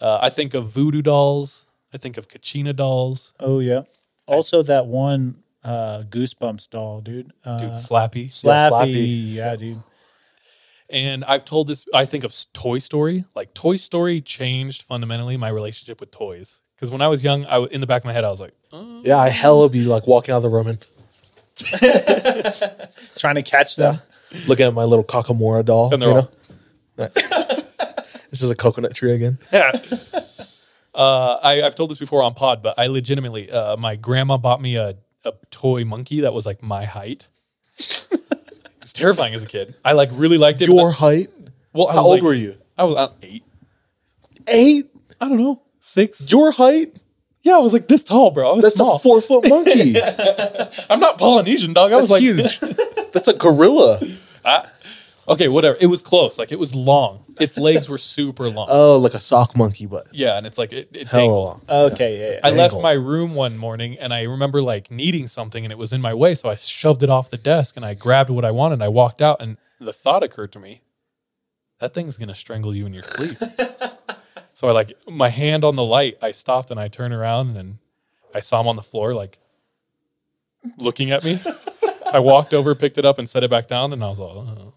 uh, 0.02 0.20
I 0.22 0.30
think 0.30 0.54
of 0.54 0.68
voodoo 0.70 1.02
dolls. 1.02 1.66
I 1.94 1.98
think 1.98 2.18
of 2.18 2.28
Kachina 2.28 2.76
dolls. 2.76 3.32
Oh 3.40 3.60
yeah. 3.60 3.84
Also, 4.28 4.62
that 4.64 4.86
one 4.86 5.44
uh, 5.64 6.04
Goosebumps 6.10 6.70
doll, 6.70 7.00
dude. 7.00 7.32
Uh, 7.46 7.60
Dude, 7.60 7.72
Slappy. 7.72 8.28
Slappy. 8.28 8.72
Slappy. 8.72 9.34
Yeah, 9.34 9.56
dude. 9.56 9.82
And 10.90 11.26
I've 11.26 11.46
told 11.46 11.68
this, 11.68 11.86
I 11.94 12.06
think 12.06 12.24
of 12.24 12.34
Toy 12.54 12.80
Story. 12.80 13.26
Like, 13.36 13.54
Toy 13.54 13.78
Story 13.78 14.22
changed 14.22 14.84
fundamentally 14.84 15.36
my 15.38 15.50
relationship 15.50 16.00
with 16.00 16.12
toys. 16.12 16.62
Because 16.76 16.92
when 16.92 17.02
I 17.02 17.08
was 17.08 17.24
young, 17.24 17.46
I 17.46 17.54
w- 17.54 17.70
in 17.72 17.82
the 17.82 17.88
back 17.88 18.02
of 18.02 18.06
my 18.06 18.14
head, 18.14 18.24
I 18.24 18.30
was 18.30 18.40
like, 18.40 18.54
uh, 18.72 18.84
Yeah, 19.04 19.18
I 19.18 19.30
hella 19.30 19.70
be 19.70 19.84
like 19.86 20.06
walking 20.08 20.34
out 20.34 20.38
of 20.38 20.44
the 20.44 20.50
room 20.50 20.68
and 20.68 20.78
Trying 23.16 23.36
to 23.36 23.44
catch 23.44 23.76
them. 23.78 24.00
looking 24.48 24.66
at 24.68 24.74
my 24.74 24.84
little 24.84 25.04
Kakamora 25.06 25.64
doll. 25.66 25.92
And 25.94 26.02
they're 26.02 26.10
you 26.10 26.16
all- 26.16 26.32
know? 26.98 27.08
it's 27.16 28.40
just 28.40 28.52
a 28.52 28.56
coconut 28.56 28.94
tree 28.94 29.14
again. 29.14 29.38
uh, 30.94 31.40
I, 31.44 31.62
I've 31.64 31.76
told 31.76 31.90
this 31.92 31.98
before 31.98 32.22
on 32.24 32.34
pod, 32.36 32.62
but 32.62 32.78
I 32.78 32.88
legitimately, 32.88 33.52
uh, 33.52 33.76
my 33.78 33.96
grandma 33.96 34.38
bought 34.38 34.62
me 34.62 34.76
a, 34.76 34.96
a 35.24 35.34
toy 35.52 35.84
monkey 35.86 36.22
that 36.22 36.34
was 36.34 36.46
like 36.46 36.62
my 36.62 36.86
height. 36.86 37.28
It's 38.86 38.94
terrifying 38.94 39.34
as 39.34 39.42
a 39.42 39.48
kid. 39.48 39.74
I 39.84 39.94
like 39.94 40.10
really 40.14 40.38
liked 40.38 40.62
it. 40.62 40.70
Your 40.70 40.92
then- 40.92 41.00
height? 41.00 41.30
well, 41.74 41.88
I 41.90 41.94
How 41.94 41.98
was, 42.02 42.06
old 42.06 42.14
like- 42.18 42.24
were 42.24 42.34
you? 42.36 42.56
I 42.78 42.84
was 42.84 42.96
uh, 42.96 43.12
eight. 43.24 43.44
Eight? 44.48 44.90
I 45.20 45.28
don't 45.28 45.38
know, 45.40 45.62
six. 45.80 46.30
Your 46.32 46.52
height? 46.52 46.96
Yeah, 47.42 47.56
I 47.56 47.60
was 47.60 47.74
like 47.74 47.88
this 47.88 48.04
tall, 48.04 48.32
bro. 48.32 48.52
I 48.52 48.54
was 48.54 48.64
That's 48.64 48.76
small. 48.76 48.96
a 48.98 49.00
four 49.00 49.22
foot 49.22 49.48
monkey. 49.50 49.96
I'm 50.90 51.00
not 51.00 51.18
Polynesian, 51.18 51.74
dog. 51.74 51.94
I 51.94 51.98
was 51.98 52.12
like 52.12 52.22
huge. 52.22 52.60
That's 53.14 53.28
a 53.28 53.34
gorilla. 53.34 54.02
I- 54.44 54.68
okay, 55.28 55.48
whatever. 55.48 55.78
It 55.80 55.88
was 55.88 56.02
close. 56.02 56.38
Like 56.38 56.52
it 56.52 56.60
was 56.60 56.74
long. 56.74 57.26
Its 57.40 57.58
legs 57.68 57.90
were 57.90 57.98
super 57.98 58.50
long. 58.50 58.68
Oh, 58.70 58.98
like 58.98 59.14
a 59.14 59.20
sock 59.20 59.56
monkey, 59.56 59.86
but 59.86 60.08
yeah, 60.12 60.38
and 60.38 60.46
it's 60.48 60.58
like 60.58 60.74
it, 60.74 60.90
it 60.94 61.08
hella 61.08 61.24
dangled. 61.24 61.46
long. 61.48 61.62
Okay, 61.92 62.20
yeah, 62.20 62.32
yeah. 62.34 62.40
I 62.44 62.50
left 62.52 62.74
Dangle. 62.74 62.82
my 62.82 62.92
room 62.94 63.34
one 63.36 63.58
morning 63.58 63.98
and 64.00 64.14
I 64.14 64.24
remember 64.24 64.62
like 64.62 64.92
needing 64.92 65.28
something 65.28 65.66
and 65.66 65.72
it 65.72 65.78
was 65.78 65.94
in 65.94 66.02
my 66.02 66.14
way, 66.14 66.36
so 66.36 66.50
I 66.50 66.56
shoved 66.56 67.04
it 67.04 67.10
off 67.10 67.30
the 67.30 67.38
desk 67.38 67.76
and 67.76 67.86
I 67.86 67.94
grabbed 67.94 68.30
what 68.30 68.46
I 68.46 68.52
wanted. 68.52 68.76
And 68.76 68.84
I 68.84 68.90
walked 68.90 69.22
out 69.22 69.42
and 69.42 69.58
the 69.80 69.94
thought 69.94 70.24
occurred 70.24 70.52
to 70.54 70.60
me, 70.60 70.82
that 71.80 71.94
thing's 71.94 72.18
gonna 72.18 72.36
strangle 72.36 72.76
you 72.76 72.86
in 72.86 72.94
your 72.94 73.04
sleep. 73.04 73.38
so 74.54 74.68
I 74.68 74.72
like 74.72 74.94
my 75.08 75.30
hand 75.30 75.64
on 75.64 75.76
the 75.76 75.84
light. 75.84 76.18
I 76.22 76.32
stopped 76.32 76.72
and 76.72 76.80
I 76.80 76.88
turned 76.88 77.14
around 77.14 77.58
and 77.58 77.78
I 78.34 78.40
saw 78.42 78.62
him 78.62 78.68
on 78.68 78.76
the 78.76 78.84
floor, 78.84 79.14
like 79.14 79.40
looking 80.78 81.12
at 81.12 81.24
me. 81.24 81.40
I 82.06 82.20
walked 82.20 82.54
over, 82.54 82.76
picked 82.76 82.98
it 82.98 83.06
up, 83.06 83.18
and 83.20 83.30
set 83.30 83.44
it 83.44 83.50
back 83.50 83.68
down, 83.68 83.92
and 83.92 84.04
I 84.04 84.10
was 84.10 84.20
like, 84.20 84.30
oh, 84.32 84.40
uh-huh. 84.40 84.72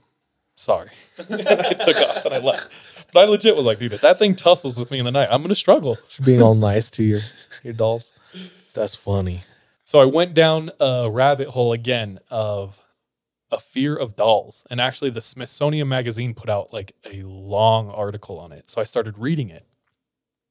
"Sorry." 0.59 0.90
I 1.18 1.74
took 1.74 1.97
off 1.97 2.24
and 2.24 2.35
I 2.35 2.39
left. 2.39 2.70
But 3.12 3.20
I 3.20 3.24
legit 3.24 3.56
was 3.56 3.66
like, 3.66 3.78
"Dude, 3.78 3.93
if 3.93 4.01
that 4.02 4.18
thing 4.18 4.35
tussles 4.35 4.78
with 4.78 4.90
me 4.90 4.98
in 4.98 5.05
the 5.05 5.12
night, 5.12 5.28
I'm 5.30 5.43
gonna 5.43 5.55
struggle." 5.55 5.98
Being 6.24 6.43
all 6.43 6.55
nice 6.70 6.90
to 6.93 7.02
your 7.02 7.20
your 7.62 7.72
dolls. 7.72 8.12
That's 8.74 8.94
funny. 8.94 9.43
So 9.85 10.01
I 10.01 10.05
went 10.05 10.35
down 10.35 10.70
a 10.80 11.09
rabbit 11.10 11.48
hole 11.48 11.72
again 11.72 12.20
of 12.30 12.78
a 13.51 13.59
fear 13.59 13.97
of 13.97 14.16
dolls. 14.16 14.64
And 14.70 14.80
actually, 14.80 15.10
the 15.10 15.22
Smithsonian 15.22 15.89
Magazine 15.89 16.35
put 16.35 16.51
out 16.51 16.72
like 16.72 16.94
a 17.10 17.22
long 17.22 17.90
article 17.90 18.39
on 18.39 18.52
it. 18.52 18.68
So 18.70 18.80
I 18.80 18.85
started 18.85 19.18
reading 19.18 19.48
it. 19.51 19.64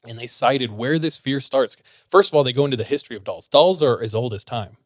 And 0.07 0.17
they 0.17 0.27
cited 0.27 0.71
where 0.71 0.97
this 0.97 1.17
fear 1.17 1.39
starts. 1.41 1.75
First 2.09 2.31
of 2.31 2.35
all, 2.35 2.43
they 2.43 2.53
go 2.53 2.65
into 2.65 2.77
the 2.77 2.83
history 2.83 3.15
of 3.15 3.23
dolls. 3.23 3.47
Dolls 3.47 3.83
are 3.83 4.01
as 4.01 4.15
old 4.15 4.33
as 4.33 4.43
time, 4.45 4.77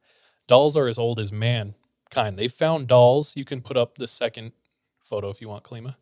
dolls 0.48 0.76
are 0.76 0.88
as 0.88 0.98
old 0.98 1.20
as 1.20 1.32
mankind. 1.32 2.38
They 2.38 2.48
found 2.48 2.88
dolls. 2.88 3.36
You 3.38 3.46
can 3.46 3.62
put 3.62 3.78
up 3.78 3.98
the 3.98 4.08
second 4.08 4.52
photo 5.12 5.30
if 5.30 5.42
you 5.42 5.50
want, 5.50 5.66
Kalima. 5.66 5.96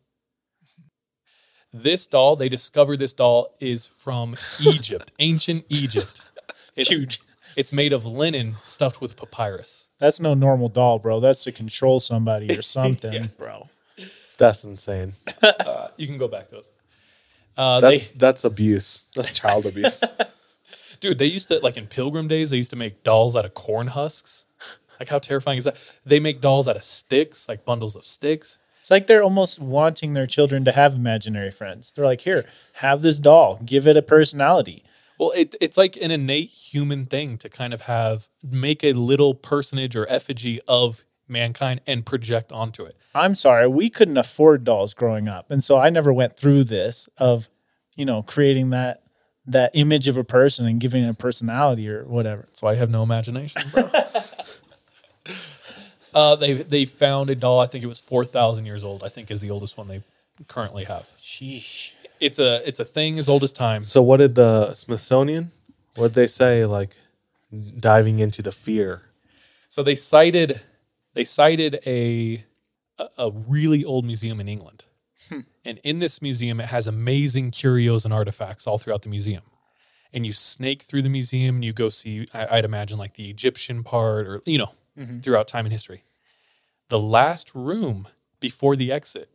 This 1.72 2.06
doll, 2.06 2.36
they 2.36 2.48
discovered 2.48 2.98
this 2.98 3.12
doll 3.12 3.54
is 3.60 3.88
from 3.96 4.36
Egypt, 4.60 5.10
ancient 5.18 5.64
Egypt. 5.68 6.22
It's, 6.76 6.88
Dude. 6.88 7.18
it's 7.56 7.72
made 7.72 7.92
of 7.92 8.06
linen 8.06 8.54
stuffed 8.62 9.00
with 9.00 9.16
papyrus. 9.16 9.88
That's 9.98 10.20
no 10.20 10.34
normal 10.34 10.68
doll, 10.68 10.98
bro. 11.00 11.18
That's 11.20 11.44
to 11.44 11.52
control 11.52 11.98
somebody 12.00 12.50
or 12.56 12.62
something, 12.78 13.12
Yeah. 13.12 13.26
bro. 13.36 13.68
That's 14.38 14.64
insane. 14.64 15.12
Uh, 15.42 15.88
you 15.96 16.06
can 16.06 16.16
go 16.18 16.26
back 16.28 16.48
to 16.48 16.54
those. 16.56 16.72
Uh, 17.56 17.80
That's 17.80 18.02
they, 18.02 18.08
that's 18.16 18.44
abuse. 18.44 19.06
That's 19.14 19.32
child 19.32 19.66
abuse. 19.66 20.02
dude, 21.00 21.18
they 21.18 21.26
used 21.26 21.48
to 21.48 21.58
like 21.58 21.76
in 21.76 21.86
Pilgrim 21.88 22.26
days. 22.26 22.48
They 22.50 22.56
used 22.56 22.70
to 22.70 22.76
make 22.76 23.02
dolls 23.02 23.36
out 23.36 23.44
of 23.44 23.52
corn 23.54 23.88
husks. 23.88 24.46
Like 24.98 25.08
how 25.10 25.18
terrifying 25.18 25.58
is 25.58 25.64
that? 25.64 25.76
They 26.06 26.20
make 26.20 26.40
dolls 26.40 26.66
out 26.68 26.76
of 26.76 26.84
sticks, 26.84 27.48
like 27.50 27.66
bundles 27.66 27.96
of 27.96 28.06
sticks. 28.06 28.56
It's 28.80 28.90
like 28.90 29.06
they're 29.06 29.22
almost 29.22 29.60
wanting 29.60 30.14
their 30.14 30.26
children 30.26 30.64
to 30.64 30.72
have 30.72 30.94
imaginary 30.94 31.50
friends. 31.50 31.92
They're 31.92 32.04
like, 32.04 32.22
here, 32.22 32.44
have 32.74 33.02
this 33.02 33.18
doll, 33.18 33.60
give 33.64 33.86
it 33.86 33.96
a 33.96 34.02
personality. 34.02 34.84
Well, 35.18 35.32
it, 35.32 35.54
it's 35.60 35.76
like 35.76 35.96
an 35.96 36.10
innate 36.10 36.48
human 36.48 37.04
thing 37.04 37.36
to 37.38 37.48
kind 37.50 37.74
of 37.74 37.82
have 37.82 38.28
make 38.42 38.82
a 38.82 38.94
little 38.94 39.34
personage 39.34 39.94
or 39.94 40.10
effigy 40.10 40.60
of 40.66 41.04
mankind 41.28 41.82
and 41.86 42.04
project 42.04 42.50
onto 42.52 42.84
it. 42.84 42.96
I'm 43.14 43.34
sorry, 43.34 43.68
we 43.68 43.90
couldn't 43.90 44.16
afford 44.16 44.64
dolls 44.64 44.94
growing 44.94 45.28
up. 45.28 45.50
And 45.50 45.62
so 45.62 45.78
I 45.78 45.90
never 45.90 46.12
went 46.12 46.36
through 46.36 46.64
this 46.64 47.08
of, 47.18 47.48
you 47.94 48.04
know, 48.04 48.22
creating 48.22 48.70
that 48.70 49.02
that 49.46 49.70
image 49.74 50.06
of 50.06 50.16
a 50.16 50.24
person 50.24 50.66
and 50.66 50.80
giving 50.80 51.02
it 51.02 51.08
a 51.08 51.14
personality 51.14 51.88
or 51.88 52.04
whatever. 52.04 52.42
That's 52.46 52.62
why 52.62 52.72
I 52.72 52.74
have 52.76 52.90
no 52.90 53.02
imagination, 53.02 53.62
bro. 53.72 53.90
uh, 56.14 56.36
they 56.36 56.54
they 56.54 56.84
found 56.84 57.30
a 57.30 57.34
doll. 57.34 57.60
I 57.60 57.66
think 57.66 57.84
it 57.84 57.88
was 57.88 57.98
four 57.98 58.24
thousand 58.24 58.66
years 58.66 58.84
old. 58.84 59.02
I 59.02 59.08
think 59.08 59.30
is 59.30 59.40
the 59.40 59.50
oldest 59.50 59.76
one 59.76 59.88
they 59.88 60.02
currently 60.48 60.84
have. 60.84 61.08
Sheesh. 61.22 61.92
It's 62.20 62.38
a 62.38 62.66
it's 62.68 62.80
a 62.80 62.84
thing 62.84 63.18
as 63.18 63.28
old 63.28 63.42
as 63.44 63.52
time. 63.52 63.84
so 63.84 64.02
what 64.02 64.18
did 64.18 64.34
the 64.34 64.74
Smithsonian? 64.74 65.52
What 65.96 66.08
did 66.08 66.14
they 66.14 66.26
say? 66.26 66.64
Like 66.66 66.96
diving 67.78 68.18
into 68.18 68.42
the 68.42 68.52
fear. 68.52 69.02
So 69.68 69.82
they 69.82 69.96
cited 69.96 70.60
they 71.14 71.24
cited 71.24 71.80
a 71.86 72.44
a- 72.98 73.08
a 73.18 73.30
really 73.30 73.84
old 73.84 74.04
museum 74.04 74.40
in 74.40 74.48
England. 74.48 74.84
And 75.64 75.78
in 75.84 75.98
this 76.00 76.20
museum 76.20 76.58
it 76.60 76.66
has 76.66 76.86
amazing 76.86 77.50
curios 77.52 78.04
and 78.04 78.12
artifacts 78.14 78.66
all 78.66 78.78
throughout 78.78 79.02
the 79.02 79.08
museum. 79.08 79.42
And 80.12 80.26
you 80.26 80.32
snake 80.32 80.82
through 80.82 81.02
the 81.02 81.08
museum 81.08 81.56
and 81.56 81.64
you 81.64 81.72
go 81.72 81.88
see 81.88 82.26
I, 82.34 82.58
I'd 82.58 82.64
imagine 82.64 82.98
like 82.98 83.14
the 83.14 83.30
Egyptian 83.30 83.84
part 83.84 84.26
or 84.26 84.42
you 84.44 84.58
know, 84.58 84.72
Mm-hmm. 85.00 85.20
throughout 85.20 85.48
time 85.48 85.64
and 85.64 85.72
history. 85.72 86.04
The 86.90 86.98
last 86.98 87.54
room 87.54 88.06
before 88.38 88.76
the 88.76 88.92
exit 88.92 89.30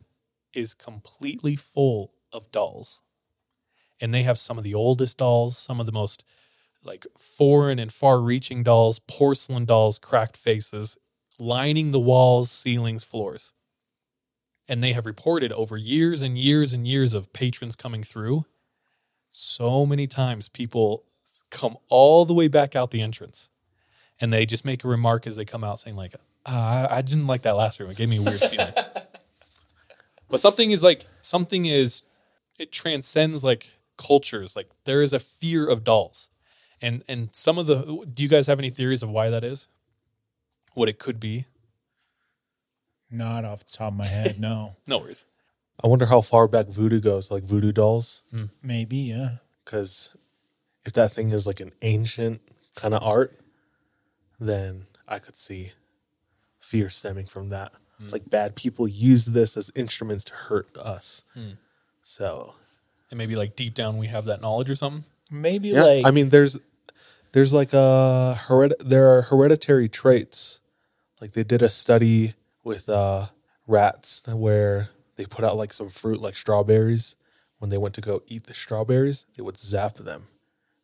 is 0.54 0.74
completely 0.74 1.56
full 1.56 2.12
of 2.32 2.52
dolls. 2.52 3.00
And 4.00 4.14
they 4.14 4.22
have 4.22 4.38
some 4.38 4.58
of 4.58 4.62
the 4.62 4.74
oldest 4.74 5.18
dolls, 5.18 5.58
some 5.58 5.80
of 5.80 5.86
the 5.86 5.92
most 5.92 6.22
like 6.84 7.04
foreign 7.18 7.80
and 7.80 7.92
far 7.92 8.20
reaching 8.20 8.62
dolls, 8.62 9.00
porcelain 9.00 9.64
dolls, 9.64 9.98
cracked 9.98 10.36
faces, 10.36 10.96
lining 11.36 11.90
the 11.90 11.98
walls, 11.98 12.48
ceilings, 12.48 13.02
floors. 13.02 13.52
And 14.68 14.84
they 14.84 14.92
have 14.92 15.04
reported 15.04 15.50
over 15.50 15.76
years 15.76 16.22
and 16.22 16.38
years 16.38 16.72
and 16.72 16.86
years 16.86 17.12
of 17.12 17.32
patrons 17.32 17.74
coming 17.74 18.04
through. 18.04 18.44
So 19.32 19.84
many 19.84 20.06
times 20.06 20.48
people 20.48 21.02
come 21.50 21.76
all 21.88 22.24
the 22.24 22.34
way 22.34 22.46
back 22.46 22.76
out 22.76 22.92
the 22.92 23.02
entrance 23.02 23.48
and 24.20 24.32
they 24.32 24.46
just 24.46 24.64
make 24.64 24.84
a 24.84 24.88
remark 24.88 25.26
as 25.26 25.36
they 25.36 25.44
come 25.44 25.64
out 25.64 25.80
saying, 25.80 25.96
like, 25.96 26.14
ah, 26.46 26.86
I, 26.88 26.98
I 26.98 27.02
didn't 27.02 27.26
like 27.26 27.42
that 27.42 27.56
last 27.56 27.80
room. 27.80 27.90
It 27.90 27.96
gave 27.96 28.08
me 28.08 28.18
a 28.18 28.22
weird 28.22 28.40
feeling. 28.40 28.72
But 30.28 30.40
something 30.40 30.70
is 30.70 30.82
like 30.82 31.06
something 31.22 31.66
is 31.66 32.02
it 32.58 32.72
transcends 32.72 33.44
like 33.44 33.70
cultures. 33.96 34.56
Like 34.56 34.68
there 34.84 35.02
is 35.02 35.12
a 35.12 35.18
fear 35.18 35.66
of 35.68 35.84
dolls. 35.84 36.28
And 36.82 37.04
and 37.08 37.28
some 37.32 37.58
of 37.58 37.66
the 37.66 38.04
do 38.12 38.22
you 38.22 38.28
guys 38.28 38.46
have 38.46 38.58
any 38.58 38.70
theories 38.70 39.02
of 39.02 39.08
why 39.08 39.30
that 39.30 39.44
is? 39.44 39.66
What 40.74 40.88
it 40.88 40.98
could 40.98 41.20
be? 41.20 41.46
Not 43.10 43.44
off 43.44 43.64
the 43.64 43.70
top 43.70 43.92
of 43.92 43.98
my 43.98 44.06
head, 44.06 44.40
no. 44.40 44.76
No 44.86 44.98
worries. 44.98 45.24
I 45.82 45.86
wonder 45.88 46.06
how 46.06 46.22
far 46.22 46.48
back 46.48 46.66
voodoo 46.68 47.00
goes, 47.00 47.30
like 47.30 47.44
voodoo 47.44 47.70
dolls. 47.70 48.22
Maybe, 48.62 48.96
yeah. 48.96 49.36
Because 49.64 50.16
if 50.86 50.94
that 50.94 51.12
thing 51.12 51.30
is 51.32 51.46
like 51.46 51.60
an 51.60 51.72
ancient 51.82 52.40
kind 52.74 52.94
of 52.94 53.02
art, 53.02 53.38
then 54.38 54.86
I 55.08 55.18
could 55.18 55.36
see 55.36 55.72
fear 56.60 56.88
stemming 56.90 57.26
from 57.26 57.50
that. 57.50 57.72
Like 57.98 58.28
bad 58.28 58.54
people 58.54 58.86
use 58.86 59.24
this 59.24 59.56
as 59.56 59.70
instruments 59.74 60.22
to 60.24 60.34
hurt 60.34 60.76
us. 60.76 61.24
Hmm. 61.32 61.52
So 62.02 62.54
And 63.10 63.16
maybe 63.16 63.36
like 63.36 63.56
deep 63.56 63.74
down 63.74 63.96
we 63.96 64.08
have 64.08 64.26
that 64.26 64.42
knowledge 64.42 64.68
or 64.68 64.74
something. 64.74 65.04
Maybe 65.30 65.68
yeah, 65.68 65.84
like 65.84 66.06
I 66.06 66.10
mean, 66.10 66.28
there's 66.28 66.58
there's 67.32 67.52
like 67.54 67.72
a 67.72 68.38
hered- 68.48 68.74
there 68.80 69.16
are 69.16 69.22
hereditary 69.22 69.88
traits. 69.88 70.60
Like 71.20 71.32
they 71.32 71.42
did 71.44 71.62
a 71.62 71.70
study 71.70 72.34
with 72.64 72.88
uh, 72.88 73.26
rats 73.66 74.22
where 74.26 74.90
they 75.16 75.24
put 75.24 75.44
out 75.44 75.56
like 75.56 75.72
some 75.72 75.88
fruit 75.88 76.20
like 76.20 76.36
strawberries. 76.36 77.16
When 77.58 77.70
they 77.70 77.78
went 77.78 77.94
to 77.94 78.02
go 78.02 78.22
eat 78.26 78.44
the 78.44 78.52
strawberries, 78.54 79.24
they 79.34 79.42
would 79.42 79.58
zap 79.58 79.96
them. 79.96 80.28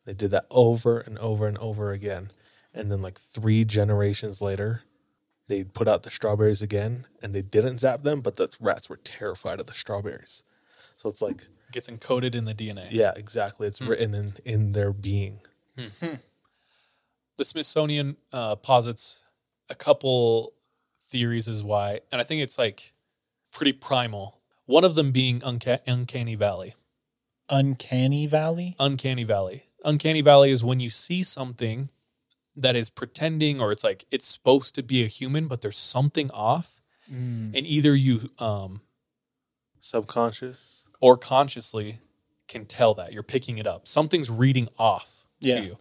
They 0.05 0.13
did 0.13 0.31
that 0.31 0.47
over 0.49 0.99
and 0.99 1.19
over 1.19 1.47
and 1.47 1.57
over 1.59 1.91
again. 1.91 2.31
And 2.73 2.91
then 2.91 3.01
like 3.01 3.19
three 3.19 3.65
generations 3.65 4.41
later, 4.41 4.81
they 5.47 5.63
put 5.63 5.87
out 5.87 6.03
the 6.03 6.09
strawberries 6.11 6.61
again 6.61 7.05
and 7.21 7.33
they 7.35 7.41
didn't 7.41 7.79
zap 7.79 8.03
them, 8.03 8.21
but 8.21 8.35
the 8.37 8.49
rats 8.59 8.89
were 8.89 8.97
terrified 8.97 9.59
of 9.59 9.67
the 9.67 9.73
strawberries. 9.73 10.43
So 10.97 11.09
it's 11.09 11.21
like 11.21 11.47
Gets 11.71 11.89
encoded 11.89 12.33
in 12.35 12.45
the 12.45 12.53
DNA. 12.53 12.87
yeah, 12.91 13.13
exactly. 13.15 13.67
It's 13.67 13.79
Hmm. 13.79 13.87
written 13.89 14.13
in 14.13 14.33
in 14.45 14.71
their 14.73 14.93
being. 14.93 15.41
the 17.37 17.45
Smithsonian 17.45 18.17
uh, 18.31 18.55
posits 18.57 19.19
a 19.69 19.75
couple 19.75 20.53
theories 21.09 21.47
as 21.47 21.63
why, 21.63 22.01
and 22.11 22.21
I 22.21 22.23
think 22.23 22.41
it's 22.41 22.57
like 22.57 22.93
pretty 23.51 23.73
primal. 23.73 24.39
One 24.65 24.83
of 24.83 24.95
them 24.95 25.11
being 25.11 25.39
unca- 25.41 25.81
uncanny 25.87 26.35
valley. 26.35 26.73
uncanny 27.49 28.25
valley. 28.27 28.75
Uncanny 28.79 29.23
valley. 29.23 29.65
Uncanny 29.83 30.21
valley 30.21 30.51
is 30.51 30.63
when 30.63 30.79
you 30.79 30.89
see 30.89 31.23
something 31.23 31.89
that 32.55 32.75
is 32.75 32.89
pretending, 32.89 33.59
or 33.59 33.71
it's 33.71 33.83
like 33.83 34.05
it's 34.11 34.27
supposed 34.27 34.75
to 34.75 34.83
be 34.83 35.03
a 35.03 35.07
human, 35.07 35.47
but 35.47 35.61
there's 35.61 35.79
something 35.79 36.29
off, 36.31 36.79
Mm. 37.11 37.55
and 37.57 37.67
either 37.67 37.93
you 37.95 38.29
um 38.39 38.79
Subconscious. 39.81 40.83
or 41.01 41.17
consciously 41.17 41.99
can 42.47 42.65
tell 42.65 42.93
that 42.95 43.11
you're 43.13 43.23
picking 43.23 43.57
it 43.57 43.67
up. 43.67 43.87
Something's 43.87 44.29
reading 44.29 44.69
off 44.79 45.25
Yeah. 45.39 45.59
to 45.59 45.65
you. 45.65 45.77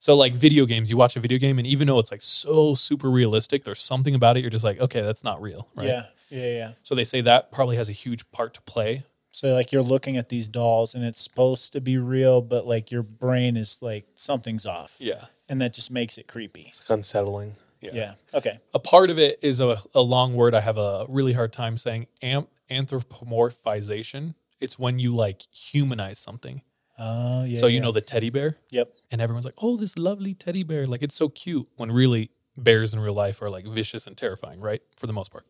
So 0.00 0.16
like 0.16 0.34
video 0.34 0.66
games, 0.66 0.90
you 0.90 0.96
watch 0.96 1.16
a 1.16 1.20
video 1.20 1.38
game 1.38 1.58
and 1.58 1.66
even 1.66 1.86
though 1.86 1.98
it's 1.98 2.10
like 2.10 2.22
so 2.22 2.74
super 2.74 3.10
realistic, 3.10 3.64
there's 3.64 3.80
something 3.80 4.14
about 4.14 4.36
it 4.36 4.40
you're 4.40 4.50
just 4.50 4.64
like, 4.64 4.78
okay, 4.80 5.00
that's 5.00 5.22
not 5.24 5.40
real, 5.40 5.68
right? 5.76 5.86
Yeah, 5.86 6.06
yeah, 6.30 6.46
yeah. 6.46 6.72
So 6.82 6.94
they 6.94 7.04
say 7.04 7.20
that 7.22 7.52
probably 7.52 7.76
has 7.76 7.88
a 7.88 7.92
huge 7.92 8.28
part 8.32 8.54
to 8.54 8.60
play. 8.62 9.04
So 9.30 9.52
like 9.54 9.72
you're 9.72 9.82
looking 9.82 10.16
at 10.16 10.28
these 10.28 10.46
dolls 10.48 10.94
and 10.94 11.04
it's 11.04 11.22
supposed 11.22 11.72
to 11.72 11.80
be 11.80 11.96
real, 11.98 12.40
but 12.42 12.66
like 12.66 12.90
your 12.90 13.02
brain 13.02 13.56
is 13.56 13.78
like 13.80 14.06
something's 14.16 14.66
off. 14.66 14.96
Yeah. 14.98 15.26
And 15.48 15.60
that 15.60 15.74
just 15.74 15.90
makes 15.90 16.16
it 16.18 16.26
creepy. 16.26 16.68
It's 16.68 16.88
unsettling. 16.88 17.56
Yeah. 17.92 18.14
Okay. 18.32 18.60
A 18.72 18.78
part 18.78 19.10
of 19.10 19.18
it 19.18 19.38
is 19.42 19.60
a, 19.60 19.76
a 19.94 20.00
long 20.00 20.34
word 20.34 20.54
I 20.54 20.60
have 20.60 20.78
a 20.78 21.06
really 21.08 21.32
hard 21.32 21.52
time 21.52 21.76
saying 21.76 22.06
am, 22.22 22.46
anthropomorphization. 22.70 24.34
It's 24.60 24.78
when 24.78 24.98
you 24.98 25.14
like 25.14 25.42
humanize 25.52 26.18
something. 26.18 26.62
Oh 26.98 27.44
yeah. 27.44 27.58
so 27.58 27.66
you 27.66 27.76
yeah. 27.76 27.80
know 27.82 27.92
the 27.92 28.00
teddy 28.00 28.30
bear? 28.30 28.56
Yep. 28.70 28.94
And 29.10 29.20
everyone's 29.20 29.44
like, 29.44 29.56
"Oh, 29.58 29.76
this 29.76 29.98
lovely 29.98 30.32
teddy 30.32 30.62
bear, 30.62 30.86
like 30.86 31.02
it's 31.02 31.16
so 31.16 31.28
cute." 31.28 31.68
When 31.76 31.90
really 31.90 32.30
bears 32.56 32.94
in 32.94 33.00
real 33.00 33.14
life 33.14 33.42
are 33.42 33.50
like 33.50 33.66
vicious 33.66 34.06
and 34.06 34.16
terrifying, 34.16 34.60
right? 34.60 34.80
For 34.96 35.08
the 35.08 35.12
most 35.12 35.32
part. 35.32 35.44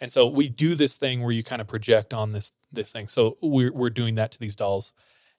And 0.00 0.12
so 0.12 0.26
we 0.26 0.50
do 0.50 0.74
this 0.74 0.98
thing 0.98 1.22
where 1.22 1.32
you 1.32 1.42
kind 1.42 1.62
of 1.62 1.68
project 1.68 2.12
on 2.12 2.32
this 2.32 2.52
this 2.70 2.92
thing. 2.92 3.08
So 3.08 3.38
we're 3.40 3.72
we're 3.72 3.90
doing 3.90 4.16
that 4.16 4.32
to 4.32 4.38
these 4.38 4.54
dolls, 4.54 4.92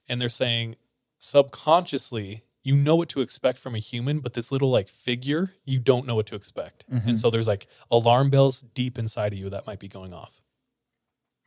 and 0.10 0.20
they're 0.20 0.28
saying 0.28 0.76
subconsciously 1.20 2.44
you 2.66 2.76
know 2.76 2.96
what 2.96 3.08
to 3.10 3.22
expect 3.22 3.60
from 3.60 3.76
a 3.76 3.80
human, 3.80 4.20
but 4.20 4.34
this 4.34 4.52
little 4.52 4.72
like 4.72 4.90
figure 4.90 5.54
you 5.66 5.78
don't 5.80 6.06
know 6.08 6.16
what 6.16 6.26
to 6.26 6.36
expect. 6.36 6.84
Mhm. 6.92 7.08
And 7.08 7.20
so 7.20 7.30
there's 7.30 7.48
like 7.48 7.68
alarm 7.92 8.30
bells 8.32 8.62
deep 8.74 8.98
inside 8.98 9.32
of 9.34 9.40
you 9.40 9.50
that 9.52 9.68
might 9.68 9.80
be 9.80 9.88
going 9.88 10.14
off. 10.14 10.42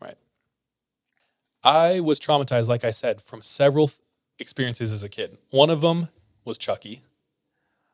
Right. 0.00 0.16
I 1.64 2.00
was 2.00 2.20
traumatized, 2.20 2.68
like 2.68 2.84
I 2.84 2.90
said, 2.92 3.20
from 3.20 3.42
several 3.42 3.88
th- 3.88 3.98
experiences 4.38 4.92
as 4.92 5.02
a 5.02 5.08
kid. 5.08 5.36
One 5.50 5.70
of 5.70 5.80
them 5.80 6.08
was 6.44 6.56
Chucky. 6.56 7.02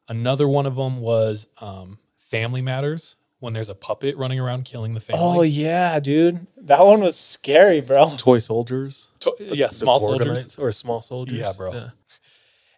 Another 0.07 0.47
one 0.47 0.67
of 0.67 0.77
them 0.77 1.01
was 1.01 1.47
um, 1.63 1.99
Family 2.19 2.61
Matters 2.61 3.17
when 3.41 3.55
there's 3.55 3.71
a 3.71 3.75
puppet 3.75 4.17
running 4.19 4.39
around 4.39 4.65
killing 4.67 4.93
the 4.95 5.01
family. 5.01 5.23
Oh 5.25 5.41
yeah, 5.43 5.99
dude. 5.99 6.47
That 6.59 6.85
one 6.85 7.01
was 7.01 7.19
scary, 7.19 7.81
bro. 7.81 8.15
Toy 8.19 8.39
soldiers. 8.39 9.11
To- 9.21 9.35
The- 9.39 9.57
yeah, 9.57 9.71
small 9.71 9.99
soldiers 9.99 10.59
or 10.59 10.71
small 10.73 11.01
soldiers. 11.01 11.39
Yeah, 11.39 11.53
bro. 11.57 11.73
Yeah. 11.73 11.91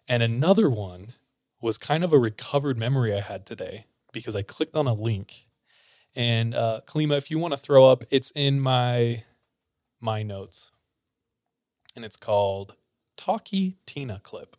And 0.07 0.23
another 0.23 0.69
one 0.69 1.13
was 1.61 1.77
kind 1.77 2.03
of 2.03 2.13
a 2.13 2.19
recovered 2.19 2.77
memory 2.77 3.13
I 3.13 3.21
had 3.21 3.45
today 3.45 3.85
because 4.11 4.35
I 4.35 4.41
clicked 4.41 4.75
on 4.75 4.87
a 4.87 4.93
link. 4.93 5.47
And 6.15 6.55
uh 6.55 6.81
Kalima, 6.87 7.17
if 7.17 7.29
you 7.29 7.39
want 7.39 7.53
to 7.53 7.57
throw 7.57 7.85
up, 7.85 8.03
it's 8.09 8.31
in 8.35 8.59
my 8.59 9.23
my 9.99 10.23
notes. 10.23 10.71
And 11.95 12.05
it's 12.05 12.17
called 12.17 12.75
Talky 13.17 13.77
Tina 13.85 14.21
clip. 14.23 14.55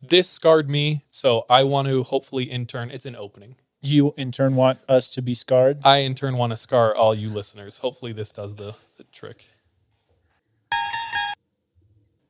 This 0.00 0.28
scarred 0.28 0.68
me, 0.68 1.04
so 1.10 1.46
I 1.48 1.62
want 1.64 1.88
to 1.88 2.02
hopefully 2.02 2.44
intern. 2.44 2.90
It's 2.90 3.06
an 3.06 3.16
opening. 3.16 3.56
You 3.80 4.14
in 4.16 4.32
turn 4.32 4.56
want 4.56 4.78
us 4.88 5.08
to 5.10 5.22
be 5.22 5.34
scarred? 5.34 5.78
I 5.84 5.98
in 5.98 6.14
turn 6.14 6.36
want 6.36 6.52
to 6.52 6.56
scar 6.56 6.94
all 6.94 7.14
you 7.14 7.28
listeners. 7.28 7.78
Hopefully 7.78 8.12
this 8.12 8.30
does 8.30 8.54
the, 8.54 8.74
the 8.96 9.04
trick. 9.04 9.48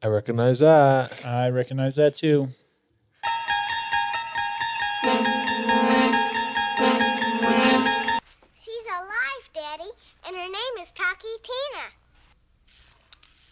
I 0.05 0.09
recognize 0.09 0.59
that. 0.59 1.25
I 1.27 1.49
recognize 1.49 1.97
that 1.97 2.15
too. 2.15 2.51
She's 8.63 8.85
alive, 8.93 9.49
Daddy, 9.55 9.91
and 10.27 10.37
her 10.37 10.43
name 10.43 10.75
is 10.83 10.89
Talky 10.95 11.35
Tina. 11.43 11.89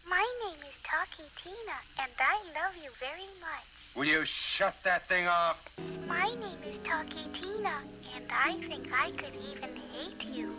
My 0.07 0.27
name 0.45 0.59
is 0.61 0.75
Talky 0.85 1.27
Tina, 1.43 1.79
and 1.99 2.13
I 2.21 2.37
love 2.53 2.77
you 2.85 2.91
very 3.01 3.31
much. 3.41 3.65
Will 3.97 4.05
you 4.05 4.27
shut 4.27 4.75
that 4.85 5.09
thing 5.09 5.27
off? 5.27 5.67
My 6.07 6.35
name 6.35 6.59
is 6.69 6.77
Talky 6.85 7.29
Tina, 7.33 7.81
and 8.15 8.31
I 8.31 8.59
think 8.69 8.93
I 8.93 9.11
could 9.13 9.35
even 9.51 9.75
hate 9.91 10.23
you. 10.27 10.53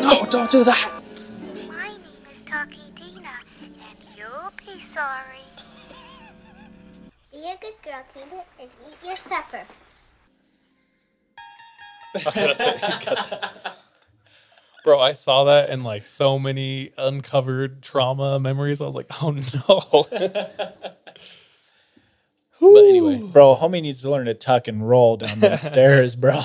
No, 0.00 0.24
don't 0.30 0.50
do 0.52 0.62
that. 0.62 1.02
My 2.52 2.64
name 2.64 2.72
is 2.72 2.76
Talky 2.76 3.14
Tina, 3.14 3.30
and 3.60 3.98
you'll 4.16 4.50
be 4.58 4.82
sorry. 4.94 5.44
Be 7.30 7.38
a 7.38 7.56
good 7.60 7.74
girl, 7.82 8.02
Tina, 8.12 8.42
and 8.60 8.70
eat 8.88 8.96
your 9.04 9.16
supper. 9.28 9.64
Bro, 14.84 15.00
I 15.00 15.12
saw 15.12 15.44
that 15.44 15.70
and 15.70 15.84
like 15.84 16.04
so 16.04 16.38
many 16.38 16.92
uncovered 16.98 17.82
trauma 17.82 18.38
memories. 18.38 18.80
I 18.80 18.86
was 18.86 18.94
like, 18.94 19.06
oh 19.22 19.30
no. 19.30 20.06
but 22.60 22.84
anyway, 22.84 23.18
Bro, 23.22 23.56
homie 23.56 23.80
needs 23.80 24.02
to 24.02 24.10
learn 24.10 24.26
to 24.26 24.34
tuck 24.34 24.68
and 24.68 24.86
roll 24.88 25.16
down 25.16 25.40
those 25.40 25.62
stairs, 25.62 26.16
bro. 26.16 26.42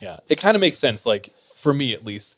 yeah, 0.00 0.18
it 0.28 0.36
kind 0.36 0.54
of 0.54 0.60
makes 0.60 0.78
sense. 0.78 1.06
Like 1.06 1.32
for 1.54 1.72
me, 1.72 1.94
at 1.94 2.04
least, 2.04 2.36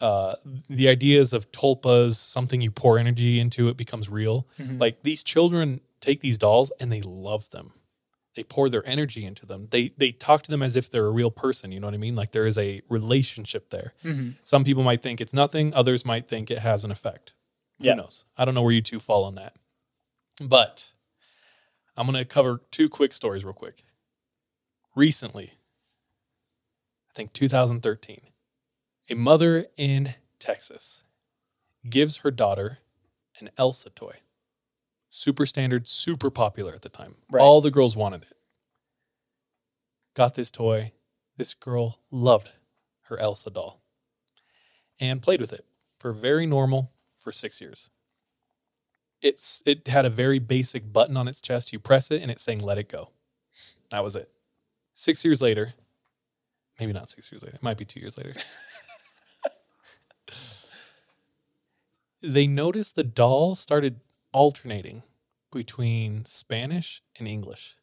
uh, 0.00 0.34
the 0.68 0.88
ideas 0.88 1.32
of 1.32 1.50
tulpas, 1.52 2.16
something 2.16 2.60
you 2.60 2.70
pour 2.70 2.98
energy 2.98 3.38
into, 3.40 3.68
it 3.68 3.76
becomes 3.76 4.08
real. 4.08 4.46
Mhm. 4.58 4.80
Like 4.80 5.02
these 5.02 5.22
children 5.22 5.80
take 6.00 6.20
these 6.20 6.36
dolls 6.36 6.72
and 6.80 6.92
they 6.92 7.00
love 7.02 7.48
them. 7.50 7.72
They 8.34 8.42
pour 8.42 8.68
their 8.68 8.84
energy 8.86 9.24
into 9.24 9.46
them. 9.46 9.68
They 9.70 9.90
they 9.96 10.10
talk 10.10 10.42
to 10.42 10.50
them 10.50 10.62
as 10.62 10.74
if 10.76 10.90
they're 10.90 11.06
a 11.06 11.12
real 11.12 11.30
person. 11.30 11.70
You 11.70 11.78
know 11.80 11.86
what 11.86 11.94
I 11.94 11.98
mean? 11.98 12.16
Like 12.16 12.32
there 12.32 12.46
is 12.46 12.58
a 12.58 12.82
relationship 12.88 13.70
there. 13.70 13.94
Mhm. 14.02 14.34
Some 14.42 14.64
people 14.64 14.82
might 14.82 15.02
think 15.02 15.20
it's 15.20 15.32
nothing. 15.32 15.72
Others 15.72 16.04
might 16.04 16.26
think 16.28 16.50
it 16.50 16.58
has 16.58 16.84
an 16.84 16.90
effect. 16.90 17.32
Yeah. 17.78 17.92
Who 17.92 18.02
knows? 18.02 18.24
I 18.36 18.44
don't 18.44 18.54
know 18.54 18.62
where 18.62 18.72
you 18.72 18.82
two 18.82 18.98
fall 19.00 19.24
on 19.24 19.36
that. 19.36 19.56
But 20.40 20.90
I'm 21.96 22.06
going 22.06 22.18
to 22.18 22.24
cover 22.24 22.60
two 22.72 22.88
quick 22.88 23.14
stories 23.14 23.44
real 23.44 23.54
quick. 23.54 23.84
Recently, 24.96 25.52
I 27.08 27.12
think 27.14 27.32
2013, 27.32 28.20
a 29.08 29.14
mother 29.14 29.66
in 29.76 30.14
Texas 30.38 31.02
gives 31.88 32.18
her 32.18 32.30
daughter 32.30 32.78
an 33.38 33.50
Elsa 33.58 33.90
toy. 33.90 34.16
Super 35.10 35.46
standard, 35.46 35.86
super 35.86 36.30
popular 36.30 36.72
at 36.72 36.82
the 36.82 36.88
time. 36.88 37.16
Right. 37.30 37.40
All 37.40 37.60
the 37.60 37.70
girls 37.70 37.96
wanted 37.96 38.22
it. 38.22 38.36
Got 40.14 40.34
this 40.34 40.50
toy. 40.50 40.92
This 41.36 41.54
girl 41.54 41.98
loved 42.10 42.50
her 43.08 43.18
Elsa 43.18 43.50
doll, 43.50 43.82
and 45.00 45.20
played 45.20 45.40
with 45.40 45.52
it 45.52 45.64
for 45.98 46.12
very 46.12 46.46
normal 46.46 46.92
for 47.18 47.32
six 47.32 47.60
years. 47.60 47.90
It's 49.20 49.62
it 49.66 49.88
had 49.88 50.04
a 50.04 50.10
very 50.10 50.38
basic 50.38 50.92
button 50.92 51.16
on 51.16 51.26
its 51.26 51.40
chest. 51.40 51.72
You 51.72 51.78
press 51.80 52.10
it 52.10 52.22
and 52.22 52.30
it's 52.30 52.42
saying 52.42 52.60
"Let 52.60 52.78
it 52.78 52.88
go." 52.88 53.10
That 53.90 54.04
was 54.04 54.14
it. 54.16 54.30
Six 54.94 55.24
years 55.24 55.42
later, 55.42 55.74
maybe 56.78 56.92
not 56.92 57.10
six 57.10 57.30
years 57.32 57.42
later. 57.42 57.56
It 57.56 57.62
might 57.62 57.78
be 57.78 57.84
two 57.84 58.00
years 58.00 58.16
later. 58.16 58.34
they 62.24 62.46
noticed 62.46 62.96
the 62.96 63.04
doll 63.04 63.54
started 63.54 64.00
alternating 64.32 65.02
between 65.52 66.24
Spanish 66.26 67.02
and 67.18 67.28
English. 67.28 67.76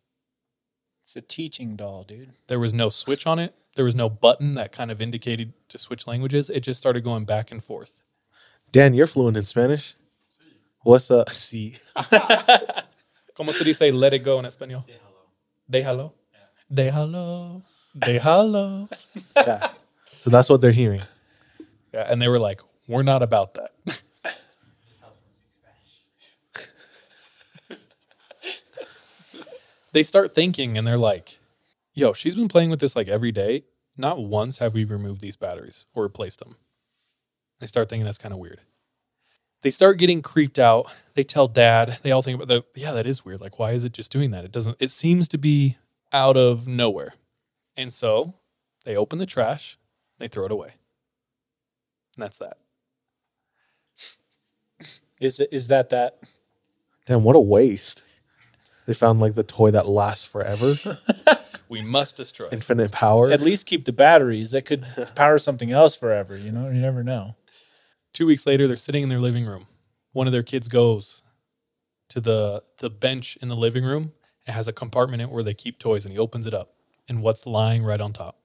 It's 1.04 1.16
a 1.16 1.22
teaching 1.22 1.76
doll, 1.76 2.04
dude. 2.04 2.34
There 2.48 2.60
was 2.60 2.74
no 2.74 2.90
switch 2.90 3.26
on 3.28 3.40
it. 3.40 3.54
There 3.76 3.86
was 3.86 3.96
no 3.96 4.10
button 4.10 4.56
that 4.56 4.72
kind 4.72 4.92
of 4.92 5.02
indicated 5.02 5.54
to 5.70 5.78
switch 5.78 6.08
languages. 6.08 6.50
It 6.50 6.62
just 6.62 6.80
started 6.80 7.04
going 7.04 7.26
back 7.26 7.52
and 7.52 7.64
forth. 7.64 8.02
Dan, 8.72 8.94
you're 8.94 9.08
fluent 9.08 9.38
in 9.38 9.46
Spanish. 9.46 9.96
What's 10.84 11.12
up? 11.12 11.30
Sí. 11.30 11.78
¿Cómo 13.38 13.54
se 13.54 13.64
dice 13.64 13.94
let 13.94 14.14
it 14.14 14.20
go 14.20 14.40
en 14.40 14.46
español? 14.46 14.84
Déjalo. 15.70 16.14
Déjalo. 16.72 17.64
Déjalo. 17.98 18.90
Yeah. 19.36 19.70
So 20.20 20.30
that's 20.30 20.50
what 20.50 20.62
they're 20.62 20.72
hearing. 20.72 21.02
Yeah, 21.94 22.06
and 22.10 22.22
they 22.22 22.28
were 22.28 22.40
like, 22.40 22.62
"We're 22.88 23.04
not 23.04 23.22
about 23.22 23.56
that." 23.56 23.72
they 29.92 30.04
start 30.04 30.34
thinking, 30.34 30.78
and 30.78 30.88
they're 30.88 30.98
like, 30.98 31.40
"Yo, 31.94 32.14
she's 32.14 32.36
been 32.36 32.48
playing 32.48 32.70
with 32.70 32.80
this 32.80 32.96
like 32.96 33.08
every 33.08 33.32
day. 33.32 33.64
Not 33.98 34.24
once 34.24 34.60
have 34.60 34.74
we 34.74 34.84
removed 34.84 35.22
these 35.22 35.36
batteries 35.36 35.86
or 35.94 36.04
replaced 36.04 36.40
them." 36.40 36.56
They 37.60 37.68
start 37.68 37.90
thinking 37.90 38.06
that's 38.06 38.18
kind 38.18 38.34
of 38.34 38.40
weird. 38.40 38.62
They 39.62 39.70
start 39.70 40.00
getting 40.00 40.22
creeped 40.22 40.58
out. 40.58 40.92
They 41.14 41.24
tell 41.24 41.48
dad. 41.48 42.00
They 42.02 42.12
all 42.12 42.22
think 42.22 42.42
about 42.42 42.48
the 42.48 42.64
yeah, 42.76 42.94
that 42.94 43.06
is 43.06 43.24
weird. 43.24 43.42
Like, 43.42 43.60
why 43.60 43.72
is 43.72 43.84
it 43.84 43.94
just 43.94 44.12
doing 44.12 44.32
that? 44.32 44.46
It 44.46 44.52
doesn't. 44.52 44.78
It 44.80 44.92
seems 44.92 45.28
to 45.30 45.38
be 45.38 45.78
out 46.12 46.38
of 46.38 46.68
nowhere. 46.68 47.14
And 47.78 47.94
so 47.94 48.34
they 48.86 48.96
open 48.96 49.20
the 49.20 49.26
trash. 49.26 49.78
They 50.18 50.28
throw 50.28 50.46
it 50.46 50.52
away. 50.52 50.74
And 52.16 52.24
that's 52.24 52.38
that. 52.40 52.58
Is 55.20 55.40
it 55.40 55.50
is 55.52 55.68
that 55.68 55.90
that? 55.90 56.20
Damn, 57.06 57.24
what 57.24 57.36
a 57.36 57.40
waste. 57.40 58.04
They 58.92 58.96
found 58.96 59.22
like 59.22 59.36
the 59.36 59.44
toy 59.44 59.72
that 59.72 59.88
lasts 59.88 60.26
forever. 60.26 60.76
We 61.70 61.82
must 61.82 62.18
destroy. 62.18 62.48
it. 62.48 62.54
Infinite 62.54 62.92
power. 62.92 63.32
At 63.32 63.40
least 63.40 63.66
keep 63.66 63.86
the 63.86 63.94
batteries. 63.94 64.52
That 64.52 64.66
could 64.66 64.86
power 65.16 65.38
something 65.38 65.72
else 65.72 65.96
forever. 65.96 66.36
You 66.36 66.52
know, 66.52 66.66
you 66.66 66.82
never 66.82 67.02
know. 67.02 67.38
Two 68.12 68.26
weeks 68.26 68.46
later, 68.46 68.68
they're 68.68 68.76
sitting 68.76 69.04
in 69.04 69.08
their 69.08 69.22
living 69.22 69.46
room. 69.46 69.68
One 70.12 70.28
of 70.28 70.34
their 70.34 70.44
kids 70.44 70.68
goes 70.68 71.22
to 72.10 72.20
the 72.20 72.64
the 72.80 72.90
bench 72.90 73.38
in 73.42 73.48
the 73.48 73.56
living 73.56 73.86
room. 73.86 74.12
It 74.46 74.52
has 74.52 74.68
a 74.68 74.74
compartment 74.74 75.22
in 75.22 75.30
it 75.30 75.34
where 75.34 75.44
they 75.44 75.54
keep 75.54 75.80
toys, 75.80 76.04
and 76.04 76.12
he 76.12 76.20
opens 76.20 76.46
it 76.46 76.54
up. 76.54 76.74
And 77.08 77.22
what's 77.22 77.46
lying 77.46 77.86
right 77.86 78.02
on 78.02 78.12
top? 78.12 78.42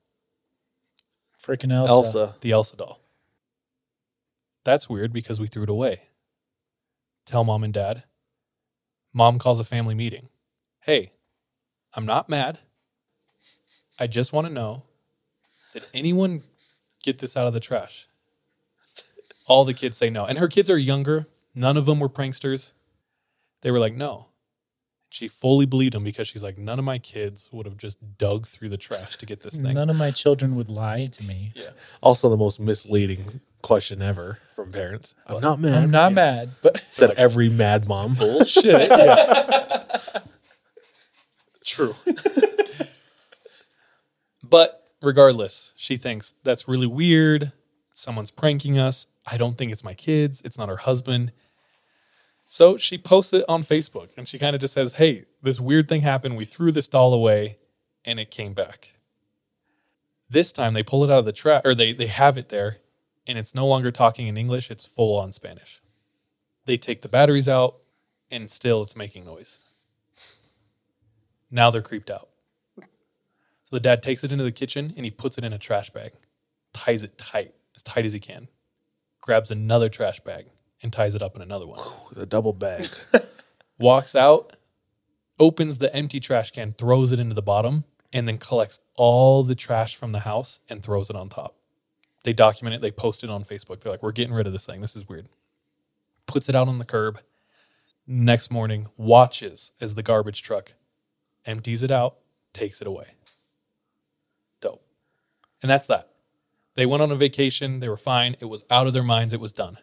Freaking 1.44 1.72
Elsa. 1.72 1.92
Elsa. 1.92 2.34
The 2.42 2.52
Elsa 2.52 2.76
doll. 2.76 3.00
That's 4.64 4.88
weird 4.88 5.12
because 5.12 5.40
we 5.40 5.48
threw 5.48 5.64
it 5.64 5.68
away. 5.68 6.02
Tell 7.24 7.42
mom 7.42 7.64
and 7.64 7.74
dad. 7.74 8.04
Mom 9.12 9.40
calls 9.40 9.58
a 9.58 9.64
family 9.64 9.96
meeting. 9.96 10.28
Hey, 10.86 11.10
I'm 11.94 12.06
not 12.06 12.28
mad. 12.28 12.60
I 13.98 14.06
just 14.06 14.32
want 14.32 14.46
to 14.46 14.52
know 14.52 14.84
did 15.72 15.84
anyone 15.92 16.44
get 17.02 17.18
this 17.18 17.36
out 17.36 17.48
of 17.48 17.52
the 17.52 17.60
trash? 17.60 18.06
All 19.46 19.64
the 19.64 19.74
kids 19.74 19.98
say 19.98 20.10
no. 20.10 20.24
And 20.24 20.38
her 20.38 20.46
kids 20.46 20.70
are 20.70 20.78
younger. 20.78 21.26
None 21.56 21.76
of 21.76 21.86
them 21.86 21.98
were 21.98 22.08
pranksters. 22.08 22.70
They 23.62 23.72
were 23.72 23.80
like, 23.80 23.94
no. 23.94 24.26
She 25.08 25.26
fully 25.26 25.66
believed 25.66 25.94
them 25.94 26.04
because 26.04 26.28
she's 26.28 26.44
like, 26.44 26.56
none 26.56 26.78
of 26.78 26.84
my 26.84 26.98
kids 26.98 27.48
would 27.52 27.66
have 27.66 27.76
just 27.76 27.98
dug 28.16 28.46
through 28.46 28.68
the 28.68 28.76
trash 28.76 29.16
to 29.16 29.26
get 29.26 29.40
this 29.40 29.54
thing. 29.54 29.74
None 29.74 29.90
of 29.90 29.96
my 29.96 30.12
children 30.12 30.54
would 30.54 30.68
lie 30.68 31.06
to 31.06 31.22
me. 31.24 31.52
Yeah. 31.56 31.70
Also, 32.00 32.28
the 32.28 32.36
most 32.36 32.60
misleading 32.60 33.40
question 33.60 34.02
ever 34.02 34.38
from 34.54 34.70
parents. 34.70 35.14
I'm 35.26 35.40
not 35.40 35.58
mad. 35.58 35.82
I'm 35.82 35.90
not 35.90 36.12
mad, 36.12 36.50
but 36.62 36.80
Said 36.90 37.10
every 37.12 37.48
mad 37.48 37.88
mom. 37.88 38.14
Bullshit. 38.14 38.88
Yeah. 38.96 39.65
True. 41.66 41.96
but 44.42 44.88
regardless, 45.02 45.72
she 45.76 45.96
thinks 45.96 46.34
that's 46.44 46.68
really 46.68 46.86
weird. 46.86 47.52
Someone's 47.92 48.30
pranking 48.30 48.78
us. 48.78 49.06
I 49.26 49.36
don't 49.36 49.58
think 49.58 49.72
it's 49.72 49.84
my 49.84 49.94
kids. 49.94 50.40
It's 50.44 50.56
not 50.56 50.68
her 50.68 50.76
husband. 50.76 51.32
So 52.48 52.76
she 52.76 52.96
posts 52.96 53.32
it 53.32 53.44
on 53.48 53.64
Facebook 53.64 54.08
and 54.16 54.28
she 54.28 54.38
kind 54.38 54.54
of 54.54 54.60
just 54.60 54.74
says, 54.74 54.94
Hey, 54.94 55.24
this 55.42 55.58
weird 55.58 55.88
thing 55.88 56.02
happened. 56.02 56.36
We 56.36 56.44
threw 56.44 56.70
this 56.70 56.88
doll 56.88 57.12
away 57.12 57.58
and 58.04 58.20
it 58.20 58.30
came 58.30 58.54
back. 58.54 58.94
This 60.30 60.52
time 60.52 60.74
they 60.74 60.82
pull 60.84 61.02
it 61.04 61.10
out 61.10 61.18
of 61.18 61.24
the 61.24 61.32
trap 61.32 61.66
or 61.66 61.74
they, 61.74 61.92
they 61.92 62.06
have 62.06 62.38
it 62.38 62.48
there 62.48 62.78
and 63.26 63.36
it's 63.36 63.54
no 63.54 63.66
longer 63.66 63.90
talking 63.90 64.28
in 64.28 64.36
English, 64.36 64.70
it's 64.70 64.86
full 64.86 65.18
on 65.18 65.32
Spanish. 65.32 65.82
They 66.64 66.76
take 66.76 67.02
the 67.02 67.08
batteries 67.08 67.48
out 67.48 67.76
and 68.30 68.50
still 68.50 68.82
it's 68.82 68.96
making 68.96 69.24
noise. 69.24 69.58
Now 71.50 71.70
they're 71.70 71.82
creeped 71.82 72.10
out. 72.10 72.28
So 72.78 73.74
the 73.74 73.80
dad 73.80 74.02
takes 74.02 74.22
it 74.22 74.30
into 74.30 74.44
the 74.44 74.52
kitchen 74.52 74.92
and 74.96 75.04
he 75.04 75.10
puts 75.10 75.38
it 75.38 75.44
in 75.44 75.52
a 75.52 75.58
trash 75.58 75.90
bag, 75.90 76.12
ties 76.72 77.02
it 77.02 77.18
tight, 77.18 77.54
as 77.74 77.82
tight 77.82 78.04
as 78.04 78.12
he 78.12 78.20
can, 78.20 78.48
grabs 79.20 79.50
another 79.50 79.88
trash 79.88 80.20
bag 80.20 80.46
and 80.82 80.92
ties 80.92 81.14
it 81.14 81.22
up 81.22 81.34
in 81.34 81.42
another 81.42 81.66
one. 81.66 81.80
The 82.12 82.26
double 82.26 82.52
bag. 82.52 82.88
Walks 83.78 84.14
out, 84.14 84.56
opens 85.38 85.78
the 85.78 85.94
empty 85.94 86.20
trash 86.20 86.52
can, 86.52 86.74
throws 86.74 87.12
it 87.12 87.18
into 87.18 87.34
the 87.34 87.42
bottom, 87.42 87.84
and 88.12 88.26
then 88.26 88.38
collects 88.38 88.78
all 88.94 89.42
the 89.42 89.54
trash 89.54 89.96
from 89.96 90.12
the 90.12 90.20
house 90.20 90.60
and 90.68 90.82
throws 90.82 91.10
it 91.10 91.16
on 91.16 91.28
top. 91.28 91.56
They 92.22 92.32
document 92.32 92.74
it, 92.74 92.82
they 92.82 92.90
post 92.90 93.22
it 93.24 93.30
on 93.30 93.44
Facebook. 93.44 93.80
They're 93.80 93.92
like, 93.92 94.02
we're 94.02 94.12
getting 94.12 94.34
rid 94.34 94.46
of 94.46 94.52
this 94.52 94.64
thing. 94.64 94.80
This 94.80 94.96
is 94.96 95.08
weird. 95.08 95.28
Puts 96.26 96.48
it 96.48 96.54
out 96.54 96.68
on 96.68 96.78
the 96.78 96.84
curb. 96.84 97.20
Next 98.06 98.50
morning, 98.50 98.86
watches 98.96 99.72
as 99.80 99.94
the 99.94 100.02
garbage 100.02 100.42
truck 100.42 100.74
empties 101.46 101.82
it 101.82 101.90
out, 101.90 102.16
takes 102.52 102.80
it 102.80 102.86
away. 102.86 103.06
Dope. 104.60 104.84
And 105.62 105.70
that's 105.70 105.86
that. 105.86 106.10
They 106.74 106.86
went 106.86 107.02
on 107.02 107.10
a 107.10 107.16
vacation. 107.16 107.80
They 107.80 107.88
were 107.88 107.96
fine. 107.96 108.36
It 108.40 108.46
was 108.46 108.64
out 108.70 108.86
of 108.86 108.92
their 108.92 109.02
minds. 109.02 109.32
It 109.32 109.40
was 109.40 109.52
done. 109.52 109.78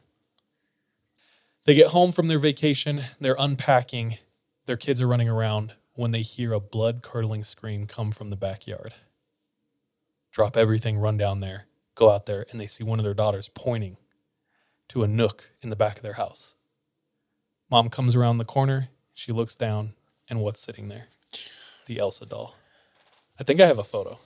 They 1.66 1.76
get 1.76 1.88
home 1.88 2.12
from 2.12 2.28
their 2.28 2.40
vacation. 2.40 3.02
They're 3.20 3.36
unpacking. 3.40 4.18
Their 4.66 4.78
kids 4.78 5.02
are 5.02 5.08
running 5.08 5.30
around 5.30 5.74
when 5.96 6.12
they 6.12 6.22
hear 6.22 6.54
a 6.54 6.60
blood 6.60 7.02
curdling 7.02 7.44
scream 7.44 7.88
come 7.88 8.12
from 8.12 8.30
the 8.30 8.36
backyard. 8.36 8.94
Drop 10.32 10.58
everything, 10.58 10.98
run 10.98 11.18
down 11.18 11.40
there, 11.40 11.66
go 11.96 12.10
out 12.10 12.26
there, 12.26 12.46
and 12.52 12.60
they 12.60 12.68
see 12.68 12.84
one 12.84 13.00
of 13.00 13.04
their 13.04 13.14
daughters 13.14 13.50
pointing 13.50 13.98
to 14.90 15.04
a 15.04 15.08
nook 15.08 15.52
in 15.62 15.70
the 15.70 15.76
back 15.76 15.98
of 15.98 16.04
their 16.04 16.14
house. 16.14 16.56
Mom 17.70 17.90
comes 17.90 18.16
around 18.16 18.38
the 18.38 18.46
corner. 18.46 18.90
She 19.14 19.32
looks 19.32 19.56
down, 19.56 19.94
and 20.28 20.40
what's 20.40 20.62
sitting 20.62 20.88
there? 20.88 21.08
The 21.86 22.00
Elsa 22.00 22.26
doll. 22.26 22.56
I 23.40 23.44
think 23.44 23.60
I 23.60 23.68
have 23.68 23.80
a 23.80 23.84
photo. 23.84 24.20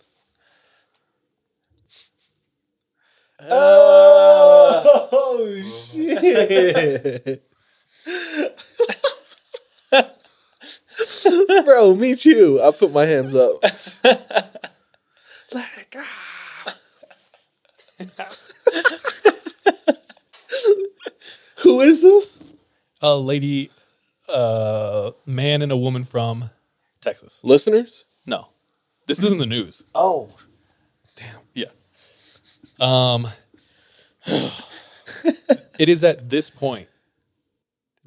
Oh, 3.39 5.63
shit. 5.91 7.43
Bro, 11.65 11.95
me 11.95 12.15
too. 12.15 12.59
I 12.63 12.71
put 12.71 12.91
my 12.91 13.05
hands 13.05 13.35
up. 13.35 13.61
Let 13.63 13.95
it 15.53 15.87
go. 15.91 16.03
Who 21.59 21.81
is 21.81 22.01
this? 22.01 22.41
A 23.01 23.15
lady, 23.15 23.69
uh, 24.27 25.11
man 25.25 25.61
and 25.61 25.71
a 25.71 25.77
woman 25.77 26.03
from 26.03 26.49
Texas. 27.07 27.39
Listeners? 27.43 28.05
No, 28.25 28.49
this 29.05 29.23
isn't 29.23 29.37
the 29.37 29.45
news. 29.45 29.83
Oh. 29.95 30.29
Damn. 31.15 31.39
Yeah. 31.53 31.67
Um, 32.79 33.27
it 35.79 35.89
is 35.89 36.03
at 36.03 36.29
this 36.29 36.49
point. 36.49 36.87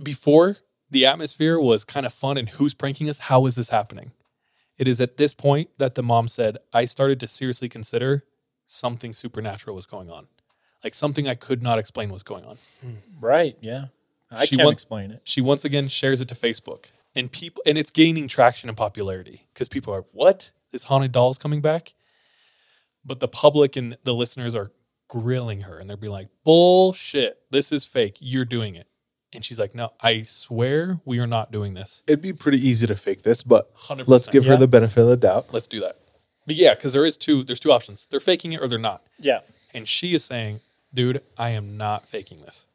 Before 0.03 0.57
the 0.91 1.07
atmosphere 1.07 1.59
was 1.61 1.85
kind 1.85 2.07
of 2.07 2.13
fun 2.13 2.37
and 2.39 2.49
who's 2.51 2.75
pranking 2.75 3.09
us? 3.09 3.19
How 3.19 3.47
is 3.47 3.55
this 3.55 3.69
happening? 3.71 4.13
It 4.79 4.89
is 4.89 5.01
at 5.01 5.17
this 5.19 5.35
point 5.35 5.71
that 5.79 5.95
the 5.95 6.03
mom 6.03 6.29
said, 6.29 6.57
I 6.73 6.85
started 6.87 7.21
to 7.21 7.29
seriously 7.29 7.69
consider 7.69 8.25
something 8.67 9.13
supernatural 9.13 9.77
was 9.77 9.87
going 9.87 10.11
on. 10.11 10.27
Like 10.83 10.95
something 10.95 11.29
I 11.29 11.35
could 11.35 11.63
not 11.63 11.79
explain 11.79 12.11
was 12.11 12.23
going 12.23 12.45
on. 12.45 12.59
Right. 13.21 13.57
Yeah. 13.61 13.87
I 14.31 14.45
She 14.47 14.57
can't 14.57 14.67
want- 14.67 14.75
explain 14.75 15.11
it. 15.11 15.21
She 15.25 15.41
once 15.41 15.65
again 15.65 15.89
shares 15.89 16.21
it 16.21 16.29
to 16.29 16.35
Facebook. 16.35 16.87
And 17.21 17.31
people 17.31 17.63
and 17.67 17.79
it's 17.79 17.91
gaining 17.91 18.27
traction 18.29 18.69
and 18.69 18.77
popularity 18.77 19.47
because 19.53 19.69
people 19.69 19.95
are, 19.95 20.05
what? 20.13 20.51
This 20.73 20.85
haunted 20.85 21.13
doll 21.13 21.31
is 21.31 21.39
coming 21.39 21.61
back? 21.61 21.95
but 23.05 23.21
the 23.21 23.29
public 23.29 23.77
and 23.77 23.97
the 24.05 24.15
listeners 24.15 24.55
are 24.55 24.71
grilling 25.09 25.63
her 25.63 25.79
and 25.79 25.89
they're 25.89 25.97
being 25.97 26.13
like, 26.13 26.29
bullshit, 26.45 27.41
this 27.51 27.73
is 27.73 27.85
fake. 27.85 28.17
You're 28.21 28.45
doing 28.45 28.75
it. 28.75 28.87
And 29.33 29.45
she's 29.45 29.61
like, 29.61 29.75
no, 29.75 29.93
I 30.01 30.23
swear 30.23 31.01
we 31.05 31.21
are 31.21 31.27
not 31.27 31.53
doing 31.53 31.75
this. 31.75 32.03
It'd 32.07 32.21
be 32.21 32.33
pretty 32.33 32.59
easy 32.67 32.87
to 32.87 32.97
fake 32.97 33.23
this, 33.23 33.43
but 33.43 33.75
100%. 33.77 34.05
let's 34.09 34.29
give 34.29 34.45
her 34.47 34.57
the 34.57 34.67
benefit 34.67 35.01
of 35.01 35.09
the 35.09 35.17
doubt. 35.17 35.47
Let's 35.53 35.69
do 35.69 35.81
that. 35.81 35.99
But 36.47 36.57
yeah, 36.57 36.75
because 36.75 36.93
there 36.93 37.07
is 37.07 37.17
two, 37.17 37.45
there's 37.45 37.61
two 37.61 37.71
options. 37.71 38.09
They're 38.11 38.19
faking 38.19 38.53
it 38.53 38.61
or 38.61 38.67
they're 38.67 38.79
not. 38.79 39.03
Yeah. 39.19 39.41
And 39.73 39.87
she 39.87 40.15
is 40.15 40.25
saying, 40.25 40.61
dude, 40.93 41.23
I 41.39 41.51
am 41.51 41.77
not 41.77 42.09
faking 42.09 42.41
this. 42.41 42.67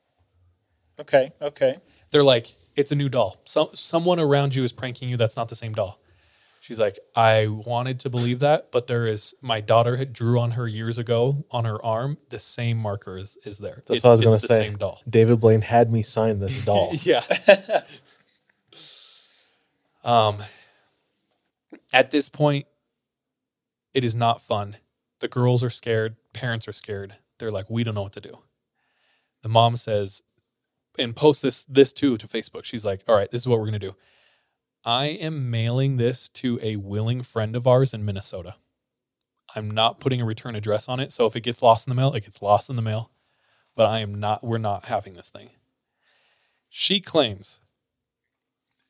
Okay. 0.97 1.33
Okay. 1.41 1.79
They're 2.11 2.23
like, 2.23 2.55
it's 2.75 2.91
a 2.91 2.95
new 2.95 3.09
doll. 3.09 3.41
Some 3.45 3.69
someone 3.73 4.19
around 4.19 4.55
you 4.55 4.63
is 4.63 4.73
pranking 4.73 5.09
you. 5.09 5.17
That's 5.17 5.35
not 5.35 5.49
the 5.49 5.55
same 5.55 5.73
doll. 5.73 5.99
She's 6.65 6.79
like, 6.79 6.97
I 7.15 7.45
wanted 7.45 7.99
to 7.99 8.09
believe 8.09 8.39
that, 8.39 8.71
but 8.71 8.87
there 8.87 9.05
is 9.05 9.35
my 9.39 9.61
daughter 9.61 9.97
had 9.97 10.13
drew 10.13 10.39
on 10.39 10.49
her 10.51 10.67
years 10.67 10.97
ago 10.97 11.45
on 11.51 11.63
her 11.63 11.83
arm. 11.85 12.17
The 12.31 12.39
same 12.39 12.77
marker 12.77 13.19
is, 13.19 13.37
is 13.45 13.59
there. 13.59 13.83
That's 13.85 13.97
it's, 13.97 14.03
what 14.03 14.09
I 14.09 14.11
was 14.13 14.21
going 14.21 14.39
to 14.39 14.47
say. 14.47 14.57
Same 14.57 14.75
doll. 14.75 14.99
David 15.07 15.39
Blaine 15.39 15.61
had 15.61 15.91
me 15.91 16.01
sign 16.01 16.39
this 16.39 16.65
doll. 16.65 16.95
yeah. 17.03 17.23
um, 20.03 20.39
at 21.93 22.09
this 22.09 22.29
point, 22.29 22.65
it 23.93 24.03
is 24.03 24.15
not 24.15 24.41
fun. 24.41 24.77
The 25.19 25.27
girls 25.27 25.63
are 25.63 25.69
scared. 25.69 26.15
Parents 26.33 26.67
are 26.67 26.73
scared. 26.73 27.13
They're 27.37 27.51
like, 27.51 27.69
we 27.69 27.83
don't 27.83 27.93
know 27.93 28.01
what 28.01 28.13
to 28.13 28.21
do. 28.21 28.39
The 29.43 29.49
mom 29.49 29.77
says, 29.77 30.23
and 30.97 31.15
post 31.15 31.41
this 31.41 31.65
this 31.65 31.93
too 31.93 32.17
to 32.17 32.27
Facebook. 32.27 32.63
She's 32.63 32.85
like, 32.85 33.03
all 33.07 33.15
right, 33.15 33.29
this 33.29 33.41
is 33.41 33.47
what 33.47 33.59
we're 33.59 33.65
gonna 33.65 33.79
do. 33.79 33.95
I 34.83 35.05
am 35.05 35.49
mailing 35.49 35.97
this 35.97 36.29
to 36.29 36.59
a 36.61 36.75
willing 36.75 37.23
friend 37.23 37.55
of 37.55 37.65
ours 37.65 37.93
in 37.93 38.05
Minnesota. 38.05 38.55
I'm 39.55 39.71
not 39.71 39.99
putting 39.99 40.21
a 40.21 40.25
return 40.25 40.55
address 40.55 40.89
on 40.89 40.99
it. 40.99 41.13
So 41.13 41.25
if 41.25 41.35
it 41.35 41.41
gets 41.41 41.61
lost 41.61 41.87
in 41.87 41.91
the 41.91 41.95
mail, 41.95 42.13
it 42.13 42.25
gets 42.25 42.41
lost 42.41 42.69
in 42.69 42.75
the 42.75 42.81
mail. 42.81 43.09
But 43.75 43.87
I 43.87 43.99
am 43.99 44.15
not, 44.15 44.43
we're 44.43 44.57
not 44.57 44.85
having 44.85 45.13
this 45.13 45.29
thing. 45.29 45.49
She 46.69 46.99
claims 46.99 47.59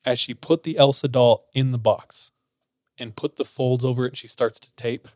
as 0.04 0.18
she 0.18 0.34
put 0.34 0.64
the 0.64 0.76
Elsa 0.76 1.08
doll 1.08 1.46
in 1.54 1.72
the 1.72 1.78
box 1.78 2.32
and 2.98 3.16
put 3.16 3.36
the 3.36 3.44
folds 3.44 3.84
over 3.84 4.04
it 4.04 4.08
and 4.08 4.16
she 4.16 4.28
starts 4.28 4.60
to 4.60 4.74
tape, 4.76 5.08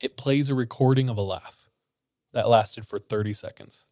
it 0.00 0.16
plays 0.16 0.48
a 0.48 0.54
recording 0.54 1.08
of 1.08 1.16
a 1.16 1.22
laugh 1.22 1.70
that 2.32 2.48
lasted 2.48 2.86
for 2.86 2.98
30 2.98 3.32
seconds 3.32 3.86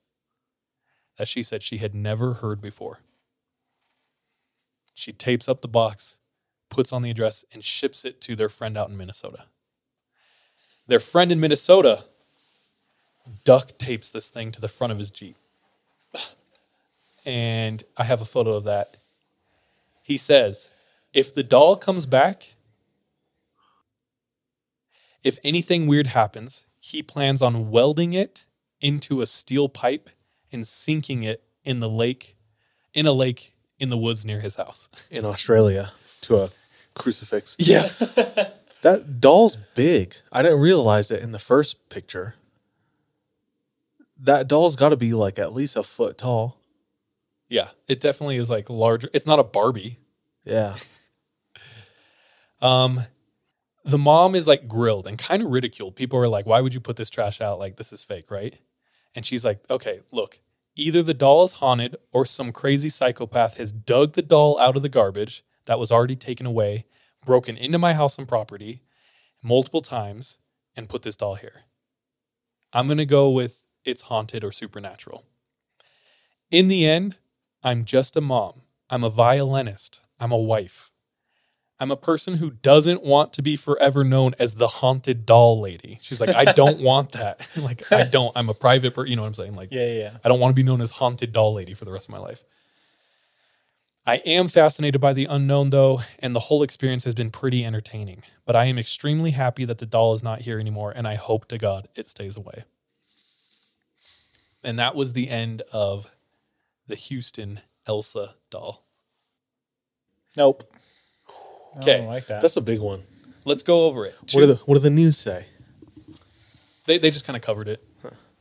that 1.17 1.29
she 1.29 1.43
said 1.43 1.63
she 1.63 1.79
had 1.79 1.95
never 1.95 2.35
heard 2.35 2.61
before. 2.61 3.01
She 4.95 5.13
tapes 5.13 5.49
up 5.49 5.61
the 5.61 5.69
box, 5.69 6.17
puts 6.69 6.93
on 6.93 7.03
the 7.03 7.11
address, 7.11 7.45
and 7.53 7.63
ships 7.63 8.05
it 8.05 8.21
to 8.23 8.37
their 8.37 8.49
friend 8.49 8.77
out 8.77 8.89
in 8.89 8.97
Minnesota. 8.97 9.45
Their 10.87 11.01
friend 11.01 11.33
in 11.33 11.41
Minnesota 11.41 12.05
duct 13.45 13.79
tapes 13.79 14.09
this 14.11 14.29
thing 14.29 14.53
to 14.53 14.61
the 14.61 14.69
front 14.69 14.93
of 14.93 14.99
his 14.99 15.11
Jeep. 15.11 15.37
And 17.25 17.83
I 17.97 18.05
have 18.05 18.21
a 18.21 18.27
photo 18.27 18.55
of 18.55 18.65
that. 18.65 18.99
He 20.03 20.17
says, 20.17 20.71
if 21.13 21.35
the 21.35 21.43
doll 21.43 21.77
comes 21.77 22.07
back, 22.07 22.55
if 25.25 25.41
anything 25.43 25.89
weird 25.89 26.07
happens, 26.09 26.67
he 26.79 27.03
plans 27.03 27.43
on 27.43 27.71
welding 27.71 28.13
it 28.13 28.45
into 28.81 29.21
a 29.21 29.27
steel 29.27 29.69
pipe 29.69 30.09
and 30.53 30.67
sinking 30.67 31.23
it 31.23 31.43
in 31.65 31.81
the 31.81 31.89
lake, 31.89 32.37
in 32.95 33.07
a 33.07 33.13
lake 33.13 33.53
in 33.79 33.91
the 33.91 33.99
woods 33.99 34.25
near 34.25 34.41
his 34.41 34.57
house. 34.57 34.89
in 35.11 35.25
Australia 35.25 35.93
to 36.23 36.37
a 36.37 36.51
crucifix. 36.95 37.57
Yeah. 37.59 37.91
that 38.83 39.21
doll's 39.21 39.57
big. 39.75 40.17
I 40.33 40.43
didn't 40.43 40.61
realize 40.61 41.11
it 41.11 41.23
in 41.23 41.33
the 41.33 41.39
first 41.39 41.89
picture. 41.89 42.35
That 44.19 44.49
doll's 44.49 44.77
got 44.77 44.91
to 44.91 44.97
be 44.97 45.13
like 45.13 45.39
at 45.39 45.53
least 45.53 45.77
a 45.77 45.83
foot 45.83 46.17
tall. 46.19 46.59
Yeah, 47.49 47.69
it 47.87 48.01
definitely 48.01 48.37
is 48.37 48.51
like 48.51 48.71
larger. 48.71 49.09
It's 49.13 49.27
not 49.27 49.39
a 49.39 49.45
Barbie. 49.45 49.99
Yeah. 50.45 50.77
Um, 52.63 53.03
the 53.85 53.99
mom 53.99 54.35
is 54.35 54.49
like 54.49 54.67
grilled 54.67 55.07
and 55.07 55.19
kind 55.19 55.43
of 55.43 55.51
ridiculed. 55.51 55.95
People 55.95 56.19
are 56.19 56.27
like, 56.27 56.47
"Why 56.47 56.63
would 56.63 56.73
you 56.73 56.81
put 56.81 56.97
this 56.97 57.11
trash 57.11 57.43
out? 57.43 57.59
Like 57.59 57.77
this 57.77 57.93
is 57.93 58.03
fake, 58.03 58.31
right?" 58.31 58.59
And 59.17 59.27
she's 59.27 59.45
like, 59.45 59.69
"Okay, 59.69 60.03
look, 60.13 60.39
either 60.77 61.03
the 61.03 61.15
doll 61.15 61.43
is 61.43 61.55
haunted 61.55 61.97
or 62.13 62.25
some 62.25 62.53
crazy 62.53 62.91
psychopath 62.91 63.57
has 63.57 63.73
dug 63.73 64.13
the 64.13 64.23
doll 64.23 64.61
out 64.61 64.77
of 64.77 64.83
the 64.83 64.89
garbage 64.89 65.43
that 65.65 65.81
was 65.81 65.91
already 65.91 66.15
taken 66.15 66.47
away, 66.47 66.85
broken 67.25 67.57
into 67.57 67.79
my 67.79 67.95
house 67.95 68.19
and 68.19 68.29
property 68.29 68.83
multiple 69.43 69.83
times, 69.83 70.39
and 70.77 70.89
put 70.89 71.03
this 71.03 71.17
doll 71.17 71.37
here. 71.37 71.63
I'm 72.73 72.87
gonna 72.87 73.07
go 73.07 73.31
with 73.31 73.65
it's 73.85 74.03
haunted 74.03 74.45
or 74.45 74.53
supernatural. 74.53 75.25
In 76.51 76.69
the 76.69 76.87
end, 76.87 77.17
I'm 77.63 77.85
just 77.85 78.17
a 78.17 78.21
mom. 78.21 78.63
I'm 78.91 79.03
a 79.03 79.11
violinist. 79.11 80.01
I'm 80.21 80.31
a 80.31 80.39
wife. 80.39 80.91
I'm 81.79 81.91
a 81.91 81.97
person 81.97 82.39
who 82.39 82.51
doesn't 82.51 83.03
want 83.03 83.35
to 83.35 83.43
be 83.43 83.55
forever 83.57 84.03
known 84.03 84.35
as 84.39 84.55
the 84.55 84.67
haunted 84.69 85.27
doll 85.27 85.61
lady. 85.61 85.99
She's 86.01 86.21
like, 86.21 86.35
I 86.35 86.53
don't 86.53 86.81
want 86.83 87.13
that. 87.13 87.47
like, 87.57 87.91
I 87.93 88.05
don't. 88.05 88.33
I'm 88.35 88.49
a 88.49 88.55
private 88.55 88.95
person. 88.95 89.11
You 89.11 89.17
know 89.17 89.23
what 89.23 89.29
I'm 89.29 89.35
saying? 89.35 89.55
Like, 89.55 89.71
Yeah, 89.73 89.87
yeah, 89.87 89.99
yeah. 89.99 90.17
I 90.25 90.29
don't 90.29 90.41
want 90.41 90.51
to 90.51 90.55
be 90.55 90.63
known 90.63 90.81
as 90.81 90.91
haunted 90.93 91.33
doll 91.33 91.53
lady 91.53 91.75
for 91.75 91.85
the 91.85 91.93
rest 91.93 92.09
of 92.09 92.13
my 92.13 92.19
life. 92.19 92.43
I 94.07 94.17
am 94.19 94.49
fascinated 94.49 95.01
by 95.01 95.13
the 95.13 95.25
unknown, 95.25 95.71
though, 95.71 96.01
and 96.21 96.35
the 96.35 96.41
whole 96.41 96.63
experience 96.63 97.03
has 97.05 97.15
been 97.15 97.31
pretty 97.31 97.65
entertaining. 97.65 98.23
But 98.45 98.55
I 98.55 98.67
am 98.67 98.79
extremely 98.79 99.33
happy 99.33 99.65
that 99.65 99.79
the 99.79 99.87
doll 99.87 100.15
is 100.15 100.23
not 100.23 100.43
here 100.43 100.61
anymore, 100.61 100.93
and 100.95 101.09
I 101.09 101.17
hope 101.17 101.49
to 101.49 101.59
God 101.59 101.89
it 101.97 102.09
stays 102.09 102.37
away. 102.37 102.65
And 104.63 104.79
that 104.79 104.95
was 104.95 105.13
the 105.13 105.29
end 105.29 105.63
of 105.73 106.09
the 106.87 106.95
Houston 106.95 107.61
Elsa 107.87 108.35
doll. 108.49 108.85
Nope. 110.37 110.73
I 111.77 111.81
Okay, 111.81 111.99
don't 111.99 112.07
like 112.07 112.27
that. 112.29 112.41
That's 112.43 112.57
a 112.57 112.61
big 112.63 112.81
one. 112.81 113.03
let's 113.45 113.63
go 113.63 113.85
over 113.85 114.07
it. 114.07 114.15
What 114.33 114.41
do 114.41 114.47
the 114.47 114.57
What 114.67 114.75
do 114.75 114.81
the 114.81 114.91
news 114.91 115.17
say? 115.19 115.47
They 116.87 116.99
they 116.99 117.11
just 117.11 117.25
kind 117.27 117.37
of 117.37 117.43
covered 117.43 117.69
it. 117.69 117.85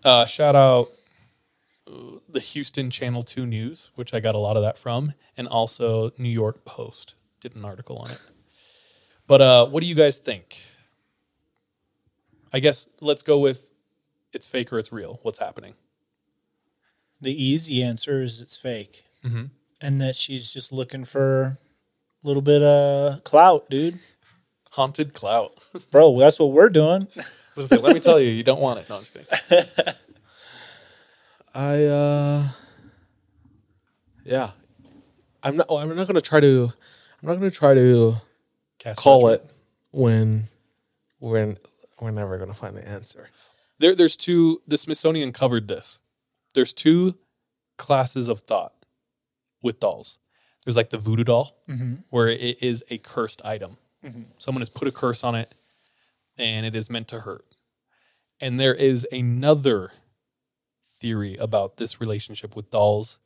Uh, 0.03 0.25
shout 0.25 0.55
out 0.55 0.89
uh, 1.87 2.19
the 2.29 2.39
Houston 2.39 2.89
Channel 2.91 3.23
Two 3.23 3.45
News, 3.45 3.89
which 3.95 4.13
I 4.13 4.19
got 4.19 4.35
a 4.35 4.37
lot 4.37 4.55
of 4.55 4.61
that 4.63 4.77
from, 4.77 5.13
and 5.35 5.47
also 5.47 6.11
New 6.17 6.29
York 6.29 6.63
Post 6.63 7.15
did 7.41 7.55
an 7.55 7.65
article 7.65 7.97
on 7.97 8.11
it. 8.11 8.21
But 9.27 9.41
uh, 9.41 9.65
what 9.65 9.81
do 9.81 9.87
you 9.87 9.95
guys 9.95 10.17
think? 10.17 10.57
I 12.53 12.59
guess 12.59 12.87
let's 13.01 13.23
go 13.23 13.39
with 13.39 13.71
it's 14.31 14.47
fake 14.47 14.71
or 14.71 14.77
it's 14.79 14.91
real. 14.91 15.19
What's 15.23 15.39
happening? 15.39 15.73
The 17.19 17.33
easy 17.43 17.81
answer 17.81 18.21
is 18.21 18.39
it's 18.41 18.55
fake, 18.57 19.05
Mhm. 19.23 19.49
and 19.81 19.99
that 20.01 20.15
she's 20.15 20.53
just 20.53 20.71
looking 20.71 21.03
for 21.05 21.43
a 21.43 21.64
little 22.27 22.41
bit 22.41 22.61
of 22.61 23.23
clout, 23.23 23.69
dude. 23.69 23.99
Haunted 24.71 25.13
clout, 25.13 25.53
bro. 25.91 26.19
That's 26.19 26.39
what 26.39 26.51
we're 26.51 26.69
doing. 26.69 27.07
I 27.17 27.21
was 27.55 27.69
gonna 27.69 27.79
say, 27.81 27.85
let 27.85 27.93
me 27.93 27.99
tell 28.01 28.19
you, 28.19 28.29
you 28.29 28.43
don't 28.43 28.59
want 28.59 28.79
it. 28.79 28.89
No, 28.89 28.97
I'm 28.97 29.03
just 29.03 29.13
kidding. 29.13 29.65
I 31.55 31.83
uh 31.85 32.47
yeah. 34.25 34.51
I'm 35.43 35.55
not 35.55 35.67
I'm 35.69 35.95
not 35.95 36.07
going 36.07 36.15
to 36.15 36.21
try 36.21 36.39
to 36.39 36.73
I'm 37.21 37.29
not 37.29 37.39
to 37.39 37.51
try 37.51 37.73
to 37.75 38.15
Cast 38.79 38.99
call 38.99 39.29
judgment. 39.29 39.43
it 39.43 39.55
when 39.91 40.43
when 41.19 41.57
we're 42.01 42.11
never 42.11 42.37
going 42.37 42.49
to 42.49 42.55
find 42.55 42.75
the 42.75 42.85
answer. 42.85 43.29
There, 43.79 43.95
there's 43.95 44.17
two. 44.17 44.61
The 44.67 44.77
Smithsonian 44.77 45.31
covered 45.31 45.67
this. 45.67 45.99
There's 46.53 46.73
two 46.73 47.15
classes 47.77 48.27
of 48.27 48.41
thought 48.41 48.73
with 49.61 49.79
dolls. 49.79 50.17
There's 50.65 50.75
like 50.75 50.89
the 50.89 50.97
voodoo 50.97 51.23
doll, 51.23 51.55
Mhm. 51.69 52.03
where 52.09 52.27
it 52.27 52.61
is 52.61 52.83
a 52.89 52.97
cursed 52.97 53.41
item. 53.45 53.77
Mhm. 54.03 54.25
Someone 54.39 54.61
has 54.61 54.69
put 54.69 54.87
a 54.87 54.91
curse 54.91 55.23
on 55.23 55.35
it, 55.35 55.55
and 56.37 56.65
it 56.65 56.75
is 56.75 56.89
meant 56.89 57.07
to 57.09 57.21
hurt. 57.21 57.45
And 58.41 58.59
there 58.59 58.75
is 58.75 59.07
another 59.11 59.93
theory 60.99 61.37
about 61.37 61.77
this 61.77 62.01
relationship 62.01 62.55
with 62.55 62.71
dolls, 62.71 63.19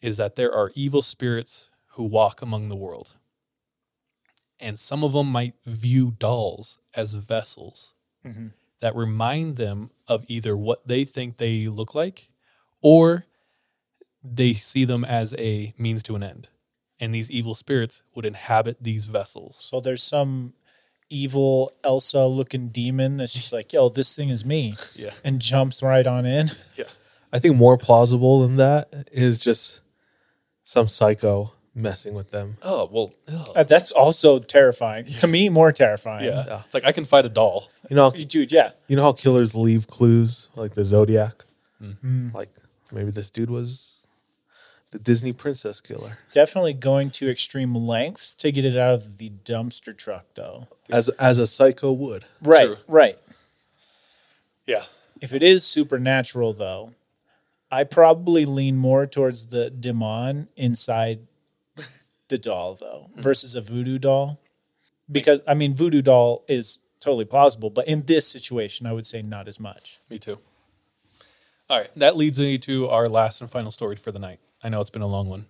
is 0.00 0.16
that 0.16 0.36
there 0.36 0.52
are 0.52 0.72
evil 0.74 1.02
spirits 1.02 1.70
who 1.92 2.02
walk 2.04 2.40
among 2.40 2.68
the 2.68 2.76
world, 2.76 3.14
and 4.58 4.78
some 4.78 5.04
of 5.04 5.12
them 5.12 5.26
might 5.30 5.54
view 5.66 6.12
dolls 6.12 6.78
as 6.94 7.12
vessels 7.14 7.92
Mhm. 8.24 8.52
that 8.80 8.96
remind 8.96 9.56
them 9.56 9.90
of 10.08 10.24
either 10.28 10.56
what 10.56 10.86
they 10.86 11.04
think 11.04 11.36
they 11.36 11.68
look 11.68 11.94
like 11.94 12.30
or 12.80 13.26
they 14.22 14.54
see 14.54 14.84
them 14.84 15.04
as 15.04 15.34
a 15.34 15.74
means 15.78 16.02
to 16.04 16.14
an 16.16 16.22
end. 16.22 16.48
And 17.00 17.14
these 17.14 17.30
evil 17.30 17.54
spirits 17.54 18.02
would 18.14 18.26
inhabit 18.26 18.76
these 18.80 19.06
vessels. 19.06 19.56
So 19.58 19.80
there's 19.80 20.02
some 20.02 20.52
evil 21.08 21.72
Elsa 21.82 22.26
looking 22.26 22.68
demon 22.68 23.16
that's 23.16 23.32
just 23.32 23.52
like, 23.52 23.72
yo, 23.72 23.88
this 23.88 24.14
thing 24.14 24.28
is 24.28 24.44
me. 24.44 24.76
Yeah. 24.94 25.12
And 25.24 25.40
jumps 25.40 25.82
right 25.82 26.06
on 26.06 26.26
in. 26.26 26.52
Yeah. 26.76 26.84
I 27.32 27.38
think 27.38 27.56
more 27.56 27.78
plausible 27.78 28.40
than 28.40 28.56
that 28.56 29.08
is 29.12 29.38
just 29.38 29.80
some 30.62 30.88
psycho 30.88 31.52
messing 31.74 32.14
with 32.14 32.30
them. 32.32 32.56
Oh 32.62 32.88
well, 32.92 33.12
ugh. 33.32 33.50
Uh, 33.54 33.62
that's 33.62 33.92
also 33.92 34.38
terrifying. 34.40 35.06
To 35.06 35.26
me, 35.26 35.48
more 35.48 35.72
terrifying. 35.72 36.24
yeah. 36.24 36.62
It's 36.64 36.74
like 36.74 36.84
I 36.84 36.92
can 36.92 37.04
fight 37.04 37.24
a 37.24 37.28
doll. 37.28 37.68
You 37.88 37.96
know, 37.96 38.10
Dude, 38.10 38.52
yeah. 38.52 38.72
you 38.88 38.96
know 38.96 39.02
how 39.02 39.12
killers 39.12 39.54
leave 39.54 39.86
clues 39.86 40.48
like 40.56 40.74
the 40.74 40.84
Zodiac. 40.84 41.44
Mm. 41.82 42.34
Like 42.34 42.50
maybe 42.92 43.10
this 43.10 43.30
dude 43.30 43.50
was 43.50 43.99
the 44.90 44.98
Disney 44.98 45.32
princess 45.32 45.80
killer. 45.80 46.18
Definitely 46.32 46.72
going 46.74 47.10
to 47.12 47.30
extreme 47.30 47.74
lengths 47.74 48.34
to 48.36 48.50
get 48.50 48.64
it 48.64 48.76
out 48.76 48.94
of 48.94 49.18
the 49.18 49.30
dumpster 49.44 49.96
truck, 49.96 50.24
though. 50.34 50.66
As 50.90 51.08
as 51.10 51.38
a 51.38 51.46
psycho 51.46 51.92
would. 51.92 52.24
Right, 52.42 52.66
True. 52.66 52.76
right. 52.88 53.18
Yeah. 54.66 54.84
If 55.20 55.32
it 55.32 55.42
is 55.42 55.64
supernatural, 55.64 56.52
though, 56.54 56.94
I 57.70 57.84
probably 57.84 58.44
lean 58.44 58.76
more 58.76 59.06
towards 59.06 59.46
the 59.46 59.70
demon 59.70 60.48
inside 60.56 61.20
the 62.28 62.38
doll, 62.38 62.74
though, 62.74 63.10
Hmm. 63.14 63.20
versus 63.20 63.54
a 63.54 63.60
voodoo 63.60 63.98
doll. 63.98 64.38
Because, 65.10 65.40
I 65.46 65.54
mean, 65.54 65.74
voodoo 65.74 66.02
doll 66.02 66.44
is 66.48 66.78
totally 67.00 67.24
plausible, 67.24 67.70
but 67.70 67.86
in 67.88 68.06
this 68.06 68.28
situation, 68.28 68.86
I 68.86 68.92
would 68.92 69.06
say 69.06 69.22
not 69.22 69.48
as 69.48 69.58
much. 69.58 69.98
Me 70.08 70.18
too. 70.18 70.38
All 71.68 71.78
right, 71.78 71.90
that 71.96 72.16
leads 72.16 72.38
me 72.38 72.58
to 72.58 72.88
our 72.88 73.08
last 73.08 73.40
and 73.40 73.50
final 73.50 73.70
story 73.70 73.96
for 73.96 74.10
the 74.12 74.18
night. 74.18 74.38
I 74.62 74.68
know 74.68 74.80
it's 74.80 74.90
been 74.90 75.02
a 75.02 75.06
long 75.06 75.28
one. 75.28 75.46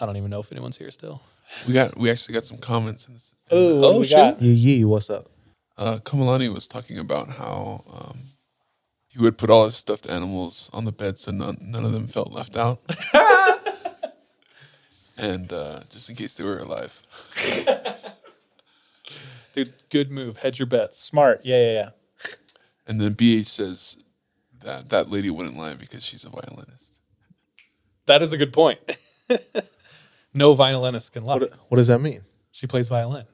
I 0.00 0.06
don't 0.06 0.16
even 0.16 0.30
know 0.30 0.40
if 0.40 0.52
anyone's 0.52 0.76
here 0.76 0.90
still. 0.90 1.22
We 1.66 1.72
got 1.74 1.96
we 1.96 2.10
actually 2.10 2.34
got 2.34 2.44
some 2.44 2.58
comments. 2.58 3.06
In 3.06 3.14
this. 3.14 3.34
Oh, 3.50 3.80
what 3.80 3.92
do 3.94 3.98
we 4.00 4.06
shit. 4.06 4.16
got? 4.16 4.42
Yee 4.42 4.52
yee, 4.52 4.84
what's 4.84 5.10
up? 5.10 5.30
Uh, 5.76 5.98
Kamalani 5.98 6.52
was 6.52 6.66
talking 6.66 6.98
about 6.98 7.28
how 7.30 7.84
um, 7.90 8.18
he 9.06 9.18
would 9.18 9.38
put 9.38 9.48
all 9.48 9.64
his 9.64 9.76
stuffed 9.76 10.06
animals 10.06 10.68
on 10.72 10.84
the 10.84 10.92
bed 10.92 11.18
so 11.18 11.30
none, 11.30 11.56
none 11.60 11.84
of 11.84 11.92
them 11.92 12.08
felt 12.08 12.32
left 12.32 12.56
out. 12.56 12.80
and 15.16 15.52
uh, 15.52 15.80
just 15.88 16.10
in 16.10 16.16
case 16.16 16.34
they 16.34 16.44
were 16.44 16.58
alive. 16.58 17.00
Dude, 19.54 19.72
good 19.88 20.10
move. 20.10 20.38
Hedge 20.38 20.58
your 20.58 20.66
bets. 20.66 21.02
Smart. 21.02 21.40
Yeah, 21.44 21.58
yeah, 21.58 21.72
yeah. 21.72 21.90
And 22.86 23.00
then 23.00 23.14
BH 23.14 23.46
says 23.46 23.96
that 24.60 24.88
that 24.90 25.10
lady 25.10 25.30
wouldn't 25.30 25.56
lie 25.56 25.74
because 25.74 26.02
she's 26.02 26.24
a 26.24 26.28
violinist. 26.28 26.87
That 28.08 28.22
is 28.22 28.32
a 28.32 28.36
good 28.38 28.52
point. 28.52 28.80
no 30.34 30.54
violinist 30.54 31.12
can 31.12 31.24
lie. 31.24 31.38
What, 31.38 31.52
what 31.68 31.76
does 31.76 31.86
that 31.88 32.00
mean? 32.00 32.22
She 32.50 32.66
plays 32.66 32.88
violin. 32.88 33.26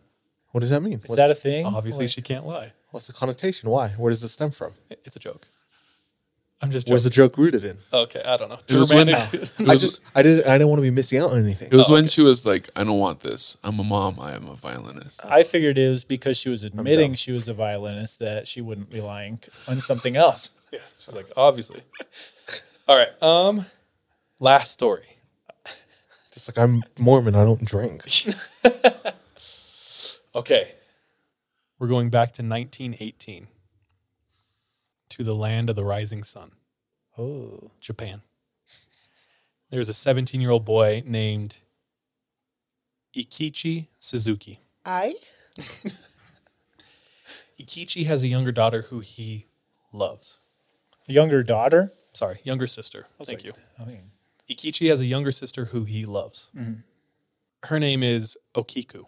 What 0.50 0.60
does 0.60 0.70
that 0.70 0.82
mean? 0.82 1.00
Is 1.04 1.16
that 1.16 1.30
a 1.30 1.34
thing? 1.34 1.64
Obviously, 1.64 2.04
Like- 2.04 2.12
she 2.12 2.22
can't 2.22 2.46
lie. 2.46 2.72
What's 2.90 3.06
the 3.08 3.12
connotation? 3.12 3.70
Why? 3.70 3.88
Where 3.88 4.10
does 4.10 4.22
it 4.22 4.28
stem 4.28 4.52
from? 4.52 4.72
It's 4.90 5.16
a 5.16 5.18
joke. 5.18 5.48
I'm 6.60 6.70
just 6.70 6.88
Where's 6.88 7.04
the 7.04 7.10
joke 7.10 7.36
rooted 7.36 7.64
in? 7.64 7.78
Okay, 7.92 8.22
I 8.24 8.36
don't 8.36 8.48
know. 8.48 8.58
It 8.68 8.74
was 8.76 8.92
when- 8.92 9.08
Germanic- 9.08 9.50
it 9.60 9.68
I 9.68 9.76
just 9.76 10.00
I 10.14 10.22
didn't 10.22 10.46
I 10.46 10.52
didn't 10.52 10.68
want 10.68 10.78
to 10.78 10.82
be 10.82 10.90
missing 10.90 11.20
out 11.20 11.30
on 11.32 11.40
anything. 11.42 11.68
It 11.70 11.76
was 11.76 11.88
when 11.88 12.06
she 12.08 12.22
was 12.22 12.46
like, 12.46 12.70
I 12.76 12.84
don't 12.84 12.98
want 12.98 13.20
this. 13.20 13.56
I'm 13.64 13.78
a 13.80 13.84
mom. 13.84 14.18
I 14.20 14.32
am 14.32 14.46
a 14.48 14.54
violinist. 14.54 15.20
I 15.24 15.42
figured 15.42 15.76
it 15.76 15.88
was 15.88 16.04
because 16.04 16.38
she 16.38 16.48
was 16.48 16.64
admitting 16.64 17.14
she 17.14 17.32
was 17.32 17.48
a 17.48 17.52
violinist 17.54 18.18
that 18.20 18.46
she 18.48 18.60
wouldn't 18.60 18.90
be 18.90 19.00
lying 19.00 19.40
on 19.68 19.80
something 19.82 20.16
else. 20.16 20.50
yeah, 20.72 20.78
she's 21.04 21.14
like, 21.14 21.30
obviously. 21.36 21.82
All 22.88 22.96
right. 22.96 23.22
Um, 23.22 23.66
last 24.40 24.72
story. 24.72 25.18
Just 26.32 26.48
like 26.48 26.58
I'm 26.58 26.82
Mormon, 26.98 27.34
I 27.34 27.44
don't 27.44 27.64
drink. 27.64 28.02
Okay. 30.34 30.72
We're 31.78 31.86
going 31.86 32.10
back 32.10 32.32
to 32.34 32.42
1918 32.42 33.46
to 35.10 35.22
the 35.24 35.34
land 35.34 35.70
of 35.70 35.76
the 35.76 35.84
rising 35.84 36.24
sun, 36.24 36.52
Oh. 37.16 37.70
Japan. 37.80 38.22
There's 39.70 39.88
a 39.88 39.94
17 39.94 40.40
year 40.40 40.50
old 40.50 40.64
boy 40.64 41.02
named 41.06 41.56
Ikichi 43.16 43.86
Suzuki. 44.00 44.60
I 44.84 45.14
Ikichi 47.60 48.06
has 48.06 48.22
a 48.22 48.28
younger 48.28 48.52
daughter 48.52 48.82
who 48.82 49.00
he 49.00 49.46
loves. 49.92 50.38
Younger 51.06 51.42
daughter? 51.42 51.92
Sorry, 52.12 52.40
younger 52.44 52.66
sister. 52.66 53.06
Thank 53.22 53.40
like, 53.40 53.44
you. 53.44 53.52
I 53.80 53.84
mean, 53.84 54.10
Ikichi 54.50 54.88
has 54.90 55.00
a 55.00 55.06
younger 55.06 55.32
sister 55.32 55.66
who 55.66 55.84
he 55.84 56.04
loves. 56.04 56.50
Mhm. 56.54 56.82
Her 57.64 57.80
name 57.80 58.02
is 58.02 58.36
Okiku. 58.54 59.06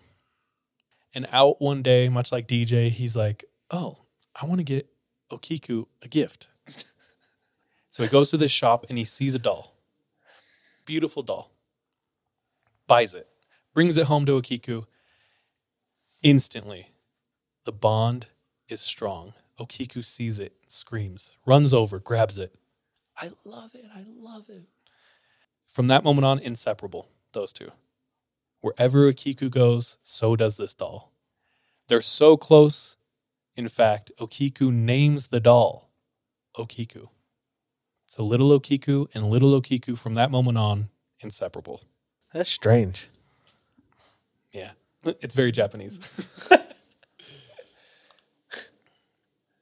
And 1.15 1.27
out 1.31 1.61
one 1.61 1.83
day, 1.83 2.09
much 2.09 2.33
like 2.33 2.47
DJ, 2.47 2.89
he's 2.91 3.17
like, 3.17 3.45
Oh, 3.71 3.99
I 4.41 4.47
want 4.47 4.61
to 4.61 4.65
get 4.65 4.89
Okiku 5.31 5.87
a 6.03 6.09
gift. 6.09 6.47
so 7.91 8.03
he 8.03 8.09
goes 8.09 8.31
to 8.31 8.37
this 8.37 8.53
shop 8.53 8.87
and 8.89 8.97
he 8.97 9.05
sees 9.05 9.35
a 9.35 9.39
doll. 9.39 9.75
Beautiful 10.85 11.23
doll. 11.23 11.51
Buys 12.87 13.13
it, 13.15 13.29
brings 13.75 13.97
it 13.97 14.07
home 14.07 14.25
to 14.27 14.33
Okiku. 14.41 14.87
Instantly, 16.23 16.93
the 17.65 17.73
bond 17.73 18.29
is 18.69 18.81
strong. 18.81 19.35
Okiku 19.59 20.05
sees 20.05 20.39
it, 20.39 20.53
screams, 20.69 21.37
runs 21.47 21.75
over, 21.75 21.99
grabs 21.99 22.39
it. 22.39 22.55
I 23.17 23.31
love 23.45 23.75
it. 23.75 23.85
I 23.95 24.05
love 24.07 24.49
it. 24.49 24.63
From 25.77 25.89
that 25.89 26.05
moment 26.05 26.25
on, 26.25 26.39
inseparable, 26.39 27.11
those 27.35 27.53
two. 27.53 27.71
Wherever 28.63 29.13
Okiku 29.13 29.51
goes, 29.51 29.99
so 30.03 30.35
does 30.35 30.57
this 30.57 30.73
doll. 30.73 31.13
They're 31.89 32.01
so 32.01 32.39
close. 32.39 32.97
In 33.57 33.69
fact, 33.69 34.11
Okiku 34.19 34.73
names 34.73 35.29
the 35.29 35.39
doll 35.39 35.91
Okiku. 36.57 37.11
So 38.07 38.25
little 38.25 38.59
Okiku 38.59 39.09
and 39.13 39.29
little 39.29 39.61
Okiku 39.61 39.99
from 39.99 40.15
that 40.15 40.31
moment 40.31 40.57
on, 40.57 40.89
inseparable. 41.21 41.83
That's 42.33 42.49
strange. 42.49 43.11
Yeah. 44.53 44.71
It's 45.05 45.35
very 45.35 45.53
Japanese. 45.53 46.01
I 46.51 46.59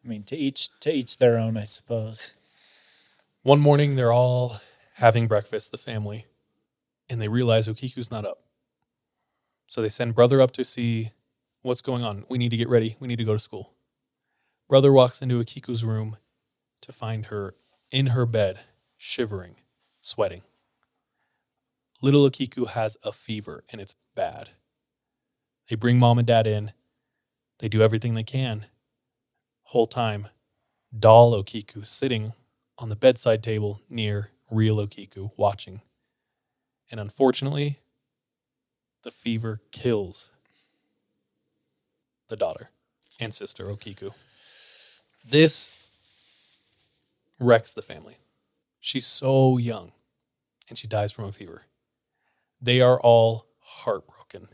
mean, 0.04 0.22
to 0.26 0.36
each 0.36 0.68
to 0.78 0.92
each 0.92 1.18
their 1.18 1.36
own, 1.38 1.56
I 1.56 1.64
suppose. 1.64 2.34
One 3.42 3.58
morning, 3.58 3.96
they're 3.96 4.12
all 4.12 4.60
having 4.94 5.26
breakfast, 5.26 5.70
the 5.70 5.78
family, 5.78 6.26
and 7.08 7.20
they 7.20 7.28
realize 7.28 7.68
Okiku's 7.68 8.10
not 8.10 8.24
up. 8.24 8.44
So 9.66 9.82
they 9.82 9.88
send 9.88 10.14
brother 10.14 10.40
up 10.40 10.52
to 10.52 10.64
see 10.64 11.12
what's 11.62 11.80
going 11.80 12.04
on. 12.04 12.24
We 12.28 12.38
need 12.38 12.50
to 12.50 12.56
get 12.56 12.68
ready. 12.68 12.96
We 13.00 13.08
need 13.08 13.18
to 13.18 13.24
go 13.24 13.32
to 13.32 13.38
school. 13.38 13.72
Brother 14.68 14.92
walks 14.92 15.20
into 15.20 15.42
Okiku's 15.42 15.84
room 15.84 16.16
to 16.80 16.92
find 16.92 17.26
her 17.26 17.54
in 17.90 18.08
her 18.08 18.24
bed, 18.24 18.60
shivering, 18.96 19.56
sweating. 20.00 20.42
Little 22.00 22.28
Okiku 22.28 22.68
has 22.68 22.96
a 23.02 23.12
fever 23.12 23.64
and 23.70 23.80
it's 23.80 23.94
bad. 24.14 24.50
They 25.68 25.76
bring 25.76 25.98
mom 25.98 26.18
and 26.18 26.26
dad 26.26 26.46
in. 26.46 26.72
They 27.58 27.68
do 27.68 27.82
everything 27.82 28.14
they 28.14 28.22
can. 28.24 28.66
Whole 29.64 29.86
time, 29.86 30.28
doll 30.96 31.32
Okiku 31.32 31.86
sitting 31.86 32.32
on 32.78 32.90
the 32.90 32.96
bedside 32.96 33.42
table 33.42 33.80
near 33.88 34.30
real 34.54 34.76
Okiku 34.76 35.30
watching. 35.36 35.80
And 36.90 37.00
unfortunately, 37.00 37.80
the 39.02 39.10
fever 39.10 39.60
kills 39.72 40.30
the 42.28 42.36
daughter 42.36 42.70
and 43.20 43.34
sister 43.34 43.66
Okiku. 43.66 44.12
This 45.28 45.86
wrecks 47.38 47.72
the 47.72 47.82
family. 47.82 48.18
She's 48.80 49.06
so 49.06 49.58
young 49.58 49.92
and 50.68 50.78
she 50.78 50.86
dies 50.86 51.12
from 51.12 51.24
a 51.24 51.32
fever. 51.32 51.62
They 52.60 52.80
are 52.80 53.00
all 53.00 53.46
heartbroken. 53.60 54.48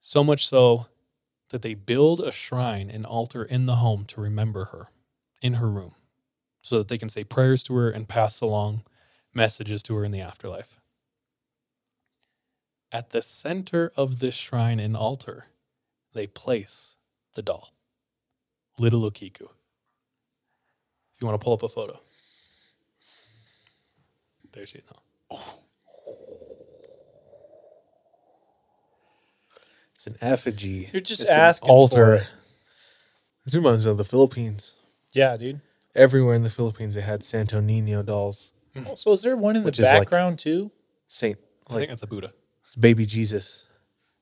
So 0.00 0.24
much 0.24 0.46
so 0.46 0.86
that 1.50 1.62
they 1.62 1.74
build 1.74 2.20
a 2.20 2.32
shrine 2.32 2.90
and 2.90 3.04
altar 3.04 3.44
in 3.44 3.66
the 3.66 3.76
home 3.76 4.04
to 4.06 4.20
remember 4.20 4.66
her 4.66 4.88
in 5.42 5.54
her 5.54 5.68
room 5.68 5.94
so 6.68 6.76
that 6.78 6.88
they 6.88 6.98
can 6.98 7.08
say 7.08 7.24
prayers 7.24 7.62
to 7.64 7.74
her 7.76 7.90
and 7.90 8.06
pass 8.06 8.42
along 8.42 8.82
messages 9.32 9.82
to 9.84 9.94
her 9.94 10.04
in 10.04 10.12
the 10.12 10.20
afterlife. 10.20 10.78
At 12.92 13.10
the 13.10 13.22
center 13.22 13.90
of 13.96 14.18
this 14.18 14.34
shrine 14.34 14.78
and 14.78 14.94
altar, 14.94 15.46
they 16.12 16.26
place 16.26 16.96
the 17.34 17.40
doll, 17.42 17.70
little 18.78 19.10
Okiku. 19.10 19.42
If 21.14 21.20
you 21.22 21.26
want 21.26 21.40
to 21.40 21.44
pull 21.44 21.54
up 21.54 21.62
a 21.62 21.68
photo, 21.70 22.00
there 24.52 24.66
she 24.66 24.78
is. 24.78 24.84
now. 25.30 25.38
It's 29.94 30.06
an 30.06 30.16
effigy. 30.20 30.90
You're 30.92 31.00
just 31.00 31.22
It's 31.24 31.34
an 31.34 31.40
asking 31.40 31.70
altar. 31.70 31.94
for 31.96 32.14
it. 32.14 32.26
This 33.46 33.54
reminds 33.54 33.86
me 33.86 33.90
of 33.92 33.96
the 33.96 34.04
Philippines. 34.04 34.74
Yeah, 35.12 35.36
dude. 35.38 35.60
Everywhere 35.94 36.34
in 36.34 36.42
the 36.42 36.50
Philippines, 36.50 36.94
they 36.94 37.00
had 37.00 37.24
Santo 37.24 37.60
Nino 37.60 38.02
dolls. 38.02 38.52
Oh, 38.86 38.94
so 38.94 39.12
is 39.12 39.22
there 39.22 39.36
one 39.36 39.56
in 39.56 39.62
the 39.62 39.66
Which 39.66 39.78
is 39.78 39.84
like- 39.84 40.00
background 40.02 40.38
too? 40.38 40.70
Saint, 41.08 41.38
I 41.66 41.72
like 41.74 41.80
think 41.82 41.92
it's 41.92 42.02
a 42.02 42.06
Buddha. 42.06 42.32
it's 42.66 42.76
baby 42.76 43.06
Jesus, 43.06 43.66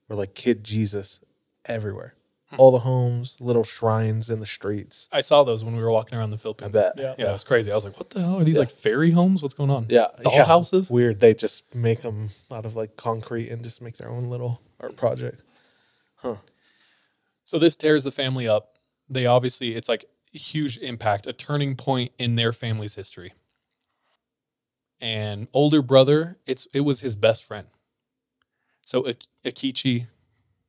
or 0.09 0.15
like 0.15 0.33
kid 0.33 0.63
Jesus, 0.63 1.19
everywhere. 1.65 2.13
Hmm. 2.49 2.55
all 2.61 2.71
the 2.71 2.79
homes, 2.79 3.41
little 3.41 3.65
shrines 3.65 4.29
in 4.29 4.39
the 4.39 4.45
streets. 4.45 5.09
I 5.11 5.19
saw 5.19 5.43
those 5.43 5.65
when 5.65 5.75
we 5.75 5.83
were 5.83 5.91
walking 5.91 6.17
around 6.17 6.29
the 6.29 6.37
Philippines. 6.37 6.71
bet. 6.71 6.93
Yeah, 6.97 7.13
Yeah. 7.19 7.31
it 7.31 7.33
was 7.33 7.43
crazy. 7.43 7.69
I 7.69 7.75
was 7.75 7.83
like, 7.83 7.97
"What 7.99 8.09
the 8.11 8.21
hell 8.21 8.39
are 8.39 8.43
these 8.45 8.55
Yeah. 8.55 8.61
like 8.61 8.69
fairy 8.71 9.11
homes? 9.11 9.41
What's 9.43 9.53
going 9.53 9.69
on?" 9.69 9.87
Yeah, 9.89 10.07
doll 10.23 10.33
yeah. 10.33 10.45
houses. 10.45 10.89
Weird. 10.89 11.19
They 11.19 11.33
just 11.33 11.63
make 11.75 12.03
them 12.03 12.29
out 12.49 12.65
of 12.65 12.73
like 12.77 12.95
concrete 12.95 13.49
and 13.49 13.65
just 13.65 13.81
make 13.81 13.97
their 13.97 14.09
own 14.09 14.29
little 14.29 14.61
art 14.79 14.95
project. 14.95 15.43
Huh. 16.15 16.37
So 17.43 17.59
this 17.59 17.75
tears 17.75 18.05
the 18.05 18.11
family 18.11 18.47
up. 18.47 18.77
They 19.09 19.25
obviously, 19.25 19.75
it's 19.75 19.89
like 19.89 20.03
a 20.05 20.07
huge 20.37 20.77
impact, 20.79 21.27
a 21.27 21.33
turning 21.33 21.75
point 21.75 22.11
in 22.17 22.35
their 22.35 22.53
family's 22.53 22.95
history. 22.95 23.33
And 25.01 25.47
older 25.53 25.81
brother, 25.81 26.37
it's 26.47 26.67
it 26.73 26.81
was 26.81 27.01
his 27.01 27.15
best 27.15 27.43
friend. 27.43 27.67
So 28.85 29.07
Ak- 29.07 29.27
Akichi, 29.45 30.07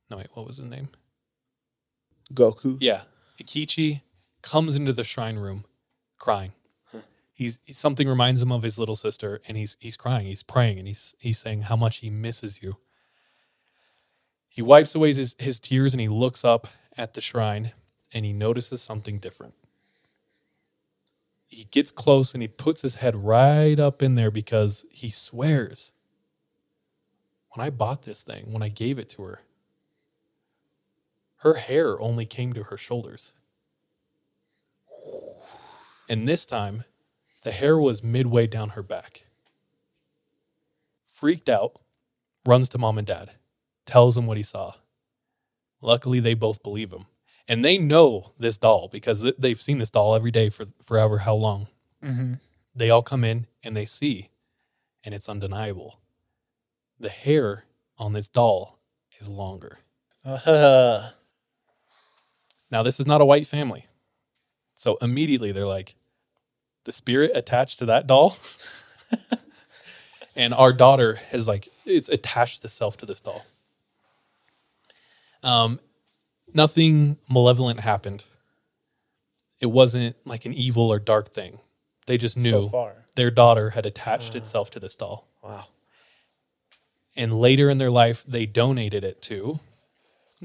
no 0.09 0.17
wait, 0.17 0.27
what 0.33 0.45
was 0.45 0.57
his 0.57 0.69
name? 0.69 0.89
Goku. 2.33 2.77
Yeah, 2.79 3.03
Akichi 3.41 4.01
comes 4.41 4.75
into 4.75 4.93
the 4.93 5.03
shrine 5.03 5.37
room, 5.37 5.65
crying. 6.19 6.53
He's 7.33 7.59
something 7.71 8.07
reminds 8.07 8.41
him 8.41 8.51
of 8.51 8.63
his 8.63 8.77
little 8.77 8.97
sister, 8.97 9.41
and 9.47 9.57
he's 9.57 9.77
he's 9.79 9.97
crying. 9.97 10.27
He's 10.27 10.43
praying, 10.43 10.77
and 10.77 10.87
he's 10.87 11.15
he's 11.19 11.39
saying 11.39 11.63
how 11.63 11.75
much 11.75 11.97
he 11.97 12.09
misses 12.09 12.61
you. 12.61 12.77
He 14.49 14.61
wipes 14.61 14.93
away 14.93 15.13
his, 15.13 15.35
his 15.39 15.59
tears 15.59 15.93
and 15.93 16.01
he 16.01 16.09
looks 16.09 16.43
up 16.43 16.67
at 16.97 17.13
the 17.13 17.21
shrine 17.21 17.71
and 18.13 18.25
he 18.25 18.33
notices 18.33 18.81
something 18.81 19.19
different. 19.19 19.53
He 21.47 21.65
gets 21.65 21.91
close 21.91 22.33
and 22.33 22.43
he 22.43 22.47
puts 22.47 22.81
his 22.81 22.95
head 22.95 23.15
right 23.15 23.79
up 23.79 24.03
in 24.03 24.15
there 24.15 24.31
because 24.31 24.85
he 24.91 25.09
swears 25.09 25.91
when 27.51 27.65
I 27.65 27.69
bought 27.69 28.03
this 28.03 28.23
thing, 28.23 28.51
when 28.51 28.61
I 28.61 28.69
gave 28.69 28.99
it 28.99 29.09
to 29.09 29.23
her, 29.23 29.41
her 31.37 31.55
hair 31.55 31.99
only 31.99 32.25
came 32.25 32.53
to 32.53 32.63
her 32.63 32.77
shoulders. 32.77 33.33
And 36.07 36.27
this 36.27 36.45
time, 36.45 36.85
the 37.43 37.51
hair 37.51 37.77
was 37.77 38.03
midway 38.03 38.47
down 38.47 38.69
her 38.69 38.83
back. 38.83 39.25
Freaked 41.11 41.49
out, 41.49 41.79
runs 42.45 42.69
to 42.69 42.77
mom 42.77 42.97
and 42.97 43.07
dad, 43.07 43.31
tells 43.85 44.15
them 44.15 44.25
what 44.25 44.37
he 44.37 44.43
saw. 44.43 44.73
Luckily, 45.81 46.19
they 46.19 46.33
both 46.33 46.63
believe 46.63 46.91
him. 46.91 47.05
And 47.49 47.65
they 47.65 47.79
know 47.79 48.31
this 48.37 48.57
doll 48.57 48.89
because 48.91 49.25
they've 49.39 49.61
seen 49.61 49.79
this 49.79 49.89
doll 49.89 50.15
every 50.15 50.29
day 50.29 50.49
for 50.49 50.67
forever 50.83 51.17
how 51.17 51.33
long. 51.33 51.67
Mm-hmm. 52.03 52.35
They 52.75 52.91
all 52.91 53.01
come 53.01 53.23
in 53.23 53.47
and 53.63 53.75
they 53.75 53.87
see, 53.87 54.29
and 55.03 55.15
it's 55.15 55.27
undeniable. 55.27 55.99
The 56.99 57.09
hair 57.09 57.65
on 57.97 58.13
this 58.13 58.29
doll 58.29 58.79
is 59.19 59.27
longer. 59.27 59.79
Uh, 60.23 61.09
Now, 62.71 62.83
this 62.83 62.99
is 62.99 63.07
not 63.07 63.19
a 63.19 63.25
white 63.25 63.47
family. 63.47 63.87
So 64.75 64.97
immediately 65.01 65.51
they're 65.51 65.65
like, 65.65 65.95
the 66.85 66.91
spirit 66.91 67.31
attached 67.33 67.79
to 67.79 67.85
that 67.87 68.05
doll. 68.05 68.37
and 70.35 70.53
our 70.53 70.71
daughter 70.71 71.15
has 71.31 71.47
like, 71.47 71.69
it's 71.85 72.09
attached 72.09 72.63
itself 72.63 72.95
to 72.97 73.05
this 73.07 73.19
doll. 73.19 73.43
Um, 75.41 75.79
nothing 76.53 77.17
malevolent 77.29 77.81
happened. 77.81 78.25
It 79.59 79.67
wasn't 79.67 80.15
like 80.25 80.45
an 80.45 80.53
evil 80.53 80.91
or 80.91 80.99
dark 80.99 81.33
thing. 81.33 81.59
They 82.05 82.17
just 82.17 82.37
knew 82.37 82.69
far. 82.69 83.05
their 83.15 83.29
daughter 83.29 83.71
had 83.71 83.85
attached 83.85 84.31
ah. 84.33 84.37
itself 84.37 84.71
to 84.71 84.79
this 84.79 84.95
doll. 84.95 85.27
Wow. 85.43 85.65
And 87.15 87.39
later 87.39 87.69
in 87.69 87.77
their 87.77 87.91
life, 87.91 88.23
they 88.27 88.45
donated 88.45 89.03
it 89.03 89.21
to 89.23 89.59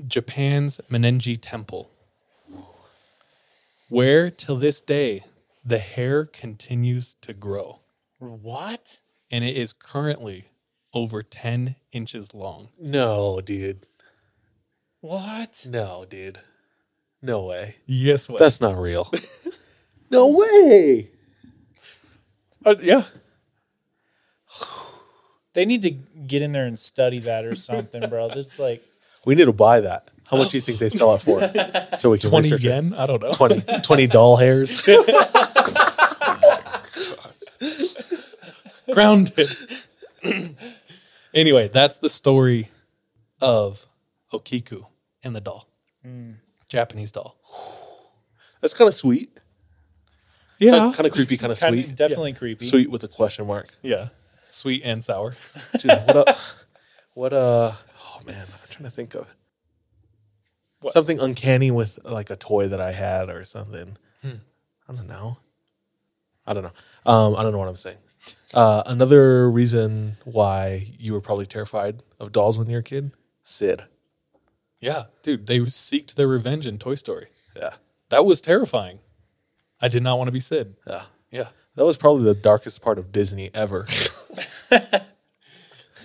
Japan's 0.06 0.80
Mannenji 0.90 1.38
Temple, 1.40 1.90
where 3.88 4.30
till 4.30 4.56
this 4.56 4.80
day 4.80 5.24
the 5.64 5.78
hair 5.78 6.24
continues 6.24 7.14
to 7.22 7.32
grow. 7.32 7.80
What? 8.18 9.00
And 9.30 9.44
it 9.44 9.56
is 9.56 9.72
currently 9.72 10.48
over 10.92 11.22
10 11.22 11.76
inches 11.92 12.34
long. 12.34 12.68
No, 12.78 13.40
dude. 13.40 13.86
What? 15.04 15.66
No, 15.68 16.06
dude. 16.08 16.38
No 17.20 17.42
way. 17.44 17.76
Yes, 17.84 18.26
way. 18.26 18.38
That's 18.38 18.58
not 18.58 18.78
real. 18.78 19.12
no 20.10 20.28
way. 20.28 21.10
Uh, 22.64 22.76
yeah. 22.80 23.02
They 25.52 25.66
need 25.66 25.82
to 25.82 25.90
get 25.90 26.40
in 26.40 26.52
there 26.52 26.64
and 26.64 26.78
study 26.78 27.18
that 27.18 27.44
or 27.44 27.54
something, 27.54 28.08
bro. 28.08 28.30
This 28.30 28.54
is 28.54 28.58
like 28.58 28.82
We 29.26 29.34
need 29.34 29.44
to 29.44 29.52
buy 29.52 29.80
that. 29.80 30.10
How 30.26 30.38
much 30.38 30.52
do 30.52 30.56
you 30.56 30.62
think 30.62 30.78
they 30.78 30.88
sell 30.88 31.14
it 31.16 31.18
for? 31.20 31.38
So 31.98 32.08
we 32.08 32.18
can 32.18 32.30
20 32.30 32.46
research 32.46 32.64
it. 32.64 32.68
yen? 32.68 32.94
I 32.94 33.04
don't 33.04 33.20
know. 33.20 33.32
20, 33.32 33.82
20 33.82 34.06
doll 34.16 34.36
hairs. 34.38 34.82
Grounded. 38.90 39.48
anyway, 41.34 41.68
that's 41.68 41.98
the 41.98 42.08
story 42.08 42.70
of 43.42 43.84
Okiku 44.32 44.86
and 45.24 45.34
the 45.34 45.40
doll. 45.40 45.68
Mm. 46.06 46.36
Japanese 46.68 47.12
doll. 47.12 47.36
That's 48.60 48.74
kind 48.74 48.88
of 48.88 48.94
sweet. 48.94 49.38
Yeah. 50.58 50.92
Kind 50.94 51.06
of 51.06 51.12
creepy, 51.12 51.36
kind 51.36 51.52
of 51.52 51.58
Kinda- 51.58 51.82
sweet. 51.82 51.96
definitely 51.96 52.32
creepy. 52.32 52.66
Sweet 52.66 52.90
with 52.90 53.02
a 53.04 53.08
question 53.08 53.46
mark. 53.46 53.68
Yeah. 53.82 54.08
Sweet 54.50 54.82
and 54.84 55.02
sour. 55.02 55.36
Dude, 55.78 55.90
what 55.90 56.16
a, 56.16 56.36
what 57.14 57.32
a, 57.32 57.36
oh 57.36 58.20
man, 58.24 58.46
I'm 58.52 58.68
trying 58.70 58.84
to 58.84 58.90
think 58.90 59.14
of 59.14 59.26
something 60.90 61.18
uncanny 61.20 61.70
with 61.70 61.98
like 62.04 62.30
a 62.30 62.36
toy 62.36 62.68
that 62.68 62.80
I 62.80 62.92
had 62.92 63.30
or 63.30 63.44
something. 63.44 63.96
Hmm. 64.22 64.30
I 64.88 64.92
don't 64.92 65.08
know. 65.08 65.38
I 66.46 66.52
don't 66.52 66.62
know. 66.62 66.72
Um, 67.10 67.34
I 67.36 67.42
don't 67.42 67.52
know 67.52 67.58
what 67.58 67.68
I'm 67.68 67.76
saying. 67.76 67.96
Uh, 68.52 68.82
another 68.86 69.50
reason 69.50 70.16
why 70.24 70.86
you 70.98 71.12
were 71.14 71.20
probably 71.20 71.46
terrified 71.46 72.02
of 72.20 72.32
dolls 72.32 72.58
when 72.58 72.68
you 72.68 72.74
were 72.74 72.80
a 72.80 72.82
kid, 72.82 73.10
Sid. 73.42 73.82
Yeah, 74.84 75.04
dude, 75.22 75.46
they 75.46 75.60
seeked 75.60 76.14
their 76.14 76.28
revenge 76.28 76.66
in 76.66 76.78
Toy 76.78 76.94
Story. 76.96 77.28
Yeah. 77.56 77.74
That 78.10 78.26
was 78.26 78.42
terrifying. 78.42 78.98
I 79.80 79.88
did 79.88 80.02
not 80.02 80.18
want 80.18 80.28
to 80.28 80.32
be 80.32 80.40
Sid. 80.40 80.76
Yeah. 80.86 81.04
Yeah. 81.30 81.48
That 81.76 81.86
was 81.86 81.96
probably 81.96 82.24
the 82.24 82.34
darkest 82.34 82.82
part 82.82 82.98
of 82.98 83.10
Disney 83.10 83.50
ever. 83.54 83.86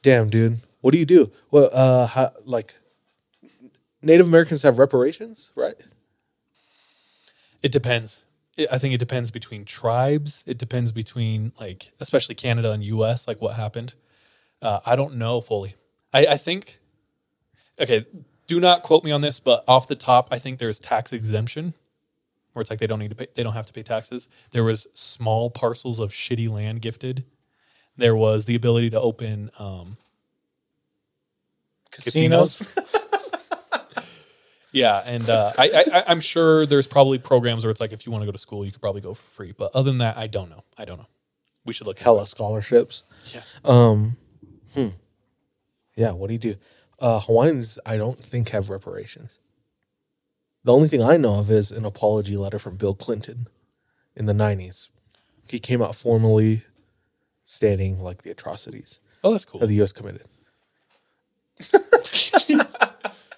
damn, 0.02 0.30
dude, 0.30 0.60
what 0.80 0.92
do 0.92 0.98
you 0.98 1.06
do? 1.06 1.30
Well, 1.50 1.68
uh, 1.72 2.06
how, 2.06 2.32
like 2.44 2.74
Native 4.02 4.26
Americans 4.26 4.62
have 4.62 4.78
reparations, 4.78 5.50
right? 5.54 5.76
It 7.62 7.72
depends. 7.72 8.22
It, 8.56 8.68
I 8.70 8.78
think 8.78 8.94
it 8.94 8.98
depends 8.98 9.30
between 9.30 9.64
tribes. 9.64 10.42
It 10.46 10.58
depends 10.58 10.92
between 10.92 11.52
like, 11.60 11.92
especially 12.00 12.34
Canada 12.34 12.72
and 12.72 12.82
U.S. 12.84 13.28
Like 13.28 13.40
what 13.40 13.54
happened. 13.54 13.94
Uh, 14.62 14.80
I 14.86 14.96
don't 14.96 15.16
know 15.16 15.40
fully. 15.40 15.74
I, 16.12 16.26
I 16.26 16.36
think. 16.36 16.78
Okay, 17.78 18.06
do 18.46 18.58
not 18.58 18.82
quote 18.82 19.04
me 19.04 19.10
on 19.10 19.20
this, 19.20 19.38
but 19.40 19.64
off 19.68 19.86
the 19.86 19.94
top, 19.94 20.28
I 20.30 20.38
think 20.38 20.58
there's 20.58 20.80
tax 20.80 21.12
exemption, 21.12 21.74
where 22.52 22.62
it's 22.62 22.70
like 22.70 22.78
they 22.78 22.86
don't 22.86 22.98
need 22.98 23.10
to 23.10 23.14
pay. 23.14 23.26
They 23.34 23.42
don't 23.42 23.52
have 23.52 23.66
to 23.66 23.72
pay 23.72 23.82
taxes. 23.82 24.28
There 24.52 24.64
was 24.64 24.86
small 24.94 25.50
parcels 25.50 26.00
of 26.00 26.10
shitty 26.10 26.48
land 26.48 26.80
gifted. 26.80 27.24
There 27.98 28.16
was 28.16 28.46
the 28.46 28.54
ability 28.54 28.90
to 28.90 29.00
open 29.00 29.50
um, 29.58 29.98
Casinos. 31.90 32.62
Yeah, 34.76 34.98
and 35.04 35.28
uh, 35.30 35.52
I, 35.56 35.68
I, 35.70 35.84
I- 36.00 36.04
I'm 36.08 36.20
sure 36.20 36.66
there's 36.66 36.86
probably 36.86 37.18
programs 37.18 37.64
where 37.64 37.70
it's 37.70 37.80
like 37.80 37.92
if 37.94 38.04
you 38.04 38.12
want 38.12 38.22
to 38.22 38.26
go 38.26 38.32
to 38.32 38.38
school, 38.38 38.64
you 38.64 38.70
could 38.72 38.80
probably 38.82 39.00
go 39.00 39.14
for 39.14 39.22
free. 39.30 39.52
But 39.56 39.74
other 39.74 39.90
than 39.90 39.98
that, 39.98 40.18
I 40.18 40.26
don't 40.26 40.50
know. 40.50 40.64
I 40.76 40.84
don't 40.84 40.98
know. 40.98 41.06
We 41.64 41.72
should 41.72 41.86
look. 41.86 41.98
Hella 41.98 42.26
scholarships. 42.26 43.02
Yeah. 43.34 43.40
Um. 43.64 44.16
Hmm. 44.74 44.88
Yeah. 45.96 46.12
What 46.12 46.26
do 46.28 46.34
you 46.34 46.38
do? 46.38 46.54
Uh, 46.98 47.20
Hawaiians, 47.20 47.78
I 47.86 47.96
don't 47.96 48.22
think 48.22 48.50
have 48.50 48.68
reparations. 48.70 49.38
The 50.64 50.72
only 50.74 50.88
thing 50.88 51.02
I 51.02 51.16
know 51.16 51.36
of 51.40 51.50
is 51.50 51.70
an 51.72 51.84
apology 51.84 52.36
letter 52.36 52.58
from 52.58 52.76
Bill 52.76 52.94
Clinton 52.94 53.48
in 54.14 54.26
the 54.26 54.32
'90s. 54.34 54.88
He 55.48 55.58
came 55.58 55.80
out 55.80 55.94
formally 55.96 56.62
stating 57.46 58.02
like 58.02 58.22
the 58.22 58.30
atrocities. 58.30 59.00
Oh, 59.24 59.32
that's 59.32 59.44
cool. 59.46 59.60
That 59.60 59.68
the 59.68 59.74
U.S. 59.76 59.92
committed. 59.92 60.24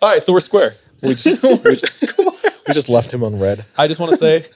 All 0.00 0.08
right, 0.10 0.22
so 0.22 0.32
we're 0.32 0.40
square. 0.40 0.74
We 1.02 1.14
just, 1.14 1.42
we 1.42 1.74
just, 1.74 2.18
we 2.66 2.74
just 2.74 2.88
left 2.88 3.12
him 3.12 3.22
on 3.22 3.38
red. 3.38 3.64
I 3.76 3.86
just 3.88 4.00
want 4.00 4.12
to 4.12 4.18
say, 4.18 4.46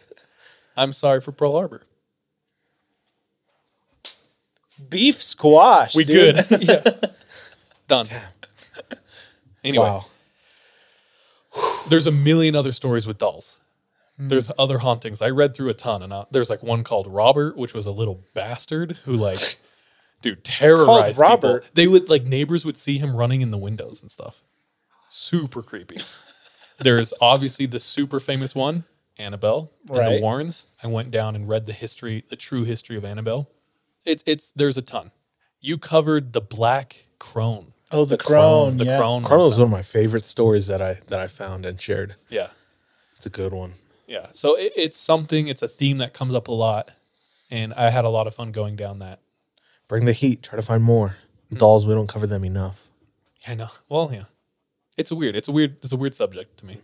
I'm 0.77 0.93
sorry 0.93 1.21
for 1.21 1.33
Pearl 1.33 1.53
Harbor. 1.53 1.83
Beef 4.89 5.23
squash. 5.23 5.95
We 5.95 6.05
dude. 6.05 6.47
good. 6.49 6.63
yeah. 6.69 6.85
Done. 7.89 8.07
Anyway, 9.65 9.85
Wow. 9.85 10.07
there's 11.89 12.07
a 12.07 12.13
million 12.13 12.57
other 12.57 12.73
stories 12.73 13.07
with 13.07 13.19
dolls. 13.19 13.57
There's 14.19 14.51
other 14.59 14.79
hauntings. 14.79 15.21
I 15.23 15.31
read 15.31 15.55
through 15.55 15.71
a 15.71 15.75
ton, 15.75 16.03
and 16.03 16.13
uh, 16.13 16.27
there's 16.31 16.49
like 16.51 16.63
one 16.63 16.85
called 16.85 17.07
Robert, 17.09 17.57
which 17.57 17.75
was 17.75 17.87
a 17.87 17.91
little 17.91 18.23
bastard 18.35 18.99
who 19.05 19.15
like, 19.15 19.57
dude, 20.23 20.45
terrorized 20.45 21.17
people. 21.19 21.23
Robert? 21.31 21.65
They 21.75 21.87
would 21.89 22.09
like 22.09 22.25
neighbors 22.25 22.65
would 22.65 22.77
see 22.79 22.99
him 22.99 23.17
running 23.17 23.41
in 23.41 23.51
the 23.51 23.59
windows 23.59 24.01
and 24.03 24.11
stuff. 24.11 24.43
Super 25.11 25.63
creepy. 25.63 26.01
There's 26.83 27.15
obviously 27.21 27.67
the 27.67 27.81
super 27.81 28.21
famous 28.21 28.55
one, 28.55 28.85
Annabelle 29.19 29.71
and 29.89 30.17
the 30.17 30.21
Warrens. 30.21 30.67
I 30.83 30.87
went 30.87 31.11
down 31.11 31.37
and 31.37 31.49
read 31.49 31.67
the 31.67 31.73
history, 31.73 32.25
the 32.29 32.37
true 32.37 32.65
history 32.65 32.97
of 32.97 33.05
Annabelle. 33.05 33.49
It's 34.05 34.23
it's 34.27 34.53
there's 34.53 34.77
a 34.77 34.83
ton. 34.83 35.11
You 35.61 35.79
covered 35.79 36.33
the 36.33 36.41
black 36.41 37.07
crone. 37.19 37.73
Oh, 37.93 38.07
the, 38.07 38.17
crone. 38.17 38.79
the 38.79 38.87
yeah. 38.87 38.99
crone. 38.99 39.23
Carlo 39.23 39.47
is 39.49 39.59
one 39.59 39.65
of 39.65 39.71
my 39.71 39.83
favorite 39.83 40.25
stories 40.25 40.67
that 40.67 40.81
I 40.81 41.01
that 41.09 41.21
I 41.21 41.29
found 41.29 41.67
and 41.67 41.81
shared. 41.81 42.17
Yeah. 42.31 42.49
It's 43.17 43.27
a 43.27 43.31
good 43.31 43.53
one. 43.53 43.75
Yeah. 44.07 44.29
So 44.33 44.57
it, 44.57 44.73
it's 44.77 44.99
something, 44.99 45.47
it's 45.47 45.63
a 45.63 45.69
theme 45.69 45.99
that 45.99 46.13
comes 46.13 46.35
up 46.35 46.49
a 46.49 46.53
lot. 46.53 46.91
And 47.51 47.73
I 47.75 47.91
had 47.91 48.05
a 48.05 48.09
lot 48.09 48.27
of 48.27 48.35
fun 48.35 48.51
going 48.51 48.77
down 48.77 48.99
that. 49.01 49.21
Bring 49.89 50.07
the 50.07 50.13
heat. 50.13 50.43
Try 50.43 50.57
to 50.57 50.63
find 50.63 50.83
more 50.83 51.17
hmm. 51.51 51.57
dolls. 51.57 51.87
We 51.87 51.95
don't 51.95 52.09
cover 52.09 52.27
them 52.27 52.45
enough. 52.45 52.89
Yeah, 53.43 53.53
I 53.53 53.55
know. 53.55 53.69
Well, 53.89 54.11
yeah. 54.13 54.25
It's 54.97 55.11
a 55.11 55.15
weird, 55.15 55.37
it's 55.37 55.49
a 55.49 55.53
weird, 55.53 55.77
it's 55.83 55.93
a 55.93 55.97
weird 55.97 56.15
subject 56.15 56.59
to 56.59 56.67
me. 56.67 56.79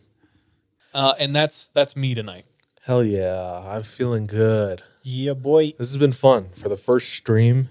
Uh, 0.94 1.14
and 1.18 1.34
that's 1.36 1.68
that's 1.74 1.94
me 1.96 2.14
tonight. 2.14 2.46
Hell 2.84 3.04
yeah, 3.04 3.60
I'm 3.66 3.82
feeling 3.82 4.26
good. 4.26 4.82
Yeah, 5.02 5.34
boy. 5.34 5.72
This 5.78 5.88
has 5.88 5.98
been 5.98 6.12
fun 6.12 6.50
for 6.56 6.68
the 6.68 6.76
first 6.76 7.10
stream. 7.12 7.68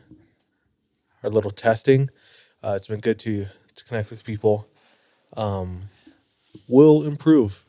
Our 1.24 1.30
little 1.32 1.52
testing. 1.52 2.10
Uh, 2.64 2.74
it's 2.76 2.88
been 2.88 3.00
good 3.00 3.18
to 3.20 3.48
to 3.76 3.84
connect 3.86 4.10
with 4.12 4.24
people. 4.24 4.68
Um, 5.36 5.90
we'll 6.68 7.04
improve. 7.04 7.66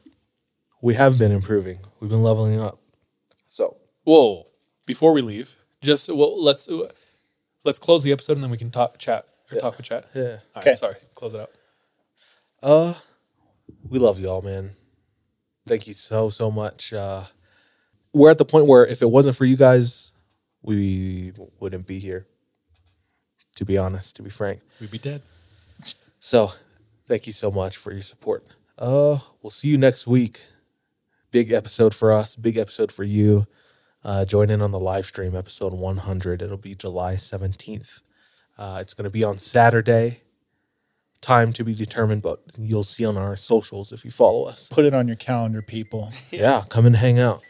We 0.82 0.95
have 0.95 1.19
been 1.19 1.32
improving. 1.32 1.81
We've 2.01 2.11
been 2.11 2.23
leveling 2.23 2.61
up. 2.61 2.78
So 3.49 3.78
Whoa. 4.05 4.47
Before 4.86 5.12
we 5.12 5.20
leave, 5.23 5.57
just 5.82 6.09
well, 6.12 6.43
let's 6.43 6.69
uh, 6.69 6.89
let's 7.65 7.78
close 7.78 8.03
the 8.03 8.12
episode 8.12 8.35
and 8.35 8.43
then 8.45 8.51
we 8.51 8.57
can 8.59 8.70
talk 8.70 8.99
chat 8.99 9.27
or 9.51 9.59
talk 9.61 9.77
with 9.78 9.86
chat. 9.86 10.07
Yeah. 10.15 10.23
All 10.23 10.28
right, 10.57 10.66
Okay. 10.66 10.74
sorry. 10.74 10.97
Close 11.15 11.35
it 11.35 11.40
out. 11.40 11.51
Uh, 12.63 12.95
we 13.89 13.99
love 13.99 14.19
you 14.19 14.29
all, 14.29 14.43
man. 14.43 14.71
Thank 15.67 15.87
you 15.87 15.95
so 15.95 16.31
so 16.31 16.51
much. 16.51 16.93
Uh, 16.93 17.25
we're 18.13 18.31
at 18.31 18.39
the 18.39 18.45
point 18.45 18.67
where 18.67 18.87
if 18.87 19.03
it 19.03 19.11
wasn't 19.11 19.37
for 19.37 19.45
you 19.45 19.57
guys, 19.57 20.13
we 20.63 21.33
wouldn't 21.61 21.87
be 21.87 21.99
here. 21.99 22.27
To 23.57 23.65
be 23.65 23.77
honest, 23.77 24.17
to 24.17 24.23
be 24.23 24.31
frank. 24.31 24.61
We'd 24.81 24.91
be 24.91 24.99
dead. 24.99 25.23
So, 26.21 26.53
thank 27.07 27.27
you 27.27 27.33
so 27.33 27.51
much 27.51 27.77
for 27.77 27.93
your 27.93 28.03
support. 28.03 28.47
Uh, 28.79 29.19
we'll 29.43 29.51
see 29.51 29.69
you 29.69 29.79
next 29.79 30.07
week. 30.07 30.43
Big 31.31 31.53
episode 31.53 31.95
for 31.95 32.13
us, 32.13 32.37
big 32.37 32.57
episode 32.57 32.93
for 32.93 33.05
you. 33.05 33.47
Uh, 34.05 34.25
join 34.25 34.51
in 34.51 34.63
on 34.63 34.71
the 34.71 34.79
live 34.79 35.07
stream, 35.07 35.35
episode 35.35 35.73
100. 35.73 36.41
It'll 36.41 36.57
be 36.57 36.75
July 36.75 37.15
17th. 37.15 38.01
Uh, 38.57 38.79
it's 38.81 38.95
going 38.95 39.05
to 39.05 39.11
be 39.11 39.25
on 39.25 39.39
Saturday. 39.39 40.23
Time 41.20 41.53
to 41.55 41.65
be 41.65 41.74
determined, 41.74 42.23
but 42.23 42.40
you'll 42.57 42.85
see 42.85 43.05
on 43.05 43.16
our 43.16 43.36
socials 43.36 43.93
if 43.93 44.05
you 44.05 44.11
follow 44.11 44.45
us. 44.47 44.69
Put 44.69 44.85
it 44.85 44.95
on 44.95 45.09
your 45.09 45.16
calendar, 45.16 45.62
people. 45.62 46.12
Yeah, 46.31 46.62
come 46.69 46.86
and 46.86 46.95
hang 46.95 47.19
out. 47.19 47.43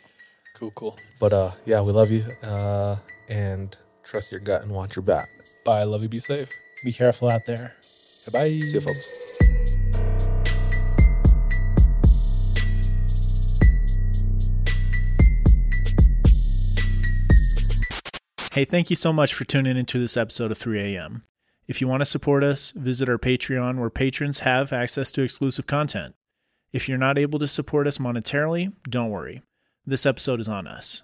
Cool, 0.54 0.70
cool. 0.72 0.96
But 1.20 1.32
uh, 1.32 1.50
yeah, 1.66 1.80
we 1.82 1.92
love 1.92 2.10
you. 2.10 2.24
Uh, 2.42 2.96
and 3.28 3.76
trust 4.02 4.32
your 4.32 4.40
gut 4.40 4.62
and 4.62 4.72
watch 4.72 4.96
your 4.96 5.02
back. 5.02 5.28
Bye. 5.64 5.84
Love 5.84 6.02
you. 6.02 6.08
Be 6.08 6.18
safe. 6.18 6.50
Be 6.82 6.92
careful 6.92 7.28
out 7.28 7.44
there. 7.46 7.74
Bye. 8.32 8.60
See 8.60 8.70
you, 8.74 8.80
folks. 8.80 9.06
Hey, 18.52 18.64
thank 18.64 18.90
you 18.90 18.96
so 18.96 19.12
much 19.12 19.34
for 19.34 19.44
tuning 19.44 19.76
into 19.76 20.00
this 20.00 20.16
episode 20.16 20.50
of 20.50 20.58
3 20.58 20.96
a.m. 20.96 21.22
If 21.68 21.82
you 21.82 21.86
want 21.86 22.00
to 22.00 22.06
support 22.06 22.42
us, 22.42 22.72
visit 22.72 23.10
our 23.10 23.18
Patreon 23.18 23.78
where 23.78 23.90
patrons 23.90 24.38
have 24.40 24.72
access 24.72 25.12
to 25.12 25.22
exclusive 25.22 25.66
content. 25.66 26.14
If 26.72 26.88
you're 26.88 26.96
not 26.96 27.18
able 27.18 27.38
to 27.40 27.46
support 27.46 27.86
us 27.86 27.98
monetarily, 27.98 28.72
don't 28.88 29.10
worry. 29.10 29.42
This 29.84 30.06
episode 30.06 30.40
is 30.40 30.48
on 30.48 30.66
us. 30.66 31.02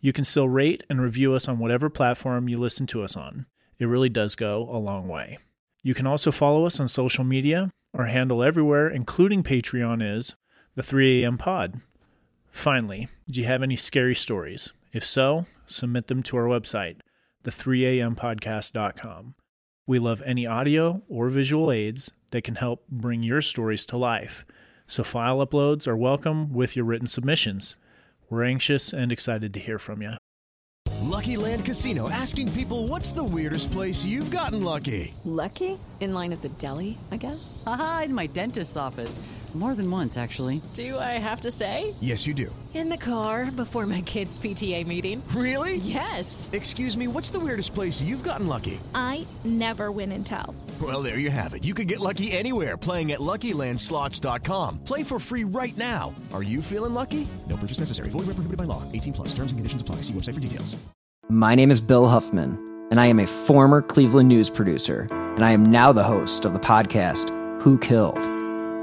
You 0.00 0.12
can 0.12 0.24
still 0.24 0.48
rate 0.48 0.84
and 0.90 1.00
review 1.00 1.32
us 1.32 1.48
on 1.48 1.58
whatever 1.58 1.88
platform 1.88 2.50
you 2.50 2.58
listen 2.58 2.86
to 2.88 3.02
us 3.02 3.16
on. 3.16 3.46
It 3.78 3.86
really 3.86 4.10
does 4.10 4.36
go 4.36 4.68
a 4.70 4.76
long 4.76 5.08
way. 5.08 5.38
You 5.82 5.94
can 5.94 6.06
also 6.06 6.30
follow 6.30 6.66
us 6.66 6.78
on 6.78 6.88
social 6.88 7.24
media. 7.24 7.70
Our 7.94 8.04
handle 8.04 8.44
everywhere, 8.44 8.88
including 8.88 9.42
Patreon, 9.42 10.02
is 10.16 10.36
the 10.74 10.82
3 10.82 11.22
a.m. 11.22 11.38
pod. 11.38 11.80
Finally, 12.50 13.08
do 13.30 13.40
you 13.40 13.46
have 13.46 13.62
any 13.62 13.76
scary 13.76 14.14
stories? 14.14 14.72
If 14.92 15.04
so, 15.04 15.46
submit 15.64 16.08
them 16.08 16.22
to 16.24 16.36
our 16.36 16.44
website, 16.44 16.96
the3ampodcast.com. 17.44 19.34
We 19.86 19.98
love 19.98 20.22
any 20.24 20.46
audio 20.46 21.02
or 21.10 21.28
visual 21.28 21.70
aids 21.70 22.10
that 22.30 22.42
can 22.42 22.54
help 22.54 22.88
bring 22.88 23.22
your 23.22 23.42
stories 23.42 23.84
to 23.86 23.98
life. 23.98 24.46
So 24.86 25.04
file 25.04 25.46
uploads 25.46 25.86
are 25.86 25.96
welcome 25.96 26.54
with 26.54 26.74
your 26.74 26.86
written 26.86 27.06
submissions. 27.06 27.76
We're 28.30 28.44
anxious 28.44 28.94
and 28.94 29.12
excited 29.12 29.52
to 29.52 29.60
hear 29.60 29.78
from 29.78 30.00
you. 30.00 30.14
Lucky 31.02 31.36
Land 31.36 31.66
Casino 31.66 32.08
asking 32.08 32.50
people 32.52 32.88
what's 32.88 33.12
the 33.12 33.22
weirdest 33.22 33.70
place 33.72 34.06
you've 34.06 34.30
gotten 34.30 34.64
lucky? 34.64 35.12
Lucky? 35.26 35.78
In 36.00 36.14
line 36.14 36.32
at 36.32 36.40
the 36.40 36.48
deli, 36.48 36.98
I 37.10 37.18
guess? 37.18 37.62
Aha, 37.66 38.02
in 38.06 38.14
my 38.14 38.26
dentist's 38.26 38.78
office. 38.78 39.20
More 39.54 39.76
than 39.76 39.88
once, 39.88 40.18
actually. 40.18 40.60
Do 40.74 40.98
I 40.98 41.12
have 41.18 41.40
to 41.42 41.50
say? 41.52 41.94
Yes, 42.00 42.26
you 42.26 42.34
do. 42.34 42.52
In 42.74 42.88
the 42.88 42.96
car 42.96 43.52
before 43.52 43.86
my 43.86 44.00
kids' 44.00 44.36
PTA 44.36 44.84
meeting. 44.84 45.22
Really? 45.28 45.76
Yes. 45.76 46.48
Excuse 46.52 46.96
me, 46.96 47.06
what's 47.06 47.30
the 47.30 47.38
weirdest 47.38 47.72
place 47.72 48.02
you've 48.02 48.24
gotten 48.24 48.48
lucky? 48.48 48.80
I 48.96 49.28
never 49.44 49.92
win 49.92 50.10
and 50.10 50.26
tell. 50.26 50.56
Well, 50.82 51.02
there 51.02 51.20
you 51.20 51.30
have 51.30 51.54
it. 51.54 51.62
You 51.62 51.72
can 51.72 51.86
get 51.86 52.00
lucky 52.00 52.32
anywhere 52.32 52.76
playing 52.76 53.12
at 53.12 53.20
LuckyLandSlots.com. 53.20 54.78
Play 54.78 55.04
for 55.04 55.20
free 55.20 55.44
right 55.44 55.76
now. 55.76 56.12
Are 56.32 56.42
you 56.42 56.60
feeling 56.60 56.92
lucky? 56.94 57.28
No 57.48 57.56
purchase 57.56 57.78
necessary. 57.78 58.08
Void 58.08 58.26
where 58.26 58.34
prohibited 58.34 58.56
by 58.56 58.64
law. 58.64 58.82
18 58.92 59.12
plus. 59.12 59.28
Terms 59.28 59.52
and 59.52 59.58
conditions 59.60 59.82
apply. 59.82 59.96
See 60.02 60.12
website 60.12 60.34
for 60.34 60.40
details. 60.40 60.76
My 61.28 61.54
name 61.54 61.70
is 61.70 61.80
Bill 61.80 62.08
Huffman, 62.08 62.58
and 62.90 62.98
I 62.98 63.06
am 63.06 63.20
a 63.20 63.26
former 63.26 63.82
Cleveland 63.82 64.28
news 64.28 64.50
producer, 64.50 65.06
and 65.10 65.44
I 65.44 65.52
am 65.52 65.64
now 65.70 65.92
the 65.92 66.02
host 66.02 66.44
of 66.44 66.54
the 66.54 66.60
podcast 66.60 67.30
Who 67.62 67.78
Killed. 67.78 68.43